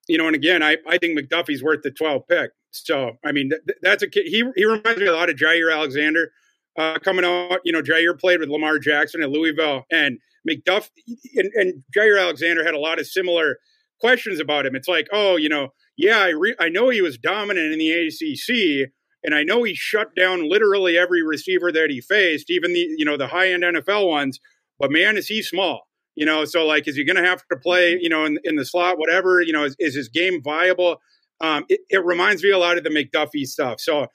you 0.07 0.17
know, 0.17 0.27
and 0.27 0.35
again, 0.35 0.63
I 0.63 0.77
I 0.87 0.97
think 0.97 1.17
McDuffie's 1.17 1.63
worth 1.63 1.81
the 1.83 1.91
12 1.91 2.27
pick. 2.27 2.51
So 2.71 3.13
I 3.25 3.31
mean, 3.31 3.49
th- 3.49 3.77
that's 3.81 4.03
a 4.03 4.07
he 4.11 4.43
he 4.55 4.65
reminds 4.65 4.99
me 4.99 5.07
a 5.07 5.13
lot 5.13 5.29
of 5.29 5.35
Jaire 5.35 5.73
Alexander. 5.73 6.31
Uh, 6.77 6.99
coming 6.99 7.25
out, 7.25 7.59
you 7.63 7.71
know, 7.71 7.81
Jaire 7.81 8.19
played 8.19 8.39
with 8.39 8.49
Lamar 8.49 8.77
Jackson 8.77 9.23
at 9.23 9.31
Louisville, 9.31 9.85
and 9.91 10.19
McDuff 10.47 10.89
and, 11.35 11.51
and 11.55 11.83
Jaire 11.95 12.21
Alexander 12.21 12.63
had 12.63 12.75
a 12.75 12.79
lot 12.79 12.99
of 12.99 13.07
similar 13.07 13.57
questions 13.99 14.39
about 14.39 14.65
him. 14.65 14.75
It's 14.75 14.87
like, 14.87 15.07
oh, 15.11 15.37
you 15.37 15.49
know, 15.49 15.69
yeah, 15.97 16.19
I 16.19 16.29
re- 16.29 16.55
I 16.59 16.69
know 16.69 16.89
he 16.89 17.01
was 17.01 17.17
dominant 17.17 17.73
in 17.73 17.79
the 17.79 17.91
ACC, 17.91 18.91
and 19.23 19.35
I 19.35 19.43
know 19.43 19.63
he 19.63 19.73
shut 19.73 20.15
down 20.15 20.49
literally 20.49 20.97
every 20.97 21.23
receiver 21.23 21.71
that 21.71 21.89
he 21.89 22.01
faced, 22.01 22.49
even 22.49 22.73
the 22.73 22.87
you 22.97 23.05
know 23.05 23.17
the 23.17 23.27
high 23.27 23.51
end 23.51 23.63
NFL 23.63 24.07
ones. 24.07 24.39
But 24.79 24.91
man, 24.91 25.17
is 25.17 25.27
he 25.27 25.41
small? 25.41 25.87
You 26.15 26.25
know, 26.25 26.45
so 26.45 26.65
like, 26.65 26.87
is 26.87 26.95
he 26.95 27.03
going 27.03 27.21
to 27.21 27.27
have 27.27 27.43
to 27.51 27.57
play? 27.57 27.93
Mm-hmm. 27.93 28.03
You 28.03 28.09
know, 28.09 28.25
in, 28.25 28.39
in 28.43 28.55
the 28.55 28.65
slot, 28.65 28.97
whatever. 28.97 29.41
You 29.41 29.53
know, 29.53 29.63
is, 29.65 29.75
is 29.79 29.95
his 29.95 30.09
game 30.09 30.41
viable? 30.41 30.97
Um, 31.41 31.65
it, 31.69 31.81
it 31.89 32.03
reminds 32.03 32.43
me 32.43 32.49
a 32.49 32.57
lot 32.57 32.77
of 32.77 32.83
the 32.83 32.89
McDuffie 32.89 33.45
stuff. 33.45 33.79
So 33.79 34.07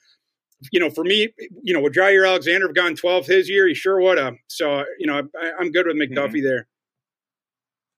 you 0.71 0.79
know, 0.79 0.89
for 0.89 1.03
me, 1.03 1.29
you 1.61 1.73
know, 1.73 1.81
would 1.81 1.93
Jaire 1.93 2.27
Alexander 2.27 2.67
have 2.67 2.75
gone 2.75 2.95
12th 2.95 3.25
his 3.25 3.49
year? 3.49 3.67
He 3.67 3.73
sure 3.73 3.99
would 4.01 4.17
have. 4.17 4.35
So, 4.47 4.83
you 4.99 5.07
know, 5.07 5.23
I, 5.39 5.61
am 5.61 5.71
good 5.71 5.87
with 5.87 5.97
McDuffie 5.97 6.35
mm-hmm. 6.35 6.43
there. 6.43 6.67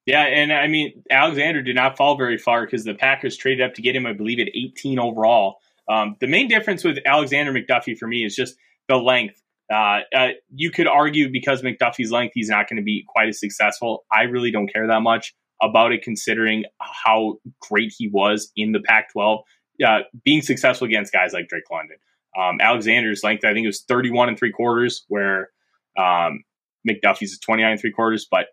Yeah, 0.05 0.21
and 0.21 0.53
I 0.53 0.67
mean, 0.67 1.03
Alexander 1.09 1.63
did 1.63 1.75
not 1.75 1.97
fall 1.97 2.15
very 2.15 2.37
far 2.37 2.65
because 2.65 2.83
the 2.83 2.93
Packers 2.93 3.37
traded 3.37 3.65
up 3.65 3.73
to 3.75 3.81
get 3.81 3.95
him, 3.95 4.05
I 4.05 4.13
believe, 4.13 4.39
at 4.39 4.49
18 4.53 4.99
overall. 4.99 5.57
Um, 5.89 6.15
the 6.19 6.27
main 6.27 6.47
difference 6.47 6.83
with 6.83 6.97
Alexander 7.05 7.53
McDuffie 7.53 7.97
for 7.97 8.07
me 8.07 8.23
is 8.25 8.35
just 8.35 8.55
the 8.87 8.97
length. 8.97 9.41
Uh, 9.71 9.99
uh, 10.15 10.27
you 10.53 10.71
could 10.71 10.87
argue 10.87 11.31
because 11.31 11.61
McDuffie's 11.61 12.11
length, 12.11 12.33
he's 12.35 12.49
not 12.49 12.69
going 12.69 12.77
to 12.77 12.83
be 12.83 13.03
quite 13.07 13.29
as 13.29 13.39
successful. 13.39 14.05
I 14.11 14.23
really 14.23 14.51
don't 14.51 14.71
care 14.71 14.87
that 14.87 15.01
much 15.01 15.33
about 15.61 15.91
it, 15.91 16.03
considering 16.03 16.65
how 16.79 17.35
great 17.61 17.93
he 17.97 18.07
was 18.07 18.51
in 18.55 18.71
the 18.73 18.79
Pac 18.79 19.11
12, 19.13 19.39
uh, 19.85 19.99
being 20.23 20.41
successful 20.41 20.85
against 20.85 21.13
guys 21.13 21.33
like 21.33 21.47
Drake 21.47 21.63
London. 21.71 21.97
Um, 22.37 22.59
Alexander's 22.59 23.23
length, 23.23 23.45
I 23.45 23.53
think 23.53 23.63
it 23.63 23.69
was 23.69 23.83
31 23.87 24.29
and 24.29 24.37
three 24.37 24.51
quarters, 24.51 25.05
where 25.07 25.49
um, 25.97 26.43
McDuffie's 26.87 27.31
is 27.31 27.39
29 27.39 27.71
and 27.71 27.79
three 27.79 27.91
quarters. 27.91 28.27
But 28.29 28.47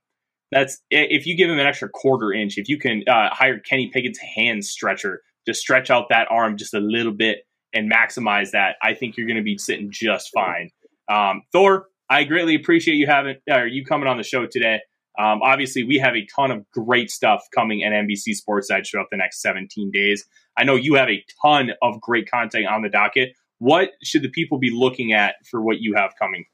that's 0.51 0.81
if 0.91 1.27
you 1.27 1.37
give 1.37 1.51
him 1.51 1.59
an 1.59 1.67
extra 1.67 1.89
quarter 1.89 2.33
inch, 2.33 2.59
if 2.59 2.69
you 2.69 2.79
can 2.79 3.03
uh, 3.09 3.31
hire 3.33 3.59
Kenny 3.59 3.91
Pickett's 3.93 4.19
hand 4.19 4.65
stretcher 4.65 5.23
to 5.47 5.55
stretch 5.55 5.91
out 5.91 6.07
that 6.11 6.29
arm 6.31 6.57
just 6.57 6.75
a 6.75 6.81
little 6.81 7.13
bit 7.13 7.39
and 7.73 7.91
maximize 7.91 8.51
that, 8.51 8.77
I 8.83 8.95
think 8.95 9.17
you're 9.17 9.27
going 9.27 9.39
to 9.39 9.43
be 9.43 9.59
sitting 9.59 9.91
just 9.91 10.31
fine. 10.33 10.71
Um, 11.09 11.43
Thor, 11.53 11.87
I 12.09 12.25
greatly 12.25 12.55
appreciate 12.55 12.95
you 12.95 13.07
having 13.07 13.37
or 13.51 13.67
you 13.67 13.85
coming 13.85 14.09
on 14.09 14.19
the 14.19 14.23
show 14.23 14.47
today. 14.47 14.81
Um, 15.19 15.41
obviously, 15.43 15.85
we 15.85 15.99
have 15.99 16.15
a 16.15 16.27
ton 16.35 16.51
of 16.51 16.65
great 16.71 17.11
stuff 17.11 17.47
coming 17.55 17.83
at 17.85 17.93
NBC 17.93 18.35
Sports 18.35 18.71
Edge 18.71 18.91
throughout 18.91 19.09
the 19.11 19.17
next 19.17 19.43
17 19.43 19.91
days. 19.93 20.25
I 20.57 20.65
know 20.65 20.75
you 20.75 20.95
have 20.95 21.09
a 21.09 21.25
ton 21.45 21.71
of 21.83 22.01
great 22.01 22.31
content 22.31 22.67
on 22.67 22.83
the 22.83 22.89
docket. 22.89 23.31
What 23.59 23.91
should 24.03 24.23
the 24.23 24.31
people 24.31 24.59
be 24.59 24.71
looking 24.71 25.13
at 25.13 25.37
for 25.51 25.63
what 25.63 25.81
you 25.81 25.95
have 25.95 26.13
coming? 26.19 26.45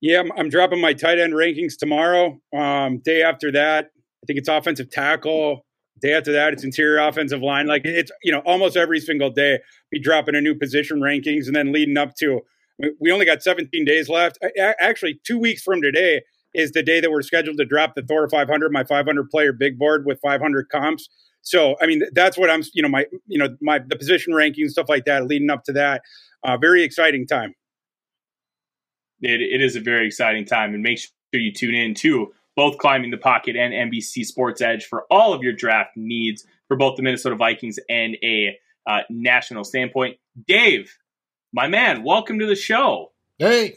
Yeah, 0.00 0.20
I'm, 0.20 0.32
I'm 0.36 0.48
dropping 0.48 0.80
my 0.80 0.92
tight 0.92 1.18
end 1.18 1.32
rankings 1.32 1.76
tomorrow. 1.78 2.38
Um, 2.56 2.98
day 2.98 3.22
after 3.22 3.50
that, 3.52 3.86
I 3.86 4.26
think 4.26 4.38
it's 4.38 4.48
offensive 4.48 4.90
tackle. 4.90 5.64
Day 6.00 6.14
after 6.14 6.32
that, 6.32 6.52
it's 6.52 6.64
interior 6.64 6.98
offensive 6.98 7.42
line. 7.42 7.66
Like 7.66 7.82
it's 7.84 8.10
you 8.22 8.32
know 8.32 8.40
almost 8.40 8.76
every 8.76 9.00
single 9.00 9.30
day, 9.30 9.58
be 9.90 9.98
dropping 10.00 10.34
a 10.34 10.40
new 10.40 10.54
position 10.54 11.00
rankings, 11.00 11.46
and 11.46 11.56
then 11.56 11.72
leading 11.72 11.96
up 11.96 12.14
to. 12.16 12.40
We 13.00 13.10
only 13.10 13.24
got 13.24 13.42
17 13.42 13.84
days 13.84 14.08
left. 14.08 14.38
Actually, 14.80 15.20
two 15.26 15.36
weeks 15.36 15.62
from 15.62 15.82
today 15.82 16.22
is 16.54 16.72
the 16.72 16.82
day 16.82 17.00
that 17.00 17.10
we're 17.10 17.22
scheduled 17.22 17.58
to 17.58 17.64
drop 17.64 17.94
the 17.94 18.02
Thor 18.02 18.28
500, 18.28 18.72
my 18.72 18.84
500 18.84 19.30
player 19.30 19.52
big 19.52 19.78
board 19.78 20.04
with 20.06 20.20
500 20.20 20.68
comps. 20.68 21.08
So, 21.42 21.76
I 21.80 21.86
mean, 21.86 22.02
that's 22.12 22.36
what 22.36 22.50
I'm, 22.50 22.62
you 22.74 22.82
know, 22.82 22.88
my, 22.88 23.06
you 23.26 23.38
know, 23.38 23.56
my, 23.60 23.78
the 23.78 23.96
position 23.96 24.34
ranking, 24.34 24.68
stuff 24.68 24.88
like 24.88 25.04
that, 25.04 25.26
leading 25.26 25.50
up 25.50 25.64
to 25.64 25.72
that. 25.72 26.02
Uh, 26.44 26.56
very 26.56 26.82
exciting 26.82 27.26
time. 27.26 27.54
It, 29.20 29.40
it 29.40 29.62
is 29.62 29.76
a 29.76 29.80
very 29.80 30.06
exciting 30.06 30.44
time. 30.44 30.74
And 30.74 30.82
make 30.82 30.98
sure 30.98 31.10
you 31.32 31.52
tune 31.52 31.74
in 31.74 31.94
to 31.94 32.32
both 32.58 32.76
Climbing 32.78 33.12
the 33.12 33.16
Pocket 33.16 33.54
and 33.54 33.72
NBC 33.72 34.26
Sports 34.26 34.60
Edge 34.60 34.84
for 34.84 35.04
all 35.12 35.32
of 35.32 35.44
your 35.44 35.52
draft 35.52 35.96
needs 35.96 36.44
for 36.66 36.76
both 36.76 36.96
the 36.96 37.04
Minnesota 37.04 37.36
Vikings 37.36 37.78
and 37.88 38.16
a 38.20 38.58
uh, 38.84 39.02
national 39.08 39.62
standpoint. 39.62 40.16
Dave, 40.48 40.98
my 41.52 41.68
man, 41.68 42.02
welcome 42.02 42.40
to 42.40 42.46
the 42.46 42.56
show. 42.56 43.12
Hey, 43.38 43.76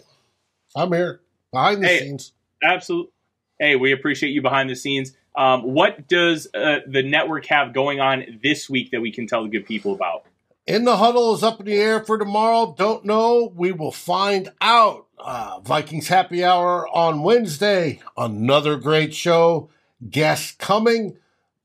I'm 0.75 0.91
here 0.91 1.21
behind 1.53 1.83
the 1.83 1.87
hey, 1.89 1.99
scenes. 1.99 2.33
Absolutely. 2.63 3.11
Hey, 3.59 3.75
we 3.75 3.91
appreciate 3.91 4.31
you 4.31 4.41
behind 4.41 4.67
the 4.67 4.75
scenes. 4.75 5.15
Um, 5.37 5.61
what 5.61 6.07
does 6.07 6.47
uh, 6.51 6.79
the 6.87 7.03
network 7.03 7.45
have 7.45 7.75
going 7.75 7.99
on 7.99 8.39
this 8.41 8.67
week 8.67 8.89
that 8.93 9.01
we 9.01 9.11
can 9.11 9.27
tell 9.27 9.43
the 9.43 9.49
good 9.49 9.67
people 9.67 9.93
about? 9.93 10.23
In 10.65 10.85
the 10.85 10.97
huddle 10.97 11.35
is 11.35 11.43
up 11.43 11.59
in 11.59 11.67
the 11.67 11.75
air 11.75 12.03
for 12.03 12.17
tomorrow. 12.17 12.73
Don't 12.75 13.05
know. 13.05 13.53
We 13.55 13.73
will 13.73 13.91
find 13.91 14.51
out. 14.59 15.05
Uh, 15.23 15.59
Vikings 15.63 16.07
happy 16.07 16.43
hour 16.43 16.87
on 16.87 17.21
Wednesday. 17.21 18.01
Another 18.17 18.75
great 18.75 19.13
show. 19.13 19.69
Guests 20.09 20.55
coming 20.57 21.17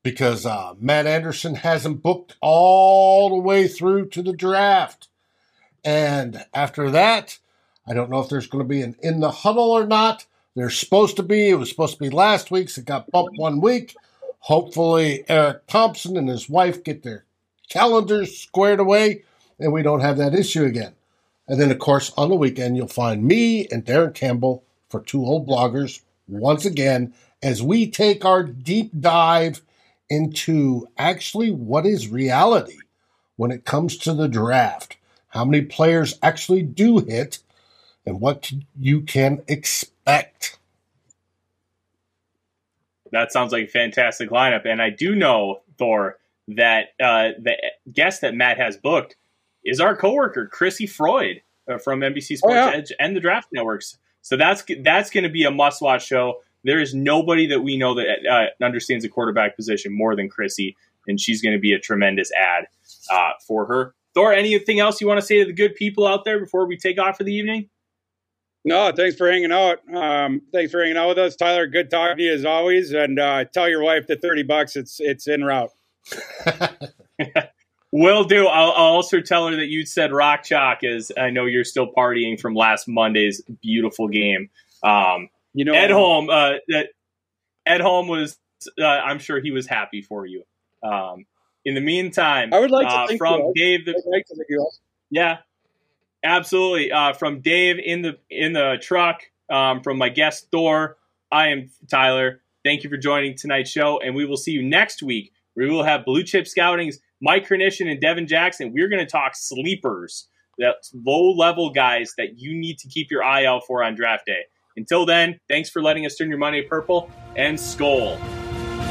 because 0.02 0.44
uh, 0.44 0.74
Matt 0.78 1.06
Anderson 1.06 1.54
hasn't 1.54 2.02
booked 2.02 2.36
all 2.42 3.30
the 3.30 3.36
way 3.36 3.66
through 3.66 4.08
to 4.10 4.22
the 4.22 4.34
draft. 4.34 5.08
And 5.82 6.44
after 6.52 6.90
that, 6.90 7.38
I 7.86 7.94
don't 7.94 8.10
know 8.10 8.20
if 8.20 8.28
there's 8.28 8.46
going 8.46 8.62
to 8.62 8.68
be 8.68 8.82
an 8.82 8.94
in 9.02 9.20
the 9.20 9.30
huddle 9.30 9.70
or 9.70 9.86
not. 9.86 10.26
There's 10.54 10.78
supposed 10.78 11.16
to 11.16 11.22
be. 11.22 11.48
It 11.48 11.58
was 11.58 11.70
supposed 11.70 11.94
to 11.94 12.02
be 12.02 12.10
last 12.10 12.50
week, 12.50 12.68
so 12.68 12.80
it 12.80 12.84
got 12.84 13.10
bumped 13.10 13.38
one 13.38 13.60
week. 13.60 13.96
Hopefully, 14.40 15.24
Eric 15.28 15.66
Thompson 15.66 16.16
and 16.18 16.28
his 16.28 16.48
wife 16.48 16.84
get 16.84 17.02
their 17.02 17.24
calendars 17.70 18.36
squared 18.36 18.80
away 18.80 19.22
and 19.58 19.72
we 19.72 19.82
don't 19.82 20.00
have 20.00 20.18
that 20.18 20.34
issue 20.34 20.64
again. 20.64 20.92
And 21.48 21.60
then, 21.60 21.70
of 21.70 21.78
course, 21.78 22.12
on 22.16 22.28
the 22.28 22.34
weekend, 22.36 22.76
you'll 22.76 22.88
find 22.88 23.24
me 23.24 23.66
and 23.68 23.84
Darren 23.84 24.14
Campbell 24.14 24.64
for 24.88 25.00
two 25.00 25.24
old 25.24 25.46
bloggers 25.46 26.02
once 26.26 26.64
again 26.64 27.14
as 27.42 27.62
we 27.62 27.88
take 27.88 28.24
our 28.24 28.42
deep 28.42 28.90
dive 28.98 29.62
into 30.08 30.88
actually 30.98 31.50
what 31.50 31.86
is 31.86 32.08
reality 32.08 32.78
when 33.36 33.50
it 33.50 33.64
comes 33.64 33.96
to 33.98 34.12
the 34.12 34.28
draft. 34.28 34.96
How 35.28 35.44
many 35.44 35.62
players 35.62 36.18
actually 36.22 36.62
do 36.62 36.98
hit 36.98 37.38
and 38.06 38.20
what 38.20 38.52
you 38.78 39.02
can 39.02 39.42
expect. 39.48 40.58
That 43.10 43.32
sounds 43.32 43.52
like 43.52 43.64
a 43.64 43.70
fantastic 43.70 44.30
lineup. 44.30 44.64
And 44.64 44.80
I 44.80 44.90
do 44.90 45.14
know, 45.14 45.60
Thor, 45.76 46.18
that 46.48 46.94
uh, 47.00 47.30
the 47.38 47.56
guest 47.92 48.20
that 48.20 48.34
Matt 48.34 48.58
has 48.58 48.76
booked 48.76 49.16
is 49.66 49.80
our 49.80 49.96
coworker, 49.96 50.46
Chrissy 50.46 50.86
Freud 50.86 51.42
uh, 51.70 51.78
from 51.78 52.00
NBC 52.00 52.38
Sports 52.38 52.56
oh, 52.56 52.70
yeah. 52.70 52.76
Edge 52.76 52.92
and 52.98 53.14
the 53.14 53.20
Draft 53.20 53.48
Networks. 53.52 53.98
So 54.22 54.36
that's 54.36 54.64
that's 54.80 55.10
going 55.10 55.24
to 55.24 55.30
be 55.30 55.44
a 55.44 55.50
must 55.50 55.82
watch 55.82 56.06
show. 56.06 56.40
There 56.64 56.80
is 56.80 56.94
nobody 56.94 57.46
that 57.48 57.60
we 57.60 57.76
know 57.76 57.94
that 57.94 58.06
uh, 58.28 58.64
understands 58.64 59.04
the 59.04 59.08
quarterback 59.08 59.54
position 59.54 59.96
more 59.96 60.16
than 60.16 60.28
Chrissy, 60.28 60.76
and 61.06 61.20
she's 61.20 61.42
going 61.42 61.52
to 61.52 61.60
be 61.60 61.72
a 61.72 61.78
tremendous 61.78 62.32
ad 62.32 62.66
uh, 63.10 63.32
for 63.46 63.66
her. 63.66 63.94
Thor, 64.14 64.32
anything 64.32 64.80
else 64.80 65.00
you 65.00 65.06
want 65.06 65.20
to 65.20 65.26
say 65.26 65.38
to 65.40 65.44
the 65.44 65.52
good 65.52 65.74
people 65.74 66.06
out 66.06 66.24
there 66.24 66.40
before 66.40 66.66
we 66.66 66.76
take 66.76 66.98
off 66.98 67.18
for 67.18 67.24
the 67.24 67.34
evening? 67.34 67.68
No, 68.64 68.90
thanks 68.90 69.16
for 69.16 69.30
hanging 69.30 69.52
out. 69.52 69.78
Um, 69.94 70.42
thanks 70.52 70.72
for 70.72 70.80
hanging 70.80 70.96
out 70.96 71.08
with 71.08 71.18
us, 71.18 71.36
Tyler. 71.36 71.68
Good 71.68 71.88
talking 71.88 72.16
to 72.16 72.22
you 72.24 72.32
as 72.32 72.44
always. 72.44 72.92
And 72.92 73.20
uh, 73.20 73.44
tell 73.44 73.68
your 73.68 73.82
wife 73.82 74.08
the 74.08 74.16
thirty 74.16 74.42
bucks. 74.42 74.74
It's 74.74 74.98
it's 74.98 75.28
en 75.28 75.44
route. 75.44 75.70
Will 77.98 78.24
do. 78.24 78.46
I'll, 78.46 78.72
I'll, 78.72 78.94
also 78.94 79.20
tell 79.20 79.48
her 79.48 79.56
that 79.56 79.68
you 79.68 79.86
said 79.86 80.12
rock 80.12 80.42
chalk, 80.42 80.80
is. 80.82 81.10
I 81.16 81.30
know 81.30 81.46
you're 81.46 81.64
still 81.64 81.90
partying 81.90 82.38
from 82.38 82.54
last 82.54 82.86
Monday's 82.86 83.40
beautiful 83.62 84.08
game. 84.08 84.50
Um, 84.82 85.30
you 85.54 85.64
know, 85.64 85.72
Ed 85.72 85.90
Holm. 85.90 86.28
Uh, 86.28 86.54
Ed 87.64 87.80
Holm 87.80 88.08
was. 88.08 88.36
Uh, 88.78 88.84
I'm 88.84 89.18
sure 89.18 89.40
he 89.40 89.50
was 89.50 89.66
happy 89.66 90.02
for 90.02 90.26
you. 90.26 90.42
Um, 90.82 91.24
in 91.64 91.74
the 91.74 91.80
meantime, 91.80 92.52
I 92.52 92.60
would 92.60 92.70
like 92.70 92.88
to 92.88 93.14
uh, 93.14 93.16
from 93.16 93.52
Dave. 93.54 93.86
The, 93.86 94.02
like 94.06 94.26
yeah, 95.10 95.38
Absolutely. 96.26 96.90
Uh, 96.90 97.12
from 97.12 97.40
Dave 97.40 97.78
in 97.78 98.02
the 98.02 98.18
in 98.28 98.52
the 98.52 98.78
truck, 98.80 99.22
um, 99.48 99.80
from 99.80 99.96
my 99.96 100.08
guest 100.08 100.48
Thor, 100.50 100.96
I 101.30 101.48
am 101.48 101.70
Tyler. 101.88 102.40
Thank 102.64 102.82
you 102.82 102.90
for 102.90 102.96
joining 102.96 103.36
tonight's 103.36 103.70
show, 103.70 104.00
and 104.00 104.14
we 104.14 104.24
will 104.24 104.36
see 104.36 104.50
you 104.50 104.62
next 104.62 105.02
week. 105.02 105.32
We 105.54 105.70
will 105.70 105.84
have 105.84 106.04
Blue 106.04 106.24
Chip 106.24 106.46
Scouting's 106.46 106.98
Mike 107.22 107.48
Kernician 107.48 107.90
and 107.90 108.00
Devin 108.00 108.26
Jackson. 108.26 108.72
We're 108.72 108.88
going 108.88 109.04
to 109.04 109.10
talk 109.10 109.32
sleepers, 109.34 110.28
that 110.58 110.74
low 110.92 111.32
level 111.32 111.70
guys 111.70 112.12
that 112.18 112.38
you 112.38 112.58
need 112.58 112.78
to 112.78 112.88
keep 112.88 113.10
your 113.10 113.24
eye 113.24 113.46
out 113.46 113.62
for 113.66 113.82
on 113.82 113.94
draft 113.94 114.26
day. 114.26 114.42
Until 114.76 115.06
then, 115.06 115.40
thanks 115.48 115.70
for 115.70 115.80
letting 115.80 116.04
us 116.04 116.16
turn 116.16 116.28
your 116.28 116.38
money 116.38 116.60
purple 116.60 117.10
and 117.34 117.56
Skol. 117.56 118.18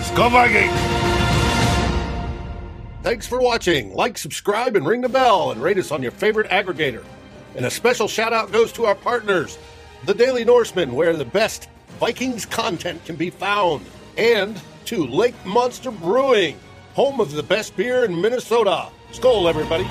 Skol 0.01 0.32
Viking! 0.32 0.71
Thanks 3.03 3.28
for 3.28 3.39
watching. 3.39 3.93
Like, 3.93 4.17
subscribe, 4.17 4.76
and 4.76 4.88
ring 4.88 5.01
the 5.01 5.09
bell, 5.09 5.51
and 5.51 5.61
rate 5.61 5.78
us 5.78 5.91
on 5.91 6.01
your 6.01 6.11
favorite 6.11 6.49
aggregator. 6.49 7.03
And 7.55 7.67
a 7.67 7.69
special 7.69 8.07
shout 8.07 8.34
out 8.34 8.51
goes 8.51 8.71
to 8.73 8.86
our 8.86 8.95
partners, 8.95 9.59
The 10.05 10.15
Daily 10.15 10.43
Norseman, 10.43 10.95
where 10.95 11.15
the 11.15 11.26
best 11.26 11.69
Vikings 11.99 12.47
content 12.47 13.05
can 13.05 13.15
be 13.15 13.30
found, 13.30 13.86
and 14.17 14.59
to 14.86 15.05
Lake 15.05 15.36
Monster 15.45 15.91
Brewing, 15.91 16.57
home 16.95 17.19
of 17.19 17.33
the 17.33 17.43
best 17.43 17.75
beer 17.75 18.05
in 18.05 18.21
Minnesota. 18.21 18.89
Skol, 19.11 19.49
everybody. 19.49 19.83